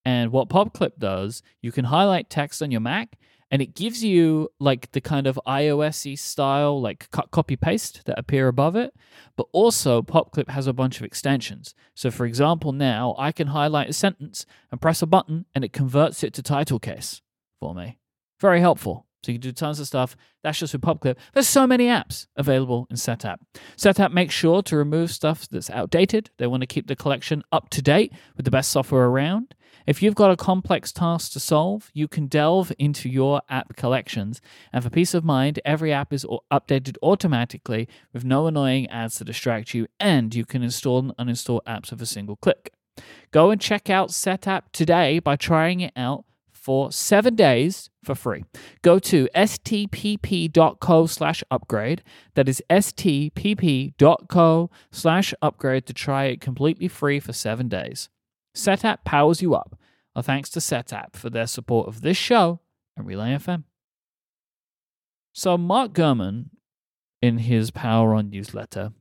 And 0.06 0.32
what 0.32 0.50
PopClip 0.50 0.98
does, 1.00 1.42
you 1.62 1.72
can 1.72 1.86
highlight 1.86 2.30
text 2.30 2.62
on 2.62 2.72
your 2.72 2.82
Mac 2.82 3.18
and 3.54 3.62
it 3.62 3.76
gives 3.76 4.04
you 4.04 4.50
like 4.60 4.92
the 4.94 5.00
kind 5.00 5.28
of 5.28 5.40
iOS 5.46 6.18
style, 6.18 6.82
like 6.82 7.08
cut, 7.12 7.30
copy, 7.30 7.56
paste 7.56 8.02
that 8.06 8.18
appear 8.18 8.48
above 8.48 8.76
it. 8.76 8.96
But 9.38 9.46
also, 9.52 10.02
PopClip 10.02 10.50
has 10.50 10.66
a 10.66 10.74
bunch 10.74 10.98
of 10.98 11.06
extensions. 11.06 11.76
So, 11.94 12.10
for 12.10 12.26
example, 12.26 12.72
now 12.72 13.14
I 13.20 13.32
can 13.32 13.50
highlight 13.50 13.90
a 13.90 13.94
sentence 13.94 14.48
and 14.72 14.82
press 14.82 15.04
a 15.04 15.06
button, 15.06 15.46
and 15.54 15.64
it 15.64 15.72
converts 15.72 16.24
it 16.24 16.34
to 16.34 16.42
title 16.42 16.80
case 16.80 17.22
for 17.60 17.76
me. 17.76 18.00
Very 18.44 18.60
helpful. 18.60 19.06
So 19.24 19.32
you 19.32 19.40
can 19.40 19.42
do 19.42 19.54
tons 19.54 19.80
of 19.80 19.88
stuff. 19.88 20.18
That's 20.44 20.60
just 20.60 20.74
with 20.74 20.82
PopClip. 20.82 21.16
There's 21.34 21.48
so 21.48 21.66
many 21.66 21.86
apps 21.86 22.28
available 22.36 22.88
in 22.90 22.98
Setapp. 22.98 23.38
Setapp 23.78 24.12
makes 24.12 24.36
sure 24.36 24.62
to 24.64 24.76
remove 24.76 25.12
stuff 25.12 25.48
that's 25.50 25.70
outdated. 25.70 26.30
They 26.40 26.48
want 26.48 26.60
to 26.60 26.68
keep 26.68 26.88
the 26.88 26.96
collection 26.98 27.42
up 27.54 27.70
to 27.70 27.82
date 27.82 28.12
with 28.36 28.44
the 28.44 28.52
best 28.52 28.70
software 28.70 29.06
around. 29.06 29.56
If 29.88 30.04
you've 30.04 30.14
got 30.14 30.32
a 30.32 30.36
complex 30.36 30.92
task 30.92 31.32
to 31.32 31.40
solve, 31.40 31.90
you 31.94 32.10
can 32.10 32.28
delve 32.28 32.74
into 32.78 33.08
your 33.08 33.42
app 33.50 33.78
collections. 33.78 34.42
And 34.74 34.84
for 34.84 34.90
peace 34.90 35.14
of 35.14 35.24
mind, 35.24 35.62
every 35.64 35.94
app 35.94 36.12
is 36.12 36.26
updated 36.52 36.98
automatically 37.02 37.88
with 38.12 38.26
no 38.26 38.48
annoying 38.48 38.90
ads 38.90 39.20
to 39.20 39.24
distract 39.24 39.74
you, 39.74 39.88
and 40.02 40.36
you 40.36 40.44
can 40.44 40.64
install 40.64 41.00
and 41.00 41.16
uninstall 41.16 41.62
apps 41.66 41.92
with 41.92 42.02
a 42.02 42.06
single 42.06 42.36
click. 42.36 42.74
Go 43.32 43.52
and 43.52 43.62
check 43.62 43.90
out 43.90 44.10
Setapp 44.10 44.64
today 44.74 45.20
by 45.20 45.38
trying 45.38 45.80
it 45.80 45.94
out 45.96 46.26
for 46.64 46.94
seven 46.94 47.36
days 47.36 47.90
for 48.06 48.16
free. 48.16 48.46
Go 48.82 48.98
to 48.98 49.28
stpp.co 49.36 51.06
slash 51.08 51.44
upgrade. 51.52 52.02
That 52.36 52.48
is 52.48 52.64
stpp.co 52.70 54.70
slash 54.90 55.34
upgrade 55.42 55.86
to 55.88 55.94
try 55.94 56.26
it 56.26 56.40
completely 56.40 56.88
free 56.88 57.20
for 57.20 57.34
seven 57.34 57.68
days. 57.68 58.08
Setapp 58.56 59.04
powers 59.04 59.42
you 59.42 59.54
up. 59.54 59.78
Thanks 60.22 60.50
to 60.52 60.60
Setapp 60.60 61.18
for 61.18 61.30
their 61.30 61.48
support 61.48 61.90
of 61.90 62.00
this 62.00 62.16
show 62.16 62.62
and 62.96 63.06
Relay 63.06 63.36
FM. 63.36 63.66
So, 65.34 65.58
Mark 65.58 65.92
Gurman, 65.92 66.46
in 67.22 67.40
his 67.40 67.72
Power 67.72 68.14
On 68.14 68.30
newsletter, 68.30 68.94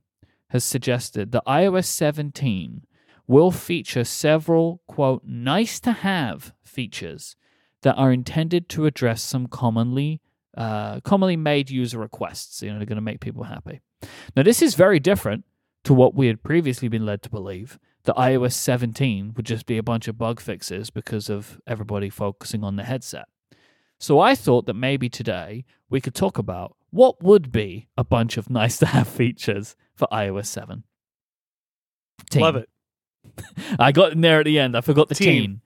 has 0.49 0.65
suggested 0.65 1.31
that 1.31 1.45
iOS 1.45 1.85
17 1.85 2.81
will 3.25 3.51
feature 3.51 4.03
several, 4.03 4.81
quote, 4.87 5.23
nice 5.25 5.79
to 5.79 5.93
have 5.93 6.53
features 6.65 7.37
that 7.83 7.95
are 7.95 8.11
intended 8.11 8.67
to 8.69 8.85
address 8.85 9.21
some 9.21 9.47
commonly 9.47 10.21
uh, 10.57 10.99
commonly 11.01 11.35
made 11.37 11.69
user 11.69 11.97
requests. 11.97 12.61
You 12.61 12.71
know, 12.71 12.77
they're 12.77 12.85
going 12.85 12.95
to 12.97 13.01
make 13.01 13.19
people 13.19 13.43
happy. 13.43 13.81
Now, 14.35 14.43
this 14.43 14.61
is 14.61 14.75
very 14.75 14.99
different 14.99 15.45
to 15.83 15.93
what 15.93 16.13
we 16.13 16.27
had 16.27 16.43
previously 16.43 16.87
been 16.87 17.05
led 17.05 17.21
to 17.23 17.29
believe 17.29 17.79
that 18.03 18.15
iOS 18.15 18.53
17 18.53 19.33
would 19.35 19.45
just 19.45 19.65
be 19.65 19.77
a 19.77 19.83
bunch 19.83 20.07
of 20.07 20.17
bug 20.17 20.39
fixes 20.39 20.89
because 20.89 21.29
of 21.29 21.59
everybody 21.65 22.09
focusing 22.09 22.63
on 22.63 22.75
the 22.75 22.83
headset. 22.83 23.27
So 23.99 24.19
I 24.19 24.35
thought 24.35 24.65
that 24.65 24.73
maybe 24.73 25.09
today 25.09 25.65
we 25.89 26.01
could 26.01 26.13
talk 26.13 26.37
about 26.37 26.75
what 26.89 27.23
would 27.23 27.51
be 27.51 27.87
a 27.97 28.03
bunch 28.03 28.37
of 28.37 28.49
nice 28.49 28.77
to 28.77 28.85
have 28.87 29.07
features 29.07 29.75
for 29.95 30.07
iOS 30.11 30.47
7. 30.47 30.83
Teen. 32.29 32.41
Love 32.41 32.57
it. 32.57 32.69
I 33.79 33.91
got 33.91 34.11
in 34.11 34.21
there 34.21 34.39
at 34.39 34.45
the 34.45 34.59
end. 34.59 34.77
I 34.77 34.81
forgot 34.81 35.09
the 35.09 35.15
teen. 35.15 35.41
teen. 35.41 35.61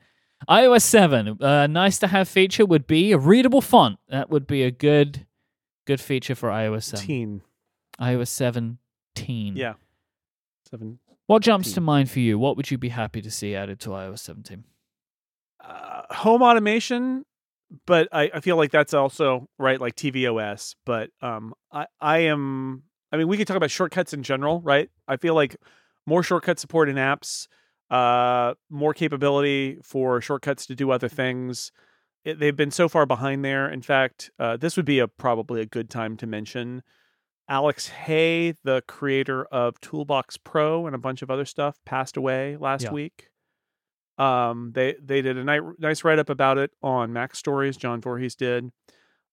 iOS 0.49 0.83
7, 0.83 1.41
uh, 1.41 1.67
nice 1.67 1.99
to 1.99 2.07
have 2.07 2.27
feature 2.29 2.65
would 2.65 2.87
be 2.87 3.11
a 3.11 3.17
readable 3.17 3.61
font. 3.61 3.99
That 4.09 4.29
would 4.29 4.47
be 4.47 4.63
a 4.63 4.71
good 4.71 5.25
good 5.85 5.99
feature 6.01 6.35
for 6.35 6.49
iOS 6.49 6.83
7. 6.83 7.05
Teen. 7.05 7.41
iOS 7.99 8.27
17. 8.27 9.55
Yeah. 9.55 9.73
7 10.69 10.99
what 11.27 11.43
jumps 11.43 11.73
to 11.73 11.81
mind 11.81 12.09
for 12.09 12.19
you? 12.19 12.39
What 12.39 12.55
would 12.55 12.71
you 12.71 12.77
be 12.77 12.89
happy 12.89 13.21
to 13.21 13.29
see 13.29 13.53
added 13.53 13.81
to 13.81 13.89
iOS 13.89 14.19
17? 14.19 14.63
Uh, 15.63 16.01
home 16.09 16.41
automation, 16.41 17.25
but 17.85 18.07
I, 18.13 18.31
I 18.33 18.39
feel 18.39 18.55
like 18.55 18.71
that's 18.71 18.93
also 18.93 19.49
right, 19.59 19.79
like 19.79 19.95
tvOS. 19.95 20.75
But 20.85 21.09
um, 21.21 21.53
I 21.71 21.87
I 21.99 22.19
am. 22.19 22.83
I 23.11 23.17
mean, 23.17 23.27
we 23.27 23.35
could 23.37 23.45
talk 23.45 23.57
about 23.57 23.71
shortcuts 23.71 24.13
in 24.13 24.23
general, 24.23 24.61
right? 24.61 24.89
I 25.05 25.17
feel 25.17 25.35
like 25.35 25.57
more 26.05 26.23
shortcut 26.23 26.59
support 26.59 26.87
in 26.87 26.95
apps, 26.95 27.47
uh, 27.89 28.53
more 28.69 28.93
capability 28.93 29.79
for 29.83 30.21
shortcuts 30.21 30.65
to 30.67 30.75
do 30.75 30.91
other 30.91 31.09
things. 31.09 31.71
It, 32.25 32.39
they've 32.39 32.55
been 32.55 32.71
so 32.71 32.89
far 32.89 33.05
behind 33.05 33.45
there. 33.45 33.69
In 33.69 33.81
fact, 33.81 34.31
uh, 34.39 34.57
this 34.57 34.75
would 34.75 34.85
be 34.85 34.99
a 34.99 35.07
probably 35.07 35.61
a 35.61 35.65
good 35.65 35.89
time 35.89 36.17
to 36.17 36.27
mention 36.27 36.83
Alex 37.49 37.87
Hay, 37.87 38.55
the 38.63 38.83
creator 38.87 39.45
of 39.45 39.79
Toolbox 39.79 40.37
Pro 40.37 40.85
and 40.85 40.95
a 40.95 40.99
bunch 40.99 41.21
of 41.21 41.31
other 41.31 41.45
stuff, 41.45 41.79
passed 41.85 42.17
away 42.17 42.57
last 42.57 42.83
yeah. 42.83 42.91
week. 42.91 43.29
Um, 44.17 44.71
they 44.73 44.95
they 45.01 45.21
did 45.21 45.37
a 45.37 45.43
nice, 45.43 45.61
nice 45.77 46.03
write 46.03 46.19
up 46.19 46.29
about 46.29 46.57
it 46.57 46.71
on 46.81 47.11
MacStories. 47.11 47.77
John 47.77 48.01
Voorhees 48.01 48.35
did. 48.35 48.71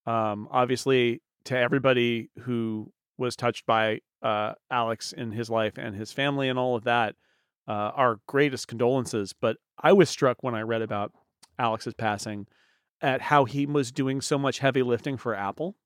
Um, 0.06 0.46
obviously, 0.50 1.22
to 1.46 1.58
everybody 1.58 2.30
who 2.40 2.92
was 3.16 3.34
touched 3.34 3.66
by 3.66 4.00
uh, 4.22 4.52
Alex 4.70 5.12
in 5.12 5.32
his 5.32 5.48
life 5.48 5.78
and 5.78 5.96
his 5.96 6.12
family 6.12 6.48
and 6.48 6.58
all 6.58 6.76
of 6.76 6.84
that, 6.84 7.16
uh, 7.66 7.90
our 7.94 8.20
greatest 8.26 8.68
condolences. 8.68 9.32
But 9.32 9.56
I 9.82 9.92
was 9.92 10.10
struck 10.10 10.42
when 10.42 10.54
I 10.54 10.60
read 10.62 10.82
about 10.82 11.12
Alex's 11.58 11.94
passing 11.94 12.46
at 13.00 13.20
how 13.20 13.44
he 13.44 13.66
was 13.66 13.92
doing 13.92 14.20
so 14.20 14.38
much 14.38 14.58
heavy 14.60 14.82
lifting 14.82 15.16
for 15.16 15.34
Apple. 15.34 15.76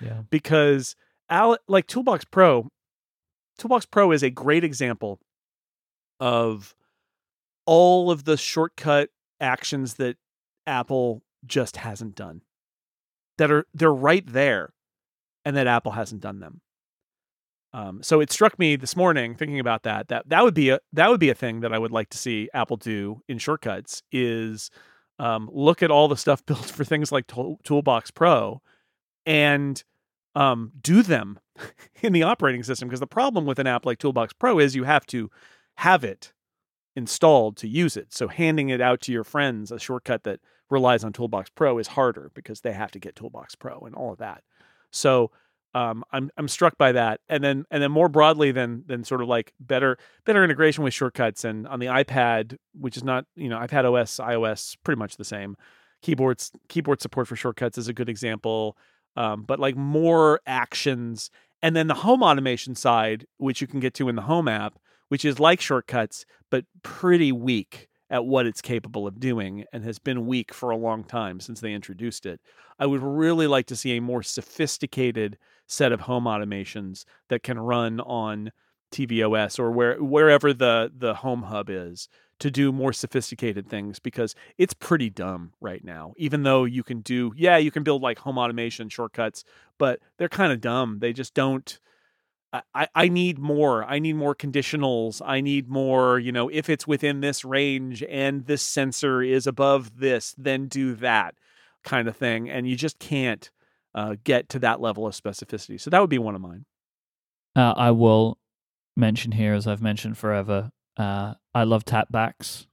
Yeah. 0.00 0.22
because 0.30 0.94
Al- 1.30 1.58
like 1.66 1.86
Toolbox 1.86 2.26
Pro, 2.26 2.68
Toolbox 3.58 3.86
Pro 3.86 4.12
is 4.12 4.22
a 4.22 4.30
great 4.30 4.62
example 4.62 5.20
of 6.20 6.74
all 7.64 8.10
of 8.10 8.24
the 8.24 8.36
shortcut 8.36 9.08
actions 9.40 9.94
that 9.94 10.16
Apple 10.66 11.22
just 11.44 11.78
hasn't 11.78 12.14
done. 12.14 12.42
That 13.38 13.50
are 13.50 13.66
they're 13.74 13.92
right 13.92 14.24
there, 14.26 14.72
and 15.44 15.56
that 15.56 15.66
Apple 15.66 15.92
hasn't 15.92 16.22
done 16.22 16.40
them. 16.40 16.60
Um, 17.76 18.02
so 18.02 18.20
it 18.20 18.32
struck 18.32 18.58
me 18.58 18.76
this 18.76 18.96
morning 18.96 19.34
thinking 19.34 19.60
about 19.60 19.82
that 19.82 20.08
that 20.08 20.26
that 20.30 20.42
would 20.42 20.54
be 20.54 20.70
a 20.70 20.80
that 20.94 21.10
would 21.10 21.20
be 21.20 21.28
a 21.28 21.34
thing 21.34 21.60
that 21.60 21.74
I 21.74 21.78
would 21.78 21.92
like 21.92 22.08
to 22.08 22.16
see 22.16 22.48
Apple 22.54 22.78
do 22.78 23.20
in 23.28 23.36
shortcuts 23.36 24.02
is 24.10 24.70
um, 25.18 25.50
look 25.52 25.82
at 25.82 25.90
all 25.90 26.08
the 26.08 26.16
stuff 26.16 26.44
built 26.46 26.64
for 26.64 26.84
things 26.84 27.12
like 27.12 27.26
Tool- 27.26 27.60
Toolbox 27.64 28.10
Pro 28.10 28.62
and 29.26 29.84
um, 30.34 30.72
do 30.80 31.02
them 31.02 31.38
in 32.02 32.14
the 32.14 32.22
operating 32.22 32.62
system. 32.62 32.88
Because 32.88 33.00
the 33.00 33.06
problem 33.06 33.44
with 33.44 33.58
an 33.58 33.66
app 33.66 33.84
like 33.84 33.98
Toolbox 33.98 34.32
Pro 34.32 34.58
is 34.58 34.74
you 34.74 34.84
have 34.84 35.04
to 35.08 35.30
have 35.76 36.02
it 36.02 36.32
installed 36.94 37.58
to 37.58 37.68
use 37.68 37.94
it. 37.94 38.14
So 38.14 38.28
handing 38.28 38.70
it 38.70 38.80
out 38.80 39.02
to 39.02 39.12
your 39.12 39.24
friends, 39.24 39.70
a 39.70 39.78
shortcut 39.78 40.24
that 40.24 40.40
relies 40.70 41.04
on 41.04 41.12
Toolbox 41.12 41.50
Pro, 41.50 41.76
is 41.76 41.88
harder 41.88 42.30
because 42.32 42.62
they 42.62 42.72
have 42.72 42.90
to 42.92 42.98
get 42.98 43.16
Toolbox 43.16 43.54
Pro 43.54 43.80
and 43.80 43.94
all 43.94 44.12
of 44.12 44.18
that. 44.18 44.44
So 44.90 45.30
um, 45.76 46.04
I'm 46.12 46.30
I'm 46.36 46.48
struck 46.48 46.78
by 46.78 46.92
that, 46.92 47.20
and 47.28 47.44
then 47.44 47.64
and 47.70 47.82
then 47.82 47.90
more 47.90 48.08
broadly 48.08 48.52
than 48.52 48.84
than 48.86 49.04
sort 49.04 49.20
of 49.20 49.28
like 49.28 49.52
better 49.60 49.98
better 50.24 50.42
integration 50.42 50.84
with 50.84 50.94
shortcuts 50.94 51.44
and 51.44 51.66
on 51.68 51.80
the 51.80 51.86
iPad, 51.86 52.56
which 52.72 52.96
is 52.96 53.04
not 53.04 53.26
you 53.36 53.48
know 53.48 53.58
iPad 53.58 53.84
OS 53.84 54.16
iOS 54.16 54.76
pretty 54.84 54.98
much 54.98 55.16
the 55.16 55.24
same. 55.24 55.56
Keyboards 56.02 56.52
keyboard 56.68 57.00
support 57.00 57.28
for 57.28 57.36
shortcuts 57.36 57.78
is 57.78 57.88
a 57.88 57.92
good 57.92 58.08
example 58.08 58.76
um, 59.16 59.42
but 59.42 59.58
like 59.58 59.76
more 59.76 60.40
actions. 60.46 61.30
And 61.62 61.74
then 61.74 61.86
the 61.88 61.94
home 61.94 62.22
automation 62.22 62.74
side, 62.74 63.26
which 63.38 63.60
you 63.60 63.66
can 63.66 63.80
get 63.80 63.94
to 63.94 64.08
in 64.08 64.16
the 64.16 64.22
home 64.22 64.46
app, 64.46 64.78
which 65.08 65.24
is 65.24 65.40
like 65.40 65.60
shortcuts, 65.60 66.26
but 66.50 66.64
pretty 66.82 67.32
weak 67.32 67.88
at 68.10 68.24
what 68.24 68.46
it's 68.46 68.60
capable 68.60 69.06
of 69.06 69.18
doing 69.18 69.64
and 69.72 69.82
has 69.82 69.98
been 69.98 70.26
weak 70.26 70.54
for 70.54 70.70
a 70.70 70.76
long 70.76 71.02
time 71.02 71.40
since 71.40 71.60
they 71.60 71.72
introduced 71.72 72.24
it. 72.24 72.40
I 72.78 72.86
would 72.86 73.02
really 73.02 73.46
like 73.46 73.66
to 73.66 73.76
see 73.76 73.96
a 73.96 74.02
more 74.02 74.22
sophisticated 74.22 75.38
set 75.66 75.92
of 75.92 76.02
home 76.02 76.24
automations 76.24 77.04
that 77.28 77.42
can 77.42 77.58
run 77.58 78.00
on 78.00 78.52
tvOS 78.92 79.58
or 79.58 79.70
where 79.70 80.02
wherever 80.02 80.52
the 80.52 80.92
the 80.96 81.14
home 81.14 81.42
hub 81.42 81.68
is 81.68 82.08
to 82.38 82.50
do 82.50 82.70
more 82.70 82.92
sophisticated 82.92 83.68
things 83.68 83.98
because 83.98 84.34
it's 84.58 84.74
pretty 84.74 85.08
dumb 85.08 85.52
right 85.60 85.82
now. 85.82 86.12
Even 86.16 86.42
though 86.42 86.64
you 86.64 86.82
can 86.82 87.00
do, 87.00 87.32
yeah, 87.36 87.56
you 87.56 87.70
can 87.70 87.82
build 87.82 88.02
like 88.02 88.18
home 88.18 88.38
automation 88.38 88.88
shortcuts, 88.88 89.42
but 89.78 90.00
they're 90.18 90.28
kind 90.28 90.52
of 90.52 90.60
dumb. 90.60 90.98
They 91.00 91.12
just 91.12 91.34
don't. 91.34 91.78
I, 92.74 92.88
I 92.94 93.08
need 93.08 93.38
more. 93.38 93.84
I 93.84 93.98
need 93.98 94.14
more 94.14 94.34
conditionals. 94.34 95.20
I 95.24 95.42
need 95.42 95.68
more, 95.68 96.18
you 96.18 96.32
know, 96.32 96.48
if 96.48 96.70
it's 96.70 96.86
within 96.86 97.20
this 97.20 97.44
range 97.44 98.02
and 98.08 98.46
this 98.46 98.62
sensor 98.62 99.20
is 99.20 99.46
above 99.46 99.98
this, 99.98 100.34
then 100.38 100.66
do 100.66 100.94
that 100.94 101.34
kind 101.84 102.08
of 102.08 102.16
thing. 102.16 102.48
And 102.48 102.66
you 102.66 102.74
just 102.74 102.98
can't 102.98 103.50
uh, 103.96 104.14
get 104.22 104.48
to 104.50 104.58
that 104.60 104.80
level 104.80 105.06
of 105.06 105.14
specificity. 105.14 105.80
So 105.80 105.90
that 105.90 106.00
would 106.00 106.10
be 106.10 106.18
one 106.18 106.34
of 106.34 106.40
mine. 106.40 106.66
Uh, 107.56 107.72
I 107.76 107.90
will 107.90 108.38
mention 108.96 109.32
here, 109.32 109.54
as 109.54 109.66
I've 109.66 109.82
mentioned 109.82 110.18
forever, 110.18 110.70
uh, 110.98 111.34
I 111.54 111.64
love 111.64 111.84
tapbacks 111.86 112.66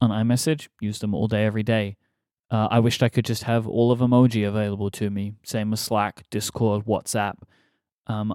on 0.00 0.10
iMessage. 0.10 0.68
Use 0.80 1.00
them 1.00 1.14
all 1.14 1.26
day, 1.26 1.44
every 1.44 1.64
day. 1.64 1.96
Uh, 2.50 2.68
I 2.70 2.78
wished 2.78 3.02
I 3.02 3.08
could 3.08 3.24
just 3.24 3.42
have 3.42 3.66
all 3.66 3.90
of 3.90 3.98
emoji 3.98 4.46
available 4.46 4.90
to 4.92 5.10
me. 5.10 5.34
Same 5.44 5.72
with 5.72 5.80
Slack, 5.80 6.22
Discord, 6.30 6.86
WhatsApp. 6.86 7.34
Um, 8.06 8.34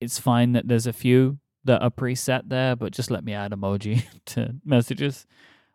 it's 0.00 0.18
fine 0.18 0.52
that 0.52 0.68
there's 0.68 0.86
a 0.86 0.92
few 0.92 1.38
that 1.64 1.82
are 1.82 1.90
preset 1.90 2.48
there, 2.48 2.76
but 2.76 2.92
just 2.92 3.10
let 3.10 3.24
me 3.24 3.32
add 3.32 3.52
emoji 3.52 4.04
to 4.26 4.54
messages 4.64 5.26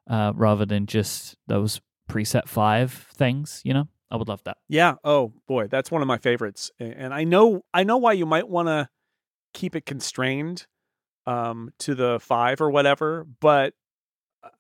uh, 0.10 0.32
rather 0.36 0.66
than 0.66 0.86
just 0.86 1.36
those 1.48 1.82
preset 2.10 2.48
five 2.48 3.08
things. 3.16 3.62
You 3.66 3.74
know, 3.74 3.88
I 4.14 4.18
would 4.18 4.28
love 4.30 4.44
that. 4.44 4.58
Yeah. 4.70 4.96
Oh 5.04 5.34
boy, 5.48 5.68
that's 5.68 5.90
one 5.90 6.04
of 6.04 6.08
my 6.08 6.20
favorites, 6.20 6.70
and 6.80 7.14
I 7.14 7.24
know 7.24 7.64
I 7.74 7.84
know 7.84 7.98
why 7.98 8.14
you 8.14 8.28
might 8.28 8.48
want 8.48 8.68
to 8.68 8.88
keep 9.56 9.76
it 9.76 9.88
constrained 9.88 10.68
um, 11.26 11.72
to 11.80 11.96
the 11.96 12.20
five 12.22 12.62
or 12.62 12.70
whatever, 12.70 13.26
but 13.42 13.74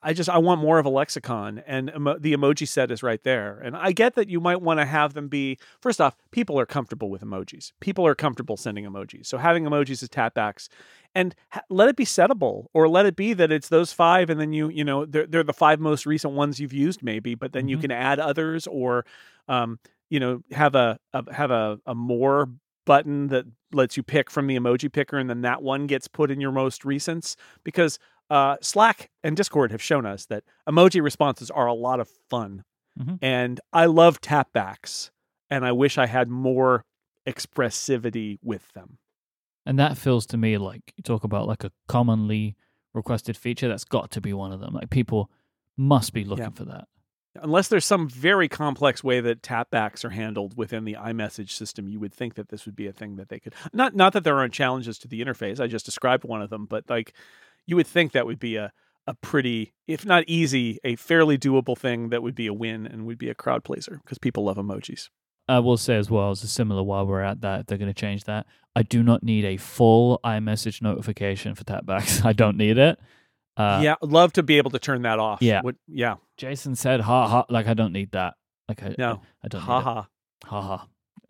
I 0.02 0.14
just 0.14 0.30
I 0.30 0.38
want 0.38 0.62
more 0.62 0.80
of 0.80 0.86
a 0.86 0.90
lexicon, 0.90 1.64
and 1.66 1.92
emo- 1.96 2.18
the 2.18 2.34
emoji 2.34 2.68
set 2.68 2.92
is 2.92 3.04
right 3.04 3.22
there. 3.24 3.60
And 3.60 3.76
I 3.76 3.92
get 3.92 4.16
that 4.16 4.30
you 4.30 4.40
might 4.40 4.62
want 4.62 4.80
to 4.80 4.86
have 4.86 5.14
them 5.14 5.28
be 5.28 5.58
first 5.82 6.00
off, 6.00 6.16
people 6.32 6.60
are 6.60 6.66
comfortable 6.66 7.10
with 7.10 7.22
emojis. 7.22 7.72
People 7.80 8.06
are 8.08 8.16
comfortable 8.16 8.58
sending 8.58 8.86
emojis, 8.86 9.26
so 9.26 9.38
having 9.38 9.66
emojis 9.66 10.04
as 10.04 10.10
tapbacks, 10.10 10.70
and 11.14 11.36
ha- 11.50 11.64
let 11.70 11.90
it 11.90 11.96
be 11.96 12.06
settable, 12.06 12.68
or 12.74 12.88
let 12.88 13.06
it 13.06 13.16
be 13.16 13.34
that 13.34 13.52
it's 13.52 13.70
those 13.70 13.92
five, 13.94 14.30
and 14.30 14.40
then 14.40 14.54
you 14.54 14.70
you 14.70 14.84
know 14.84 15.06
they're 15.06 15.28
they're 15.28 15.44
the 15.44 15.54
five 15.54 15.80
most 15.80 16.06
recent 16.06 16.34
ones 16.34 16.60
you've 16.60 16.74
used 16.74 17.04
maybe, 17.04 17.36
but 17.36 17.54
then 17.54 17.64
mm-hmm. 17.64 17.70
you 17.70 17.78
can 17.78 17.92
add 17.92 18.20
others, 18.20 18.68
or 18.68 19.06
um, 19.48 19.80
you 20.10 20.20
know 20.20 20.42
have 20.52 20.76
a, 20.76 21.00
a 21.14 21.34
have 21.34 21.52
a, 21.52 21.80
a 21.86 21.96
more 21.96 22.50
button 22.86 23.28
that 23.28 23.46
lets 23.72 23.98
you 23.98 24.04
pick 24.04 24.30
from 24.30 24.48
the 24.48 24.58
emoji 24.58 24.92
picker 24.92 25.18
and 25.18 25.30
then 25.30 25.42
that 25.42 25.62
one 25.64 25.88
gets 25.88 26.08
put 26.08 26.30
in 26.30 26.40
your 26.40 26.52
most 26.52 26.84
recents 26.84 27.36
because 27.64 27.98
uh, 28.30 28.58
Slack 28.62 29.10
and 29.24 29.36
Discord 29.36 29.72
have 29.72 29.82
shown 29.82 30.06
us 30.06 30.26
that 30.28 30.44
emoji 30.68 31.02
responses 31.02 31.52
are 31.52 31.68
a 31.68 31.74
lot 31.74 32.00
of 32.00 32.10
fun. 32.30 32.64
Mm-hmm. 33.00 33.16
And 33.22 33.60
I 33.72 33.86
love 33.86 34.22
tapbacks 34.22 35.12
and 35.50 35.66
I 35.66 35.72
wish 35.72 35.98
I 35.98 36.06
had 36.06 36.30
more 36.30 36.84
expressivity 37.28 38.38
with 38.44 38.72
them. 38.74 38.98
And 39.66 39.80
that 39.80 39.98
feels 39.98 40.26
to 40.28 40.38
me 40.38 40.58
like 40.58 40.94
you 40.98 41.04
talk 41.04 41.24
about 41.24 41.48
like 41.48 41.64
a 41.64 41.72
commonly 41.88 42.56
requested 42.94 43.38
feature 43.38 43.68
that's 43.68 43.86
got 43.86 44.12
to 44.12 44.22
be 44.22 44.34
one 44.34 44.52
of 44.52 44.60
them. 44.60 44.74
Like 44.74 44.90
people 44.90 45.32
must 45.78 46.14
be 46.14 46.24
looking 46.24 46.46
yeah. 46.46 46.52
for 46.52 46.66
that 46.66 46.88
unless 47.42 47.68
there's 47.68 47.86
some 47.86 48.08
very 48.08 48.48
complex 48.48 49.04
way 49.04 49.20
that 49.22 49.42
tapbacks 49.42 50.06
are 50.06 50.12
handled 50.12 50.56
within 50.58 50.86
the 50.86 50.94
iMessage 50.94 51.52
system, 51.52 51.88
you 51.88 52.00
would 52.00 52.14
think 52.14 52.36
that 52.36 52.50
this 52.50 52.66
would 52.66 52.76
be 52.76 52.88
a 52.88 52.94
thing 52.94 53.16
that 53.16 53.30
they 53.30 53.40
could 53.40 53.56
not 53.72 53.96
not 53.96 54.14
that 54.14 54.24
there 54.24 54.38
aren't 54.38 54.54
challenges 54.54 54.98
to 55.00 55.08
the 55.08 55.22
interface. 55.22 55.60
I 55.60 55.68
just 55.68 55.86
described 55.86 56.24
one 56.24 56.42
of 56.42 56.50
them, 56.50 56.66
but 56.66 56.90
like 56.90 57.14
you 57.66 57.76
would 57.76 57.88
think 57.88 58.12
that 58.12 58.26
would 58.26 58.40
be 58.40 58.56
a 58.56 58.72
a 59.06 59.14
pretty, 59.16 59.74
if 59.88 60.06
not 60.06 60.24
easy, 60.28 60.80
a 60.84 60.96
fairly 60.96 61.38
doable 61.38 61.78
thing 61.78 62.10
that 62.10 62.24
would 62.24 62.36
be 62.36 62.48
a 62.48 62.54
win 62.54 62.88
and 62.88 63.06
would 63.06 63.18
be 63.18 63.30
a 63.30 63.36
crowd 63.36 63.64
pleaser 63.64 64.00
because 64.04 64.18
people 64.18 64.46
love 64.46 64.58
emojis. 64.58 65.10
I 65.48 65.60
will 65.60 65.76
say 65.78 65.98
as 65.98 66.10
well 66.10 66.32
as 66.32 66.42
a 66.44 66.48
similar 66.48 66.84
while 66.84 67.06
we're 67.06 67.22
at 67.22 67.42
that, 67.42 67.62
if 67.62 67.66
they're 67.66 67.78
going 67.78 67.94
to 67.94 68.00
change 68.00 68.24
that, 68.26 68.46
I 68.76 68.84
do 68.84 69.04
not 69.04 69.22
need 69.22 69.44
a 69.44 69.58
full 69.58 70.20
iMessage 70.24 70.82
notification 70.82 71.54
for 71.54 71.66
tapbacks. 71.66 72.24
I 72.26 72.32
don't 72.34 72.58
need 72.58 72.78
it. 72.78 72.98
Uh, 73.58 73.82
yeah, 73.84 73.96
love 74.02 74.34
to 74.34 74.44
be 74.44 74.58
able 74.58 74.72
to 74.72 74.80
turn 74.80 75.04
that 75.04 75.20
off. 75.20 75.42
Yeah, 75.42 75.62
what, 75.62 75.76
yeah. 75.88 76.16
Jason 76.38 76.76
said, 76.76 77.02
"Ha 77.02 77.28
ha," 77.28 77.46
like 77.50 77.68
I 77.68 77.76
don't 77.76 77.94
need 77.94 78.12
that. 78.14 78.34
Like 78.68 78.82
I 78.82 78.96
no, 78.98 79.22
I, 79.44 79.46
I 79.46 79.48
don't. 79.50 79.62
Ha 79.62 79.82
ha, 79.82 80.08
ha 80.46 80.62
ha. 80.62 80.88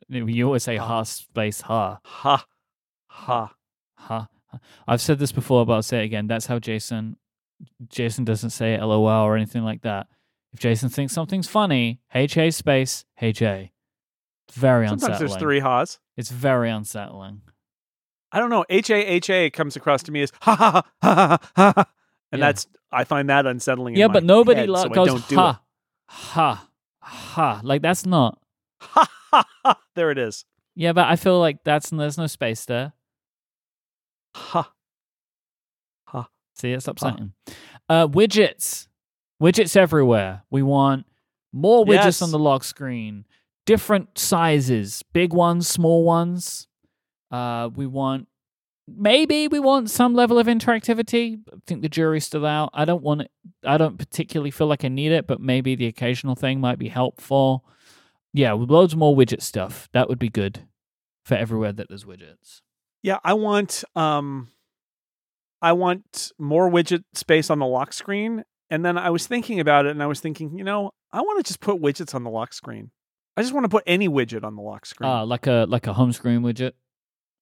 You 0.08 0.46
always 0.46 0.64
say 0.64 0.78
ha, 0.78 0.86
ha 0.86 1.04
space 1.04 1.62
ha 1.62 2.00
ha 2.06 2.46
ha 3.08 3.56
ha. 3.96 4.28
I've 4.88 5.02
said 5.02 5.20
this 5.20 5.32
before, 5.32 5.66
but 5.66 5.74
I'll 5.74 5.84
say 5.84 6.02
it 6.02 6.06
again. 6.06 6.28
That's 6.28 6.46
how 6.46 6.60
Jason. 6.60 7.18
Jason 7.88 8.26
doesn't 8.26 8.50
say 8.50 8.78
LOL 8.78 9.08
or 9.08 9.36
anything 9.36 9.64
like 9.64 9.84
that. 9.84 10.08
If 10.52 10.60
Jason 10.60 10.90
thinks 10.90 11.14
something's 11.14 11.48
funny, 11.48 12.02
HA 12.14 12.52
space 12.52 13.06
HA. 13.22 13.72
It's 14.48 14.58
very 14.58 14.86
unsettling. 14.86 15.00
Sometimes 15.00 15.20
there's 15.20 15.42
three 15.42 15.60
ha's. 15.60 16.00
It's 16.18 16.30
very 16.30 16.70
unsettling. 16.70 17.42
I 18.32 18.40
don't 18.40 18.50
know. 18.50 18.66
H 18.70 18.90
A 18.90 18.96
H 18.96 19.30
A 19.30 19.50
comes 19.50 19.76
across 19.76 20.04
to 20.04 20.12
me 20.12 20.24
as 20.24 20.32
ha 20.42 20.56
ha 20.56 20.72
ha 20.72 20.84
ha 21.02 21.40
ha 21.56 21.74
ha 21.76 21.86
and 22.34 22.40
yeah. 22.40 22.48
that's 22.48 22.68
I 22.92 23.04
find 23.04 23.30
that 23.30 23.46
unsettling. 23.46 23.96
Yeah, 23.96 24.08
but 24.08 24.24
nobody 24.24 24.62
head, 24.62 24.70
lo- 24.70 24.82
so 24.82 24.90
goes 24.90 25.22
ha, 25.32 25.62
ha, 26.08 26.68
ha. 27.00 27.62
Like 27.64 27.84
that's 27.84 28.06
not 28.06 28.40
ha 28.80 29.08
ha 29.32 29.46
ha. 29.64 29.80
There 29.96 30.10
it 30.10 30.18
is. 30.18 30.46
Yeah, 30.76 30.94
but 30.94 31.06
I 31.08 31.16
feel 31.16 31.40
like 31.40 31.64
that's 31.64 31.92
there's 31.92 32.18
no 32.18 32.26
space 32.26 32.66
there. 32.66 32.94
Ha, 34.36 34.72
ha. 36.06 36.28
See, 36.56 36.72
it's 36.72 36.88
upsetting. 36.88 37.34
Uh, 37.90 38.08
widgets, 38.08 38.88
widgets 39.42 39.76
everywhere. 39.76 40.44
We 40.50 40.64
want 40.64 41.06
more 41.52 41.86
widgets 41.86 42.06
yes. 42.06 42.22
on 42.22 42.32
the 42.32 42.40
lock 42.40 42.64
screen, 42.64 43.26
different 43.66 44.18
sizes, 44.18 45.04
big 45.14 45.34
ones, 45.34 45.68
small 45.68 46.04
ones. 46.04 46.68
Uh, 47.32 47.70
we 47.76 47.88
want 47.88 48.28
maybe 48.88 49.48
we 49.48 49.60
want 49.60 49.90
some 49.90 50.14
level 50.14 50.38
of 50.38 50.48
interactivity. 50.48 51.40
I 51.52 51.58
think 51.66 51.82
the 51.82 51.90
jury's 51.90 52.26
still 52.26 52.46
out. 52.46 52.70
I 52.74 52.86
don't 52.86 53.04
want 53.04 53.22
it. 53.22 53.32
I 53.64 53.78
don't 53.78 53.98
particularly 53.98 54.52
feel 54.52 54.68
like 54.68 54.84
I 54.84 54.90
need 54.90 55.12
it, 55.12 55.28
but 55.28 55.40
maybe 55.40 55.76
the 55.76 55.88
occasional 55.88 56.36
thing 56.36 56.60
might 56.60 56.80
be 56.80 56.90
helpful. 56.90 57.66
Yeah, 58.34 58.54
with 58.54 58.70
loads 58.70 58.96
more 58.96 59.16
widget 59.16 59.42
stuff. 59.42 59.90
That 59.94 60.10
would 60.10 60.20
be 60.20 60.30
good 60.30 60.68
for 61.24 61.36
everywhere 61.36 61.72
that 61.72 61.88
there's 61.88 62.06
widgets. 62.06 62.62
Yeah, 63.04 63.20
I 63.24 63.34
want 63.34 63.84
um 63.96 64.50
I 65.62 65.74
want 65.74 66.32
more 66.40 66.70
widget 66.70 67.04
space 67.14 67.50
on 67.50 67.60
the 67.60 67.66
lock 67.66 67.94
screen. 67.94 68.44
And 68.70 68.84
then 68.84 68.98
I 68.98 69.12
was 69.12 69.28
thinking 69.28 69.60
about 69.60 69.86
it 69.86 69.92
and 69.92 70.02
I 70.02 70.08
was 70.08 70.20
thinking, 70.20 70.58
you 70.58 70.64
know, 70.64 70.92
I 71.12 71.22
want 71.22 71.44
to 71.44 71.48
just 71.48 71.60
put 71.60 71.82
widgets 71.82 72.16
on 72.16 72.24
the 72.24 72.30
lock 72.30 72.54
screen. 72.54 72.92
I 73.38 73.42
just 73.42 73.54
want 73.54 73.66
to 73.66 73.70
put 73.70 73.84
any 73.86 74.10
widget 74.10 74.44
on 74.44 74.56
the 74.56 74.62
lock 74.62 74.86
screen. 74.86 75.10
Uh, 75.10 75.26
like 75.26 75.48
a 75.48 75.66
like 75.70 75.86
a 75.86 75.94
home 75.94 76.12
screen 76.12 76.42
widget 76.42 76.72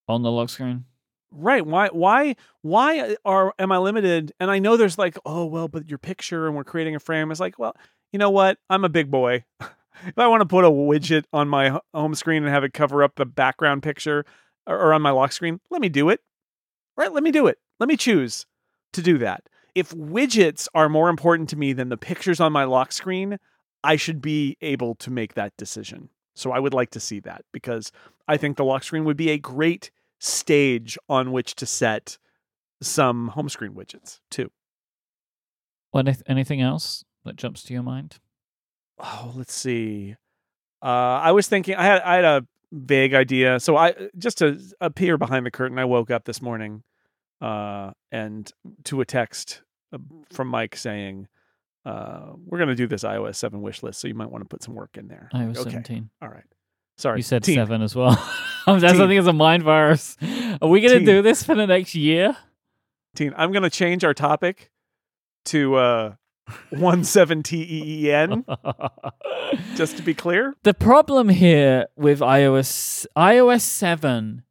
on 0.08 0.22
the 0.22 0.30
lock 0.30 0.50
screen. 0.50 0.84
Right. 1.30 1.64
Why 1.64 1.88
why 1.88 2.36
why 2.62 3.16
are 3.24 3.54
am 3.58 3.72
I 3.72 3.78
limited? 3.78 4.32
And 4.40 4.50
I 4.50 4.58
know 4.58 4.76
there's 4.76 4.98
like, 4.98 5.16
oh 5.24 5.46
well, 5.46 5.68
but 5.68 5.88
your 5.88 5.98
picture 5.98 6.46
and 6.46 6.56
we're 6.56 6.64
creating 6.64 6.94
a 6.96 7.00
frame. 7.00 7.30
It's 7.30 7.40
like, 7.40 7.58
well, 7.58 7.76
you 8.12 8.18
know 8.18 8.30
what? 8.30 8.58
I'm 8.68 8.84
a 8.84 8.88
big 8.88 9.10
boy. 9.10 9.44
if 9.60 10.18
I 10.18 10.26
want 10.26 10.42
to 10.42 10.46
put 10.46 10.64
a 10.64 10.70
widget 10.70 11.24
on 11.32 11.48
my 11.48 11.78
home 11.94 12.14
screen 12.14 12.44
and 12.44 12.52
have 12.52 12.64
it 12.64 12.72
cover 12.72 13.02
up 13.02 13.14
the 13.16 13.26
background 13.26 13.82
picture 13.82 14.24
or, 14.66 14.92
on 14.92 15.02
my 15.02 15.10
lock 15.10 15.32
screen, 15.32 15.60
let 15.70 15.80
me 15.80 15.88
do 15.88 16.08
it. 16.08 16.20
Right? 16.96 17.12
Let 17.12 17.22
me 17.22 17.30
do 17.30 17.46
it. 17.46 17.58
Let 17.80 17.88
me 17.88 17.96
choose 17.96 18.46
to 18.92 19.02
do 19.02 19.18
that. 19.18 19.48
If 19.74 19.90
widgets 19.90 20.68
are 20.74 20.88
more 20.88 21.08
important 21.08 21.48
to 21.50 21.56
me 21.56 21.72
than 21.72 21.88
the 21.88 21.96
pictures 21.96 22.40
on 22.40 22.52
my 22.52 22.64
lock 22.64 22.92
screen, 22.92 23.38
I 23.82 23.96
should 23.96 24.20
be 24.20 24.56
able 24.60 24.94
to 24.96 25.10
make 25.10 25.34
that 25.34 25.56
decision. 25.56 26.10
So 26.34 26.52
I 26.52 26.58
would 26.58 26.74
like 26.74 26.90
to 26.90 27.00
see 27.00 27.20
that 27.20 27.44
because 27.52 27.92
I 28.28 28.36
think 28.36 28.56
the 28.56 28.64
lock 28.64 28.84
screen 28.84 29.04
would 29.04 29.16
be 29.16 29.30
a 29.30 29.38
great 29.38 29.90
stage 30.18 30.96
on 31.08 31.32
which 31.32 31.54
to 31.56 31.66
set 31.66 32.18
some 32.80 33.28
home 33.28 33.48
screen 33.48 33.72
widgets 33.72 34.20
too. 34.30 34.50
What 35.90 36.22
anything 36.26 36.60
else 36.60 37.04
that 37.24 37.36
jumps 37.36 37.62
to 37.64 37.74
your 37.74 37.82
mind? 37.82 38.18
Oh, 38.98 39.32
let's 39.34 39.54
see. 39.54 40.16
Uh, 40.82 40.86
I 40.86 41.32
was 41.32 41.48
thinking 41.48 41.74
I 41.74 41.84
had 41.84 42.02
I 42.02 42.16
had 42.16 42.24
a 42.24 42.46
vague 42.72 43.14
idea. 43.14 43.60
So 43.60 43.76
I 43.76 43.94
just 44.18 44.38
to 44.38 44.58
appear 44.80 45.18
behind 45.18 45.46
the 45.46 45.50
curtain, 45.50 45.78
I 45.78 45.84
woke 45.84 46.10
up 46.10 46.24
this 46.24 46.42
morning 46.42 46.82
uh, 47.40 47.92
and 48.10 48.50
to 48.84 49.00
a 49.00 49.04
text 49.04 49.62
uh, 49.92 49.98
from 50.32 50.48
Mike 50.48 50.76
saying, 50.76 51.28
uh, 51.84 52.32
"We're 52.44 52.58
going 52.58 52.70
to 52.70 52.74
do 52.74 52.86
this 52.86 53.04
iOS 53.04 53.36
seven 53.36 53.62
wish 53.62 53.82
list, 53.82 54.00
so 54.00 54.08
you 54.08 54.14
might 54.14 54.30
want 54.30 54.42
to 54.42 54.48
put 54.48 54.62
some 54.62 54.74
work 54.74 54.96
in 54.96 55.08
there." 55.08 55.28
iOS 55.34 55.58
okay. 55.58 55.70
seventeen. 55.70 56.10
All 56.20 56.28
right. 56.28 56.44
Sorry, 56.98 57.18
you 57.18 57.22
said 57.22 57.42
teen. 57.42 57.56
seven 57.56 57.82
as 57.82 57.94
well. 57.94 58.10
That's 58.66 58.96
something 58.96 59.18
as 59.18 59.26
a 59.26 59.32
mind 59.32 59.62
virus. 59.62 60.16
Are 60.60 60.68
we 60.68 60.80
going 60.80 60.98
to 60.98 61.04
do 61.04 61.22
this 61.22 61.42
for 61.42 61.54
the 61.54 61.66
next 61.66 61.94
year? 61.94 62.36
Teen, 63.14 63.34
I'm 63.36 63.50
going 63.50 63.64
to 63.64 63.70
change 63.70 64.04
our 64.04 64.14
topic 64.14 64.70
to 65.46 65.74
uh, 65.74 66.14
one 66.70 67.04
seven 67.04 67.42
T 67.42 67.58
E 67.62 68.06
E 68.06 68.12
N. 68.12 68.44
Just 69.74 69.96
to 69.96 70.02
be 70.02 70.14
clear, 70.14 70.54
the 70.62 70.74
problem 70.74 71.28
here 71.28 71.86
with 71.96 72.20
iOS 72.20 73.06
iOS 73.16 73.60
seven 73.62 74.42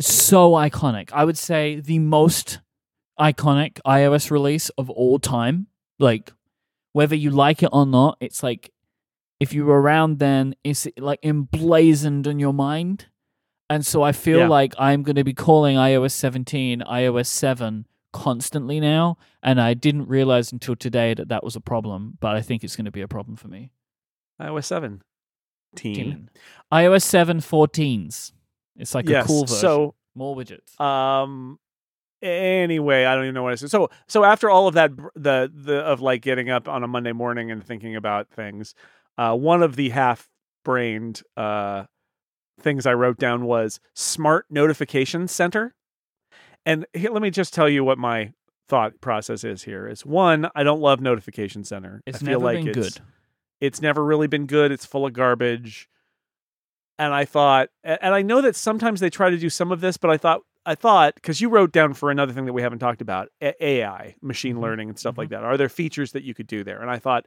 so 0.00 0.52
iconic. 0.52 1.10
I 1.12 1.24
would 1.24 1.38
say 1.38 1.80
the 1.80 1.98
most 1.98 2.60
iconic 3.18 3.80
iOS 3.86 4.30
release 4.30 4.68
of 4.70 4.90
all 4.90 5.18
time. 5.18 5.68
Like, 5.98 6.32
whether 6.92 7.14
you 7.14 7.30
like 7.30 7.62
it 7.62 7.70
or 7.72 7.86
not, 7.86 8.16
it's 8.20 8.42
like 8.42 8.72
if 9.40 9.52
you 9.52 9.64
were 9.66 9.80
around 9.80 10.18
then, 10.18 10.54
it's 10.64 10.86
like 10.96 11.20
emblazoned 11.22 12.26
in 12.26 12.38
your 12.38 12.52
mind. 12.54 13.06
And 13.70 13.84
so 13.84 14.02
I 14.02 14.12
feel 14.12 14.40
Yeah. 14.40 14.48
like 14.48 14.74
I'm 14.78 15.02
going 15.02 15.16
to 15.16 15.24
be 15.24 15.32
calling 15.34 15.76
iOS 15.76 16.12
17 16.12 16.80
iOS 16.80 17.26
7 17.26 17.86
constantly 18.14 18.80
now. 18.80 19.18
And 19.42 19.60
I 19.60 19.74
didn't 19.74 20.08
realize 20.08 20.52
until 20.52 20.76
today 20.76 21.12
that 21.14 21.28
that 21.28 21.44
was 21.44 21.56
a 21.56 21.60
problem, 21.60 22.16
but 22.20 22.36
I 22.36 22.40
think 22.40 22.64
it's 22.64 22.76
going 22.76 22.84
to 22.86 22.90
be 22.90 23.02
a 23.02 23.08
problem 23.08 23.36
for 23.36 23.48
me. 23.48 23.72
iOS 24.40 24.64
7. 24.64 25.02
Teen. 25.74 26.30
IOS 26.72 27.02
7 27.02 27.40
14s. 27.40 28.32
It's 28.76 28.94
like 28.94 29.08
yes. 29.08 29.24
a 29.24 29.28
cool 29.28 29.42
version. 29.42 29.58
So 29.58 29.94
More 30.14 30.34
widgets. 30.34 30.80
Um. 30.80 31.58
Anyway, 32.22 33.04
I 33.04 33.14
don't 33.14 33.24
even 33.24 33.34
know 33.34 33.42
what 33.42 33.52
I 33.52 33.56
said. 33.56 33.70
So, 33.70 33.90
so 34.08 34.24
after 34.24 34.48
all 34.48 34.66
of 34.66 34.74
that, 34.74 34.92
the 35.14 35.52
the 35.52 35.80
of 35.80 36.00
like 36.00 36.22
getting 36.22 36.48
up 36.48 36.68
on 36.68 36.82
a 36.82 36.88
Monday 36.88 37.12
morning 37.12 37.50
and 37.50 37.62
thinking 37.62 37.96
about 37.96 38.30
things, 38.30 38.74
uh, 39.18 39.36
one 39.36 39.62
of 39.62 39.76
the 39.76 39.90
half-brained 39.90 41.20
uh 41.36 41.84
things 42.60 42.86
I 42.86 42.94
wrote 42.94 43.18
down 43.18 43.44
was 43.44 43.78
smart 43.94 44.46
notification 44.48 45.28
center. 45.28 45.74
And 46.66 46.86
here, 46.94 47.10
let 47.10 47.22
me 47.22 47.30
just 47.30 47.52
tell 47.54 47.68
you 47.68 47.84
what 47.84 47.98
my 47.98 48.32
thought 48.68 49.00
process 49.00 49.44
is 49.44 49.62
here. 49.62 49.86
Is 49.86 50.04
one, 50.06 50.48
I 50.54 50.62
don't 50.62 50.80
love 50.80 51.00
notification 51.00 51.64
center. 51.64 52.02
it's 52.06 52.16
I 52.22 52.26
feel 52.26 52.40
never 52.40 52.44
like 52.44 52.58
been 52.64 52.68
it's, 52.68 52.94
good. 52.94 53.04
it's 53.60 53.82
never 53.82 54.02
really 54.04 54.26
been 54.26 54.46
good. 54.46 54.72
It's 54.72 54.86
full 54.86 55.06
of 55.06 55.12
garbage. 55.12 55.88
And 56.98 57.12
I 57.12 57.24
thought, 57.24 57.68
and 57.82 58.14
I 58.14 58.22
know 58.22 58.40
that 58.40 58.54
sometimes 58.56 59.00
they 59.00 59.10
try 59.10 59.28
to 59.30 59.36
do 59.36 59.50
some 59.50 59.72
of 59.72 59.80
this, 59.80 59.96
but 59.96 60.10
I 60.10 60.16
thought, 60.16 60.42
I 60.64 60.74
thought, 60.76 61.16
because 61.16 61.40
you 61.40 61.50
wrote 61.50 61.72
down 61.72 61.92
for 61.92 62.10
another 62.10 62.32
thing 62.32 62.46
that 62.46 62.52
we 62.52 62.62
haven't 62.62 62.78
talked 62.78 63.02
about, 63.02 63.28
AI, 63.42 64.14
machine 64.22 64.56
Mhm. 64.56 64.60
learning, 64.62 64.88
and 64.88 64.98
stuff 64.98 65.18
like 65.18 65.28
that. 65.30 65.42
Are 65.44 65.56
there 65.58 65.68
features 65.68 66.12
that 66.12 66.22
you 66.22 66.32
could 66.34 66.46
do 66.46 66.64
there? 66.64 66.80
And 66.80 66.90
I 66.90 66.98
thought, 66.98 67.26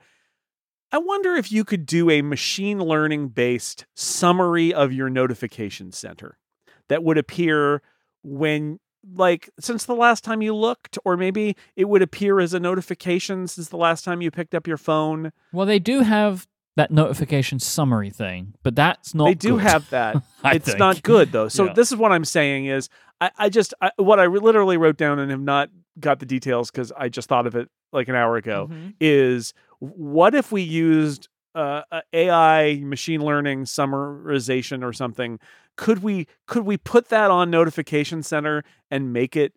I 0.91 0.97
wonder 0.99 1.35
if 1.35 1.51
you 1.51 1.63
could 1.65 1.85
do 1.85 2.09
a 2.09 2.21
machine 2.21 2.79
learning 2.79 3.27
based 3.29 3.85
summary 3.93 4.73
of 4.73 4.93
your 4.93 5.09
notification 5.09 5.91
center 5.91 6.39
that 6.87 7.03
would 7.03 7.17
appear 7.17 7.81
when 8.23 8.79
like 9.15 9.49
since 9.59 9.85
the 9.85 9.95
last 9.95 10.23
time 10.23 10.41
you 10.41 10.55
looked 10.55 10.97
or 11.05 11.15
maybe 11.17 11.55
it 11.75 11.85
would 11.85 12.01
appear 12.01 12.39
as 12.39 12.53
a 12.53 12.59
notification 12.59 13.47
since 13.47 13.69
the 13.69 13.77
last 13.77 14.03
time 14.03 14.21
you 14.21 14.31
picked 14.31 14.53
up 14.55 14.67
your 14.67 14.77
phone 14.77 15.31
Well, 15.53 15.65
they 15.65 15.79
do 15.79 16.01
have 16.01 16.47
that 16.75 16.91
notification 16.91 17.59
summary 17.59 18.09
thing, 18.11 18.53
but 18.63 18.75
that's 18.75 19.15
not 19.15 19.25
they 19.25 19.33
do 19.33 19.53
good, 19.55 19.61
have 19.63 19.89
that 19.89 20.21
it's 20.45 20.65
think. 20.67 20.79
not 20.79 21.01
good 21.03 21.31
though 21.31 21.47
so 21.47 21.65
Yeah. 21.65 21.73
this 21.73 21.91
is 21.91 21.97
what 21.97 22.11
i'm 22.11 22.23
saying 22.25 22.65
is 22.67 22.87
i, 23.19 23.31
I 23.37 23.49
just 23.49 23.73
I, 23.81 23.91
what 23.97 24.19
i 24.19 24.27
literally 24.27 24.77
wrote 24.77 24.97
down 24.97 25.17
and 25.19 25.31
have 25.31 25.41
not 25.41 25.69
got 25.99 26.19
the 26.19 26.25
details 26.27 26.69
because 26.69 26.91
i 26.95 27.09
just 27.09 27.27
thought 27.27 27.47
of 27.47 27.55
it 27.55 27.69
like 27.91 28.07
an 28.09 28.15
hour 28.15 28.37
ago 28.37 28.69
Mhm. 28.71 28.93
is 29.01 29.53
what 29.79 30.35
if 30.35 30.51
we 30.51 30.61
used 30.61 31.27
uh, 31.55 31.81
a 31.91 32.01
ai 32.13 32.75
machine 32.83 33.21
learning 33.21 33.63
summarization 33.65 34.83
or 34.83 34.93
something 34.93 35.39
could 35.77 35.99
we 35.99 36.27
could 36.47 36.63
we 36.63 36.77
put 36.77 37.09
that 37.09 37.31
on 37.31 37.49
notification 37.49 38.23
center 38.23 38.63
and 38.91 39.13
make 39.13 39.35
it 39.35 39.53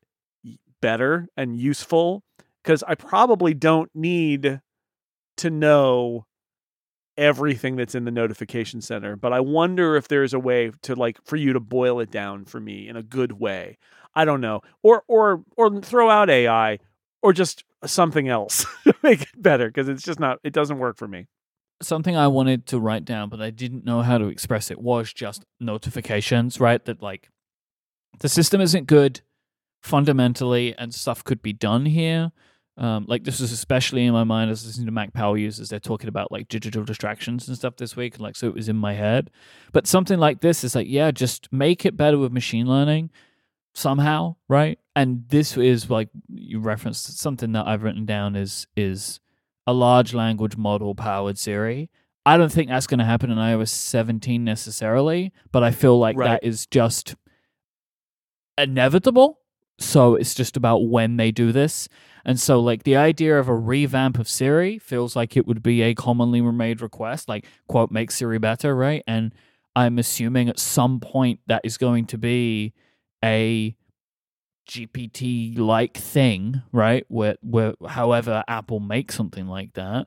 better 0.81 1.29
and 1.37 1.57
useful? 1.57 2.23
Because 2.63 2.85
i 2.87 2.95
probably 2.95 3.55
don't 3.55 3.91
need 3.95 4.61
to 5.39 5.51
know 5.51 6.27
everything 7.17 7.77
that's 7.77 7.95
in 7.95 8.05
the 8.05 8.11
notification 8.11 8.81
center 8.81 9.17
but 9.17 9.33
i 9.33 9.41
wonder 9.41 9.97
if 9.97 10.09
there's 10.09 10.33
a 10.33 10.39
way 10.39 10.71
to 10.81 10.95
like 10.95 11.19
for 11.25 11.37
you 11.37 11.53
to 11.53 11.61
boil 11.61 12.01
it 12.01 12.11
down 12.11 12.45
for 12.45 12.61
me 12.61 12.89
in 12.89 12.97
a 12.97 13.03
good 13.03 13.33
way. 13.33 13.77
I 14.15 14.25
don't 14.25 14.41
know. 14.41 14.61
Or 14.83 15.05
or 15.09 15.45
or 15.57 15.81
throw 15.81 16.11
out 16.11 16.31
ai 16.31 16.79
or 17.23 17.33
just 17.33 17.65
something 17.85 18.29
else 18.29 18.67
to 18.85 18.95
make 19.03 19.23
it 19.23 19.43
better 19.43 19.69
because 19.69 19.89
it's 19.89 20.03
just 20.03 20.21
not 20.21 20.39
it 20.45 20.53
doesn't 20.53 20.79
work 20.79 20.97
for 20.97 21.09
me 21.09 21.27
Something 21.82 22.16
I 22.16 22.28
wanted 22.28 22.66
to 22.66 22.78
write 22.78 23.05
down, 23.05 23.28
but 23.31 23.40
I 23.40 23.51
didn't 23.51 23.85
know 23.85 24.02
how 24.02 24.19
to 24.19 24.27
express 24.27 24.70
it, 24.70 24.81
was 24.81 25.12
just 25.12 25.44
notifications, 25.59 26.61
right? 26.61 26.85
That 26.85 27.02
like 27.02 27.31
the 28.19 28.28
system 28.28 28.61
isn't 28.61 28.86
good 28.86 29.23
fundamentally, 29.82 30.74
and 30.77 30.94
stuff 30.94 31.24
could 31.24 31.40
be 31.43 31.52
done 31.52 31.86
here. 31.86 32.32
Um, 32.77 33.05
like 33.09 33.24
this 33.24 33.40
was 33.40 33.52
especially 33.52 34.07
in 34.07 34.12
my 34.12 34.24
mind 34.24 34.51
as 34.51 34.65
listening 34.65 34.86
to 34.86 34.93
Mac 34.93 35.12
Power 35.12 35.36
users. 35.36 35.69
They're 35.69 35.78
talking 35.78 36.09
about 36.09 36.32
like 36.32 36.48
digital 36.48 36.82
distractions 36.82 37.47
and 37.47 37.57
stuff 37.57 37.77
this 37.77 37.97
week, 37.97 38.15
and 38.15 38.23
like 38.23 38.36
so 38.36 38.47
it 38.48 38.55
was 38.55 38.69
in 38.69 38.77
my 38.77 38.94
head. 38.94 39.31
But 39.73 39.86
something 39.86 40.19
like 40.19 40.40
this 40.40 40.65
is 40.65 40.74
like, 40.74 40.86
yeah, 40.89 41.11
just 41.11 41.52
make 41.52 41.85
it 41.85 41.97
better 41.97 42.19
with 42.19 42.32
machine 42.32 42.66
learning 42.66 43.11
somehow, 43.74 44.36
right? 44.48 44.78
And 44.97 45.24
this 45.28 45.57
is 45.57 45.90
like 45.90 46.09
you 46.28 46.61
referenced 46.61 47.19
something 47.19 47.52
that 47.52 47.66
I've 47.66 47.82
written 47.82 48.07
down 48.07 48.36
is 48.36 48.66
is 48.77 49.20
a 49.71 49.73
large 49.73 50.13
language 50.15 50.57
model 50.57 50.95
powered 50.95 51.39
Siri. 51.39 51.91
I 52.27 52.37
don't 52.37 52.53
think 52.53 52.69
that's 52.69 52.87
going 52.87 52.99
to 52.99 53.05
happen 53.05 53.31
in 53.31 53.39
iOS 53.39 53.69
17 53.69 54.45
necessarily, 54.45 55.33
but 55.53 55.63
I 55.63 55.71
feel 55.71 55.99
like 55.99 56.17
Right. 56.17 56.41
that 56.43 56.45
is 56.47 56.67
just 56.67 57.15
inevitable. 58.59 59.39
So 59.79 60.15
it's 60.15 60.35
just 60.35 60.57
about 60.57 60.87
when 60.89 61.17
they 61.17 61.31
do 61.31 61.53
this. 61.53 61.89
And 62.25 62.39
so, 62.39 62.61
like, 62.61 62.83
the 62.83 62.97
idea 62.97 63.39
of 63.39 63.49
a 63.49 63.55
revamp 63.55 64.19
of 64.19 64.29
Siri 64.29 64.79
feels 64.79 65.17
like 65.17 65.37
it 65.37 65.47
would 65.47 65.63
be 65.63 65.81
a 65.81 65.95
commonly 65.95 66.43
made 66.43 66.83
request, 66.83 67.29
like, 67.31 67.47
quote, 67.67 67.91
make 67.91 68.11
Siri 68.11 68.39
better, 68.39 68.77
right? 68.77 69.03
And 69.07 69.35
I'm 69.75 69.99
assuming 69.99 70.51
at 70.51 70.59
some 70.59 71.01
point 71.01 71.41
that 71.47 71.63
is 71.65 71.79
going 71.79 72.05
to 72.07 72.19
be 72.19 72.75
a 73.25 73.75
GPT 74.71 75.59
like 75.59 75.97
thing, 75.97 76.63
right? 76.73 77.05
Where, 77.09 77.37
where, 77.43 77.75
however, 77.89 78.45
Apple 78.47 78.79
makes 78.81 79.17
something 79.17 79.47
like 79.49 79.73
that, 79.75 80.07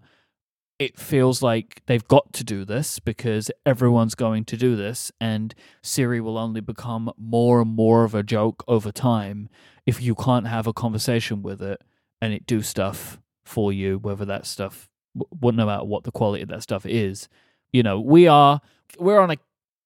it 0.80 0.98
feels 0.98 1.42
like 1.42 1.82
they've 1.86 2.08
got 2.08 2.32
to 2.34 2.44
do 2.44 2.64
this 2.66 3.00
because 3.00 3.52
everyone's 3.66 4.16
going 4.16 4.46
to 4.46 4.58
do 4.58 4.76
this, 4.76 5.12
and 5.20 5.54
Siri 5.82 6.22
will 6.22 6.38
only 6.38 6.62
become 6.62 7.12
more 7.18 7.62
and 7.62 7.72
more 7.72 8.04
of 8.06 8.16
a 8.16 8.24
joke 8.24 8.64
over 8.68 8.92
time 8.92 9.50
if 9.86 10.02
you 10.02 10.16
can't 10.16 10.48
have 10.48 10.66
a 10.66 10.74
conversation 10.74 11.42
with 11.44 11.62
it 11.62 11.82
and 12.22 12.34
it 12.34 12.46
do 12.48 12.62
stuff 12.62 13.20
for 13.44 13.74
you, 13.74 14.00
whether 14.00 14.24
that 14.26 14.46
stuff, 14.46 14.90
w- 15.16 15.56
no 15.58 15.66
matter 15.66 15.84
what 15.84 16.06
the 16.06 16.12
quality 16.12 16.42
of 16.42 16.50
that 16.50 16.64
stuff 16.64 16.86
is. 16.86 17.28
You 17.74 17.84
know, 17.84 18.00
we 18.00 18.28
are 18.28 18.62
we're 18.98 19.20
on 19.20 19.32
a 19.32 19.38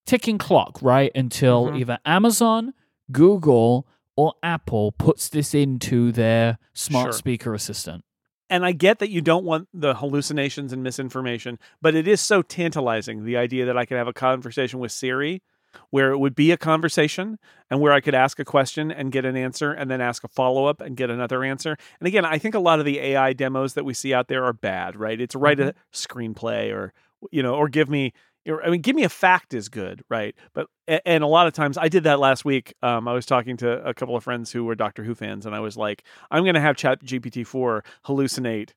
ticking 0.06 0.38
clock, 0.38 0.78
right? 0.82 1.10
Until 1.14 1.66
Mhm. 1.66 1.78
either 1.80 1.98
Amazon, 2.06 2.72
Google, 3.10 3.86
or 4.18 4.34
Apple 4.42 4.90
puts 4.90 5.28
this 5.28 5.54
into 5.54 6.10
their 6.10 6.58
smart 6.74 7.06
Sure. 7.06 7.12
speaker 7.12 7.54
assistant. 7.54 8.04
and 8.50 8.64
I 8.64 8.72
get 8.72 8.98
that 9.00 9.10
you 9.10 9.20
don't 9.20 9.44
want 9.44 9.68
the 9.74 9.94
hallucinations 9.96 10.72
and 10.72 10.82
misinformation, 10.82 11.58
but 11.82 11.94
it 11.94 12.08
is 12.08 12.18
so 12.22 12.40
tantalizing 12.40 13.26
the 13.26 13.36
idea 13.36 13.66
that 13.66 13.76
I 13.76 13.84
could 13.84 13.98
have 13.98 14.08
a 14.08 14.12
conversation 14.14 14.80
with 14.80 14.90
Siri 14.90 15.42
where 15.90 16.10
it 16.12 16.18
would 16.18 16.34
be 16.34 16.50
a 16.50 16.56
conversation 16.56 17.38
and 17.70 17.78
where 17.78 17.92
I 17.92 18.00
could 18.00 18.14
ask 18.14 18.38
a 18.40 18.46
question 18.46 18.90
and 18.90 19.12
get 19.12 19.26
an 19.26 19.36
answer 19.36 19.72
and 19.72 19.90
then 19.90 20.00
ask 20.00 20.24
a 20.24 20.28
follow 20.28 20.64
up 20.64 20.80
and 20.80 20.96
get 20.96 21.10
another 21.10 21.44
answer. 21.44 21.76
And 22.00 22.06
again, 22.06 22.24
I 22.24 22.38
think 22.38 22.54
a 22.54 22.58
lot 22.58 22.78
of 22.78 22.86
the 22.86 22.98
AI 22.98 23.34
demos 23.34 23.74
that 23.74 23.84
we 23.84 23.92
see 23.92 24.14
out 24.14 24.28
there 24.28 24.44
are 24.44 24.54
bad, 24.54 24.96
right? 24.96 25.20
It's 25.20 25.34
write 25.34 25.60
a 25.60 25.74
mm-hmm. 25.74 25.78
screenplay 25.92 26.74
or 26.74 26.94
you 27.30 27.42
know, 27.42 27.54
or 27.54 27.68
give 27.68 27.90
me 27.90 28.14
I 28.48 28.70
mean, 28.70 28.80
give 28.80 28.96
me 28.96 29.04
a 29.04 29.08
fact 29.08 29.52
is 29.54 29.68
good, 29.68 30.02
right? 30.08 30.34
But 30.54 30.66
and 31.04 31.22
a 31.22 31.26
lot 31.26 31.46
of 31.46 31.52
times 31.52 31.76
I 31.76 31.88
did 31.88 32.04
that 32.04 32.18
last 32.18 32.44
week. 32.44 32.74
Um, 32.82 33.06
I 33.08 33.12
was 33.12 33.26
talking 33.26 33.56
to 33.58 33.86
a 33.86 33.92
couple 33.94 34.16
of 34.16 34.24
friends 34.24 34.50
who 34.52 34.64
were 34.64 34.74
Doctor 34.74 35.04
Who 35.04 35.14
fans, 35.14 35.44
and 35.46 35.54
I 35.54 35.60
was 35.60 35.76
like, 35.76 36.04
I'm 36.30 36.44
going 36.44 36.54
to 36.54 36.60
have 36.60 36.76
ChatGPT 36.76 37.46
four 37.46 37.84
hallucinate, 38.06 38.70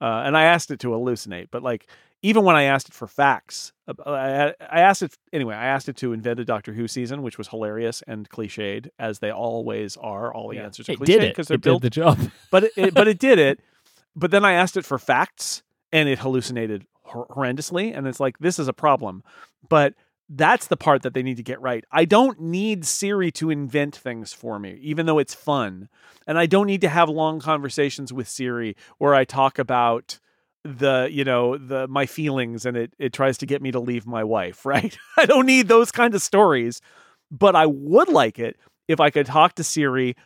uh, 0.00 0.22
and 0.24 0.36
I 0.36 0.44
asked 0.44 0.70
it 0.70 0.80
to 0.80 0.88
hallucinate. 0.88 1.48
But 1.50 1.62
like, 1.62 1.88
even 2.22 2.44
when 2.44 2.56
I 2.56 2.64
asked 2.64 2.88
it 2.88 2.94
for 2.94 3.06
facts, 3.06 3.72
uh, 3.86 3.94
I, 4.06 4.54
I 4.60 4.80
asked 4.80 5.02
it 5.02 5.16
anyway. 5.32 5.54
I 5.54 5.66
asked 5.66 5.88
it 5.88 5.96
to 5.98 6.12
invent 6.12 6.40
a 6.40 6.44
Doctor 6.44 6.72
Who 6.72 6.88
season, 6.88 7.22
which 7.22 7.38
was 7.38 7.48
hilarious 7.48 8.02
and 8.08 8.28
cliched, 8.28 8.88
as 8.98 9.18
they 9.20 9.30
always 9.30 9.96
are. 9.98 10.32
All 10.34 10.48
the 10.48 10.56
Yeah. 10.56 10.64
answers 10.64 10.88
are 10.88 10.92
It 10.92 10.98
cliched 11.00 11.04
did 11.06 11.22
it. 11.22 11.28
because 11.32 11.48
they're 11.48 11.56
It 11.56 11.62
built 11.62 11.82
did 11.82 11.92
the 11.92 11.94
job. 12.00 12.18
but 12.50 12.64
it, 12.64 12.72
it- 12.76 12.94
but 12.94 13.06
it 13.08 13.18
did 13.18 13.38
it. 13.38 13.60
But 14.16 14.32
then 14.32 14.44
I 14.44 14.54
asked 14.54 14.76
it 14.76 14.84
for 14.84 14.98
facts, 14.98 15.62
and 15.92 16.08
it 16.08 16.18
hallucinated 16.18 16.86
horrendously. 17.08 17.96
And 17.96 18.06
it's 18.06 18.20
like 18.20 18.38
this 18.38 18.58
is 18.58 18.68
a 18.68 18.72
problem. 18.72 19.22
But 19.68 19.94
that's 20.28 20.66
the 20.66 20.76
part 20.76 21.02
that 21.02 21.14
they 21.14 21.22
need 21.22 21.38
to 21.38 21.42
get 21.42 21.60
right. 21.60 21.84
I 21.90 22.04
don't 22.04 22.38
need 22.40 22.84
Siri 22.84 23.30
to 23.32 23.50
invent 23.50 23.96
things 23.96 24.32
for 24.32 24.58
me, 24.58 24.78
even 24.82 25.06
though 25.06 25.18
it's 25.18 25.34
fun. 25.34 25.88
And 26.26 26.38
I 26.38 26.46
don't 26.46 26.66
need 26.66 26.82
to 26.82 26.88
have 26.88 27.08
long 27.08 27.40
conversations 27.40 28.12
with 28.12 28.28
Siri 28.28 28.76
where 28.98 29.14
I 29.14 29.24
talk 29.24 29.58
about 29.58 30.18
the 30.64 31.08
you 31.10 31.24
know 31.24 31.56
the 31.56 31.86
my 31.88 32.04
feelings 32.04 32.66
and 32.66 32.76
it 32.76 32.92
it 32.98 33.12
tries 33.12 33.38
to 33.38 33.46
get 33.46 33.62
me 33.62 33.70
to 33.70 33.78
leave 33.78 34.06
my 34.06 34.24
wife 34.24 34.66
right 34.66 34.98
i 35.16 35.24
don't 35.24 35.46
need 35.46 35.68
those 35.68 35.92
kind 35.92 36.14
of 36.16 36.20
stories 36.20 36.82
but 37.30 37.54
i 37.54 37.64
would 37.64 38.08
like 38.08 38.40
it 38.40 38.56
if 38.88 38.98
i 38.98 39.08
could 39.08 39.24
talk 39.24 39.54
to 39.54 39.62
siri 39.62 40.16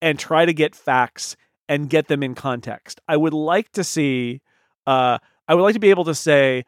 and 0.00 0.18
try 0.18 0.46
to 0.46 0.52
get 0.52 0.74
facts 0.74 1.36
and 1.68 1.88
get 1.88 2.08
them 2.08 2.22
in 2.22 2.34
context. 2.34 3.00
I 3.08 3.16
would 3.16 3.32
like 3.32 3.72
to 3.72 3.84
see 3.84 4.42
uh 4.86 5.18
I 5.48 5.54
would 5.54 5.62
like 5.62 5.74
to 5.74 5.80
be 5.80 5.90
able 5.90 6.04
to 6.04 6.14
say, 6.14 6.64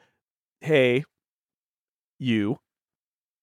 "Hey, 0.60 1.04
you, 2.18 2.58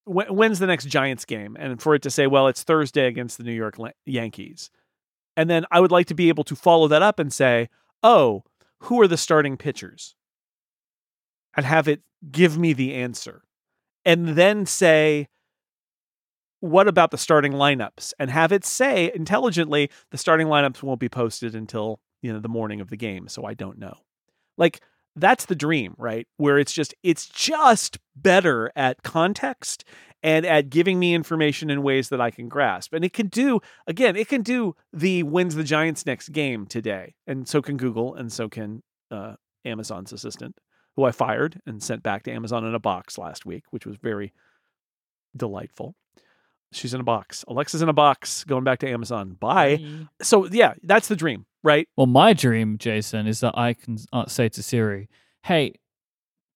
when, 0.06 0.28
when's 0.36 0.60
the 0.60 0.68
next 0.68 0.86
Giants 0.86 1.26
game?" 1.26 1.56
And 1.60 1.82
for 1.82 1.95
it 1.95 2.02
to 2.03 2.12
say, 2.12 2.28
"Well, 2.28 2.48
it's 2.48 2.64
Thursday 2.64 3.08
against 3.08 3.38
the 3.38 3.44
New 3.44 3.53
York 3.53 3.78
Yankees." 4.06 4.70
And 5.38 5.49
then 5.49 5.66
I 5.72 5.80
would 5.80 5.91
like 5.91 6.08
to 6.08 6.14
be 6.14 6.30
able 6.30 6.44
to 6.45 6.56
follow 6.56 6.88
that 6.90 7.02
up 7.02 7.20
and 7.20 7.32
say, 7.32 7.70
oh, 8.03 8.44
who 8.82 8.99
are 9.02 9.08
the 9.08 9.18
starting 9.18 9.58
pitchers? 9.58 10.16
And 11.56 11.66
have 11.66 11.88
it 11.88 12.02
give 12.32 12.58
me 12.58 12.74
the 12.74 12.95
answer. 12.95 13.44
And 14.06 14.30
then 14.30 14.66
say, 14.66 15.28
what 16.60 16.88
about 16.88 17.12
the 17.12 17.18
starting 17.18 17.53
lineups? 17.53 18.14
And 18.20 18.30
have 18.30 18.52
it 18.52 18.66
say 18.66 19.12
intelligently, 19.14 19.90
the 20.12 20.18
starting 20.18 20.48
lineups 20.48 20.84
won't 20.84 20.99
be 20.99 21.10
posted 21.10 21.56
until, 21.56 21.99
you 22.22 22.32
know, 22.32 22.40
the 22.40 22.49
morning 22.49 22.82
of 22.82 22.90
the 22.90 22.98
game. 22.98 23.28
So 23.28 23.45
I 23.45 23.53
don't 23.53 23.80
know. 23.80 23.98
Like, 24.58 24.82
that's 25.15 25.45
the 25.45 25.55
dream, 25.55 25.95
right? 25.97 26.27
Where 26.38 26.57
it's 26.57 26.73
just, 26.73 26.93
it's 27.03 27.27
just 27.27 27.99
better 28.15 28.71
at 28.75 29.03
context 29.03 29.83
and 30.23 30.45
at 30.45 30.69
giving 30.69 30.99
me 30.99 31.15
information 31.15 31.69
in 31.69 31.81
ways 31.81 32.09
that 32.09 32.21
I 32.21 32.29
can 32.31 32.47
grasp. 32.47 32.93
And 32.93 33.03
it 33.03 33.11
can 33.13 33.27
do, 33.27 33.59
again, 33.88 34.15
it 34.15 34.27
can 34.27 34.41
do 34.41 34.75
the 34.93 35.23
wins 35.23 35.55
the 35.55 35.63
Giants 35.63 36.05
next 36.05 36.29
game 36.29 36.65
today. 36.65 37.15
And 37.25 37.47
so 37.47 37.61
can 37.61 37.77
Google 37.77 38.15
and 38.15 38.31
so 38.31 38.47
can 38.47 38.83
uh, 39.09 39.35
Amazon's 39.65 40.13
assistant, 40.13 40.57
who 40.95 41.03
I 41.05 41.11
fired 41.11 41.59
and 41.65 41.81
sent 41.81 42.03
back 42.03 42.23
to 42.23 42.31
Amazon 42.31 42.65
in 42.65 42.75
a 42.75 42.79
box 42.79 43.17
last 43.17 43.45
week, 43.45 43.63
which 43.71 43.85
was 43.85 43.97
very 43.97 44.33
delightful. 45.35 45.95
She's 46.71 46.93
in 46.93 47.01
a 47.01 47.03
box. 47.03 47.43
Alexa's 47.47 47.81
in 47.81 47.89
a 47.89 47.93
box 47.93 48.43
going 48.45 48.63
back 48.63 48.79
to 48.79 48.89
Amazon. 48.89 49.35
Bye. 49.39 49.83
So, 50.21 50.45
yeah, 50.45 50.75
that's 50.83 51.09
the 51.09 51.17
dream, 51.17 51.45
right? 51.63 51.88
Well, 51.95 52.07
my 52.07 52.33
dream, 52.33 52.77
Jason, 52.77 53.27
is 53.27 53.39
that 53.41 53.57
I 53.57 53.73
can 53.73 53.97
uh, 54.11 54.25
say 54.27 54.49
to 54.49 54.63
Siri, 54.63 55.09
"Hey, 55.43 55.75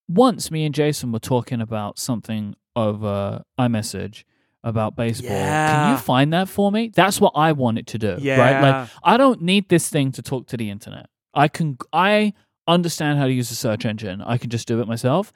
once 0.07 0.51
me 0.51 0.65
and 0.65 0.73
Jason 0.75 1.11
were 1.11 1.19
talking 1.19 1.61
about 1.61 1.99
something 1.99 2.55
over 2.75 3.43
iMessage 3.59 4.23
about 4.63 4.95
baseball. 4.95 5.29
Can 5.29 5.91
you 5.91 5.97
find 5.97 6.33
that 6.33 6.49
for 6.49 6.71
me? 6.71 6.91
That's 6.93 7.21
what 7.21 7.33
I 7.35 7.51
want 7.51 7.77
it 7.77 7.87
to 7.87 7.97
do. 7.99 8.17
Right? 8.39 8.61
Like 8.61 8.89
I 9.03 9.17
don't 9.17 9.41
need 9.41 9.69
this 9.69 9.89
thing 9.89 10.11
to 10.13 10.21
talk 10.21 10.47
to 10.47 10.57
the 10.57 10.69
internet. 10.69 11.07
I 11.33 11.47
can 11.47 11.77
I 11.93 12.33
understand 12.67 13.19
how 13.19 13.25
to 13.25 13.31
use 13.31 13.51
a 13.51 13.55
search 13.55 13.85
engine. 13.85 14.21
I 14.21 14.37
can 14.39 14.49
just 14.49 14.67
do 14.67 14.81
it 14.81 14.87
myself. 14.87 15.31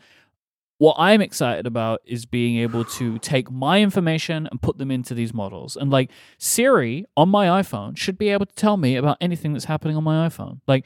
What 0.79 0.95
I'm 0.97 1.21
excited 1.21 1.67
about 1.67 2.01
is 2.05 2.25
being 2.25 2.57
able 2.57 2.83
to 2.85 3.19
take 3.19 3.51
my 3.51 3.81
information 3.81 4.47
and 4.49 4.61
put 4.61 4.77
them 4.77 4.89
into 4.91 5.13
these 5.13 5.33
models. 5.33 5.75
And 5.75 5.91
like 5.91 6.09
Siri 6.39 7.05
on 7.15 7.29
my 7.29 7.45
iPhone 7.61 7.95
should 7.97 8.17
be 8.17 8.29
able 8.29 8.45
to 8.47 8.55
tell 8.55 8.77
me 8.77 8.95
about 8.95 9.17
anything 9.21 9.53
that's 9.53 9.65
happening 9.65 9.95
on 9.97 10.03
my 10.05 10.27
iPhone. 10.27 10.61
Like 10.67 10.85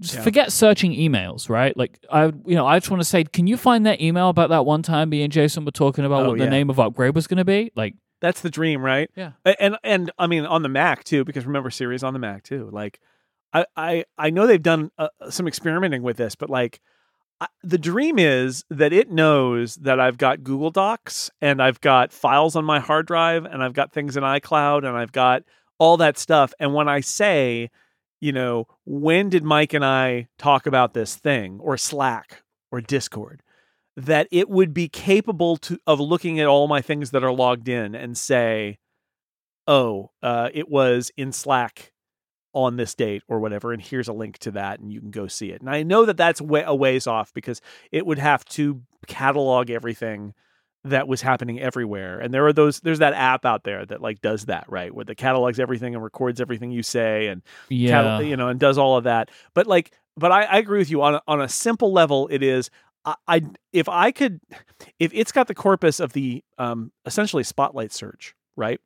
just 0.00 0.16
Yeah. 0.16 0.22
forget 0.22 0.52
searching 0.52 0.92
emails, 0.92 1.48
right? 1.48 1.76
Like 1.76 1.98
I, 2.12 2.26
you 2.46 2.54
know, 2.54 2.66
I 2.66 2.78
just 2.78 2.90
want 2.90 3.00
to 3.00 3.08
say, 3.08 3.24
can 3.24 3.46
you 3.46 3.56
find 3.56 3.84
that 3.86 4.00
email 4.00 4.28
about 4.28 4.50
that 4.50 4.64
one 4.66 4.82
time 4.82 5.08
me 5.08 5.22
and 5.22 5.32
Jason 5.32 5.64
were 5.64 5.70
talking 5.72 6.04
about 6.04 6.26
Oh, 6.26 6.28
what 6.30 6.38
the 6.38 6.46
name 6.46 6.70
of 6.70 6.78
upgrade 6.78 7.14
was 7.14 7.26
going 7.26 7.38
to 7.38 7.44
be? 7.46 7.72
Like, 7.74 7.94
That's 8.20 8.42
the 8.42 8.50
dream, 8.50 8.82
right? 8.82 9.10
Yeah. 9.16 9.32
And 9.58 9.76
and 9.82 10.12
I 10.18 10.26
mean 10.26 10.44
on 10.44 10.62
the 10.62 10.68
Mac 10.68 11.02
too, 11.04 11.24
because 11.24 11.46
remember 11.46 11.70
Siri's 11.70 12.04
on 12.04 12.12
the 12.12 12.18
Mac 12.18 12.42
too. 12.42 12.68
Like, 12.72 13.00
I 13.54 13.64
I 13.74 14.04
I 14.18 14.28
know 14.30 14.46
they've 14.46 14.62
done 14.62 14.90
uh, 14.98 15.08
some 15.30 15.48
experimenting 15.48 16.02
with 16.02 16.18
this, 16.18 16.34
but 16.34 16.50
like, 16.50 16.80
the 17.62 17.78
dream 17.78 18.18
is 18.18 18.64
that 18.70 18.92
it 18.92 19.10
knows 19.10 19.76
that 19.76 20.00
I've 20.00 20.18
got 20.18 20.42
Google 20.42 20.70
Docs 20.70 21.30
and 21.40 21.62
I've 21.62 21.80
got 21.80 22.12
files 22.12 22.56
on 22.56 22.64
my 22.64 22.80
hard 22.80 23.06
drive 23.06 23.44
and 23.44 23.62
I've 23.62 23.74
got 23.74 23.92
things 23.92 24.16
in 24.16 24.22
iCloud 24.22 24.86
and 24.86 24.96
I've 24.96 25.12
got 25.12 25.42
all 25.78 25.96
that 25.98 26.18
stuff. 26.18 26.52
And 26.58 26.74
when 26.74 26.88
I 26.88 27.00
say, 27.00 27.70
you 28.20 28.32
know, 28.32 28.66
when 28.84 29.28
did 29.28 29.44
Mike 29.44 29.72
and 29.72 29.84
I 29.84 30.28
talk 30.38 30.66
about 30.66 30.94
this 30.94 31.14
thing 31.14 31.60
or 31.62 31.76
Slack 31.76 32.42
or 32.72 32.80
Discord? 32.80 33.42
that 33.98 34.28
it 34.30 34.48
would 34.48 34.72
be 34.72 34.88
capable 34.88 35.56
to 35.56 35.76
of 35.84 35.98
looking 35.98 36.38
at 36.38 36.46
all 36.46 36.68
my 36.68 36.80
things 36.80 37.10
that 37.10 37.24
are 37.24 37.32
logged 37.32 37.68
in 37.68 37.96
and 37.96 38.16
say, 38.16 38.78
"Oh, 39.66 40.12
uh, 40.22 40.50
it 40.54 40.68
was 40.68 41.10
in 41.16 41.32
Slack 41.32 41.92
on 42.52 42.76
this 42.76 42.94
date 42.94 43.22
or 43.28 43.40
whatever," 43.40 43.72
and 43.72 43.82
here's 43.82 44.08
a 44.08 44.12
link 44.12 44.38
to 44.38 44.50
that, 44.52 44.80
and 44.80 44.92
you 44.92 45.00
can 45.00 45.10
go 45.10 45.26
see 45.26 45.50
it. 45.50 45.60
And 45.60 45.70
I 45.70 45.82
know 45.82 46.04
that 46.06 46.16
that's 46.16 46.40
way, 46.40 46.62
a 46.66 46.74
ways 46.74 47.06
off 47.06 47.32
because 47.34 47.60
it 47.92 48.06
would 48.06 48.18
have 48.18 48.44
to 48.46 48.82
catalog 49.06 49.70
everything 49.70 50.34
that 50.84 51.08
was 51.08 51.20
happening 51.22 51.60
everywhere. 51.60 52.20
And 52.20 52.32
there 52.32 52.46
are 52.46 52.52
those. 52.52 52.80
There's 52.80 53.00
that 53.00 53.14
app 53.14 53.44
out 53.44 53.64
there 53.64 53.84
that 53.86 54.00
like 54.00 54.20
does 54.20 54.46
that 54.46 54.66
right, 54.68 54.94
where 54.94 55.04
the 55.04 55.14
catalogs 55.14 55.58
everything 55.58 55.94
and 55.94 56.02
records 56.02 56.40
everything 56.40 56.70
you 56.70 56.82
say 56.82 57.28
and 57.28 57.42
yeah, 57.68 58.02
catal- 58.02 58.22
you 58.22 58.36
know, 58.36 58.48
and 58.48 58.60
does 58.60 58.78
all 58.78 58.96
of 58.96 59.04
that. 59.04 59.30
But 59.54 59.66
like, 59.66 59.92
but 60.16 60.32
I, 60.32 60.44
I 60.44 60.58
agree 60.58 60.78
with 60.78 60.90
you 60.90 61.02
on 61.02 61.16
a, 61.16 61.22
on 61.26 61.40
a 61.40 61.48
simple 61.48 61.92
level. 61.92 62.28
It 62.30 62.42
is 62.42 62.70
I, 63.04 63.14
I 63.26 63.42
if 63.72 63.88
I 63.88 64.12
could, 64.12 64.40
if 64.98 65.12
it's 65.14 65.32
got 65.32 65.48
the 65.48 65.54
corpus 65.54 66.00
of 66.00 66.12
the 66.12 66.44
um 66.58 66.92
essentially 67.06 67.44
spotlight 67.44 67.92
search, 67.92 68.34
right? 68.56 68.80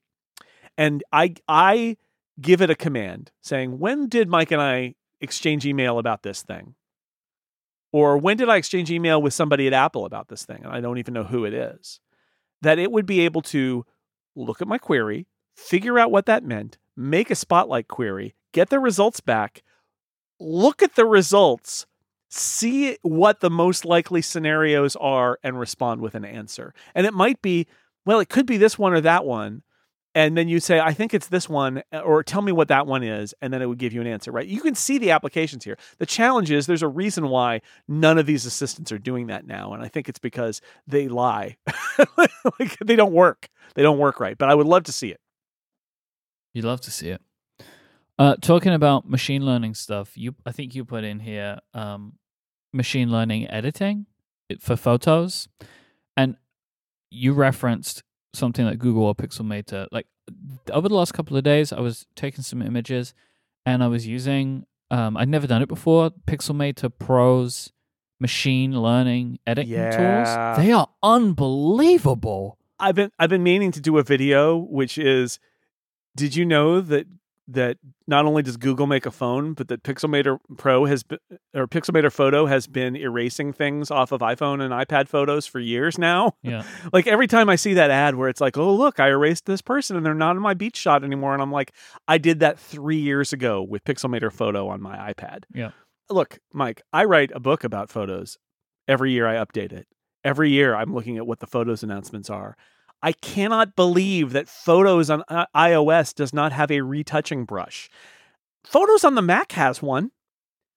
And 0.78 1.02
I 1.12 1.34
I 1.48 1.96
give 2.40 2.60
it 2.60 2.70
a 2.70 2.74
command 2.74 3.30
saying 3.40 3.78
when 3.78 4.08
did 4.08 4.28
Mike 4.28 4.50
and 4.50 4.60
I 4.62 4.94
exchange 5.20 5.66
email 5.66 5.98
about 5.98 6.22
this 6.22 6.42
thing, 6.42 6.74
or 7.92 8.16
when 8.16 8.36
did 8.36 8.48
I 8.48 8.56
exchange 8.56 8.90
email 8.90 9.20
with 9.20 9.34
somebody 9.34 9.66
at 9.66 9.72
Apple 9.72 10.04
about 10.04 10.28
this 10.28 10.44
thing, 10.44 10.62
and 10.64 10.72
I 10.72 10.80
don't 10.80 10.98
even 10.98 11.14
know 11.14 11.24
who 11.24 11.44
it 11.44 11.54
is. 11.54 12.00
That 12.62 12.78
it 12.78 12.90
would 12.92 13.06
be 13.06 13.20
able 13.20 13.42
to 13.42 13.84
look 14.34 14.62
at 14.62 14.68
my 14.68 14.78
query, 14.78 15.26
figure 15.54 15.98
out 15.98 16.10
what 16.10 16.26
that 16.26 16.44
meant, 16.44 16.78
make 16.96 17.30
a 17.30 17.34
spotlight 17.34 17.88
query, 17.88 18.34
get 18.52 18.70
the 18.70 18.78
results 18.78 19.20
back, 19.20 19.62
look 20.40 20.82
at 20.82 20.94
the 20.94 21.06
results, 21.06 21.86
see 22.28 22.96
what 23.02 23.40
the 23.40 23.50
most 23.50 23.84
likely 23.84 24.22
scenarios 24.22 24.96
are, 24.96 25.38
and 25.42 25.58
respond 25.58 26.00
with 26.00 26.14
an 26.14 26.24
answer. 26.24 26.72
And 26.94 27.06
it 27.06 27.14
might 27.14 27.42
be, 27.42 27.66
well, 28.06 28.20
it 28.20 28.28
could 28.28 28.46
be 28.46 28.56
this 28.56 28.78
one 28.78 28.92
or 28.92 29.00
that 29.02 29.24
one. 29.24 29.62
And 30.14 30.36
then 30.36 30.46
you 30.48 30.60
say, 30.60 30.78
I 30.78 30.92
think 30.92 31.14
it's 31.14 31.28
this 31.28 31.48
one, 31.48 31.82
or 31.92 32.22
tell 32.22 32.42
me 32.42 32.52
what 32.52 32.68
that 32.68 32.86
one 32.86 33.02
is. 33.02 33.34
And 33.40 33.52
then 33.52 33.62
it 33.62 33.66
would 33.66 33.78
give 33.78 33.94
you 33.94 34.00
an 34.02 34.06
answer, 34.06 34.30
right? 34.30 34.46
You 34.46 34.60
can 34.60 34.74
see 34.74 34.98
the 34.98 35.10
applications 35.10 35.64
here. 35.64 35.78
The 35.98 36.06
challenge 36.06 36.50
is 36.50 36.66
there's 36.66 36.82
a 36.82 36.88
reason 36.88 37.28
why 37.28 37.62
none 37.88 38.18
of 38.18 38.26
these 38.26 38.44
assistants 38.44 38.92
are 38.92 38.98
doing 38.98 39.28
that 39.28 39.46
now. 39.46 39.72
And 39.72 39.82
I 39.82 39.88
think 39.88 40.10
it's 40.10 40.18
because 40.18 40.60
they 40.86 41.08
lie. 41.08 41.56
like 42.58 42.76
they 42.84 42.96
don't 42.96 43.12
work. 43.12 43.48
They 43.74 43.82
don't 43.82 43.98
work 43.98 44.20
right. 44.20 44.36
But 44.36 44.50
I 44.50 44.54
would 44.54 44.66
love 44.66 44.82
to 44.84 44.92
see 44.92 45.08
it. 45.08 45.20
you'd 46.52 46.66
love 46.66 46.82
to 46.82 46.90
see 46.90 47.08
it. 47.08 47.22
Uh, 48.18 48.36
talking 48.36 48.74
about 48.74 49.08
machine 49.08 49.44
learning 49.44 49.74
stuff, 49.74 50.16
you 50.16 50.34
I 50.44 50.52
think 50.52 50.74
you 50.74 50.84
put 50.84 51.02
in 51.02 51.20
here 51.20 51.58
um, 51.72 52.18
machine 52.72 53.10
learning 53.10 53.48
editing 53.50 54.06
for 54.60 54.76
photos, 54.76 55.48
and 56.16 56.36
you 57.10 57.32
referenced 57.32 58.02
something 58.34 58.64
like 58.64 58.78
Google 58.78 59.04
or 59.04 59.14
Pixelmator. 59.14 59.86
Like 59.92 60.06
over 60.72 60.88
the 60.88 60.94
last 60.94 61.12
couple 61.12 61.36
of 61.36 61.44
days, 61.44 61.72
I 61.72 61.80
was 61.80 62.06
taking 62.16 62.42
some 62.42 62.62
images, 62.62 63.14
and 63.66 63.82
I 63.82 63.88
was 63.88 64.06
using. 64.06 64.66
Um, 64.90 65.16
I'd 65.16 65.28
never 65.28 65.46
done 65.46 65.62
it 65.62 65.68
before. 65.68 66.10
Pixelmator 66.26 66.92
Pro's 66.98 67.72
machine 68.20 68.80
learning 68.80 69.38
editing 69.46 69.72
Yeah. 69.72 69.90
tools. 70.54 70.64
They 70.64 70.70
are 70.72 70.88
unbelievable. 71.02 72.58
I've 72.78 72.94
been 72.94 73.10
I've 73.18 73.30
been 73.30 73.42
meaning 73.42 73.70
to 73.72 73.80
do 73.80 73.98
a 73.98 74.02
video 74.02 74.56
which 74.56 74.98
is 74.98 75.38
did 76.16 76.34
you 76.36 76.44
know 76.44 76.80
that 76.80 77.06
that 77.48 77.78
not 78.06 78.24
only 78.24 78.42
does 78.42 78.56
Google 78.56 78.86
make 78.86 79.04
a 79.04 79.10
phone, 79.10 79.52
but 79.54 79.68
that 79.68 79.82
Pixelmator 79.82 80.38
Pro 80.56 80.84
has 80.84 81.02
been, 81.02 81.18
or 81.54 81.66
Pixelmator 81.66 82.12
Photo 82.12 82.46
has 82.46 82.66
been 82.66 82.94
erasing 82.94 83.52
things 83.52 83.90
off 83.90 84.12
of 84.12 84.20
iPhone 84.20 84.60
and 84.60 84.72
iPad 84.72 85.08
photos 85.08 85.46
for 85.46 85.58
years 85.58 85.98
now. 85.98 86.32
Yeah. 86.42 86.64
Like 86.92 87.06
every 87.06 87.26
time 87.26 87.48
I 87.48 87.56
see 87.56 87.74
that 87.74 87.90
ad 87.90 88.14
where 88.16 88.28
it's 88.28 88.40
like, 88.40 88.56
"Oh, 88.58 88.74
look, 88.74 89.00
I 89.00 89.08
erased 89.08 89.46
this 89.46 89.62
person 89.62 89.96
and 89.96 90.04
they're 90.04 90.14
not 90.14 90.36
in 90.36 90.42
my 90.42 90.54
beach 90.54 90.76
shot 90.76 91.04
anymore." 91.04 91.32
And 91.32 91.42
I'm 91.42 91.52
like, 91.52 91.72
"I 92.06 92.18
did 92.18 92.40
that 92.40 92.58
3 92.58 92.96
years 92.96 93.32
ago 93.32 93.62
with 93.62 93.84
Pixelmator 93.84 94.32
Photo 94.32 94.68
on 94.68 94.80
my 94.82 95.12
iPad." 95.12 95.44
Yeah. 95.54 95.70
Look, 96.10 96.38
Mike, 96.52 96.82
I 96.92 97.04
write 97.04 97.30
a 97.34 97.40
book 97.40 97.64
about 97.64 97.90
photos. 97.90 98.38
Every 98.86 99.12
year 99.12 99.26
I 99.26 99.42
update 99.42 99.72
it. 99.72 99.86
Every 100.24 100.50
year 100.50 100.74
I'm 100.74 100.94
looking 100.94 101.16
at 101.16 101.26
what 101.26 101.40
the 101.40 101.46
photos 101.46 101.82
announcements 101.82 102.30
are. 102.30 102.56
I 103.02 103.12
cannot 103.12 103.74
believe 103.74 104.32
that 104.32 104.48
Photos 104.48 105.10
on 105.10 105.24
uh, 105.28 105.46
iOS 105.56 106.14
does 106.14 106.32
not 106.32 106.52
have 106.52 106.70
a 106.70 106.82
retouching 106.82 107.44
brush. 107.44 107.90
Photos 108.64 109.04
on 109.04 109.16
the 109.16 109.22
Mac 109.22 109.52
has 109.52 109.82
one, 109.82 110.12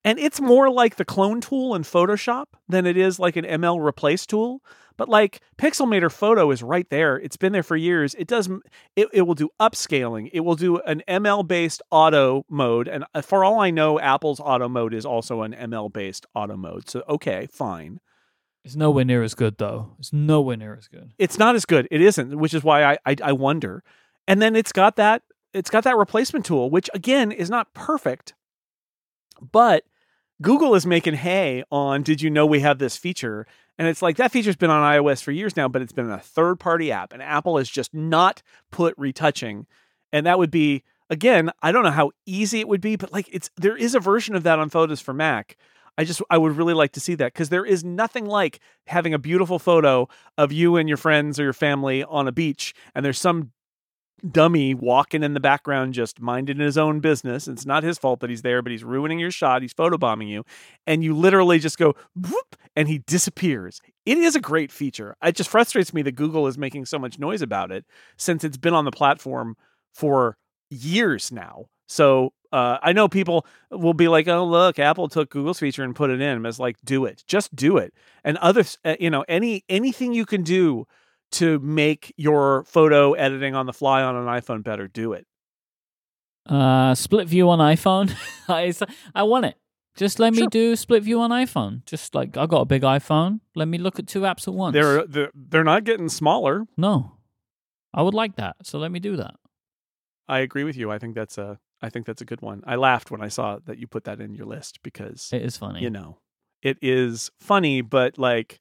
and 0.03 0.17
it's 0.17 0.41
more 0.41 0.69
like 0.69 0.95
the 0.95 1.05
clone 1.05 1.39
tool 1.39 1.75
in 1.75 1.83
Photoshop 1.83 2.45
than 2.67 2.85
it 2.85 2.97
is 2.97 3.19
like 3.19 3.35
an 3.35 3.45
ML 3.45 3.79
replace 3.83 4.25
tool. 4.25 4.61
But 4.97 5.09
like 5.09 5.41
Pixelmator 5.57 6.11
Photo 6.11 6.51
is 6.51 6.63
right 6.63 6.89
there. 6.89 7.17
It's 7.17 7.37
been 7.37 7.51
there 7.51 7.63
for 7.63 7.75
years. 7.75 8.15
It 8.15 8.27
does 8.27 8.49
it, 8.95 9.09
it 9.11 9.23
will 9.23 9.35
do 9.35 9.49
upscaling. 9.59 10.29
It 10.31 10.39
will 10.39 10.55
do 10.55 10.77
an 10.79 11.03
ML 11.07 11.45
based 11.45 11.81
auto 11.91 12.45
mode 12.49 12.87
and 12.87 13.03
uh, 13.13 13.21
for 13.21 13.43
all 13.43 13.59
I 13.59 13.71
know 13.71 13.99
Apple's 13.99 14.39
auto 14.39 14.69
mode 14.69 14.93
is 14.93 15.05
also 15.05 15.41
an 15.41 15.53
ML 15.53 15.91
based 15.91 16.25
auto 16.33 16.55
mode. 16.55 16.89
So 16.89 17.03
okay, 17.09 17.47
fine. 17.51 17.99
It's 18.65 18.75
nowhere 18.75 19.05
near 19.05 19.21
as 19.21 19.35
good 19.35 19.59
though. 19.59 19.91
It's 19.99 20.11
nowhere 20.11 20.57
near 20.57 20.75
as 20.75 20.87
good. 20.87 21.13
it's 21.19 21.37
not 21.37 21.55
as 21.55 21.65
good. 21.65 21.87
It 21.91 22.01
isn't, 22.01 22.37
which 22.37 22.53
is 22.53 22.63
why 22.63 22.83
I, 22.83 22.97
I 23.05 23.15
I 23.23 23.31
wonder. 23.31 23.83
And 24.27 24.41
then 24.41 24.55
it's 24.55 24.71
got 24.71 24.95
that 24.95 25.21
it's 25.53 25.69
got 25.69 25.83
that 25.83 25.95
replacement 25.95 26.45
tool, 26.45 26.69
which 26.71 26.89
again 26.93 27.31
is 27.31 27.49
not 27.49 27.73
perfect, 27.75 28.33
but 29.39 29.83
Google 30.41 30.73
is 30.75 30.85
making 30.85 31.13
hay 31.13 31.63
on. 31.71 32.01
Did 32.01 32.21
you 32.21 32.29
know 32.31 32.45
we 32.45 32.59
have 32.61 32.79
this 32.79 32.97
feature? 32.97 33.45
And 33.77 33.87
it's 33.87 34.01
like 34.01 34.17
that 34.17 34.31
feature's 34.31 34.55
been 34.55 34.71
on 34.71 34.81
iOS 34.81 35.21
for 35.21 35.31
years 35.31 35.55
now, 35.55 35.67
but 35.67 35.81
it's 35.83 35.93
been 35.93 36.09
a 36.09 36.19
third 36.19 36.59
party 36.59 36.91
app, 36.91 37.13
and 37.13 37.21
Apple 37.21 37.57
has 37.57 37.69
just 37.69 37.93
not 37.93 38.41
put 38.71 38.95
retouching. 38.97 39.67
And 40.11 40.25
that 40.25 40.39
would 40.39 40.51
be 40.51 40.83
again, 41.09 41.51
I 41.61 41.71
don't 41.71 41.83
know 41.83 41.91
how 41.91 42.11
easy 42.25 42.61
it 42.61 42.67
would 42.67 42.81
be, 42.81 42.95
but 42.95 43.13
like 43.13 43.29
it's 43.31 43.51
there 43.57 43.77
is 43.77 43.93
a 43.93 43.99
version 43.99 44.35
of 44.35 44.41
that 44.43 44.57
on 44.57 44.69
photos 44.69 45.01
for 45.01 45.13
Mac. 45.13 45.55
I 45.97 46.03
just 46.03 46.21
I 46.29 46.37
would 46.37 46.57
really 46.57 46.73
like 46.73 46.91
to 46.93 46.99
see 46.99 47.15
that 47.15 47.33
because 47.33 47.49
there 47.49 47.65
is 47.65 47.83
nothing 47.83 48.25
like 48.25 48.59
having 48.87 49.13
a 49.13 49.19
beautiful 49.19 49.59
photo 49.59 50.07
of 50.37 50.51
you 50.51 50.75
and 50.75 50.89
your 50.89 50.97
friends 50.97 51.39
or 51.39 51.43
your 51.43 51.53
family 51.53 52.03
on 52.03 52.27
a 52.27 52.31
beach, 52.31 52.73
and 52.93 53.05
there's 53.05 53.19
some 53.19 53.51
dummy 54.31 54.73
walking 54.73 55.23
in 55.23 55.33
the 55.33 55.39
background 55.39 55.93
just 55.93 56.19
minding 56.19 56.57
his 56.57 56.77
own 56.77 56.99
business. 56.99 57.47
It's 57.47 57.65
not 57.65 57.83
his 57.83 57.97
fault 57.97 58.19
that 58.21 58.29
he's 58.29 58.41
there, 58.41 58.61
but 58.61 58.71
he's 58.71 58.83
ruining 58.83 59.19
your 59.19 59.31
shot. 59.31 59.61
He's 59.61 59.73
photobombing 59.73 60.29
you. 60.29 60.43
And 60.87 61.03
you 61.03 61.15
literally 61.15 61.59
just 61.59 61.77
go 61.77 61.95
whoop 62.15 62.55
and 62.75 62.87
he 62.87 62.99
disappears. 62.99 63.81
It 64.05 64.17
is 64.17 64.35
a 64.35 64.41
great 64.41 64.71
feature. 64.71 65.15
It 65.23 65.35
just 65.35 65.49
frustrates 65.49 65.93
me 65.93 66.01
that 66.03 66.13
Google 66.13 66.47
is 66.47 66.57
making 66.57 66.85
so 66.85 66.97
much 66.97 67.19
noise 67.19 67.41
about 67.41 67.71
it 67.71 67.85
since 68.17 68.43
it's 68.43 68.57
been 68.57 68.73
on 68.73 68.85
the 68.85 68.91
platform 68.91 69.57
for 69.93 70.37
years 70.69 71.31
now. 71.31 71.65
So 71.87 72.33
uh, 72.55 72.79
I 72.81 72.93
know 72.93 73.09
people 73.09 73.45
will 73.69 73.93
be 73.93 74.07
like, 74.07 74.29
"Oh, 74.29 74.45
look, 74.45 74.79
Apple 74.79 75.09
took 75.09 75.29
Google's 75.29 75.59
feature 75.59 75.83
and 75.83 75.93
put 75.93 76.09
it 76.09 76.21
in." 76.21 76.37
And 76.37 76.47
it's 76.47 76.57
like, 76.57 76.77
do 76.85 77.03
it, 77.03 77.23
just 77.27 77.53
do 77.53 77.75
it. 77.75 77.93
And 78.23 78.37
others, 78.37 78.77
uh, 78.85 78.95
you 78.97 79.09
know, 79.09 79.25
any 79.27 79.65
anything 79.67 80.13
you 80.13 80.25
can 80.25 80.41
do 80.41 80.87
to 81.33 81.59
make 81.59 82.13
your 82.15 82.63
photo 82.63 83.11
editing 83.13 83.55
on 83.55 83.65
the 83.65 83.73
fly 83.73 84.03
on 84.03 84.15
an 84.15 84.25
iPhone 84.25 84.63
better, 84.63 84.87
do 84.87 85.11
it. 85.11 85.27
Uh, 86.45 86.95
split 86.95 87.27
view 87.27 87.49
on 87.49 87.59
iPhone. 87.59 88.15
I 88.47 88.73
I 89.13 89.23
want 89.23 89.45
it. 89.45 89.57
Just 89.97 90.19
let 90.19 90.33
me 90.33 90.47
do 90.47 90.77
split 90.77 91.03
view 91.03 91.19
on 91.19 91.31
iPhone. 91.31 91.85
Just 91.85 92.15
like 92.15 92.37
I 92.37 92.45
got 92.45 92.61
a 92.61 92.65
big 92.65 92.83
iPhone. 92.83 93.41
Let 93.53 93.67
me 93.67 93.77
look 93.77 93.99
at 93.99 94.07
two 94.07 94.21
apps 94.21 94.47
at 94.47 94.53
once. 94.53 94.73
They're 94.73 95.05
they're, 95.05 95.31
they're 95.35 95.63
not 95.65 95.83
getting 95.83 96.07
smaller. 96.07 96.65
no, 96.77 97.17
I 97.93 98.01
would 98.01 98.13
like 98.13 98.37
that. 98.37 98.55
So 98.63 98.79
let 98.79 98.91
me 98.91 98.99
do 98.99 99.17
that. 99.17 99.35
I 100.29 100.39
agree 100.39 100.63
with 100.63 100.77
you. 100.77 100.89
I 100.89 100.99
think 100.99 101.15
that's 101.15 101.37
a 101.37 101.59
I 101.81 101.89
think 101.89 102.05
that's 102.05 102.21
a 102.21 102.25
good 102.25 102.41
one. 102.41 102.63
I 102.65 102.75
laughed 102.75 103.11
when 103.11 103.21
I 103.21 103.27
saw 103.27 103.59
that 103.65 103.77
you 103.77 103.87
put 103.87 104.05
that 104.05 104.19
in 104.21 104.33
your 104.33 104.45
list 104.45 104.79
because 104.83 105.29
It 105.33 105.41
is 105.41 105.57
funny. 105.57 105.81
you 105.81 105.89
know 105.89 106.17
it 106.61 106.77
is 106.81 107.29
funny, 107.39 107.81
but 107.81 108.17
like 108.17 108.59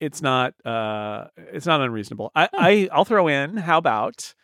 it's 0.00 0.20
not 0.20 0.54
uh 0.66 1.26
it's 1.36 1.64
not 1.66 1.80
unreasonable. 1.80 2.30
I. 2.34 2.48
I 2.52 2.88
I'll 2.92 3.04
throw 3.06 3.28
in. 3.28 3.56
How 3.56 3.78
about 3.78 4.34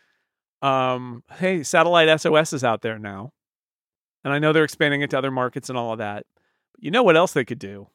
um 0.62 1.22
hey, 1.38 1.62
satellite 1.62 2.20
SOS 2.20 2.52
is 2.52 2.64
out 2.64 2.80
there 2.82 2.98
now, 2.98 3.32
and 4.24 4.32
I 4.32 4.38
know 4.38 4.52
they're 4.52 4.64
expanding 4.64 5.02
it 5.02 5.10
to 5.10 5.18
other 5.18 5.30
markets 5.30 5.68
and 5.68 5.76
all 5.76 5.92
of 5.92 5.98
that. 5.98 6.24
But 6.72 6.84
you 6.84 6.90
know 6.90 7.02
what 7.02 7.16
else 7.16 7.32
they 7.32 7.44
could 7.44 7.58
do 7.58 7.88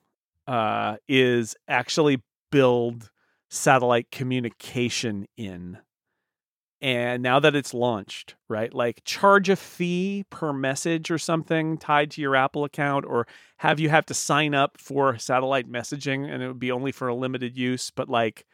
uh, 0.47 0.97
is 1.07 1.55
actually 1.67 2.21
build 2.51 3.09
satellite 3.49 4.11
communication 4.11 5.25
in. 5.37 5.77
And 6.85 7.23
now 7.23 7.39
that 7.39 7.55
it's 7.55 7.73
launched, 7.73 8.35
right? 8.47 8.71
Like 8.71 9.03
charge 9.05 9.49
a 9.49 9.55
fee 9.55 10.23
per 10.29 10.53
message 10.53 11.09
or 11.09 11.17
something 11.17 11.79
tied 11.79 12.11
to 12.11 12.21
your 12.21 12.35
Apple 12.35 12.63
account, 12.63 13.05
or 13.07 13.25
have 13.57 13.79
you 13.79 13.89
have 13.89 14.05
to 14.05 14.13
sign 14.13 14.53
up 14.53 14.77
for 14.77 15.17
satellite 15.17 15.67
messaging 15.67 16.31
and 16.31 16.43
it 16.43 16.47
would 16.47 16.59
be 16.59 16.71
only 16.71 16.91
for 16.91 17.07
a 17.07 17.15
limited 17.15 17.57
use. 17.57 17.89
But 17.89 18.07
like, 18.07 18.45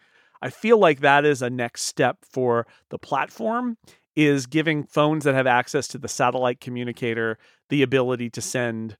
I 0.42 0.50
feel 0.50 0.78
like 0.78 1.02
that 1.02 1.26
is 1.26 1.42
a 1.42 1.50
next 1.50 1.82
step 1.82 2.20
for 2.24 2.66
the 2.88 2.98
platform 2.98 3.78
is 4.16 4.46
giving 4.46 4.86
phones 4.86 5.26
that 5.26 5.36
have 5.36 5.46
access 5.46 5.90
to 5.90 5.98
the 5.98 6.08
satellite 6.08 6.62
communicator 6.62 7.38
the 7.68 7.82
ability 7.82 8.30
to 8.30 8.42
send 8.42 8.96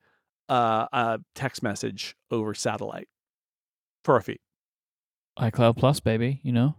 uh, 0.50 0.88
a 0.92 1.22
text 1.36 1.64
message 1.64 2.18
over 2.32 2.54
satellite 2.54 3.08
for 4.04 4.18
a 4.18 4.22
fee. 4.22 4.42
iCloud 5.40 5.78
Plus, 5.78 6.02
baby. 6.02 6.42
You 6.44 6.52
know, 6.52 6.76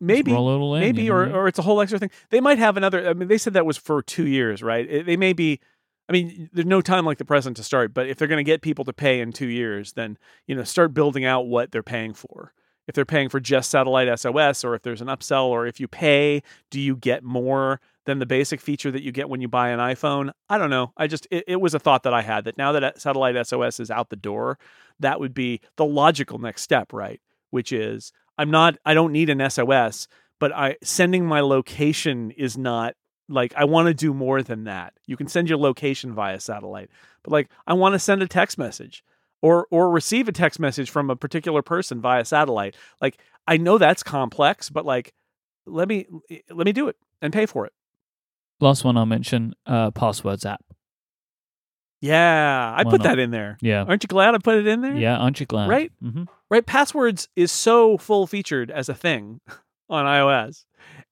Maybe, 0.00 0.32
roll 0.32 0.50
it 0.50 0.58
all 0.58 0.74
in, 0.76 0.80
maybe, 0.80 1.02
you 1.02 1.08
know 1.10 1.14
or 1.14 1.18
what 1.18 1.22
I 1.24 1.26
mean? 1.28 1.36
or 1.36 1.48
it's 1.48 1.58
a 1.58 1.62
whole 1.62 1.80
extra 1.80 1.98
thing. 1.98 2.10
They 2.30 2.40
might 2.40 2.58
have 2.58 2.76
another. 2.76 3.08
I 3.08 3.14
mean, 3.14 3.28
they 3.28 3.38
said 3.38 3.54
that 3.54 3.66
was 3.66 3.76
for 3.76 4.02
two 4.02 4.26
years, 4.26 4.62
right? 4.62 4.88
It- 4.88 5.06
they 5.06 5.16
may 5.16 5.32
be. 5.32 5.60
I 6.08 6.12
mean, 6.12 6.48
there's 6.54 6.66
no 6.66 6.80
time 6.80 7.04
like 7.04 7.18
the 7.18 7.24
present 7.26 7.56
to 7.58 7.62
start. 7.62 7.92
But 7.92 8.08
if 8.08 8.16
they're 8.16 8.28
going 8.28 8.38
to 8.38 8.44
get 8.44 8.62
people 8.62 8.84
to 8.86 8.94
pay 8.94 9.20
in 9.20 9.30
two 9.30 9.48
years, 9.48 9.92
then 9.92 10.16
you 10.46 10.54
know, 10.54 10.64
start 10.64 10.94
building 10.94 11.24
out 11.26 11.46
what 11.46 11.70
they're 11.70 11.82
paying 11.82 12.14
for. 12.14 12.54
If 12.86 12.94
they're 12.94 13.04
paying 13.04 13.28
for 13.28 13.38
just 13.40 13.70
satellite 13.70 14.08
SOS, 14.18 14.64
or 14.64 14.74
if 14.74 14.80
there's 14.82 15.02
an 15.02 15.08
upsell, 15.08 15.44
or 15.44 15.66
if 15.66 15.78
you 15.78 15.86
pay, 15.86 16.42
do 16.70 16.80
you 16.80 16.96
get 16.96 17.22
more 17.22 17.80
than 18.06 18.18
the 18.18 18.24
basic 18.24 18.62
feature 18.62 18.90
that 18.90 19.02
you 19.02 19.12
get 19.12 19.28
when 19.28 19.42
you 19.42 19.48
buy 19.48 19.68
an 19.68 19.78
iPhone? 19.78 20.30
I 20.48 20.56
don't 20.56 20.70
know. 20.70 20.92
I 20.96 21.06
just 21.08 21.26
it, 21.30 21.44
it 21.46 21.60
was 21.60 21.74
a 21.74 21.78
thought 21.78 22.04
that 22.04 22.14
I 22.14 22.22
had 22.22 22.44
that 22.44 22.56
now 22.56 22.72
that 22.72 22.82
uh, 22.82 22.92
satellite 22.96 23.46
SOS 23.46 23.78
is 23.78 23.90
out 23.90 24.08
the 24.08 24.16
door, 24.16 24.58
that 25.00 25.20
would 25.20 25.34
be 25.34 25.60
the 25.76 25.84
logical 25.84 26.38
next 26.38 26.62
step, 26.62 26.94
right? 26.94 27.20
Which 27.50 27.70
is 27.72 28.12
I'm 28.38 28.50
not 28.50 28.76
I 28.84 28.94
don't 28.94 29.12
need 29.12 29.28
an 29.28 29.50
SOS, 29.50 30.08
but 30.38 30.52
I 30.52 30.76
sending 30.82 31.26
my 31.26 31.40
location 31.40 32.30
is 32.30 32.56
not 32.56 32.94
like 33.28 33.52
I 33.56 33.64
want 33.64 33.88
to 33.88 33.94
do 33.94 34.14
more 34.14 34.42
than 34.42 34.64
that. 34.64 34.94
You 35.06 35.16
can 35.16 35.28
send 35.28 35.48
your 35.48 35.58
location 35.58 36.14
via 36.14 36.40
satellite, 36.40 36.90
but 37.22 37.32
like 37.32 37.50
I 37.66 37.74
want 37.74 37.94
to 37.94 37.98
send 37.98 38.22
a 38.22 38.28
text 38.28 38.56
message 38.56 39.04
or 39.42 39.66
or 39.70 39.90
receive 39.90 40.28
a 40.28 40.32
text 40.32 40.58
message 40.60 40.90
from 40.90 41.10
a 41.10 41.16
particular 41.16 41.62
person 41.62 42.00
via 42.00 42.24
satellite. 42.24 42.76
Like 43.00 43.18
I 43.46 43.56
know 43.56 43.78
that's 43.78 44.02
complex, 44.02 44.70
but 44.70 44.86
like 44.86 45.12
let 45.66 45.88
me 45.88 46.06
let 46.50 46.64
me 46.64 46.72
do 46.72 46.88
it 46.88 46.96
and 47.20 47.32
pay 47.32 47.46
for 47.46 47.66
it. 47.66 47.72
Last 48.60 48.84
one 48.84 48.96
I'll 48.96 49.06
mention: 49.06 49.54
uh, 49.66 49.90
passwords 49.90 50.46
app. 50.46 50.64
Yeah, 52.00 52.74
I 52.76 52.84
Why 52.84 52.90
put 52.90 53.00
not? 53.00 53.08
that 53.08 53.18
in 53.18 53.30
there. 53.30 53.56
Yeah, 53.60 53.84
Aren't 53.84 54.04
you 54.04 54.08
glad 54.08 54.34
I 54.34 54.38
put 54.38 54.56
it 54.56 54.66
in 54.66 54.80
there? 54.82 54.94
yeah. 54.96 55.16
Aren't 55.16 55.40
you 55.40 55.46
glad? 55.46 55.68
Right? 55.68 55.92
hmm 56.00 56.24
right? 56.50 56.64
Passwords 56.64 57.28
is 57.36 57.52
so 57.52 57.98
full 57.98 58.26
featured 58.26 58.70
as 58.70 58.88
a 58.88 58.94
thing 58.94 59.40
on 59.90 60.04
iOS, 60.06 60.64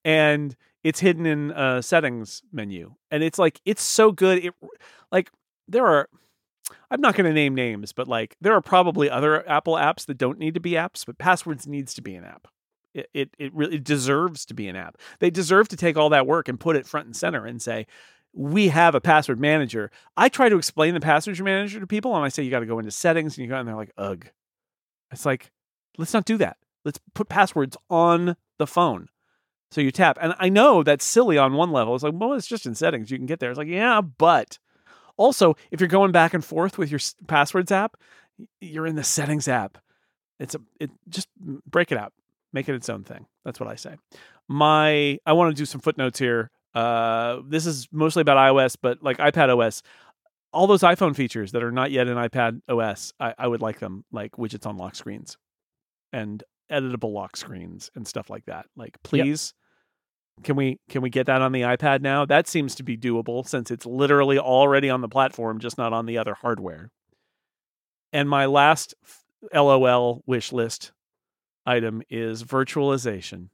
and 0.05 0.57
it's 0.85 1.01
hidden 1.01 1.27
in 1.27 1.51
a 1.51 1.83
settings 1.83 2.43
menu, 2.53 2.95
and 3.11 3.23
it's 3.23 3.39
like 3.39 3.61
it's 3.65 3.83
so 3.83 4.13
good. 4.13 4.45
It 4.45 4.55
like 5.11 5.31
there 5.69 5.87
are. 5.87 6.09
I'm 6.91 7.01
not 7.01 7.15
going 7.15 7.27
to 7.27 7.33
name 7.33 7.55
names, 7.55 7.93
but 7.93 8.09
like 8.09 8.37
there 8.41 8.55
are 8.55 8.61
probably 8.61 9.09
other 9.11 9.49
Apple 9.49 9.75
apps 9.75 10.07
that 10.07 10.19
don't 10.19 10.39
need 10.39 10.55
to 10.55 10.61
be 10.61 10.73
apps, 10.73 11.05
but 11.07 11.19
Passwords 11.19 11.67
needs 11.67 11.95
to 11.95 12.03
be 12.03 12.15
an 12.15 12.25
app. 12.25 12.49
It 12.95 13.09
it 13.13 13.31
it 13.39 13.55
really 13.55 13.79
deserves 13.79 14.45
to 14.47 14.55
be 14.55 14.69
an 14.69 14.77
app. 14.77 14.97
They 15.21 15.31
deserve 15.31 15.69
to 15.69 15.77
take 15.77 15.97
all 15.97 16.09
that 16.11 16.27
work 16.27 16.49
and 16.49 16.59
put 16.59 16.77
it 16.77 16.87
front 16.87 17.07
and 17.07 17.17
center 17.17 17.45
and 17.45 17.61
say, 17.61 17.87
we 18.37 18.69
have 18.69 18.95
a 18.95 19.01
password 19.01 19.41
manager. 19.41 19.91
I 20.17 20.29
try 20.29 20.51
to 20.51 20.59
explain 20.59 20.93
the 20.95 21.01
password 21.01 21.41
manager 21.41 21.81
to 21.81 21.87
people, 21.87 22.15
and 22.15 22.25
I 22.25 22.29
say 22.29 22.43
you 22.43 22.51
got 22.51 22.61
to 22.61 22.67
go 22.67 22.79
into 22.79 22.91
settings, 22.91 23.37
and 23.37 23.45
you 23.45 23.51
go, 23.51 23.57
and 23.57 23.67
they're 23.67 23.75
like, 23.75 23.93
ugh. 23.97 24.27
It's 25.11 25.25
like, 25.25 25.51
let's 25.97 26.13
not 26.13 26.27
do 26.27 26.37
that. 26.39 26.59
Let's 26.85 27.01
put 27.15 27.29
passwords 27.29 27.77
on 27.89 28.37
the 28.59 28.67
phone. 28.67 29.09
So 29.71 29.81
you 29.81 29.91
tap. 29.91 30.19
And 30.21 30.35
I 30.39 30.51
know 30.51 30.83
that's 30.83 31.05
silly 31.05 31.39
on 31.39 31.55
one 31.55 31.73
level. 31.73 31.95
It's 31.95 32.05
like, 32.05 32.15
well, 32.15 32.35
it's 32.35 32.47
just 32.47 32.67
in 32.67 32.75
settings. 32.75 33.11
You 33.11 33.17
can 33.17 33.27
get 33.27 33.41
there. 33.41 33.51
It's 33.51 33.59
like, 33.59 33.69
yeah, 33.69 34.01
but 34.01 34.59
also, 35.17 35.57
if 35.71 35.81
you're 35.81 35.89
going 35.89 36.13
back 36.13 36.35
and 36.35 36.45
forth 36.45 36.77
with 36.77 36.91
your 36.91 37.01
passwords 37.27 37.73
app, 37.73 37.97
you're 38.61 38.87
in 38.87 38.97
the 38.97 39.05
settings 39.05 39.49
app. 39.49 39.79
It's 40.39 40.55
a 40.55 40.61
it 40.79 40.91
just 41.09 41.29
break 41.39 41.91
it 41.91 41.99
out. 41.99 42.13
Make 42.53 42.69
it 42.69 42.75
its 42.75 42.91
own 42.91 43.03
thing. 43.03 43.27
That's 43.45 43.59
what 43.59 43.69
I 43.69 43.77
say. 43.77 43.97
My 44.47 45.19
I 45.25 45.33
want 45.33 45.57
to 45.57 45.61
do 45.61 45.65
some 45.65 45.81
footnotes 45.81 46.19
here. 46.19 46.51
Uh 46.77 47.41
this 47.49 47.65
is 47.65 47.89
mostly 47.91 48.21
about 48.21 48.37
iOS, 48.37 48.77
but 48.81 49.03
like 49.03 49.17
iPad 49.19 49.57
OS, 49.57 49.83
all 50.53 50.67
those 50.67 50.83
iPhone 50.83 51.17
features 51.17 51.53
that 51.53 51.63
are 51.63 51.73
not 51.73 51.91
yet 51.91 52.07
in 52.09 52.17
iPad 52.17 52.61
OS, 52.69 53.13
I, 53.19 53.35
I 53.39 53.49
would 53.49 53.63
like 53.63 53.79
them, 53.79 54.05
like 54.13 54.33
widgets 54.33 54.67
on 54.67 54.77
lock 54.77 54.95
screens 54.95 55.37
and 56.13 56.43
editable 56.71 57.13
lock 57.13 57.37
screens 57.37 57.91
and 57.95 58.07
stuff 58.07 58.31
like 58.31 58.45
that. 58.47 58.67
Like, 58.77 58.97
please, 59.03 59.55
can 60.43 60.57
we 60.57 60.79
can 60.91 61.03
we 61.03 61.11
get 61.11 61.27
that 61.27 61.43
on 61.43 61.53
the 61.53 61.63
iPad 61.63 62.03
now? 62.03 62.25
That 62.27 62.47
seems 62.49 62.75
to 62.77 62.83
be 62.83 62.97
doable 62.97 63.47
since 63.47 63.71
it's 63.71 63.87
literally 63.87 64.39
already 64.39 64.91
on 64.91 65.01
the 65.01 65.09
platform, 65.09 65.61
just 65.61 65.79
not 65.79 65.93
on 65.93 66.07
the 66.07 66.19
other 66.19 66.35
hardware. 66.35 66.91
And 68.13 68.29
my 68.29 68.47
last 68.47 68.95
LOL 69.55 70.23
wish 70.27 70.53
list 70.53 70.93
item 71.65 72.03
is 72.09 72.45
virtualization, 72.45 73.49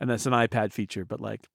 and 0.00 0.10
that's 0.10 0.26
an 0.26 0.32
iPad 0.32 0.72
feature. 0.72 1.04
But 1.04 1.20
like, 1.20 1.48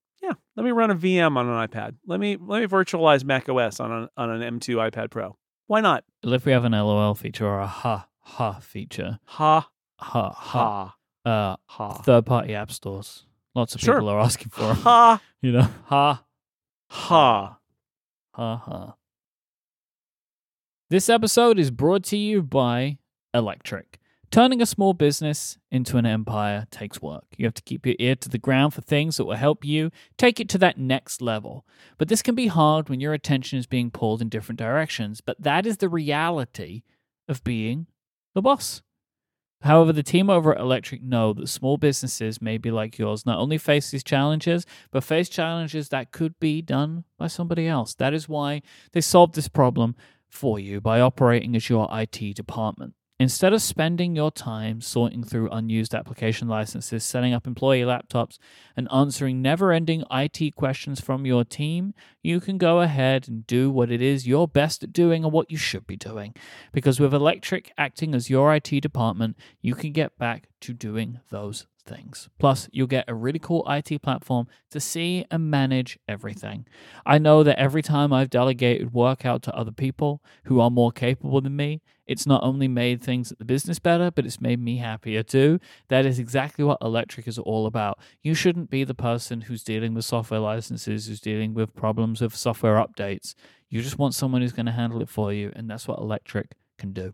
let 0.59 0.65
me 0.65 0.71
run 0.71 0.91
a 0.91 0.95
VM 0.95 1.37
on 1.37 1.47
an 1.47 1.67
iPad. 1.69 1.95
Let 2.05 2.19
me 2.19 2.35
let 2.37 2.59
me 2.59 2.67
virtualize 2.67 3.23
Mac 3.23 3.47
OS 3.47 3.79
on 3.79 3.91
an 3.93 4.09
on 4.17 4.29
an 4.29 4.59
M2 4.59 4.91
iPad 4.91 5.09
Pro. 5.09 5.37
Why 5.67 5.79
not? 5.79 6.03
If 6.21 6.45
we 6.45 6.51
have 6.51 6.65
an 6.65 6.73
LOL 6.73 7.15
feature 7.15 7.47
or 7.47 7.59
a 7.61 7.65
ha 7.67 8.07
ha 8.19 8.59
feature, 8.59 9.19
Ha 9.23 9.69
ha 9.99 10.29
ha, 10.31 10.95
ha 11.25 11.31
uh, 11.53 11.55
ha 11.65 11.93
third 12.01 12.25
party 12.25 12.53
app 12.53 12.71
stores. 12.73 13.25
Lots 13.55 13.73
of 13.75 13.79
Sure. 13.79 13.95
people 13.95 14.09
are 14.09 14.19
asking 14.19 14.49
for 14.49 14.63
'em, 14.71 14.75
ha 14.75 15.21
You 15.41 15.53
know, 15.53 15.67
ha 15.85 16.25
ha. 16.89 17.59
ha 18.33 18.55
ha. 18.57 18.95
This 20.89 21.07
episode 21.09 21.57
is 21.57 21.71
brought 21.71 22.03
to 22.05 22.17
you 22.17 22.41
by 22.41 22.97
Electric. 23.33 23.99
Turning 24.31 24.61
a 24.61 24.65
small 24.67 24.93
business 24.93 25.57
into 25.71 25.97
an 25.97 26.05
empire 26.05 26.67
takes 26.69 27.01
work. 27.01 27.25
You 27.35 27.45
have 27.45 27.55
to 27.55 27.63
keep 27.63 27.83
your 27.83 27.95
ear 27.97 28.15
to 28.17 28.29
the 28.29 28.37
ground 28.37 28.75
for 28.75 28.81
things 28.81 29.17
that 29.17 29.25
will 29.25 29.35
help 29.35 29.65
you 29.65 29.89
take 30.17 30.39
it 30.39 30.47
to 30.49 30.59
that 30.59 30.77
next 30.77 31.19
level. 31.19 31.65
But 31.97 32.09
this 32.09 32.21
can 32.21 32.35
be 32.35 32.45
hard 32.45 32.89
when 32.89 32.99
your 32.99 33.13
attention 33.13 33.57
is 33.57 33.65
being 33.65 33.89
pulled 33.89 34.21
in 34.21 34.29
different 34.29 34.59
directions. 34.59 35.19
But 35.19 35.41
that 35.41 35.65
is 35.65 35.77
the 35.77 35.89
reality 35.89 36.83
of 37.27 37.43
being 37.43 37.87
the 38.35 38.41
boss. 38.43 38.83
However, 39.61 39.91
the 39.91 40.03
team 40.03 40.29
over 40.29 40.53
at 40.53 40.61
Electric 40.61 41.01
know 41.01 41.33
that 41.33 41.47
small 41.47 41.77
businesses, 41.77 42.39
maybe 42.39 42.69
like 42.69 42.99
yours, 42.99 43.25
not 43.25 43.39
only 43.39 43.57
face 43.57 43.89
these 43.89 44.03
challenges, 44.03 44.67
but 44.91 45.03
face 45.03 45.27
challenges 45.27 45.89
that 45.89 46.11
could 46.11 46.39
be 46.39 46.61
done 46.61 47.03
by 47.17 47.27
somebody 47.27 47.67
else. 47.67 47.95
That 47.95 48.13
is 48.13 48.29
why 48.29 48.61
they 48.93 49.01
solved 49.01 49.33
this 49.33 49.47
problem 49.47 49.95
for 50.29 50.59
you 50.59 50.79
by 50.79 51.01
operating 51.01 51.55
as 51.55 51.67
your 51.67 51.89
IT 51.91 52.35
department. 52.35 52.93
Instead 53.21 53.51
of 53.51 53.61
spending 53.61 54.15
your 54.15 54.31
time 54.31 54.79
sorting 54.79 55.25
through 55.25 55.49
unused 55.49 55.93
application 55.93 56.47
licenses, 56.47 57.03
setting 57.03 57.33
up 57.33 57.45
employee 57.45 57.81
laptops, 57.81 58.37
and 58.77 58.87
answering 58.93 59.41
never 59.41 59.73
ending 59.73 60.05
IT 60.09 60.55
questions 60.55 61.01
from 61.01 61.25
your 61.25 61.43
team, 61.43 61.93
you 62.23 62.39
can 62.39 62.57
go 62.57 62.79
ahead 62.79 63.27
and 63.27 63.45
do 63.45 63.69
what 63.69 63.91
it 63.91 64.01
is 64.01 64.25
you're 64.25 64.47
best 64.47 64.83
at 64.83 64.93
doing 64.93 65.25
and 65.25 65.33
what 65.33 65.51
you 65.51 65.57
should 65.57 65.85
be 65.85 65.97
doing. 65.97 66.33
Because 66.71 66.97
with 67.01 67.13
Electric 67.13 67.73
acting 67.77 68.15
as 68.15 68.29
your 68.29 68.55
IT 68.55 68.69
department, 68.79 69.35
you 69.61 69.75
can 69.75 69.91
get 69.91 70.17
back 70.17 70.47
to 70.61 70.73
doing 70.73 71.19
those 71.29 71.67
things. 71.89 72.29
Plus, 72.37 72.69
you'll 72.71 72.87
get 72.87 73.05
a 73.07 73.13
really 73.13 73.39
cool 73.39 73.65
IT 73.67 74.01
platform 74.01 74.47
to 74.69 74.79
see 74.79 75.25
and 75.29 75.49
manage 75.49 75.99
everything. 76.07 76.65
I 77.05 77.17
know 77.17 77.43
that 77.43 77.59
every 77.59 77.81
time 77.81 78.13
I've 78.13 78.29
delegated 78.29 78.93
work 78.93 79.25
out 79.25 79.41
to 79.43 79.55
other 79.55 79.71
people 79.71 80.21
who 80.45 80.61
are 80.61 80.69
more 80.69 80.91
capable 80.91 81.41
than 81.41 81.55
me, 81.55 81.81
it's 82.05 82.25
not 82.25 82.43
only 82.43 82.67
made 82.67 83.01
things 83.01 83.31
at 83.31 83.39
the 83.39 83.45
business 83.45 83.77
better, 83.77 84.09
but 84.09 84.25
it's 84.25 84.41
made 84.41 84.59
me 84.59 84.77
happier 84.77 85.21
too. 85.21 85.59
That 85.89 86.05
is 86.05 86.17
exactly 86.17 86.63
what 86.63 86.79
Electric 86.81 87.27
is 87.27 87.37
all 87.37 87.65
about. 87.65 87.99
You 88.23 88.33
shouldn't 88.33 88.69
be 88.69 88.83
the 88.83 88.95
person 88.95 89.41
who's 89.41 89.63
dealing 89.63 89.93
with 89.93 90.05
software 90.05 90.39
licenses, 90.39 91.07
who's 91.07 91.19
dealing 91.19 91.53
with 91.53 91.75
problems 91.75 92.21
with 92.21 92.35
software 92.35 92.77
updates. 92.77 93.35
You 93.69 93.81
just 93.81 93.99
want 93.99 94.15
someone 94.15 94.41
who's 94.41 94.53
going 94.53 94.65
to 94.65 94.71
handle 94.71 95.01
it 95.01 95.09
for 95.09 95.31
you, 95.31 95.51
and 95.55 95.69
that's 95.69 95.87
what 95.87 95.99
Electric 95.99 96.55
can 96.79 96.93
do. 96.93 97.13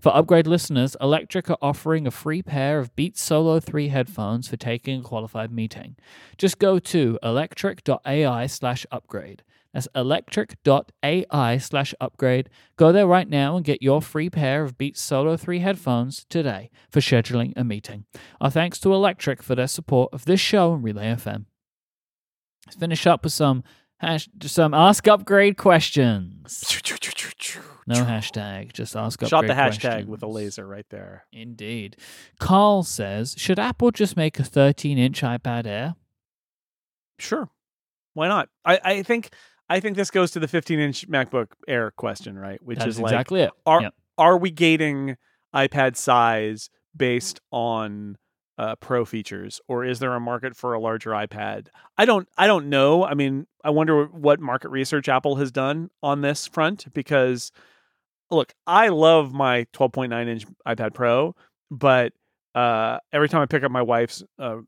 For 0.00 0.14
upgrade 0.14 0.46
listeners, 0.46 0.96
Electric 1.00 1.50
are 1.50 1.58
offering 1.60 2.06
a 2.06 2.10
free 2.10 2.42
pair 2.42 2.78
of 2.78 2.94
Beats 2.96 3.20
Solo 3.20 3.60
3 3.60 3.88
headphones 3.88 4.48
for 4.48 4.56
taking 4.56 5.00
a 5.00 5.02
qualified 5.02 5.50
meeting. 5.50 5.96
Just 6.38 6.58
go 6.58 6.78
to 6.78 7.18
electric.ai 7.22 8.46
slash 8.46 8.86
upgrade. 8.90 9.42
That's 9.72 9.88
electric.ai 9.94 11.58
slash 11.58 11.94
upgrade. 12.00 12.48
Go 12.76 12.92
there 12.92 13.06
right 13.06 13.28
now 13.28 13.56
and 13.56 13.64
get 13.64 13.82
your 13.82 14.00
free 14.00 14.30
pair 14.30 14.62
of 14.62 14.78
Beats 14.78 15.02
Solo 15.02 15.36
3 15.36 15.58
headphones 15.58 16.24
today 16.30 16.70
for 16.90 17.00
scheduling 17.00 17.52
a 17.56 17.64
meeting. 17.64 18.06
Our 18.40 18.50
thanks 18.50 18.80
to 18.80 18.94
Electric 18.94 19.42
for 19.42 19.54
their 19.54 19.66
support 19.66 20.14
of 20.14 20.24
this 20.24 20.40
show 20.40 20.72
and 20.72 20.82
Relay 20.82 21.08
FM. 21.08 21.44
Let's 22.66 22.76
finish 22.78 23.06
up 23.06 23.22
with 23.22 23.34
some 23.34 23.64
hash, 23.98 24.28
some 24.42 24.74
Ask 24.74 25.06
Upgrade 25.08 25.56
questions. 25.56 26.62
No 27.88 28.04
hashtag, 28.04 28.72
just 28.72 28.96
ask 28.96 29.22
upgrade 29.22 29.30
Shot 29.30 29.46
the 29.46 29.52
hashtag 29.52 30.06
with 30.06 30.22
a 30.22 30.26
laser 30.26 30.66
right 30.66 30.86
there. 30.90 31.24
Indeed. 31.32 31.96
Carl 32.40 32.82
says, 32.82 33.34
should 33.38 33.60
Apple 33.60 33.92
just 33.92 34.16
make 34.16 34.40
a 34.40 34.44
13 34.44 34.98
inch 34.98 35.22
iPad 35.22 35.66
Air? 35.66 35.94
Sure. 37.18 37.48
Why 38.14 38.26
not? 38.26 38.48
I, 38.64 38.80
I 38.84 39.02
think 39.02 39.30
I 39.68 39.78
think 39.80 39.96
this 39.96 40.10
goes 40.10 40.32
to 40.32 40.40
the 40.40 40.48
15 40.48 40.80
inch 40.80 41.08
MacBook 41.08 41.48
Air 41.68 41.92
question, 41.92 42.38
right? 42.38 42.60
Which 42.62 42.78
is 42.78 42.96
is 42.96 43.00
like 43.00 43.12
exactly 43.12 43.42
it. 43.42 43.50
are 43.64 43.82
Yep. 43.82 43.94
are 44.18 44.38
we 44.38 44.50
gating 44.50 45.16
iPad 45.54 45.96
size 45.96 46.70
based 46.96 47.40
on 47.52 48.16
uh, 48.58 48.74
pro 48.76 49.04
features, 49.04 49.60
or 49.68 49.84
is 49.84 49.98
there 49.98 50.14
a 50.14 50.20
market 50.20 50.56
for 50.56 50.72
a 50.72 50.80
larger 50.80 51.10
iPad? 51.10 51.68
I 51.98 52.04
don't 52.04 52.28
I 52.36 52.46
don't 52.46 52.68
know. 52.68 53.04
I 53.04 53.14
mean, 53.14 53.46
I 53.62 53.70
wonder 53.70 54.06
what 54.06 54.40
market 54.40 54.70
research 54.70 55.08
Apple 55.08 55.36
has 55.36 55.50
done 55.50 55.90
on 56.02 56.20
this 56.22 56.46
front 56.46 56.92
because 56.94 57.52
look, 58.30 58.54
I 58.66 58.88
love 58.88 59.32
my 59.32 59.66
12.9 59.72 60.28
inch 60.28 60.46
iPad 60.66 60.94
Pro, 60.94 61.34
but 61.70 62.12
uh, 62.54 62.98
every 63.12 63.28
time 63.28 63.42
I 63.42 63.46
pick 63.46 63.62
up 63.62 63.70
my 63.70 63.82
wife's 63.82 64.22
uh, 64.38 64.58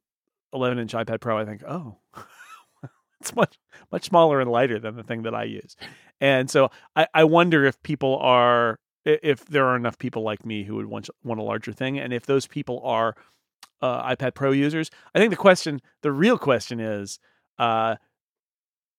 11 0.52 0.78
inch 0.78 0.92
iPad 0.92 1.20
Pro, 1.20 1.38
I 1.38 1.44
think, 1.44 1.62
oh, 1.66 1.98
it's 3.20 3.34
much 3.34 3.58
much 3.90 4.04
smaller 4.04 4.40
and 4.40 4.50
lighter 4.50 4.78
than 4.78 4.96
the 4.96 5.02
thing 5.02 5.22
that 5.22 5.34
I 5.34 5.44
use, 5.44 5.76
and 6.20 6.50
so 6.50 6.70
I, 6.94 7.06
I 7.14 7.24
wonder 7.24 7.64
if 7.64 7.82
people 7.82 8.18
are 8.18 8.78
if 9.04 9.46
there 9.46 9.66
are 9.66 9.76
enough 9.76 9.98
people 9.98 10.22
like 10.22 10.44
me 10.44 10.64
who 10.64 10.76
would 10.76 10.86
want 10.86 11.08
want 11.24 11.40
a 11.40 11.42
larger 11.42 11.72
thing, 11.72 11.98
and 11.98 12.12
if 12.12 12.26
those 12.26 12.46
people 12.46 12.80
are 12.84 13.14
uh, 13.80 14.14
iPad 14.14 14.34
Pro 14.34 14.50
users. 14.52 14.90
I 15.14 15.18
think 15.18 15.30
the 15.30 15.36
question, 15.36 15.80
the 16.02 16.12
real 16.12 16.38
question 16.38 16.80
is, 16.80 17.18
uh, 17.58 17.96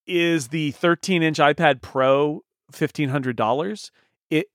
is 0.07 0.47
the 0.49 0.71
13 0.71 1.21
inch 1.23 1.37
iPad 1.37 1.81
Pro 1.81 2.43
fifteen 2.71 3.09
hundred 3.09 3.35
dollars? 3.35 3.91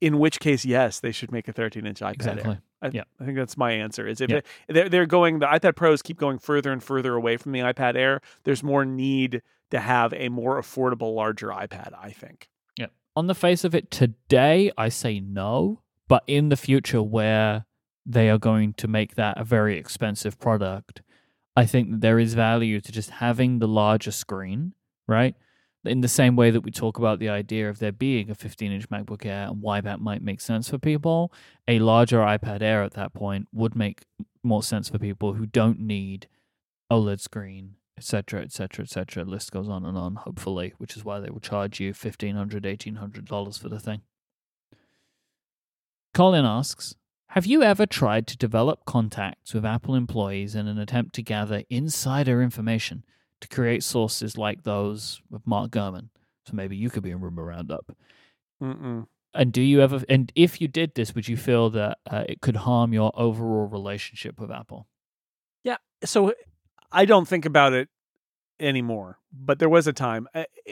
In 0.01 0.19
which 0.21 0.39
case, 0.39 0.65
yes, 0.65 1.01
they 1.01 1.11
should 1.11 1.33
make 1.33 1.49
a 1.49 1.53
13 1.53 1.87
inch 1.87 2.01
iPad. 2.01 2.45
Air. 2.47 2.59
I, 2.81 2.91
Yeah. 2.93 3.03
I 3.21 3.25
think 3.25 3.37
that's 3.37 3.57
my 3.57 3.73
answer. 3.73 4.07
Is 4.07 4.21
if 4.21 4.31
Yeah. 4.31 4.37
it, 4.39 4.47
they're 4.69 4.89
they're 4.89 5.07
going, 5.07 5.41
the 5.41 5.47
iPad 5.47 5.75
Pros 5.75 6.01
keep 6.03 6.19
going 6.19 6.39
further 6.39 6.71
and 6.73 6.83
further 6.83 7.15
away 7.15 7.37
from 7.37 7.53
the 7.53 7.61
iPad 7.61 7.97
Air. 7.97 8.21
There's 8.45 8.63
more 8.63 8.85
need 8.85 9.43
to 9.71 9.81
have 9.81 10.13
a 10.15 10.29
more 10.29 10.61
affordable, 10.61 11.15
larger 11.15 11.49
iPad. 11.49 11.91
I 12.01 12.11
think. 12.11 12.49
Yeah. 12.79 12.87
On 13.17 13.27
the 13.27 13.35
face 13.35 13.65
of 13.65 13.75
it 13.75 13.91
today, 13.91 14.71
I 14.79 14.89
say 14.91 15.19
no. 15.21 15.81
But 16.07 16.23
in 16.27 16.51
the 16.51 16.57
future, 16.57 17.03
where 17.03 17.65
they 18.07 18.29
are 18.29 18.39
going 18.39 18.75
to 18.75 18.89
make 18.89 19.15
that 19.15 19.39
a 19.39 19.45
very 19.45 19.79
expensive 19.79 20.39
product, 20.39 21.03
I 21.57 21.67
think 21.67 21.91
that 21.91 22.01
there 22.01 22.19
is 22.19 22.35
value 22.35 22.81
to 22.81 22.93
just 22.93 23.11
having 23.11 23.59
the 23.59 23.69
larger 23.69 24.11
screen, 24.11 24.75
right? 25.07 25.35
In 25.85 26.01
the 26.01 26.09
same 26.09 26.35
way 26.35 26.51
that 26.51 26.63
we 26.63 26.71
talk 26.71 26.99
about 26.99 27.19
the 27.19 27.29
idea 27.29 27.69
of 27.69 27.79
there 27.79 27.93
being 27.93 28.31
a 28.31 28.35
15 28.35 28.73
inch 28.73 28.89
MacBook 28.89 29.25
Air 29.25 29.49
and 29.49 29.61
why 29.61 29.81
that 29.81 30.01
might 30.01 30.23
make 30.23 30.41
sense 30.41 30.69
for 30.69 30.79
people, 30.79 31.33
a 31.69 31.79
larger 31.79 32.19
iPad 32.19 32.63
Air 32.63 32.83
at 32.83 32.95
that 32.95 33.13
point 33.13 33.49
would 33.53 33.77
make 33.77 34.05
more 34.43 34.63
sense 34.63 34.89
for 34.89 34.99
people 34.99 35.35
who 35.35 35.47
don't 35.47 35.79
need 35.79 36.27
OLED 36.91 37.21
screen, 37.21 37.77
et 37.97 38.05
cetera, 38.05 38.41
et 38.41 38.45
etc., 38.47 38.85
etc., 38.85 38.85
etc. 38.85 39.25
List 39.25 39.53
goes 39.53 39.69
on 39.69 39.85
and 39.85 39.97
on, 39.97 40.17
hopefully, 40.17 40.73
which 40.79 40.97
is 40.97 41.05
why 41.05 41.21
they 41.21 41.31
will 41.31 41.41
charge 41.41 41.81
you 41.81 41.93
$1,500, 41.93 42.61
$1,800 42.61 43.59
for 43.59 43.69
the 43.69 43.81
thing. 43.81 44.03
Colin 46.13 46.45
asks, 46.45 46.95
have 47.29 47.47
you 47.47 47.63
ever 47.63 47.87
tried 47.87 48.27
to 48.29 48.37
develop 48.37 48.85
contacts 48.85 49.55
with 49.55 49.65
Apple 49.65 49.95
employees 49.95 50.55
in 50.55 50.69
an 50.69 50.79
attempt 50.79 51.15
to 51.17 51.23
gather 51.23 51.63
insider 51.69 52.43
information 52.43 53.05
to 53.41 53.49
create 53.49 53.83
sources 53.83 54.39
like 54.39 54.63
those 54.63 55.21
with 55.31 55.47
Mark 55.47 55.71
Gurman? 55.71 56.11
So 56.47 56.55
maybe 56.55 56.77
you 56.77 56.91
could 56.91 57.03
be 57.03 57.11
in 57.11 57.21
rumor 57.21 57.45
roundup. 57.45 57.97
Mm-mm. 58.63 59.07
And 59.35 59.53
do 59.53 59.63
you 59.63 59.81
ever? 59.81 60.03
And 60.09 60.31
if 60.37 60.61
you 60.61 60.69
did 60.69 60.95
this, 60.95 61.15
would 61.15 61.27
you 61.27 61.37
feel 61.37 61.71
that 61.71 61.99
uh, 62.09 62.25
it 62.29 62.41
could 62.41 62.57
harm 62.57 62.93
your 62.93 63.11
overall 63.15 63.67
relationship 63.67 64.39
with 64.39 64.51
Apple? 64.51 64.87
Yeah. 65.65 65.79
So 66.05 66.35
I 66.93 67.05
don't 67.05 67.27
think 67.27 67.45
about 67.45 67.73
it 67.73 67.89
anymore, 68.61 69.19
but 69.33 69.59
there 69.59 69.69
was 69.69 69.89
a 69.89 69.93
time 69.93 70.29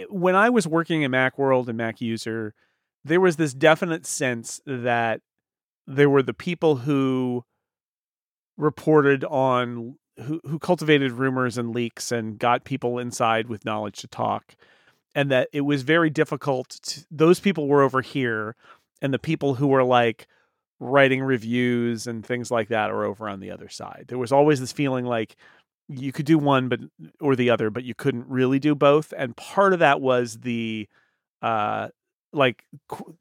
when 0.09 0.35
I 0.35 0.51
was 0.51 0.67
working 0.67 1.03
in 1.03 1.11
Macworld 1.11 1.69
and 1.69 1.77
Mac 1.77 2.01
User, 2.01 2.55
there 3.05 3.21
was 3.21 3.37
this 3.37 3.55
definite 3.55 4.07
sense 4.07 4.61
that 4.67 5.21
there 5.87 6.11
were 6.11 6.23
the 6.23 6.35
people 6.35 6.77
who 6.77 7.45
reported 8.57 9.25
on 9.25 9.97
who 10.19 10.41
who 10.45 10.59
cultivated 10.59 11.13
rumors 11.13 11.57
and 11.57 11.75
leaks 11.75 12.13
and 12.13 12.39
got 12.39 12.65
people 12.65 12.99
inside 12.99 13.49
with 13.49 13.65
knowledge 13.65 13.99
to 13.99 14.09
talk 14.09 14.55
and 15.15 15.31
that 15.31 15.49
it 15.53 15.63
was 15.63 15.83
very 15.83 16.11
difficult 16.11 16.69
to, 16.83 17.05
those 17.11 17.41
people 17.41 17.67
were 17.67 17.83
over 17.83 18.01
here 18.01 18.57
and 19.01 19.13
the 19.13 19.19
people 19.19 19.55
who 19.55 19.67
were 19.67 19.85
like 19.85 20.27
writing 20.81 21.23
reviews 21.23 22.07
and 22.07 22.25
things 22.25 22.51
like 22.51 22.69
that 22.69 22.91
are 22.91 23.05
over 23.05 23.29
on 23.29 23.41
the 23.41 23.51
other 23.51 23.69
side. 23.69 24.05
There 24.09 24.19
was 24.19 24.33
always 24.33 24.61
this 24.61 24.73
feeling 24.73 25.05
like 25.05 25.37
you 25.89 26.13
could 26.13 26.27
do 26.27 26.39
one 26.39 26.69
but 26.69 26.81
or 27.21 27.37
the 27.37 27.51
other 27.51 27.71
but 27.71 27.85
you 27.85 27.95
couldn't 27.95 28.27
really 28.29 28.59
do 28.59 28.75
both 28.75 29.13
and 29.17 29.37
part 29.37 29.73
of 29.73 29.81
that 29.81 30.01
was 30.01 30.39
the 30.41 30.89
uh 31.43 31.89
like 32.33 32.65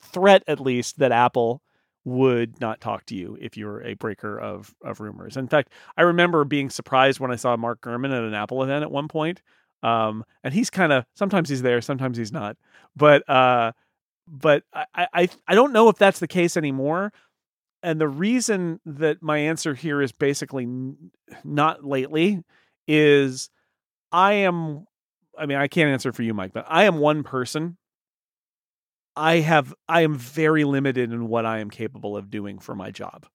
threat 0.01 0.43
at 0.47 0.59
least 0.59 0.99
that 0.99 1.11
Apple 1.11 1.61
would 2.03 2.59
not 2.59 2.81
talk 2.81 3.05
to 3.05 3.15
you 3.15 3.37
if 3.39 3.55
you 3.57 3.65
were 3.67 3.83
a 3.83 3.93
breaker 3.93 4.39
of 4.39 4.73
of 4.83 4.99
rumors. 4.99 5.37
In 5.37 5.47
fact, 5.47 5.69
I 5.97 6.01
remember 6.03 6.43
being 6.45 6.69
surprised 6.69 7.19
when 7.19 7.31
I 7.31 7.35
saw 7.35 7.55
Mark 7.57 7.81
Gurman 7.81 8.11
at 8.15 8.23
an 8.23 8.33
Apple 8.33 8.63
event 8.63 8.83
at 8.83 8.91
one 8.91 9.07
point. 9.07 9.41
Um 9.83 10.23
and 10.43 10.53
he's 10.53 10.69
kind 10.69 10.91
of 10.91 11.05
sometimes 11.15 11.49
he's 11.49 11.61
there, 11.61 11.81
sometimes 11.81 12.17
he's 12.17 12.31
not. 12.31 12.57
But 12.95 13.27
uh 13.29 13.71
but 14.27 14.63
I, 14.73 15.07
I 15.13 15.29
I 15.47 15.55
don't 15.55 15.73
know 15.73 15.89
if 15.89 15.97
that's 15.97 16.19
the 16.19 16.27
case 16.27 16.57
anymore 16.57 17.11
and 17.83 17.99
the 17.99 18.07
reason 18.07 18.79
that 18.85 19.21
my 19.21 19.37
answer 19.39 19.73
here 19.73 20.01
is 20.01 20.11
basically 20.11 20.63
n- 20.63 21.11
not 21.43 21.83
lately 21.83 22.43
is 22.87 23.49
I 24.11 24.33
am 24.33 24.85
I 25.37 25.45
mean 25.45 25.57
I 25.57 25.67
can't 25.67 25.89
answer 25.91 26.11
for 26.13 26.23
you 26.23 26.33
Mike 26.33 26.53
but 26.53 26.65
I 26.67 26.83
am 26.85 26.97
one 26.99 27.23
person 27.23 27.77
I 29.15 29.37
have 29.37 29.73
I 29.89 30.01
am 30.01 30.15
very 30.15 30.63
limited 30.63 31.11
in 31.11 31.27
what 31.27 31.45
I 31.45 31.59
am 31.59 31.69
capable 31.69 32.15
of 32.15 32.29
doing 32.29 32.59
for 32.59 32.75
my 32.75 32.91
job 32.91 33.25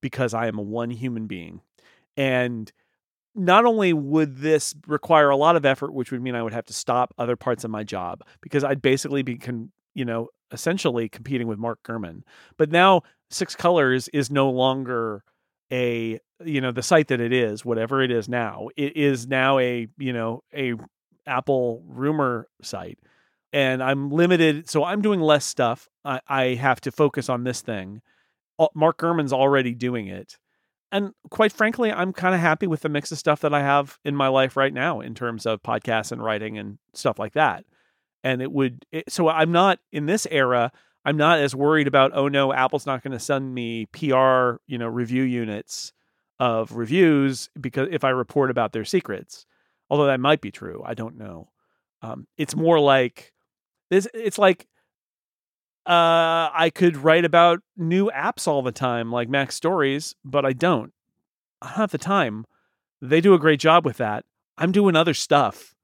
because 0.00 0.32
I 0.34 0.46
am 0.46 0.58
a 0.58 0.62
one 0.62 0.90
human 0.90 1.26
being. 1.26 1.60
And 2.16 2.72
not 3.34 3.64
only 3.64 3.92
would 3.92 4.38
this 4.38 4.74
require 4.86 5.30
a 5.30 5.36
lot 5.36 5.54
of 5.54 5.64
effort 5.64 5.92
which 5.92 6.10
would 6.10 6.22
mean 6.22 6.34
I 6.34 6.42
would 6.42 6.52
have 6.52 6.66
to 6.66 6.72
stop 6.72 7.14
other 7.18 7.36
parts 7.36 7.64
of 7.64 7.70
my 7.70 7.84
job 7.84 8.22
because 8.40 8.64
I'd 8.64 8.82
basically 8.82 9.22
be 9.22 9.36
con- 9.36 9.70
you 9.94 10.04
know 10.04 10.28
essentially 10.50 11.08
competing 11.08 11.46
with 11.46 11.58
Mark 11.58 11.82
Gurman. 11.82 12.22
But 12.56 12.70
now 12.70 13.02
Six 13.30 13.54
Colors 13.54 14.08
is 14.08 14.30
no 14.30 14.50
longer 14.50 15.22
a 15.70 16.18
you 16.44 16.60
know 16.60 16.72
the 16.72 16.82
site 16.82 17.08
that 17.08 17.20
it 17.20 17.32
is 17.32 17.64
whatever 17.64 18.02
it 18.02 18.10
is 18.10 18.28
now. 18.28 18.68
It 18.76 18.96
is 18.96 19.26
now 19.26 19.58
a 19.58 19.88
you 19.98 20.12
know 20.12 20.42
a 20.54 20.74
apple 21.26 21.82
rumor 21.86 22.48
site 22.62 22.98
and 23.52 23.82
i'm 23.82 24.10
limited 24.10 24.68
so 24.68 24.84
i'm 24.84 25.02
doing 25.02 25.20
less 25.20 25.44
stuff 25.44 25.88
i, 26.04 26.20
I 26.28 26.44
have 26.54 26.80
to 26.82 26.92
focus 26.92 27.28
on 27.28 27.44
this 27.44 27.60
thing. 27.60 28.02
Mark 28.74 28.98
gurman's 28.98 29.32
already 29.32 29.72
doing 29.72 30.08
it 30.08 30.36
and 30.90 31.12
quite 31.30 31.52
frankly 31.52 31.92
i'm 31.92 32.12
kind 32.12 32.34
of 32.34 32.40
happy 32.40 32.66
with 32.66 32.80
the 32.80 32.88
mix 32.88 33.12
of 33.12 33.18
stuff 33.18 33.40
that 33.40 33.54
i 33.54 33.60
have 33.60 33.98
in 34.04 34.16
my 34.16 34.28
life 34.28 34.56
right 34.56 34.72
now 34.72 35.00
in 35.00 35.14
terms 35.14 35.46
of 35.46 35.62
podcasts 35.62 36.12
and 36.12 36.22
writing 36.22 36.58
and 36.58 36.78
stuff 36.92 37.18
like 37.18 37.34
that 37.34 37.64
and 38.24 38.42
it 38.42 38.50
would 38.50 38.84
it, 38.90 39.10
so 39.10 39.28
i'm 39.28 39.52
not 39.52 39.78
in 39.92 40.06
this 40.06 40.26
era 40.30 40.72
i'm 41.04 41.16
not 41.16 41.38
as 41.38 41.54
worried 41.54 41.86
about 41.86 42.10
oh 42.14 42.28
no 42.28 42.52
apple's 42.52 42.86
not 42.86 43.02
going 43.02 43.12
to 43.12 43.18
send 43.18 43.54
me 43.54 43.86
pr 43.86 44.56
you 44.66 44.78
know 44.78 44.88
review 44.88 45.22
units 45.22 45.92
of 46.40 46.72
reviews 46.72 47.50
because 47.60 47.88
if 47.90 48.04
i 48.04 48.10
report 48.10 48.50
about 48.50 48.72
their 48.72 48.84
secrets 48.84 49.46
although 49.90 50.06
that 50.06 50.20
might 50.20 50.40
be 50.40 50.50
true 50.50 50.82
i 50.84 50.94
don't 50.94 51.16
know 51.16 51.48
um, 52.00 52.28
it's 52.36 52.54
more 52.54 52.78
like 52.78 53.32
this 53.90 54.06
it's 54.14 54.38
like 54.38 54.66
uh, 55.86 56.50
i 56.54 56.70
could 56.74 56.96
write 56.96 57.24
about 57.24 57.60
new 57.76 58.10
apps 58.14 58.46
all 58.46 58.62
the 58.62 58.72
time 58.72 59.10
like 59.10 59.28
mac 59.28 59.52
stories 59.52 60.14
but 60.24 60.44
i 60.44 60.52
don't. 60.52 60.92
I 61.60 61.68
don't 61.68 61.76
have 61.78 61.90
the 61.90 61.98
time. 61.98 62.44
They 63.02 63.20
do 63.20 63.34
a 63.34 63.38
great 63.38 63.58
job 63.60 63.84
with 63.84 63.96
that. 63.96 64.24
I'm 64.56 64.70
doing 64.70 64.94
other 64.94 65.14
stuff. 65.14 65.74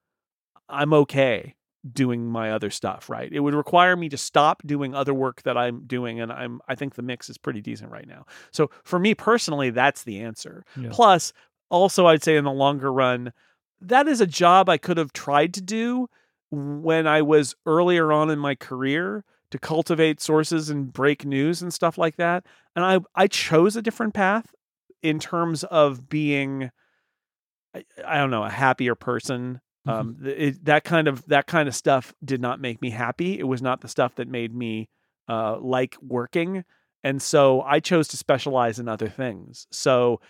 I'm 0.69 0.93
okay 0.95 1.55
doing 1.93 2.27
my 2.27 2.51
other 2.53 2.71
stuff 2.71 3.11
right? 3.11 3.31
It 3.33 3.41
would 3.41 3.55
require 3.55 3.95
me 3.97 4.09
to 4.09 4.17
stop 4.17 4.63
doing 4.65 4.95
other 4.95 5.13
work 5.13 5.43
that 5.43 5.57
i'm 5.59 5.85
doing 5.87 6.19
and 6.21 6.33
i'm 6.33 6.61
i 6.67 6.75
think 6.75 6.95
the 6.95 7.03
mix 7.03 7.29
is 7.29 7.37
pretty 7.37 7.61
decent 7.61 7.91
right 7.91 8.07
now. 8.09 8.25
So 8.53 8.71
for 8.85 8.99
me 8.99 9.15
personally 9.15 9.71
that's 9.71 10.05
the 10.05 10.21
answer. 10.21 10.65
Yeah. 10.81 10.89
plus 10.93 11.33
also 11.71 12.07
i'd 12.07 12.23
say 12.23 12.37
in 12.37 12.45
the 12.45 12.53
longer 12.53 12.93
run 12.93 13.33
that 13.81 14.07
is 14.09 14.21
a 14.21 14.27
job 14.27 14.69
i 14.69 14.79
could 14.79 14.97
have 14.97 15.13
tried 15.13 15.53
to 15.55 15.61
do 15.61 16.09
when 16.51 17.07
i 17.07 17.21
was 17.23 17.55
earlier 17.67 18.13
on 18.13 18.31
in 18.31 18.39
my 18.39 18.55
career 18.55 19.25
to 19.51 19.59
cultivate 19.59 20.21
sources 20.21 20.71
and 20.71 20.93
break 20.93 21.25
news 21.25 21.63
and 21.63 21.73
stuff 21.73 21.99
like 21.99 22.17
that 22.17 22.45
and 22.77 22.85
i 22.85 22.99
i 23.15 23.27
chose 23.27 23.77
a 23.77 23.83
different 23.83 24.15
path 24.15 24.47
in 25.03 25.19
terms 25.19 25.65
of 25.65 26.09
being 26.09 26.71
I, 27.75 27.85
I 28.07 28.17
don't 28.19 28.31
know 28.31 28.45
a 28.45 28.51
happier 28.51 28.95
person. 28.95 29.61
Mhm. 29.87 29.93
um 29.93 30.17
it, 30.25 30.65
that 30.65 30.85
kind 30.85 31.09
of 31.09 31.25
that 31.27 31.47
kind 31.47 31.69
of 31.69 31.75
stuff 31.75 32.15
did 32.25 32.41
not 32.41 32.61
make 32.61 32.81
me 32.81 32.91
happy. 32.91 33.39
It 33.39 33.45
was 33.47 33.61
not 33.63 33.81
the 33.81 33.89
stuff 33.89 34.15
that 34.17 34.29
made 34.29 34.55
me 34.55 34.89
uh 35.29 35.59
like 35.61 35.97
working 36.03 36.65
and 37.03 37.21
so 37.21 37.61
i 37.63 37.81
chose 37.81 38.09
to 38.09 38.17
specialize 38.17 38.79
in 38.79 38.89
other 38.89 39.09
things. 39.09 39.67
So 39.71 40.21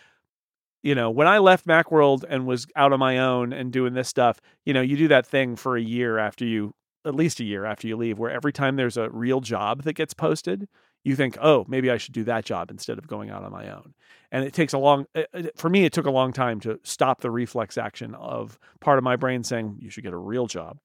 you 0.85 0.95
know 0.95 1.11
when 1.11 1.27
i 1.27 1.39
left 1.39 1.67
macworld 1.67 2.25
and 2.29 2.47
was 2.47 2.67
out 2.77 2.93
on 2.93 3.01
my 3.01 3.19
own 3.19 3.53
and 3.53 3.73
doing 3.73 3.95
this 3.95 4.09
stuff 4.09 4.41
you 4.65 4.73
know 4.73 4.81
you 4.81 4.97
do 4.97 5.09
that 5.09 5.27
thing 5.27 5.57
for 5.57 5.77
a 5.77 5.83
year 5.83 6.19
after 6.19 6.45
you 6.45 6.75
at 7.05 7.15
least 7.15 7.41
a 7.41 7.45
year 7.45 7.65
after 7.65 7.89
you 7.89 7.97
leave 7.97 8.19
where 8.19 8.31
every 8.31 8.53
time 8.53 8.77
there's 8.77 8.97
a 8.97 9.11
real 9.11 9.41
job 9.41 9.83
that 9.83 9.95
gets 9.95 10.15
posted 10.15 10.69
you 11.03 11.15
think 11.15 11.37
oh 11.41 11.65
maybe 11.69 11.91
i 11.91 11.97
should 11.97 12.15
do 12.15 12.25
that 12.25 12.45
job 12.45 12.71
instead 12.71 12.99
of 12.99 13.07
going 13.07 13.31
out 13.31 13.45
on 13.45 13.53
my 13.53 13.71
own. 13.71 13.95
And 14.33 14.45
it 14.45 14.53
takes 14.53 14.73
a 14.73 14.79
long 14.79 15.07
uh, 15.15 15.23
uh, 15.33 15.43
for 15.57 15.69
me 15.69 15.85
it 15.85 15.93
took 15.93 16.07
a 16.07 16.11
long 16.11 16.33
time 16.33 16.61
to 16.61 16.81
stop 16.83 17.21
the 17.21 17.31
reflex 17.31 17.79
action 17.79 18.15
of 18.15 18.59
part 18.81 18.99
of 18.99 19.05
my 19.05 19.17
brain 19.17 19.45
saying 19.45 19.77
you 19.81 19.91
should 19.91 20.05
get 20.05 20.13
a 20.13 20.19
real 20.19 20.47
job. 20.47 20.79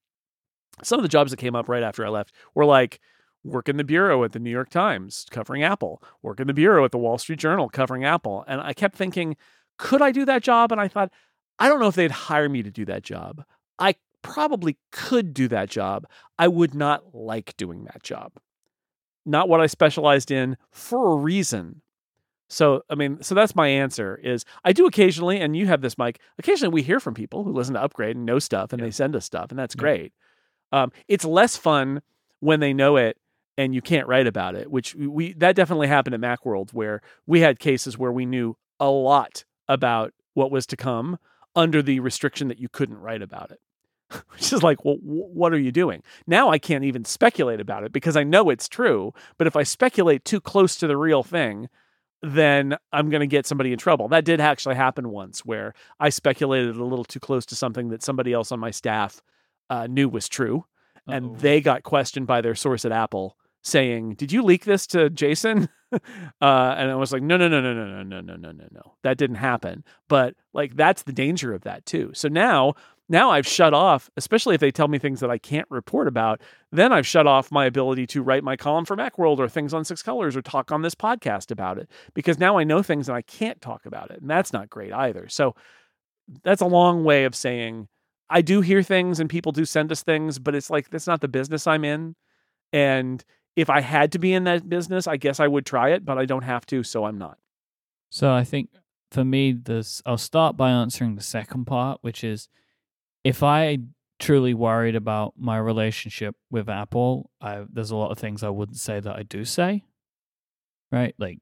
Some 0.83 0.99
of 0.99 1.03
the 1.03 1.09
jobs 1.09 1.31
that 1.31 1.37
came 1.37 1.55
up 1.55 1.67
right 1.67 1.83
after 1.83 2.05
i 2.05 2.09
left 2.09 2.33
were 2.53 2.65
like 2.65 2.99
work 3.43 3.69
in 3.69 3.77
the 3.77 3.83
bureau 3.85 4.23
at 4.25 4.33
the 4.33 4.39
new 4.39 4.49
york 4.49 4.69
times 4.69 5.25
covering 5.31 5.63
apple 5.63 6.03
work 6.21 6.41
in 6.41 6.47
the 6.47 6.53
bureau 6.53 6.83
at 6.83 6.91
the 6.91 6.97
wall 6.97 7.17
street 7.17 7.39
journal 7.39 7.69
covering 7.69 8.03
apple 8.03 8.43
and 8.49 8.59
i 8.59 8.73
kept 8.73 8.97
thinking 8.97 9.37
could 9.79 10.01
i 10.03 10.11
do 10.11 10.25
that 10.25 10.43
job 10.43 10.71
and 10.71 10.79
i 10.79 10.87
thought 10.87 11.11
i 11.57 11.67
don't 11.67 11.79
know 11.79 11.87
if 11.87 11.95
they'd 11.95 12.11
hire 12.11 12.47
me 12.49 12.61
to 12.61 12.69
do 12.69 12.85
that 12.85 13.01
job 13.01 13.43
i 13.79 13.95
probably 14.21 14.77
could 14.91 15.33
do 15.33 15.47
that 15.47 15.69
job 15.69 16.05
i 16.37 16.47
would 16.47 16.75
not 16.75 17.15
like 17.15 17.55
doing 17.57 17.85
that 17.85 18.03
job 18.03 18.33
not 19.25 19.49
what 19.49 19.59
i 19.61 19.65
specialized 19.65 20.29
in 20.29 20.55
for 20.71 21.13
a 21.13 21.15
reason 21.15 21.81
so, 22.51 22.81
I 22.89 22.95
mean, 22.95 23.21
so 23.21 23.35
that's 23.35 23.55
my 23.55 23.67
answer 23.67 24.19
is 24.23 24.43
I 24.63 24.73
do 24.73 24.87
occasionally, 24.87 25.39
and 25.39 25.55
you 25.55 25.67
have 25.67 25.81
this, 25.81 25.99
Mike, 25.99 26.19
occasionally 26.39 26.73
we 26.73 26.81
hear 26.81 26.99
from 26.99 27.13
people 27.13 27.43
who 27.43 27.53
listen 27.53 27.75
to 27.75 27.83
Upgrade 27.83 28.15
and 28.15 28.25
know 28.25 28.39
stuff 28.39 28.73
and 28.73 28.79
Yeah. 28.79 28.87
they 28.87 28.91
send 28.91 29.15
us 29.15 29.23
stuff, 29.23 29.51
and 29.51 29.59
that's 29.59 29.75
Yeah. 29.75 29.81
great. 29.81 30.13
Um, 30.71 30.91
it's 31.07 31.23
less 31.23 31.55
fun 31.57 32.01
when 32.39 32.59
they 32.59 32.73
know 32.73 32.97
it 32.97 33.17
and 33.55 33.75
you 33.75 33.83
can't 33.83 34.07
write 34.07 34.25
about 34.25 34.55
it, 34.55 34.71
which 34.71 34.95
we- 34.95 35.05
we, 35.05 35.33
that 35.33 35.55
definitely 35.55 35.89
happened 35.89 36.15
at 36.15 36.21
Macworld 36.21 36.73
where 36.73 37.01
we 37.27 37.41
had 37.41 37.59
cases 37.59 37.99
where 37.99 38.11
we 38.11 38.25
knew 38.25 38.57
a 38.79 38.89
lot 38.89 39.45
about 39.69 40.13
what 40.33 40.51
was 40.51 40.65
to 40.67 40.75
come 40.75 41.17
under 41.55 41.81
the 41.81 42.01
restriction 42.01 42.49
that 42.49 42.59
you 42.59 42.67
couldn't 42.67 42.97
write 42.97 43.21
about 43.21 43.51
it. 43.51 43.59
Which 44.31 44.51
is 44.51 44.63
like, 44.63 44.83
well, 44.83 44.95
wh- 44.95 45.33
what 45.35 45.53
are 45.53 45.59
you 45.59 45.71
doing? 45.71 46.03
Now 46.27 46.49
I 46.49 46.57
can't 46.57 46.83
even 46.83 47.05
speculate 47.05 47.61
about 47.61 47.83
it 47.83 47.93
because 47.93 48.17
I 48.17 48.23
know 48.23 48.49
it's 48.49 48.67
true. 48.67 49.13
But 49.37 49.47
if 49.47 49.55
I 49.55 49.63
speculate 49.63 50.25
too 50.25 50.41
close 50.41 50.75
to 50.77 50.87
the 50.87 50.97
real 50.97 51.23
thing, 51.23 51.69
then 52.21 52.75
I'm 52.91 53.09
going 53.09 53.21
to 53.21 53.27
get 53.27 53.45
somebody 53.45 53.71
in 53.71 53.79
trouble. 53.79 54.09
That 54.09 54.25
did 54.25 54.41
actually 54.41 54.75
happen 54.75 55.09
once 55.09 55.45
where 55.45 55.73
I 55.99 56.09
speculated 56.09 56.75
a 56.75 56.83
little 56.83 57.05
too 57.05 57.19
close 57.19 57.45
to 57.47 57.55
something 57.55 57.89
that 57.89 58.03
somebody 58.03 58.33
else 58.33 58.51
on 58.51 58.59
my 58.59 58.71
staff 58.71 59.21
uh, 59.69 59.87
knew 59.87 60.09
was 60.09 60.27
true. 60.27 60.65
Uh-oh. 61.07 61.13
And 61.13 61.39
they 61.39 61.61
got 61.61 61.83
questioned 61.83 62.27
by 62.27 62.41
their 62.41 62.55
source 62.55 62.83
at 62.83 62.91
Apple 62.91 63.37
saying, 63.63 64.15
Did 64.15 64.31
you 64.31 64.43
leak 64.43 64.65
this 64.65 64.87
to 64.87 65.09
Jason? 65.09 65.69
uh, 65.91 65.97
and 66.41 66.91
I 66.91 66.95
was 66.95 67.11
like, 67.11 67.23
No, 67.23 67.37
no, 67.37 67.47
no, 67.47 67.61
no, 67.61 67.73
no, 67.73 67.85
no, 67.85 68.03
no, 68.03 68.21
no, 68.21 68.35
no, 68.35 68.51
no, 68.51 68.67
no. 68.71 68.95
That 69.03 69.17
didn't 69.17 69.37
happen. 69.37 69.83
But 70.07 70.35
like, 70.53 70.75
that's 70.75 71.03
the 71.03 71.13
danger 71.13 71.53
of 71.53 71.63
that 71.63 71.85
too. 71.85 72.11
So 72.13 72.27
now, 72.27 72.75
now 73.09 73.31
I've 73.31 73.47
shut 73.47 73.73
off, 73.73 74.09
especially 74.17 74.55
if 74.55 74.61
they 74.61 74.71
tell 74.71 74.87
me 74.87 74.99
things 74.99 75.19
that 75.19 75.31
I 75.31 75.39
can't 75.39 75.67
report 75.69 76.07
about, 76.07 76.41
then 76.71 76.93
I've 76.93 77.07
shut 77.07 77.25
off 77.25 77.51
my 77.51 77.65
ability 77.65 78.05
to 78.07 78.21
write 78.21 78.43
my 78.43 78.55
column 78.55 78.85
for 78.85 78.95
Macworld 78.95 79.39
or 79.39 79.49
things 79.49 79.73
on 79.73 79.83
Six 79.83 80.03
Colors 80.03 80.37
or 80.37 80.43
talk 80.43 80.71
on 80.71 80.83
this 80.83 80.95
podcast 80.95 81.49
about 81.49 81.79
it 81.79 81.89
because 82.13 82.37
now 82.37 82.57
I 82.57 82.63
know 82.63 82.83
things 82.83 83.09
and 83.09 83.17
I 83.17 83.23
can't 83.23 83.59
talk 83.61 83.85
about 83.85 84.11
it. 84.11 84.21
And 84.21 84.29
that's 84.29 84.53
not 84.53 84.69
great 84.69 84.93
either. 84.93 85.27
So 85.27 85.55
that's 86.43 86.61
a 86.61 86.67
long 86.67 87.03
way 87.03 87.25
of 87.25 87.35
saying 87.35 87.87
I 88.29 88.41
do 88.41 88.61
hear 88.61 88.83
things 88.83 89.19
and 89.19 89.29
people 89.29 89.51
do 89.51 89.65
send 89.65 89.91
us 89.91 90.03
things, 90.03 90.37
but 90.37 90.53
it's 90.53 90.69
like 90.69 90.89
that's 90.89 91.07
not 91.07 91.21
the 91.21 91.27
business 91.27 91.65
I'm 91.65 91.83
in. 91.83 92.15
And 92.71 93.25
if 93.59 93.69
I 93.69 93.81
had 93.81 94.13
to 94.13 94.19
be 94.19 94.33
in 94.33 94.45
that 94.45 94.69
business, 94.69 95.05
I 95.05 95.17
guess 95.17 95.41
I 95.41 95.47
would 95.47 95.65
try 95.65 95.89
it, 95.89 96.05
but 96.05 96.17
I 96.17 96.25
don't 96.25 96.43
have 96.43 96.65
to, 96.67 96.81
so 96.81 97.03
I'm 97.03 97.17
not. 97.17 97.37
So 98.09 98.31
I 98.31 98.45
think 98.45 98.69
for 99.11 99.25
me, 99.25 99.51
this 99.51 100.01
I'll 100.05 100.17
start 100.17 100.55
by 100.55 100.69
answering 100.71 101.15
the 101.15 101.21
second 101.21 101.65
part, 101.65 101.99
which 102.01 102.23
is 102.23 102.47
if 103.25 103.43
I 103.43 103.79
truly 104.17 104.53
worried 104.53 104.95
about 104.95 105.33
my 105.37 105.57
relationship 105.57 106.35
with 106.49 106.69
Apple, 106.69 107.31
I, 107.41 107.65
there's 107.69 107.91
a 107.91 107.97
lot 107.97 108.11
of 108.11 108.17
things 108.17 108.43
I 108.43 108.49
wouldn't 108.49 108.77
say 108.77 109.01
that 109.01 109.15
I 109.15 109.23
do 109.23 109.43
say. 109.43 109.83
Right? 110.89 111.13
Like 111.19 111.39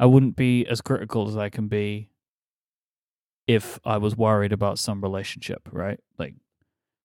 I 0.00 0.06
wouldn't 0.06 0.36
be 0.36 0.66
as 0.66 0.80
critical 0.80 1.28
as 1.28 1.36
I 1.36 1.50
can 1.50 1.68
be 1.68 2.10
if 3.46 3.78
I 3.84 3.98
was 3.98 4.16
worried 4.16 4.54
about 4.54 4.78
some 4.78 5.02
relationship, 5.02 5.68
right? 5.70 6.00
Like 6.18 6.36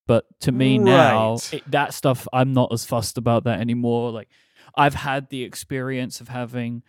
but 0.09 0.25
to 0.41 0.51
me 0.51 0.79
now, 0.79 1.37
it, 1.53 1.61
that 1.69 1.93
stuff 1.93 2.27
I'm 2.33 2.51
not 2.51 2.73
as 2.73 2.83
fussed 2.83 3.17
about 3.19 3.43
that 3.43 3.59
anymore. 3.61 4.09
Like 4.11 4.27
I've 4.75 4.95
had 4.95 5.29
the 5.29 5.43
experience 5.43 6.19
of 6.19 6.27
having 6.29 6.81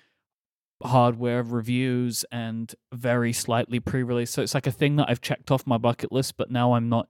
hardware 0.82 1.42
reviews 1.42 2.24
and 2.32 2.74
very 2.92 3.32
slightly 3.34 3.78
pre-release. 3.78 4.30
So 4.30 4.40
it's 4.42 4.54
like 4.54 4.66
a 4.66 4.72
thing 4.72 4.96
that 4.96 5.10
I've 5.10 5.20
checked 5.20 5.50
off 5.50 5.66
my 5.66 5.76
bucket 5.76 6.10
list, 6.10 6.38
but 6.38 6.50
now 6.50 6.72
I'm 6.72 6.88
not 6.88 7.08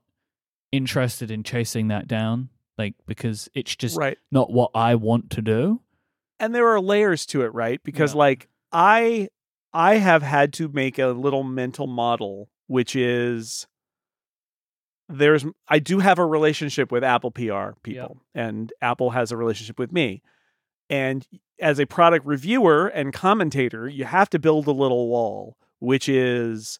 interested 0.73 1.31
in 1.31 1.43
chasing 1.43 1.87
that 1.87 2.07
down, 2.07 2.49
like 2.77 2.95
because 3.07 3.47
it's 3.53 3.73
just 3.75 3.97
right. 3.97 4.17
not 4.31 4.51
what 4.51 4.71
I 4.75 4.95
want 4.95 5.29
to 5.31 5.41
do. 5.41 5.79
and 6.41 6.53
there 6.53 6.67
are 6.67 6.81
layers 6.81 7.25
to 7.27 7.43
it 7.43 7.53
right 7.53 7.81
because 7.83 8.13
Yeah. 8.13 8.19
like 8.19 8.49
i 8.73 9.29
i 9.73 9.95
have 9.95 10.23
had 10.23 10.51
to 10.53 10.67
make 10.69 10.97
a 10.97 11.07
little 11.07 11.43
mental 11.43 11.87
model 11.87 12.49
which 12.67 12.95
is 12.95 13.67
there's 15.17 15.45
i 15.67 15.79
do 15.79 15.99
have 15.99 16.19
a 16.19 16.25
relationship 16.25 16.91
with 16.91 17.03
apple 17.03 17.31
pr 17.31 17.71
people 17.83 18.21
and 18.33 18.73
apple 18.81 19.11
has 19.11 19.31
a 19.31 19.37
relationship 19.37 19.79
with 19.79 19.91
me 19.91 20.21
and 20.89 21.27
as 21.59 21.79
a 21.79 21.85
product 21.85 22.25
reviewer 22.25 22.87
and 22.87 23.13
commentator 23.13 23.87
you 23.87 24.05
have 24.05 24.29
to 24.29 24.39
build 24.39 24.67
a 24.67 24.71
little 24.71 25.07
wall 25.07 25.57
which 25.79 26.07
is 26.09 26.79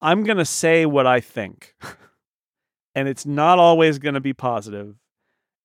i'm 0.00 0.24
going 0.24 0.38
to 0.38 0.44
say 0.44 0.86
what 0.86 1.06
i 1.06 1.20
think 1.20 1.74
and 2.94 3.08
it's 3.08 3.26
not 3.26 3.58
always 3.58 3.98
going 3.98 4.14
to 4.14 4.20
be 4.20 4.32
positive. 4.32 4.86
positive 4.86 4.96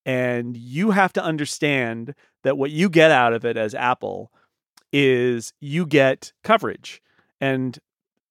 and 0.05 0.57
you 0.57 0.91
have 0.91 1.13
to 1.13 1.23
understand 1.23 2.13
that 2.43 2.57
what 2.57 2.71
you 2.71 2.89
get 2.89 3.11
out 3.11 3.33
of 3.33 3.45
it 3.45 3.57
as 3.57 3.73
Apple 3.73 4.31
is 4.91 5.53
you 5.59 5.85
get 5.85 6.33
coverage 6.43 7.01
and 7.39 7.79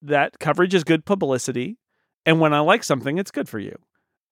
that 0.01 0.39
coverage 0.39 0.73
is 0.73 0.83
good 0.83 1.05
publicity 1.05 1.77
and 2.25 2.39
when 2.39 2.53
I 2.53 2.59
like 2.59 2.83
something 2.83 3.17
it's 3.17 3.31
good 3.31 3.49
for 3.49 3.59
you. 3.59 3.77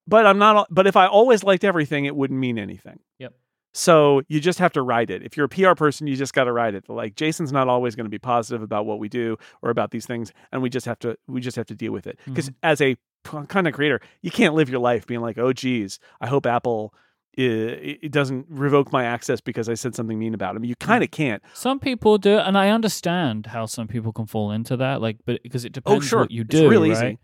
But 0.08 0.26
I'm 0.26 0.40
not 0.40 0.68
but 0.72 0.88
if 0.88 0.96
I 0.96 1.08
always 1.08 1.44
liked 1.44 1.64
everything 1.64 2.06
it 2.06 2.16
wouldn't 2.16 2.40
mean 2.40 2.58
anything. 2.58 3.00
Yep. 3.20 3.34
So 3.74 4.22
you 4.28 4.40
just 4.40 4.60
have 4.60 4.74
to 4.74 4.82
ride 4.82 5.10
it. 5.10 5.24
If 5.24 5.38
you're 5.38 5.46
a 5.46 5.50
PR 5.50 5.74
person, 5.74 6.08
you 6.08 6.16
just 6.16 6.34
got 6.34 6.46
to 6.46 6.52
ride 6.52 6.76
it. 6.76 6.90
Like 6.90 7.16
Jason's 7.16 7.52
not 7.52 7.68
always 7.68 7.96
going 7.96 8.06
to 8.06 8.10
be 8.10 8.20
positive 8.20 8.62
about 8.62 8.86
what 8.86 9.00
we 9.00 9.08
do 9.08 9.38
or 9.62 9.70
about 9.70 9.92
these 9.92 10.06
things, 10.06 10.34
and 10.52 10.62
we 10.62 10.70
just 10.70 10.86
have 10.86 11.00
to 11.00 11.18
we 11.28 11.40
just 11.40 11.56
have 11.56 11.68
to 11.68 11.76
deal 11.76 11.92
with 11.92 12.08
it. 12.08 12.20
Because 12.26 12.50
mm-hmm. 12.50 12.58
as 12.64 12.82
a 12.82 12.96
p- 12.96 13.46
content 13.48 13.74
creator, 13.74 14.02
you 14.22 14.32
can't 14.32 14.56
live 14.56 14.70
your 14.70 14.82
life 14.82 15.08
being 15.08 15.22
like, 15.22 15.38
"Oh, 15.38 15.54
geez, 15.54 16.00
I 16.20 16.28
hope 16.28 16.46
Apple." 16.46 16.94
It 17.34 18.12
doesn't 18.12 18.48
revoke 18.50 18.92
my 18.92 19.06
access 19.06 19.40
because 19.40 19.70
I 19.70 19.74
said 19.76 19.96
something 19.96 20.20
mean 20.20 20.34
about 20.34 20.58
him. 20.58 20.66
You 20.66 20.76
mm. 20.76 20.80
kind 20.80 21.02
of 21.02 21.12
can't. 21.12 21.42
Some 21.54 21.80
people 21.80 22.18
do, 22.18 22.38
and 22.38 22.58
I 22.58 22.70
understand 22.72 23.46
how 23.46 23.68
some 23.68 23.88
people 23.88 24.12
can 24.12 24.26
fall 24.26 24.52
into 24.52 24.76
that, 24.76 25.00
like, 25.00 25.20
but 25.26 25.42
because 25.42 25.64
it 25.64 25.70
oh, 25.70 25.76
depends 25.76 26.06
Oh, 26.06 26.08
sure. 26.08 26.20
what 26.20 26.32
you 26.32 26.42
It's 26.42 26.50
do, 26.50 26.70
right? 26.70 26.92
easy. 26.92 27.20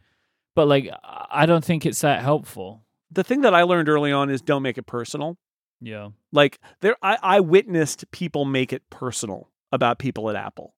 But 0.57 0.67
like, 0.67 0.89
I 1.03 1.45
don't 1.45 1.63
think 1.63 1.85
it's 1.85 2.01
that 2.01 2.23
helpful. 2.23 2.83
The 3.11 3.23
thing 3.23 3.41
that 3.41 3.53
I 3.53 3.61
learned 3.61 3.89
early 3.89 4.11
on 4.11 4.31
is 4.31 4.41
don't 4.41 4.63
make 4.63 4.79
it 4.79 4.87
personal. 4.87 5.37
Yeah, 5.79 6.09
Like 6.31 6.59
there, 6.81 6.95
I, 7.03 7.19
I 7.21 7.39
witnessed 7.41 8.09
people 8.09 8.43
make 8.43 8.73
it 8.73 8.81
personal 8.89 9.51
about 9.71 9.99
people 9.99 10.31
at 10.31 10.35
Apple, 10.35 10.73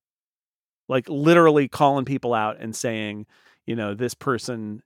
like 0.89 1.07
literally 1.07 1.69
calling 1.69 2.03
people 2.03 2.33
out 2.33 2.57
and 2.59 2.75
saying, 2.75 3.25
you 3.65 3.77
know, 3.77 3.93
this 3.93 4.13
person 4.13 4.83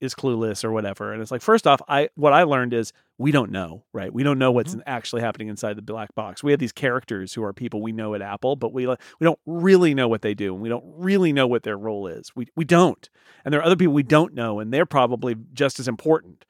is 0.00 0.14
clueless 0.14 0.64
or 0.64 0.72
whatever. 0.72 1.12
And 1.12 1.22
it's 1.22 1.30
like, 1.30 1.42
first 1.42 1.66
off, 1.66 1.80
I 1.88 2.08
what 2.14 2.32
I 2.32 2.44
learned 2.44 2.74
is 2.74 2.92
we 3.18 3.30
don't 3.30 3.50
know, 3.50 3.84
right? 3.92 4.12
We 4.12 4.22
don't 4.22 4.38
know 4.38 4.52
what's 4.52 4.72
mm-hmm. 4.72 4.82
actually 4.86 5.22
happening 5.22 5.48
inside 5.48 5.76
the 5.76 5.82
black 5.82 6.14
box. 6.14 6.42
We 6.42 6.52
have 6.52 6.60
these 6.60 6.72
characters 6.72 7.32
who 7.32 7.42
are 7.44 7.52
people 7.52 7.82
we 7.82 7.92
know 7.92 8.14
at 8.14 8.22
Apple, 8.22 8.56
but 8.56 8.72
we 8.72 8.86
we 8.86 8.96
don't 9.20 9.40
really 9.46 9.94
know 9.94 10.08
what 10.08 10.22
they 10.22 10.34
do, 10.34 10.52
and 10.54 10.62
we 10.62 10.68
don't 10.68 10.84
really 10.86 11.32
know 11.32 11.46
what 11.46 11.62
their 11.62 11.78
role 11.78 12.06
is. 12.06 12.32
We 12.34 12.48
we 12.56 12.64
don't, 12.64 13.08
and 13.44 13.52
there 13.52 13.60
are 13.60 13.64
other 13.66 13.76
people 13.76 13.94
we 13.94 14.02
don't 14.02 14.34
know, 14.34 14.60
and 14.60 14.72
they're 14.72 14.86
probably 14.86 15.36
just 15.52 15.80
as 15.80 15.88
important 15.88 16.44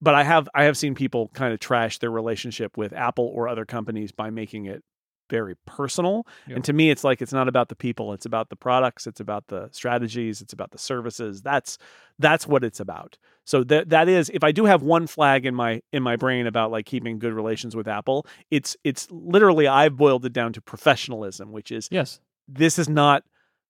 but 0.00 0.14
I 0.14 0.22
have 0.22 0.48
I 0.54 0.64
have 0.64 0.76
seen 0.76 0.94
people 0.94 1.28
kind 1.28 1.54
of 1.54 1.60
trash 1.60 1.98
their 1.98 2.10
relationship 2.10 2.76
with 2.76 2.92
Apple 2.92 3.30
or 3.34 3.48
other 3.48 3.64
companies 3.64 4.12
by 4.12 4.28
making 4.28 4.66
it 4.66 4.84
very 5.30 5.56
personal. 5.66 6.26
And 6.46 6.64
to 6.64 6.72
me 6.72 6.90
it's 6.90 7.04
like 7.04 7.22
it's 7.22 7.32
not 7.32 7.48
about 7.48 7.68
the 7.68 7.76
people, 7.76 8.12
it's 8.12 8.26
about 8.26 8.50
the 8.50 8.56
products, 8.56 9.06
it's 9.06 9.20
about 9.20 9.48
the 9.48 9.68
strategies, 9.72 10.40
it's 10.40 10.52
about 10.52 10.70
the 10.70 10.78
services. 10.78 11.42
That's 11.42 11.78
that's 12.18 12.46
what 12.46 12.64
it's 12.64 12.80
about. 12.80 13.18
So 13.44 13.64
that 13.64 13.90
that 13.90 14.08
is 14.08 14.30
if 14.32 14.44
I 14.44 14.52
do 14.52 14.64
have 14.64 14.82
one 14.82 15.06
flag 15.06 15.46
in 15.46 15.54
my 15.54 15.82
in 15.92 16.02
my 16.02 16.16
brain 16.16 16.46
about 16.46 16.70
like 16.70 16.86
keeping 16.86 17.18
good 17.18 17.32
relations 17.32 17.76
with 17.76 17.88
Apple, 17.88 18.26
it's 18.50 18.76
it's 18.84 19.08
literally 19.10 19.66
I've 19.66 19.96
boiled 19.96 20.24
it 20.24 20.32
down 20.32 20.52
to 20.54 20.60
professionalism, 20.60 21.52
which 21.52 21.70
is 21.70 21.88
yes, 21.90 22.20
this 22.48 22.78
is 22.78 22.88
not 22.88 23.24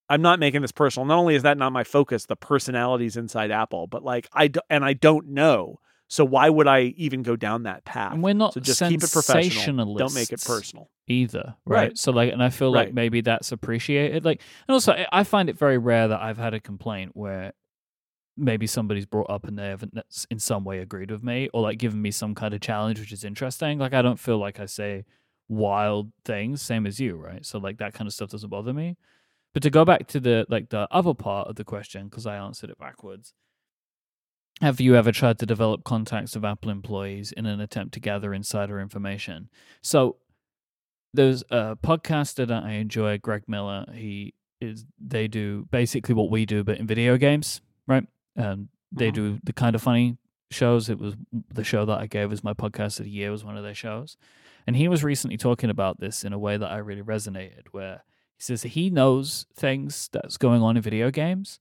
I'm 0.09 0.22
not 0.22 0.39
making 0.39 0.62
this 0.62 0.72
personal. 0.72 1.06
Not 1.06 1.18
only 1.18 1.35
is 1.35 1.43
that 1.43 1.59
not 1.59 1.72
my 1.72 1.85
focus, 1.85 2.26
the 2.26 2.36
personalities 2.36 3.16
inside 3.16 3.51
Apple, 3.51 3.86
but 3.86 4.05
like 4.05 4.28
I 4.32 4.48
do, 4.48 4.60
and 4.68 4.85
I 4.85 4.93
don't 4.93 5.28
know. 5.28 5.81
So 6.09 6.24
why 6.24 6.48
would 6.51 6.68
I 6.68 6.94
even 6.97 7.22
go 7.22 7.35
down 7.35 7.62
that 7.64 7.85
path? 7.85 8.12
and 8.12 8.22
we're 8.22 8.35
not 8.35 8.55
so 8.55 8.60
just 8.60 8.78
keep 8.81 9.02
it 9.02 9.10
professional. 9.10 9.94
Don't 9.97 10.14
make 10.14 10.32
it 10.32 10.44
personal. 10.44 10.90
either, 11.09 11.55
right? 11.64 11.76
Right. 11.89 11.98
So 11.98 12.12
like, 12.12 12.32
and 12.32 12.43
I 12.43 12.51
feel 12.51 12.70
like 12.70 12.93
maybe 12.94 13.20
that's 13.22 13.52
appreciated. 13.52 14.24
Like, 14.24 14.40
and 14.68 14.74
also 14.74 14.94
I- 15.10 15.24
find 15.24 15.48
it 15.48 15.59
very 15.59 15.78
rare 15.78 16.09
that 16.09 16.20
I've 16.20 16.39
had 16.39 16.52
a 16.55 16.60
complaint 16.60 17.12
where 17.14 17.52
maybe 18.36 18.66
somebody's 18.66 19.06
brought 19.06 19.31
up 19.31 19.47
and 19.47 19.59
they 19.59 19.68
haven't 19.68 19.97
in 20.31 20.39
some 20.39 20.64
way 20.64 20.81
agreed 20.81 21.10
with 21.10 21.22
me 21.22 21.48
or 21.55 21.62
like 21.62 21.78
given 21.78 22.02
me 22.02 22.10
some 22.10 22.35
kind 22.35 22.52
of 22.52 22.60
challenge 22.60 23.01
which 23.01 23.12
is 23.12 23.24
interesting. 23.24 23.78
Like, 23.78 23.94
I 23.94 24.02
don't 24.02 24.18
feel 24.18 24.39
like 24.39 24.60
I 24.60 24.66
say 24.66 25.05
wild 25.48 26.10
things, 26.24 26.60
same 26.62 26.86
as 26.86 26.98
you, 27.01 27.16
right? 27.16 27.44
So 27.44 27.59
like 27.59 27.78
that 27.78 27.94
kind 27.94 28.06
of 28.06 28.12
stuff 28.14 28.31
doesn't 28.31 28.51
bother 28.51 28.72
me. 28.72 28.97
But 29.52 29.62
to 29.62 29.70
go 29.70 29.85
back 29.85 30.09
to 30.09 30.20
the 30.20 30.47
like 30.48 30.68
the 30.70 30.89
other 30.90 31.14
part 31.14 31.48
of 31.48 31.56
the 31.56 31.64
question 31.64 32.09
because 32.09 32.26
I 32.26 32.36
answered 32.36 32.70
it 32.70 32.78
backwards. 32.78 33.32
Have 34.60 34.81
you 34.81 34.94
ever 34.94 35.12
tried 35.12 35.39
to 35.40 35.47
develop 35.47 35.85
contacts 35.85 36.36
of 36.36 36.44
Apple 36.44 36.70
employees 36.70 37.32
in 37.32 37.44
an 37.47 37.60
attempt 37.60 37.93
to 37.94 38.01
gather 38.01 38.32
insider 38.32 38.81
information? 38.81 39.48
So 39.82 40.16
there's 41.12 41.43
a 41.51 41.76
podcaster 41.76 42.47
that 42.47 42.62
I 42.62 42.72
enjoy, 42.72 43.18
Greg 43.18 43.44
Miller. 43.48 43.85
He 43.93 44.35
is 44.60 44.86
they 44.98 45.28
do 45.28 45.66
basically 45.70 46.14
what 46.14 46.31
we 46.31 46.47
do, 46.47 46.62
but 46.64 46.78
in 46.78 46.86
video 46.86 47.16
games, 47.16 47.60
right? 47.86 48.06
Um, 48.36 48.68
they 48.93 49.10
Mhm. 49.10 49.14
do 49.14 49.40
the 49.43 49.52
Kinda 49.52 49.78
Funny 49.78 50.16
shows. 50.51 50.89
It 50.89 50.98
was 50.98 51.16
the 51.52 51.64
show 51.64 51.85
that 51.85 51.98
I 51.98 52.06
gave 52.06 52.32
as 52.32 52.44
my 52.44 52.55
podcast 52.55 53.01
of 53.01 53.05
the 53.05 53.10
year 53.10 53.31
was 53.32 53.44
one 53.44 53.56
of 53.56 53.64
their 53.64 53.74
shows, 53.74 54.16
and 54.66 54.76
he 54.76 54.86
was 54.89 55.02
recently 55.05 55.36
talking 55.36 55.68
about 55.68 55.98
this 56.01 56.24
in 56.24 56.32
a 56.32 56.39
way 56.39 56.56
that 56.56 56.70
I 56.70 56.78
really 56.78 57.02
resonated. 57.02 57.66
Where 57.72 58.05
he 58.36 58.43
says 58.43 58.62
he 58.62 58.89
knows 58.89 59.47
things 59.52 60.09
that's 60.12 60.36
going 60.36 60.62
on 60.62 60.76
in 60.76 60.82
video 60.82 61.10
games, 61.10 61.59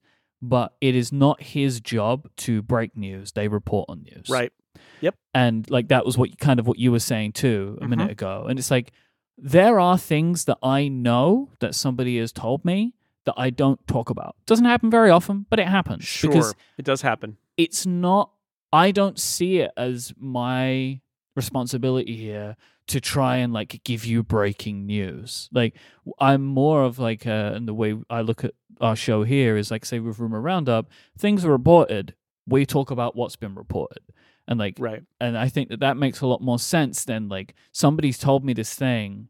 but 0.48 0.74
it 0.80 0.94
is 0.94 1.12
not 1.12 1.42
his 1.42 1.80
job 1.80 2.28
to 2.36 2.60
break 2.62 2.96
news. 2.96 3.32
They 3.32 3.48
report 3.48 3.86
on 3.88 4.02
news, 4.02 4.28
Right. 4.28 4.52
Yep. 5.00 5.14
And 5.34 5.68
like 5.70 5.88
that 5.88 6.04
was 6.04 6.16
what 6.18 6.38
kind 6.38 6.58
of 6.60 6.66
what 6.66 6.78
you 6.78 6.90
were 6.92 6.98
saying 7.00 7.32
too 7.32 7.78
a 7.80 7.88
minute 7.88 8.08
Mhm. 8.08 8.12
ago 8.12 8.46
and 8.48 8.58
it's 8.58 8.70
like 8.70 8.92
there 9.38 9.78
are 9.80 9.96
things 9.98 10.44
that 10.46 10.58
i 10.62 10.86
know 10.88 11.50
that 11.60 11.74
somebody 11.74 12.18
has 12.18 12.32
told 12.32 12.64
me 12.64 12.94
that 13.24 13.34
i 13.36 13.50
don't 13.50 13.84
talk 13.86 14.08
about 14.10 14.36
doesn't 14.46 14.64
happen 14.66 14.90
very 14.90 15.10
often 15.10 15.46
but 15.50 15.58
it 15.58 15.66
happens 15.68 16.04
Sure. 16.04 16.30
because 16.30 16.54
it 16.78 16.84
does 16.84 17.02
happen. 17.02 17.36
it's 17.56 17.84
not 17.84 18.30
i 18.72 18.90
don't 18.92 19.18
see 19.18 19.58
it 19.58 19.72
as 19.76 20.12
my 20.18 21.00
responsibility 21.36 22.16
here 22.16 22.56
to 22.86 23.00
try 23.00 23.36
and 23.36 23.52
like 23.52 23.80
give 23.84 24.04
you 24.04 24.22
breaking 24.22 24.86
news 24.86 25.48
like 25.52 25.74
i'm 26.20 26.44
more 26.44 26.82
of 26.84 26.98
like 26.98 27.26
uh 27.26 27.52
and 27.54 27.66
the 27.66 27.74
way 27.74 27.94
i 28.10 28.20
look 28.20 28.44
at 28.44 28.52
our 28.80 28.96
show 28.96 29.22
here 29.22 29.56
is 29.56 29.70
like 29.70 29.84
say 29.84 29.98
with 30.00 30.18
rumor 30.18 30.40
roundup 30.40 30.88
things 31.18 31.44
are 31.44 31.50
reported 31.52 32.14
we 32.46 32.66
talk 32.66 32.90
about 32.90 33.16
what's 33.16 33.36
been 33.36 33.54
reported 33.54 34.02
and 34.46 34.58
like 34.58 34.76
Right. 34.78 35.02
and 35.18 35.38
I 35.38 35.48
think 35.48 35.70
that 35.70 35.80
that 35.80 35.96
makes 35.96 36.20
a 36.20 36.26
lot 36.26 36.42
more 36.42 36.58
sense 36.58 37.06
than 37.06 37.30
like 37.30 37.54
somebody's 37.72 38.18
told 38.18 38.44
me 38.44 38.52
this 38.52 38.74
thing. 38.74 39.28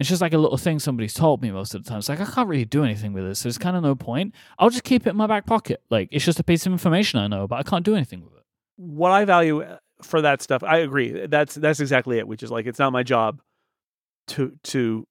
It's 0.00 0.08
just 0.08 0.20
like 0.20 0.32
a 0.32 0.38
little 0.38 0.56
thing 0.56 0.80
somebody's 0.80 1.14
told 1.14 1.42
me 1.42 1.52
most 1.52 1.76
of 1.76 1.84
the 1.84 1.88
time. 1.88 1.98
It's 1.98 2.08
like 2.08 2.20
I 2.20 2.24
can't 2.24 2.48
really 2.48 2.64
do 2.64 2.82
anything 2.82 3.12
with 3.12 3.22
this. 3.24 3.38
So 3.38 3.44
there's 3.44 3.58
kind 3.58 3.76
of 3.76 3.84
no 3.84 3.94
point. 3.94 4.34
I'll 4.58 4.70
just 4.70 4.82
keep 4.82 5.06
it 5.06 5.10
in 5.10 5.16
my 5.16 5.28
back 5.28 5.46
pocket. 5.46 5.80
Like 5.90 6.08
it's 6.10 6.24
just 6.24 6.40
a 6.40 6.42
piece 6.42 6.66
of 6.66 6.72
information 6.72 7.20
I 7.20 7.28
know, 7.28 7.46
but 7.46 7.60
I 7.60 7.62
can't 7.62 7.84
do 7.84 7.94
anything 7.94 8.24
with 8.24 8.32
it. 8.34 8.42
What 8.76 9.12
I 9.12 9.24
value 9.24 9.62
uh, 9.62 9.76
for 10.02 10.20
that 10.22 10.42
stuff, 10.42 10.62
I 10.62 10.78
agree. 10.78 11.26
That's 11.26 11.54
that's 11.54 11.80
exactly 11.80 12.18
it. 12.18 12.28
Which 12.28 12.42
is 12.42 12.50
like 12.50 12.66
it's 12.66 12.78
not 12.78 12.92
my 12.92 13.02
job 13.02 13.40
to 14.28 14.52
to 14.64 15.06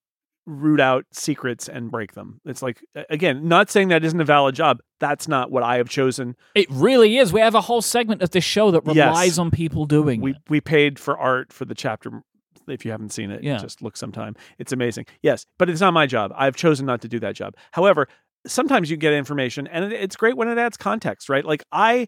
root 0.46 0.80
out 0.80 1.04
secrets 1.12 1.68
and 1.68 1.92
break 1.92 2.14
them. 2.14 2.40
It's 2.46 2.62
like 2.62 2.82
again, 3.10 3.48
not 3.48 3.70
saying 3.70 3.90
that 3.90 4.06
isn't 4.06 4.20
a 4.22 4.26
valid 4.26 4.56
job. 4.56 4.80
That's 5.00 5.28
not 5.28 5.52
what 5.52 5.62
I 5.64 5.78
have 5.78 5.90
chosen. 5.90 6.36
It 6.56 6.68
really 6.70 7.18
is. 7.18 7.34
We 7.34 7.42
have 7.42 7.54
a 7.56 7.62
whole 7.62 7.82
segment 7.82 8.22
of 8.22 8.32
this 8.32 8.46
show 8.46 8.72
that 8.72 8.84
Yes. 8.86 8.96
relies 9.08 9.40
on 9.40 9.52
people 9.52 9.86
doing 9.86 10.22
we 10.22 10.32
it. 10.32 10.38
we 10.50 10.62
paid 10.62 11.00
for 11.00 11.18
art 11.18 11.52
for 11.52 11.66
the 11.66 11.76
chapter 11.76 12.22
if 12.70 12.84
you 12.86 12.92
haven't 12.92 13.12
seen 13.14 13.32
it 13.32 13.44
Yeah. 13.44 13.58
just 13.58 13.82
look 13.82 13.96
sometime 13.96 14.36
it's 14.58 14.74
amazing 14.74 15.06
yes 15.22 15.46
but 15.58 15.70
it's 15.70 15.80
not 15.80 15.94
my 15.94 16.06
job 16.06 16.34
i've 16.36 16.58
chosen 16.58 16.86
not 16.86 17.00
to 17.00 17.08
do 17.08 17.18
that 17.20 17.34
job 17.34 17.56
however 17.72 18.10
sometimes 18.46 18.92
you 18.92 18.98
get 18.98 19.14
information 19.14 19.68
and 19.68 19.94
it's 19.94 20.18
great 20.18 20.36
when 20.36 20.50
it 20.50 20.58
adds 20.58 20.76
context 20.76 21.30
right 21.30 21.46
like 21.46 21.64
i 21.72 22.06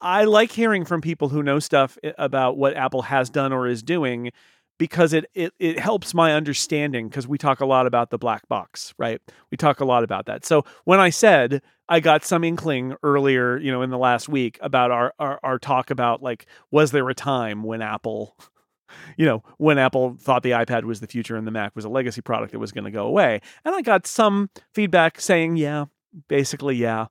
i 0.00 0.24
like 0.24 0.52
hearing 0.52 0.84
from 0.84 1.00
people 1.00 1.28
who 1.28 1.42
know 1.42 1.58
stuff 1.58 1.98
about 2.16 2.56
what 2.56 2.76
apple 2.76 3.02
has 3.02 3.30
done 3.30 3.52
or 3.52 3.66
is 3.66 3.82
doing 3.82 4.30
because 4.78 5.12
it 5.12 5.26
it, 5.34 5.52
it 5.58 5.78
helps 5.78 6.14
my 6.14 6.32
understanding 6.32 7.08
because 7.08 7.26
we 7.26 7.36
talk 7.36 7.60
a 7.60 7.66
lot 7.66 7.86
about 7.86 8.10
the 8.10 8.18
black 8.18 8.48
box 8.48 8.94
right? 8.98 9.20
We 9.50 9.56
talk 9.56 9.80
a 9.80 9.84
lot 9.84 10.04
about 10.04 10.26
that. 10.26 10.44
So 10.44 10.64
when 10.84 11.00
i 11.00 11.10
said 11.10 11.62
i 11.88 12.00
got 12.00 12.24
some 12.24 12.44
inkling 12.44 12.94
earlier 13.02 13.58
you 13.58 13.70
know 13.70 13.82
in 13.82 13.90
the 13.90 13.98
last 13.98 14.28
week 14.28 14.58
about 14.62 14.90
our 14.90 15.12
our, 15.18 15.40
our 15.42 15.58
talk 15.58 15.90
about 15.90 16.22
like 16.22 16.46
was 16.70 16.92
there 16.92 17.08
a 17.08 17.14
time 17.14 17.62
when 17.62 17.82
apple 17.82 18.36
you 19.16 19.26
know 19.26 19.42
when 19.58 19.78
apple 19.78 20.16
thought 20.18 20.42
the 20.42 20.52
ipad 20.52 20.84
was 20.84 21.00
the 21.00 21.06
future 21.06 21.36
and 21.36 21.46
the 21.46 21.50
mac 21.50 21.74
was 21.74 21.84
a 21.84 21.88
legacy 21.88 22.20
product 22.20 22.52
that 22.52 22.58
was 22.58 22.72
going 22.72 22.84
to 22.84 22.90
go 22.90 23.06
away. 23.06 23.40
And 23.64 23.74
i 23.74 23.82
got 23.82 24.06
some 24.06 24.50
feedback 24.72 25.20
saying 25.20 25.56
yeah 25.56 25.86
basically 26.28 26.76
yeah 26.76 27.06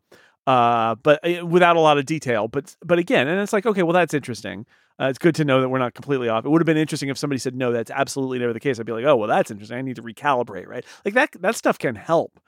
uh, 0.47 0.95
but 0.95 1.19
uh, 1.23 1.45
without 1.45 1.75
a 1.75 1.79
lot 1.79 1.99
of 1.99 2.05
detail 2.05 2.47
but 2.47 2.75
but 2.83 2.97
again 2.97 3.27
and 3.27 3.39
it's 3.39 3.53
like 3.53 3.65
okay 3.65 3.83
well 3.83 3.93
that's 3.93 4.13
interesting 4.13 4.65
uh, 4.99 5.05
it's 5.05 5.19
good 5.19 5.35
to 5.35 5.45
know 5.45 5.61
that 5.61 5.69
we're 5.69 5.77
not 5.77 5.93
completely 5.93 6.27
off. 6.27 6.43
It 6.43 6.49
would 6.49 6.61
have 6.61 6.65
been 6.65 6.77
interesting 6.77 7.09
if 7.09 7.17
somebody 7.17 7.37
said 7.37 7.55
no, 7.55 7.71
that's 7.71 7.91
absolutely 7.91 8.39
never 8.39 8.51
the 8.53 8.59
case. 8.59 8.79
I'd 8.79 8.85
be 8.85 8.93
like, 8.93 9.05
oh 9.05 9.15
well, 9.15 9.27
that's 9.27 9.51
interesting. 9.51 9.77
I 9.77 9.81
need 9.81 9.97
to 9.97 10.01
recalibrate, 10.01 10.67
right? 10.67 10.83
Like 11.05 11.13
that 11.13 11.29
that 11.41 11.55
stuff 11.55 11.77
can 11.77 11.95
help, 11.95 12.39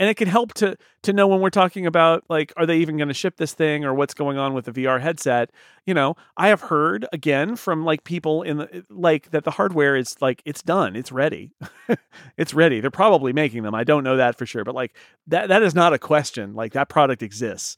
and 0.00 0.10
it 0.10 0.14
can 0.14 0.28
help 0.28 0.54
to 0.54 0.76
to 1.02 1.12
know 1.12 1.28
when 1.28 1.40
we're 1.40 1.50
talking 1.50 1.86
about 1.86 2.24
like, 2.28 2.52
are 2.56 2.66
they 2.66 2.78
even 2.78 2.96
going 2.96 3.08
to 3.08 3.14
ship 3.14 3.36
this 3.36 3.52
thing 3.52 3.84
or 3.84 3.94
what's 3.94 4.14
going 4.14 4.38
on 4.38 4.54
with 4.54 4.64
the 4.64 4.72
VR 4.72 5.00
headset? 5.00 5.50
You 5.86 5.94
know, 5.94 6.16
I 6.36 6.48
have 6.48 6.62
heard 6.62 7.06
again 7.12 7.56
from 7.56 7.84
like 7.84 8.04
people 8.04 8.42
in 8.42 8.58
the 8.58 8.84
like 8.90 9.30
that 9.30 9.44
the 9.44 9.52
hardware 9.52 9.96
is 9.96 10.16
like 10.20 10.42
it's 10.44 10.62
done, 10.62 10.96
it's 10.96 11.12
ready, 11.12 11.52
it's 12.36 12.54
ready. 12.54 12.80
They're 12.80 12.90
probably 12.90 13.32
making 13.32 13.62
them. 13.62 13.74
I 13.74 13.84
don't 13.84 14.04
know 14.04 14.16
that 14.16 14.36
for 14.36 14.46
sure, 14.46 14.64
but 14.64 14.74
like 14.74 14.96
that 15.28 15.48
that 15.48 15.62
is 15.62 15.74
not 15.74 15.92
a 15.92 15.98
question. 15.98 16.54
Like 16.54 16.72
that 16.72 16.88
product 16.88 17.22
exists 17.22 17.76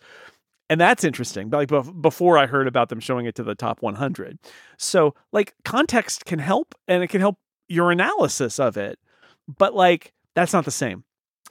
and 0.69 0.81
that's 0.81 1.05
interesting 1.05 1.49
but 1.49 1.59
like 1.59 1.69
bef- 1.69 2.03
before 2.03 2.37
i 2.37 2.47
heard 2.47 2.67
about 2.67 2.89
them 2.89 3.01
showing 3.01 3.27
it 3.27 3.35
to 3.35 3.43
the 3.43 3.55
top 3.55 3.83
100 3.83 4.39
so 4.77 5.15
like 5.33 5.55
context 5.65 6.25
can 6.25 6.39
help 6.39 6.75
and 6.89 7.03
it 7.03 7.09
can 7.09 7.21
help 7.21 7.39
your 7.69 7.91
analysis 7.91 8.59
of 8.59 8.77
it 8.77 8.99
but 9.59 9.75
like 9.75 10.13
that's 10.35 10.53
not 10.53 10.65
the 10.65 10.71
same 10.71 11.05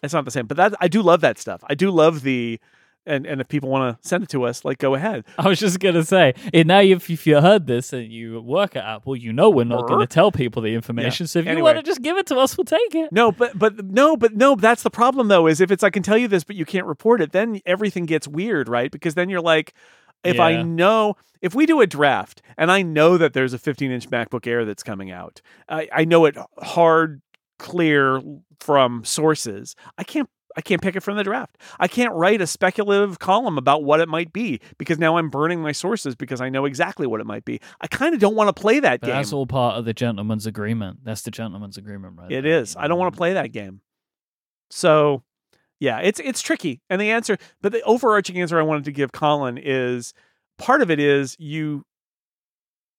it's 0.05 0.13
not 0.13 0.25
the 0.25 0.31
same 0.31 0.45
but 0.45 0.57
that 0.57 0.73
i 0.79 0.87
do 0.87 1.01
love 1.01 1.21
that 1.21 1.37
stuff 1.37 1.63
i 1.69 1.75
do 1.75 1.91
love 1.91 2.21
the 2.21 2.59
and 3.05 3.25
and 3.25 3.39
if 3.39 3.47
people 3.47 3.69
want 3.69 4.01
to 4.01 4.07
send 4.07 4.23
it 4.23 4.29
to 4.29 4.43
us, 4.43 4.65
like 4.65 4.79
go 4.79 4.95
ahead. 4.95 5.25
I 5.37 5.47
was 5.47 5.59
just 5.59 5.79
gonna 5.79 6.03
say, 6.03 6.33
and 6.53 6.67
now 6.67 6.81
if 6.81 7.09
if 7.09 7.27
you 7.27 7.39
heard 7.39 7.67
this 7.67 7.93
and 7.93 8.11
you 8.11 8.41
work 8.41 8.75
at 8.75 8.83
Apple, 8.83 9.15
you 9.15 9.31
know 9.33 9.49
we're 9.49 9.63
not 9.63 9.87
gonna 9.87 10.07
tell 10.07 10.31
people 10.31 10.61
the 10.61 10.73
information. 10.73 11.27
So 11.27 11.39
if 11.39 11.45
you 11.45 11.63
want 11.63 11.77
to 11.77 11.83
just 11.83 12.01
give 12.01 12.17
it 12.17 12.25
to 12.27 12.37
us, 12.37 12.57
we'll 12.57 12.65
take 12.65 12.95
it. 12.95 13.11
No, 13.11 13.31
but 13.31 13.57
but 13.57 13.85
no, 13.85 14.17
but 14.17 14.35
no. 14.35 14.55
That's 14.55 14.83
the 14.83 14.89
problem 14.89 15.27
though. 15.27 15.47
Is 15.47 15.61
if 15.61 15.71
it's 15.71 15.83
I 15.83 15.89
can 15.89 16.03
tell 16.03 16.17
you 16.17 16.27
this, 16.27 16.43
but 16.43 16.55
you 16.55 16.65
can't 16.65 16.85
report 16.85 17.21
it, 17.21 17.31
then 17.31 17.61
everything 17.65 18.05
gets 18.05 18.27
weird, 18.27 18.67
right? 18.67 18.91
Because 18.91 19.13
then 19.13 19.29
you're 19.29 19.41
like, 19.41 19.73
if 20.23 20.39
I 20.39 20.61
know, 20.61 21.17
if 21.41 21.53
we 21.53 21.65
do 21.65 21.81
a 21.81 21.87
draft 21.87 22.41
and 22.57 22.71
I 22.71 22.81
know 22.81 23.17
that 23.17 23.33
there's 23.33 23.53
a 23.53 23.59
15 23.59 23.91
inch 23.91 24.09
MacBook 24.09 24.47
Air 24.47 24.65
that's 24.65 24.83
coming 24.83 25.11
out, 25.11 25.41
I, 25.69 25.87
I 25.93 26.05
know 26.05 26.25
it 26.25 26.35
hard, 26.59 27.21
clear 27.59 28.21
from 28.59 29.03
sources. 29.03 29.75
I 29.97 30.03
can't. 30.03 30.29
I 30.57 30.61
can't 30.61 30.81
pick 30.81 30.95
it 30.95 31.01
from 31.01 31.17
the 31.17 31.23
draft. 31.25 31.57
I 31.81 31.89
can't 31.89 32.13
write 32.13 32.39
a 32.39 32.47
speculative 32.47 33.19
column 33.19 33.57
about 33.57 33.83
what 33.83 33.99
it 33.99 34.07
might 34.07 34.31
be 34.31 34.61
because 34.77 34.97
now 34.97 35.17
I'm 35.17 35.29
burning 35.29 35.61
my 35.61 35.73
sources 35.73 36.15
because 36.15 36.39
I 36.39 36.47
know 36.47 36.63
exactly 36.63 37.05
what 37.05 37.19
it 37.19 37.25
might 37.25 37.43
be. 37.43 37.59
I 37.81 37.87
kind 37.87 38.13
of 38.13 38.21
don't 38.21 38.35
want 38.37 38.55
to 38.55 38.61
play 38.61 38.79
that 38.79 39.01
But 39.01 39.07
game. 39.07 39.15
that's 39.17 39.33
all 39.33 39.45
part 39.47 39.75
of 39.75 39.83
the 39.83 39.93
gentleman's 39.93 40.45
agreement. 40.45 40.99
That's 41.03 41.23
the 41.23 41.31
gentleman's 41.31 41.75
agreement, 41.75 42.17
right? 42.17 42.31
It 42.31 42.43
there. 42.43 42.61
is. 42.61 42.77
I 42.77 42.87
don't 42.87 42.97
want 42.97 43.13
to 43.13 43.17
play 43.17 43.33
that 43.33 43.51
game. 43.51 43.81
So, 44.69 45.23
yeah, 45.81 45.99
it's 45.99 46.21
it's 46.21 46.41
tricky. 46.41 46.81
And 46.89 47.01
the 47.01 47.11
answer, 47.11 47.37
but 47.61 47.73
the 47.73 47.81
overarching 47.83 48.39
answer 48.39 48.57
I 48.57 48.63
wanted 48.63 48.85
to 48.85 48.93
give 48.93 49.11
Colin 49.11 49.57
is 49.61 50.13
part 50.57 50.81
of 50.81 50.89
it 50.89 51.01
is 51.01 51.35
you 51.37 51.85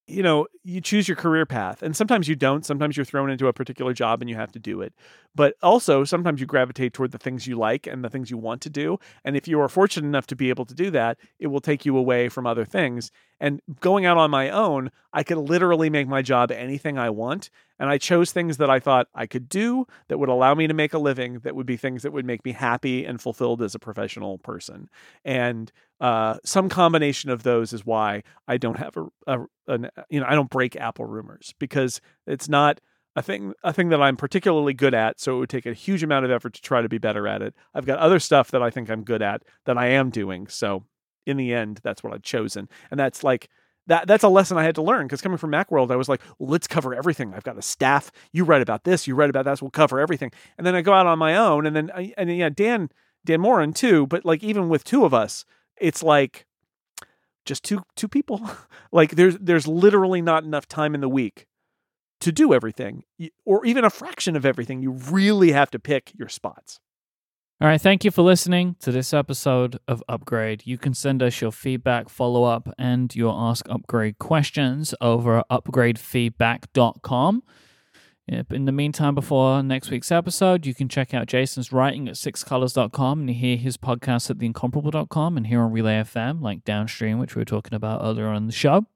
you 0.07 0.23
know, 0.23 0.47
you 0.63 0.81
choose 0.81 1.09
your 1.09 1.17
career 1.17 1.45
path 1.45 1.83
and 1.83 1.97
sometimes 1.97 2.29
you 2.29 2.37
don't. 2.37 2.65
Sometimes 2.65 2.97
you're 2.97 3.05
thrown 3.05 3.29
into 3.29 3.49
a 3.49 3.53
particular 3.53 3.93
job 3.93 4.21
and 4.21 4.31
you 4.31 4.37
have 4.37 4.53
to 4.53 4.59
do 4.59 4.81
it. 4.81 4.93
But 5.35 5.57
also, 5.63 6.05
sometimes 6.05 6.41
you 6.41 6.47
gravitate 6.47 6.95
toward 6.95 7.11
the 7.11 7.19
things 7.19 7.47
you 7.47 7.57
like 7.57 7.87
and 7.87 8.05
the 8.05 8.09
things 8.09 8.31
you 8.31 8.39
want 8.39 8.63
to 8.63 8.71
do. 8.71 8.99
And 9.25 9.37
if 9.37 9.47
you 9.49 9.61
are 9.61 9.69
fortunate 9.69 10.07
enough 10.07 10.27
to 10.29 10.37
be 10.37 10.49
able 10.49 10.65
to 10.65 10.75
do 10.75 10.91
that, 10.93 11.19
it 11.39 11.49
will 11.49 11.61
take 11.61 11.85
you 11.85 11.97
away 11.97 12.29
from 12.29 12.47
other 12.47 12.65
things. 12.65 13.11
And 13.39 13.61
going 13.81 14.07
out 14.07 14.17
on 14.17 14.31
my 14.31 14.49
own, 14.49 14.91
I 15.13 15.23
could 15.23 15.37
literally 15.37 15.91
make 15.91 16.09
my 16.09 16.23
job 16.23 16.51
anything 16.51 16.97
I 16.99 17.11
want. 17.11 17.51
And 17.79 17.91
I 17.91 17.99
chose 17.99 18.33
things 18.33 18.57
that 18.57 18.71
I 18.71 18.81
thought 18.81 19.09
I 19.15 19.27
could 19.27 19.49
do 19.49 19.87
that 20.09 20.19
would 20.19 20.31
allow 20.31 20.55
me 20.55 20.67
to 20.67 20.75
make 20.75 20.95
a 20.95 20.99
living, 20.99 21.41
that 21.41 21.55
would 21.55 21.67
be 21.67 21.77
things 21.77 22.03
that 22.03 22.13
would 22.13 22.25
make 22.25 22.45
me 22.45 22.53
happy 22.53 23.05
and 23.05 23.21
fulfilled 23.21 23.61
as 23.61 23.75
a 23.75 23.79
professional 23.79 24.39
person. 24.39 24.89
And 25.25 25.71
uh, 26.01 26.37
some 26.45 26.69
combination 26.69 27.31
of 27.31 27.43
those 27.43 27.73
is 27.73 27.87
why 27.87 28.23
I 28.47 28.57
don't 28.59 28.79
have 28.79 28.97
a, 28.97 29.07
a 29.27 29.47
an, 29.69 29.91
you 30.11 30.21
know 30.21 30.27
I 30.29 30.35
don't 30.35 30.51
break 30.51 30.77
Apple 30.77 31.07
rumors 31.07 31.55
because 31.59 32.01
it's 32.27 32.49
not 32.49 32.81
a 33.15 33.23
thing 33.23 33.55
a 33.65 33.73
thing 33.73 33.89
that 33.89 34.03
I'm 34.03 34.17
particularly 34.17 34.75
good 34.75 34.95
at. 34.95 35.21
So 35.21 35.37
it 35.37 35.39
would 35.41 35.49
take 35.49 35.67
a 35.67 35.73
huge 35.73 36.03
amount 36.03 36.25
of 36.25 36.31
effort 36.31 36.55
to 36.55 36.63
try 36.63 36.83
to 36.83 36.89
be 36.89 36.99
better 36.99 37.27
at 37.27 37.43
it. 37.43 37.55
I've 37.75 37.87
got 37.87 37.99
other 37.99 38.19
stuff 38.19 38.51
that 38.51 38.63
I 38.63 38.71
think 38.71 38.91
I'm 38.91 39.05
good 39.05 39.23
at 39.23 39.43
that 39.65 39.79
I 39.79 39.89
am 39.89 40.11
doing. 40.11 40.47
So 40.49 40.85
in 41.25 41.39
the 41.39 41.55
end, 41.55 41.81
that's 41.83 42.05
what 42.05 42.13
I've 42.13 42.23
chosen, 42.23 42.69
and 42.91 43.01
that's 43.01 43.25
like 43.25 43.49
that 43.87 44.07
that's 44.07 44.25
a 44.25 44.29
lesson 44.29 44.59
I 44.59 44.65
had 44.65 44.75
to 44.75 44.83
learn 44.83 45.07
because 45.07 45.23
coming 45.23 45.39
from 45.39 45.53
Macworld, 45.53 45.91
I 45.91 45.97
was 45.97 46.09
like, 46.09 46.21
well, 46.39 46.51
let's 46.51 46.67
cover 46.67 46.95
everything. 46.95 47.33
I've 47.35 47.45
got 47.45 47.59
a 47.59 47.63
staff. 47.63 48.11
You 48.33 48.45
write 48.45 48.63
about 48.63 48.85
this. 48.85 49.07
You 49.07 49.15
write 49.15 49.31
about 49.31 49.47
that. 49.47 49.59
So 49.59 49.65
we'll 49.65 49.71
cover 49.71 49.99
everything. 49.99 50.33
And 50.59 50.67
then 50.67 50.75
I 50.75 50.83
go 50.83 50.93
out 50.93 51.07
on 51.07 51.19
my 51.19 51.37
own, 51.37 51.67
and 51.67 51.75
then 51.75 51.91
I, 51.95 52.13
and 52.19 52.35
yeah, 52.37 52.51
Dan 52.51 52.91
Dan 53.25 53.41
Moren 53.41 53.73
too. 53.73 54.07
But 54.07 54.27
like 54.27 54.43
even 54.43 54.69
with 54.69 54.85
two 54.85 55.05
of 55.07 55.15
us, 55.15 55.47
it's 55.81 56.03
like 56.03 56.47
just 57.45 57.63
two 57.65 57.83
two 57.95 58.09
people. 58.09 58.49
like 58.93 59.13
there's 59.13 59.37
there's 59.39 59.67
literally 59.67 60.23
not 60.23 60.45
enough 60.45 60.67
time 60.67 60.95
in 60.95 61.01
the 61.01 61.09
week 61.09 61.47
to 62.21 62.33
do 62.33 62.53
everything, 62.53 63.05
or 63.45 63.65
even 63.67 63.85
a 63.85 63.91
fraction 63.91 64.37
of 64.37 64.47
everything. 64.47 64.83
You 64.83 64.93
really 64.93 65.53
have 65.53 65.71
to 65.71 65.79
pick 65.79 66.13
your 66.15 66.29
spots. 66.29 66.81
All 67.59 67.69
right, 67.69 67.81
thank 67.81 68.05
you 68.05 68.11
for 68.11 68.21
listening 68.21 68.77
to 68.81 68.93
this 68.93 69.15
episode 69.15 69.79
of 69.89 70.05
Upgrade. 70.11 70.67
You 70.67 70.77
can 70.77 70.93
send 70.93 71.23
us 71.23 71.41
your 71.41 71.53
feedback, 71.53 72.11
follow 72.11 72.45
up, 72.45 72.69
and 72.77 73.15
your 73.17 73.35
Ask 73.35 73.67
Upgrade 73.71 74.19
questions 74.19 74.95
over 75.01 75.39
at 75.39 75.49
upgradefeedback.com. 75.49 77.43
Yep, 78.29 78.53
In 78.53 78.65
the 78.65 78.73
meantime, 78.73 79.15
before 79.15 79.63
next 79.63 79.89
week's 79.89 80.11
episode, 80.11 80.67
you 80.67 80.75
can 80.75 80.89
check 80.89 81.15
out 81.15 81.29
Jason's 81.29 81.71
writing 81.71 82.09
at 82.09 82.15
sixcolors.com 82.15 83.21
and 83.21 83.31
hear 83.31 83.57
his 83.57 83.77
podcast 83.77 84.31
at 84.31 84.39
theincomparable.com 84.39 85.37
and 85.37 85.47
here 85.47 85.61
on 85.61 85.71
Relay 85.71 86.03
FM, 86.03 86.41
like 86.41 86.65
downstream, 86.65 87.21
which 87.21 87.37
we 87.37 87.41
were 87.41 87.45
talking 87.45 87.75
about 87.75 88.03
earlier 88.03 88.27
on 88.27 88.47
the 88.47 88.53
show. 88.53 88.87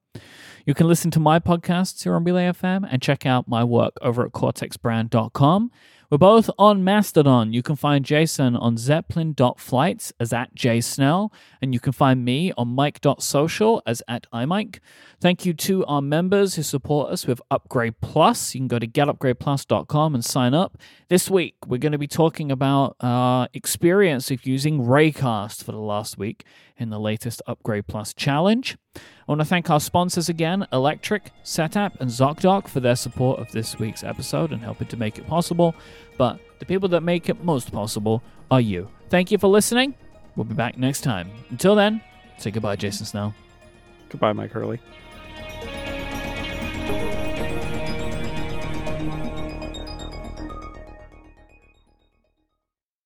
You 0.66 0.74
can 0.74 0.88
listen 0.88 1.12
to 1.12 1.20
my 1.20 1.38
podcasts 1.38 2.02
here 2.02 2.16
on 2.16 2.24
Relay 2.24 2.46
FM 2.46 2.88
and 2.90 3.00
check 3.00 3.24
out 3.24 3.46
my 3.46 3.62
work 3.62 3.92
over 4.02 4.26
at 4.26 4.32
cortexbrand.com. 4.32 5.70
We're 6.10 6.18
both 6.18 6.50
on 6.58 6.82
Mastodon. 6.82 7.52
You 7.52 7.62
can 7.62 7.76
find 7.76 8.04
Jason 8.04 8.56
on 8.56 8.76
zeppelin.flights 8.76 10.12
as 10.18 10.32
at 10.32 10.52
jsnell, 10.56 11.30
and 11.62 11.72
you 11.72 11.78
can 11.78 11.92
find 11.92 12.24
me 12.24 12.52
on 12.58 12.66
mike.social 12.66 13.80
as 13.86 14.02
at 14.08 14.26
imike. 14.32 14.80
Thank 15.20 15.46
you 15.46 15.54
to 15.54 15.86
our 15.86 16.02
members 16.02 16.56
who 16.56 16.64
support 16.64 17.12
us 17.12 17.28
with 17.28 17.40
Upgrade 17.48 18.00
Plus. 18.00 18.56
You 18.56 18.62
can 18.62 18.66
go 18.66 18.80
to 18.80 18.88
getupgradeplus.com 18.88 20.16
and 20.16 20.24
sign 20.24 20.52
up. 20.52 20.76
This 21.08 21.30
week, 21.30 21.54
we're 21.64 21.78
going 21.78 21.92
to 21.92 21.98
be 21.98 22.08
talking 22.08 22.50
about 22.50 22.96
our 22.98 23.48
experience 23.54 24.32
of 24.32 24.44
using 24.44 24.80
Raycast 24.80 25.62
for 25.62 25.70
the 25.70 25.78
last 25.78 26.18
week 26.18 26.42
in 26.76 26.90
the 26.90 26.98
latest 26.98 27.40
Upgrade 27.46 27.86
Plus 27.86 28.12
challenge. 28.14 28.76
I 28.96 29.00
want 29.28 29.40
to 29.40 29.44
thank 29.44 29.70
our 29.70 29.78
sponsors 29.78 30.28
again, 30.28 30.66
Electric, 30.72 31.30
Setapp, 31.44 32.00
and 32.00 32.10
ZocDoc 32.10 32.66
for 32.66 32.80
their 32.80 32.96
support 32.96 33.38
of 33.38 33.50
this 33.52 33.78
week's 33.78 34.02
episode 34.02 34.50
and 34.50 34.60
helping 34.60 34.88
to 34.88 34.96
make 34.96 35.18
it 35.18 35.26
possible. 35.28 35.74
But 36.18 36.40
the 36.58 36.66
people 36.66 36.88
that 36.88 37.02
make 37.02 37.28
it 37.28 37.44
most 37.44 37.72
possible 37.72 38.22
are 38.50 38.60
you. 38.60 38.88
Thank 39.08 39.30
you 39.30 39.38
for 39.38 39.46
listening. 39.46 39.94
We'll 40.34 40.44
be 40.44 40.54
back 40.54 40.76
next 40.76 41.02
time. 41.02 41.30
Until 41.50 41.76
then, 41.76 42.02
say 42.38 42.50
goodbye, 42.50 42.76
Jason 42.76 43.06
Snell. 43.06 43.34
Goodbye, 44.08 44.32
Mike 44.32 44.50
Hurley. 44.50 44.80